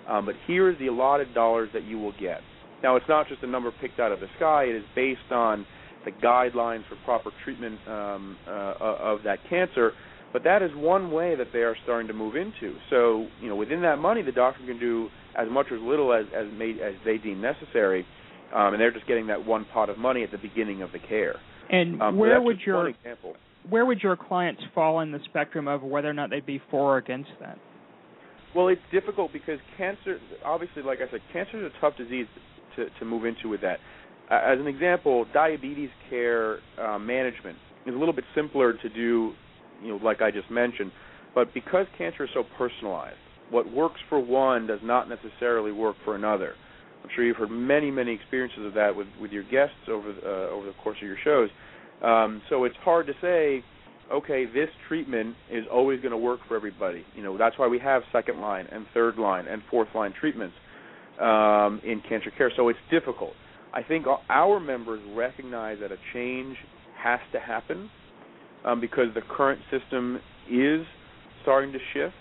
Um, 0.09 0.27
but 0.27 0.35
here 0.47 0.71
is 0.71 0.79
the 0.79 0.87
allotted 0.87 1.35
dollars 1.35 1.71
that 1.73 1.85
you 1.85 1.99
will 1.99 2.13
get. 2.21 2.41
Now, 2.83 2.97
it's 2.97 3.09
not 3.09 3.29
just 3.29 3.43
a 3.43 3.47
number 3.47 3.73
picked 3.81 3.99
out 3.99 4.13
of 4.13 4.21
the 4.21 4.29
sky. 4.37 4.65
It 4.65 4.77
is 4.77 4.85
based 4.95 5.33
on 5.33 5.67
the 6.05 6.13
guidelines 6.13 6.87
for 6.89 6.97
proper 7.05 7.31
treatment 7.43 7.79
um, 7.89 8.37
uh, 8.47 8.75
of 8.79 9.23
that 9.25 9.39
cancer. 9.49 9.93
But 10.35 10.43
that 10.43 10.63
is 10.63 10.73
one 10.75 11.13
way 11.13 11.37
that 11.37 11.47
they 11.53 11.61
are 11.61 11.77
starting 11.85 12.09
to 12.09 12.13
move 12.13 12.35
into. 12.35 12.75
So, 12.91 13.29
you 13.41 13.49
know, 13.49 13.55
within 13.55 13.81
that 13.83 13.99
money, 13.99 14.21
the 14.21 14.33
doctor 14.33 14.67
can 14.67 14.81
do 14.81 15.09
as 15.39 15.49
much 15.49 15.69
or 15.71 15.77
as 15.77 15.83
little 15.83 16.13
as 16.13 16.27
as, 16.37 16.47
made, 16.59 16.81
as 16.81 16.95
they 17.05 17.19
deem 17.19 17.41
necessary, 17.41 18.05
um, 18.53 18.75
and 18.75 18.81
they're 18.81 18.93
just 18.93 19.07
getting 19.07 19.29
that 19.29 19.47
one 19.47 19.65
pot 19.73 19.89
of 19.89 19.97
money 19.97 20.25
at 20.25 20.33
the 20.33 20.39
beginning 20.39 20.83
of 20.83 20.91
the 20.93 20.99
care. 20.99 21.37
And 21.71 22.03
Um, 22.03 22.19
where 22.19 22.35
that's 22.35 22.45
would 22.45 22.59
your 22.67 22.89
example? 22.89 23.37
where 23.71 23.87
would 23.87 24.03
your 24.03 24.17
clients 24.17 24.61
fall 24.75 25.01
in 25.01 25.13
the 25.13 25.21
spectrum 25.27 25.69
of 25.69 25.83
whether 25.83 26.11
or 26.11 26.13
not 26.13 26.31
they'd 26.31 26.45
be 26.45 26.61
for 26.69 26.95
or 26.95 26.97
against 26.99 27.31
that? 27.41 27.57
Well, 28.55 28.69
it's 28.69 28.83
difficult 28.93 29.33
because 29.33 29.59
cancer, 29.79 30.19
obviously, 30.45 30.83
like 30.83 30.99
I 30.99 31.11
said, 31.11 31.21
cancer 31.33 31.65
is 31.65 31.73
a 31.73 31.81
tough 31.81 31.97
disease 31.97 32.27
to, 32.77 32.87
to 32.99 33.05
move 33.05 33.25
into 33.25 33.49
with 33.49 33.61
that. 33.63 33.79
Uh, 34.31 34.41
as 34.45 34.59
an 34.59 34.67
example, 34.67 35.27
diabetes 35.33 35.91
care 36.11 36.59
uh, 36.79 36.99
management 36.99 37.57
is 37.87 37.95
a 37.95 37.99
little 37.99 38.13
bit 38.15 38.25
simpler 38.35 38.73
to 38.73 38.89
do, 38.89 39.33
you 39.83 39.89
know, 39.89 40.05
like 40.05 40.23
I 40.23 40.31
just 40.31 40.51
mentioned. 40.51 40.93
But 41.35 41.53
because 41.53 41.87
cancer 41.99 42.25
is 42.25 42.31
so 42.33 42.45
personalized, 42.57 43.17
what 43.51 43.71
works 43.71 44.01
for 44.09 44.21
one 44.21 44.67
does 44.67 44.81
not 44.83 45.09
necessarily 45.09 45.73
work 45.73 45.97
for 46.05 46.15
another. 46.15 46.55
I'm 47.03 47.11
sure 47.15 47.25
you've 47.25 47.37
heard 47.37 47.51
many, 47.51 47.91
many 47.91 48.13
experiences 48.13 48.65
of 48.65 48.75
that 48.75 48.95
with, 48.97 49.07
with 49.21 49.31
your 49.31 49.43
guests 49.45 49.77
over 49.89 50.13
the, 50.13 50.21
uh, 50.21 50.51
over 50.51 50.67
the 50.67 50.73
course 50.83 50.97
of 51.03 51.07
your 51.07 51.19
shows. 51.23 51.51
Um, 52.03 52.41
so 52.49 52.65
it's 52.65 52.77
hard 52.83 53.07
to 53.07 53.13
say, 53.21 53.63
okay, 54.13 54.47
this 54.47 54.69
treatment 54.89 55.37
is 55.51 55.65
always 55.71 56.01
going 56.01 56.13
to 56.13 56.19
work 56.19 56.41
for 56.49 56.57
everybody. 56.57 57.05
You 57.15 57.23
know, 57.23 57.37
that's 57.37 57.59
why 57.59 57.69
we 57.69 57.79
have 57.81 58.03
second 58.13 58.41
line 58.41 58.67
and 58.73 58.87
third 58.95 59.19
line 59.19 59.47
and 59.47 59.63
fourth 59.71 59.89
line 59.95 60.15
treatments 60.19 60.55
um, 61.21 61.81
in 61.85 62.03
cancer 62.09 62.31
care. 62.37 62.51
So 62.57 62.69
it's 62.69 62.79
difficult. 62.91 63.33
I 63.73 63.83
think 63.83 64.07
our 64.29 64.61
members 64.61 65.03
recognize 65.15 65.79
that 65.81 65.93
a 65.93 65.97
change 66.13 66.57
has 67.03 67.21
to 67.33 67.41
happen 67.41 67.91
um, 68.65 68.81
because 68.81 69.07
the 69.15 69.23
current 69.23 69.61
system 69.71 70.21
is 70.51 70.87
starting 71.43 71.73
to 71.73 71.79
shift, 71.93 72.15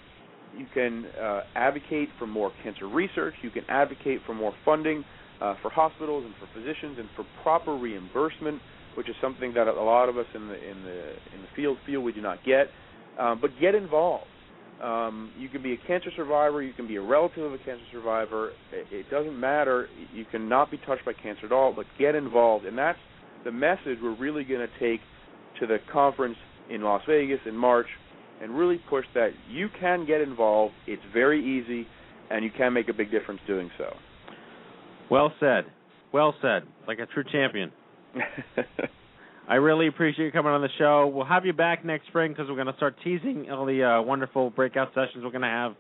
you 0.57 0.65
can 0.73 1.05
uh, 1.21 1.41
advocate 1.55 2.07
for 2.17 2.26
more 2.26 2.51
cancer 2.63 2.88
research. 2.88 3.34
You 3.41 3.49
can 3.49 3.63
advocate 3.67 4.21
for 4.26 4.34
more 4.34 4.53
funding 4.63 5.03
uh, 5.41 5.55
for 5.61 5.71
hospitals 5.71 6.26
and 6.26 6.34
for 6.35 6.47
physicians 6.57 6.99
and 6.99 7.09
for 7.15 7.26
proper 7.43 7.76
reimbursement, 7.76 8.61
which 8.95 9.10
is 9.10 9.16
something 9.22 9.53
that 9.53 9.68
a 9.68 9.82
lot 9.82 10.10
of 10.10 10.18
us 10.18 10.26
in 10.34 10.48
the 10.48 10.56
in 10.56 10.84
the 10.84 11.10
in 11.36 11.41
the 11.41 11.48
field 11.56 11.78
feel 11.86 12.02
we 12.02 12.11
do 12.11 12.22
not 12.22 12.44
get. 12.44 12.68
Um, 13.20 13.40
but 13.41 13.52
get 13.60 13.76
involved. 13.76 14.26
Um, 14.82 15.32
you 15.38 15.49
can 15.49 15.61
be 15.61 15.74
a 15.74 15.88
cancer 15.88 16.10
survivor. 16.16 16.64
You 16.64 16.72
can 16.72 16.88
be 16.88 16.95
a 16.95 17.02
relative 17.02 17.44
of 17.44 17.53
a 17.53 17.57
cancer 17.57 17.84
survivor. 17.91 18.52
It, 18.72 18.88
it 18.91 19.10
doesn't 19.11 19.38
matter. 19.38 19.90
You 20.14 20.26
cannot 20.32 20.72
be 20.72 20.78
touched 20.78 21.03
by 21.06 21.14
cancer 21.14 21.45
at 21.45 21.52
all. 21.52 21.74
But 21.76 21.86
get 21.98 22.16
involved, 22.16 22.66
and 22.66 22.78
that's 22.78 22.99
the 23.44 23.52
message 23.52 23.98
we're 24.02 24.18
really 24.18 24.44
going 24.44 24.66
to 24.66 24.80
take 24.80 25.02
to 25.60 25.68
the 25.68 25.80
conference 25.91 26.38
in 26.70 26.82
Las 26.82 27.02
Vegas 27.07 27.40
in 27.45 27.57
March, 27.57 27.88
and 28.41 28.57
really 28.57 28.80
push 28.90 29.06
that 29.16 29.32
you 29.49 29.68
can 29.80 30.06
get 30.06 30.22
involved. 30.22 30.74
It's 30.88 31.02
very 31.14 31.44
easy, 31.44 31.86
and 32.30 32.45
you 32.45 32.52
can 32.56 32.72
make 32.72 32.88
a 32.88 32.94
big 32.94 33.11
difference 33.11 33.41
doing 33.48 33.70
so. 33.78 33.94
Well 35.11 35.34
said. 35.41 35.66
Well 36.14 36.34
said. 36.41 36.64
Like 36.88 36.99
a 36.99 37.06
true 37.06 37.26
champion. 37.30 37.72
I 39.48 39.56
really 39.56 39.88
appreciate 39.88 40.26
you 40.26 40.31
coming 40.31 40.52
on 40.52 40.61
the 40.61 40.69
show. 40.77 41.07
We'll 41.07 41.26
have 41.26 41.45
you 41.45 41.53
back 41.53 41.84
next 41.84 42.07
spring 42.07 42.31
because 42.31 42.48
we're 42.48 42.56
going 42.56 42.68
to 42.68 42.76
start 42.76 42.95
teasing 43.03 43.49
all 43.52 43.65
the 43.65 43.84
uh, 43.84 44.02
wonderful 44.02 44.52
breakout 44.52 44.90
sessions 44.90 45.23
we're 45.23 45.31
going 45.31 45.41
to 45.41 45.48
have. 45.48 45.76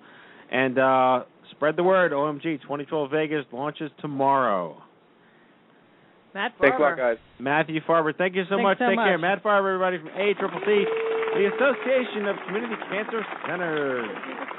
And 0.51 0.79
uh, 0.79 1.23
spread 1.51 1.75
the 1.75 1.83
word. 1.83 2.11
OMG 2.11 2.61
2012 2.61 3.11
Vegas 3.11 3.45
launches 3.51 3.91
tomorrow. 4.01 4.81
Matt 6.33 6.57
Farber. 6.57 6.61
Thanks 6.61 6.77
a 6.79 6.81
lot, 6.81 6.97
guys. 6.97 7.17
Matthew 7.39 7.81
Farber, 7.87 8.15
thank 8.17 8.35
you 8.35 8.43
so 8.45 8.57
Thanks 8.57 8.63
much. 8.63 8.77
so 8.79 8.87
Take 8.89 8.97
care. 8.97 9.17
Matt 9.17 9.43
Farber, 9.43 9.73
everybody 9.73 9.97
from 9.97 10.09
ACCC, 10.09 10.85
the 11.33 11.49
Association 11.53 12.27
of 12.27 12.35
Community 12.47 12.75
Cancer 12.89 13.25
Centers. 13.47 14.58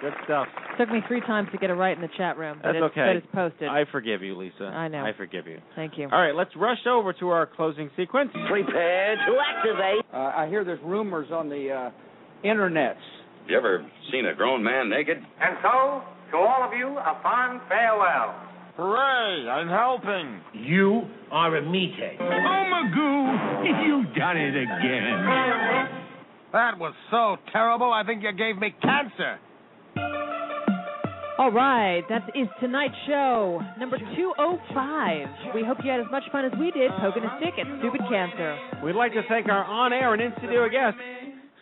Good 0.00 0.12
stuff. 0.24 0.46
Took 0.78 0.90
me 0.90 1.00
three 1.08 1.20
times 1.20 1.48
to 1.52 1.58
get 1.58 1.70
it 1.70 1.74
right 1.74 1.96
in 1.96 2.00
the 2.00 2.08
chat 2.16 2.38
room, 2.38 2.60
but 2.62 2.72
That's 2.72 2.84
it's, 2.84 2.92
okay. 2.92 3.06
but 3.06 3.16
it's 3.16 3.26
posted. 3.34 3.68
I 3.68 3.84
forgive 3.90 4.22
you, 4.22 4.36
Lisa. 4.36 4.64
I 4.64 4.88
know. 4.88 5.04
I 5.04 5.12
forgive 5.16 5.46
you. 5.46 5.58
Thank 5.74 5.98
you. 5.98 6.08
All 6.10 6.20
right, 6.20 6.34
let's 6.34 6.54
rush 6.56 6.86
over 6.88 7.12
to 7.14 7.28
our 7.30 7.46
closing 7.46 7.90
sequence. 7.96 8.30
Prepare 8.48 9.16
to 9.16 9.36
activate. 9.56 10.04
Uh, 10.12 10.16
I 10.36 10.46
hear 10.48 10.64
there's 10.64 10.82
rumors 10.84 11.28
on 11.32 11.48
the 11.48 11.70
uh, 11.70 12.46
internets. 12.46 12.94
You 13.48 13.56
ever 13.56 13.84
seen 14.12 14.26
a 14.26 14.34
grown 14.34 14.62
man 14.62 14.88
naked? 14.88 15.16
And 15.16 15.56
so, 15.62 16.02
to 16.30 16.36
all 16.36 16.62
of 16.64 16.72
you, 16.78 16.86
a 16.86 17.18
fond 17.22 17.60
farewell. 17.68 18.34
Hooray, 18.76 19.48
I'm 19.48 19.68
helping. 19.68 20.40
You 20.54 21.02
are 21.32 21.56
a 21.56 21.62
meathead. 21.62 22.20
Oh, 22.20 22.24
Magoo, 22.70 23.84
You've 23.86 24.14
done 24.14 24.36
it 24.36 24.54
again. 24.54 25.88
That 26.52 26.78
was 26.78 26.94
so 27.10 27.36
terrible, 27.52 27.92
I 27.92 28.04
think 28.04 28.22
you 28.22 28.32
gave 28.32 28.56
me 28.60 28.72
cancer. 28.80 29.38
All 31.38 31.54
right, 31.54 32.02
that 32.10 32.34
is 32.34 32.50
tonight's 32.58 32.98
show, 33.06 33.62
number 33.78 33.94
205. 33.94 35.54
We 35.54 35.62
hope 35.62 35.78
you 35.86 35.90
had 35.94 36.02
as 36.02 36.10
much 36.10 36.26
fun 36.34 36.42
as 36.42 36.50
we 36.58 36.74
did 36.74 36.90
poking 36.98 37.22
a 37.22 37.30
stick 37.38 37.54
at 37.62 37.66
Stupid 37.78 38.02
Cancer. 38.10 38.58
We'd 38.82 38.98
like 38.98 39.14
to 39.14 39.22
thank 39.30 39.46
our 39.46 39.62
on-air 39.62 40.18
and 40.18 40.20
in-studio 40.20 40.66
guests, 40.66 40.98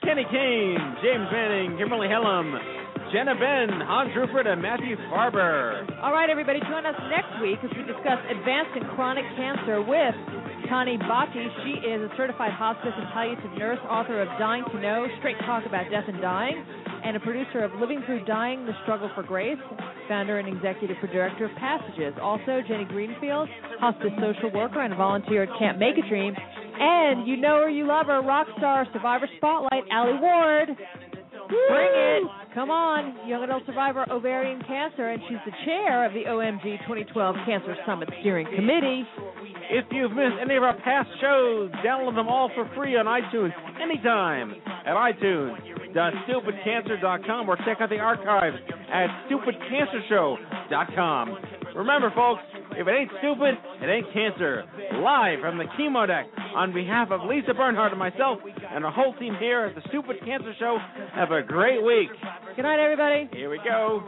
Kenny 0.00 0.24
Kane, 0.32 0.80
James 1.04 1.28
Manning, 1.28 1.76
Kimberly 1.76 2.08
Hellum, 2.08 2.56
Jenna 3.12 3.36
Benn, 3.36 3.68
Hans 3.84 4.16
Ruffert, 4.16 4.48
and 4.48 4.64
Matthew 4.64 4.96
Farber. 5.12 5.84
All 6.00 6.16
right, 6.16 6.32
everybody, 6.32 6.56
join 6.72 6.88
us 6.88 6.96
next 7.12 7.36
week 7.44 7.60
as 7.60 7.68
we 7.76 7.84
discuss 7.84 8.16
advanced 8.32 8.80
and 8.80 8.88
chronic 8.96 9.28
cancer 9.36 9.84
with 9.84 10.16
Tani 10.72 10.96
Bahti. 11.04 11.52
She 11.68 11.84
is 11.84 12.00
a 12.00 12.08
certified 12.16 12.56
hospice 12.56 12.96
and 12.96 13.12
palliative 13.12 13.52
nurse, 13.60 13.78
author 13.92 14.24
of 14.24 14.28
Dying 14.40 14.64
to 14.72 14.80
Know, 14.80 15.04
Straight 15.20 15.36
Talk 15.44 15.68
About 15.68 15.84
Death 15.92 16.08
and 16.08 16.24
Dying, 16.24 16.64
and 17.06 17.16
a 17.16 17.20
producer 17.20 17.62
of 17.62 17.70
Living 17.78 18.02
Through 18.04 18.24
Dying, 18.24 18.66
The 18.66 18.72
Struggle 18.82 19.08
for 19.14 19.22
Grace, 19.22 19.58
founder 20.08 20.40
and 20.40 20.48
executive 20.48 20.96
director 21.12 21.44
of 21.44 21.52
Passages. 21.56 22.12
Also, 22.20 22.62
Jenny 22.66 22.84
Greenfield, 22.84 23.48
hospice 23.78 24.10
social 24.20 24.50
worker 24.52 24.80
and 24.80 24.92
volunteer 24.96 25.44
at 25.44 25.48
Camp 25.56 25.78
Make 25.78 25.96
a 25.98 26.08
Dream. 26.08 26.34
And 26.78 27.28
you 27.28 27.36
know 27.36 27.62
her, 27.62 27.70
you 27.70 27.86
love 27.86 28.06
her, 28.06 28.22
rock 28.22 28.48
star, 28.58 28.88
Survivor 28.92 29.28
Spotlight, 29.36 29.84
Allie 29.92 30.18
Ward. 30.20 30.68
Bring 31.46 31.92
it. 31.94 32.45
Come 32.56 32.70
on, 32.70 33.28
young 33.28 33.44
adult 33.44 33.66
survivor 33.66 34.06
ovarian 34.10 34.62
cancer, 34.62 35.10
and 35.10 35.20
she's 35.28 35.36
the 35.44 35.52
chair 35.66 36.06
of 36.06 36.14
the 36.14 36.24
OMG 36.24 36.78
2012 36.88 37.36
Cancer 37.44 37.76
Summit 37.84 38.08
Steering 38.22 38.46
Committee. 38.56 39.04
If 39.68 39.84
you've 39.90 40.12
missed 40.12 40.36
any 40.40 40.56
of 40.56 40.62
our 40.62 40.72
past 40.80 41.10
shows, 41.20 41.70
download 41.84 42.14
them 42.14 42.28
all 42.28 42.50
for 42.54 42.64
free 42.74 42.96
on 42.96 43.04
iTunes 43.04 43.52
anytime 43.78 44.54
at 44.86 44.96
iTunes.stupidcancer.com 44.96 47.46
or 47.46 47.56
check 47.66 47.82
out 47.82 47.90
the 47.90 47.98
archives 47.98 48.56
at 48.90 49.08
stupidcancershow.com. 49.28 51.36
Remember, 51.76 52.10
folks, 52.16 52.40
if 52.76 52.86
it 52.86 52.90
ain't 52.90 53.10
stupid, 53.18 53.54
it 53.80 53.88
ain't 53.88 54.12
cancer. 54.12 54.64
Live 55.00 55.40
from 55.40 55.58
the 55.58 55.64
chemo 55.78 56.06
deck 56.06 56.26
on 56.54 56.72
behalf 56.72 57.10
of 57.10 57.20
Lisa 57.28 57.54
Bernhardt 57.54 57.92
and 57.92 57.98
myself 57.98 58.38
and 58.70 58.84
our 58.84 58.92
whole 58.92 59.14
team 59.14 59.34
here 59.38 59.66
at 59.66 59.74
the 59.74 59.82
Stupid 59.88 60.16
Cancer 60.24 60.52
Show, 60.58 60.78
have 61.14 61.30
a 61.30 61.42
great 61.42 61.82
week. 61.82 62.08
Good 62.54 62.62
night, 62.62 62.80
everybody. 62.80 63.28
Here 63.32 63.50
we 63.50 63.58
go. 63.64 64.02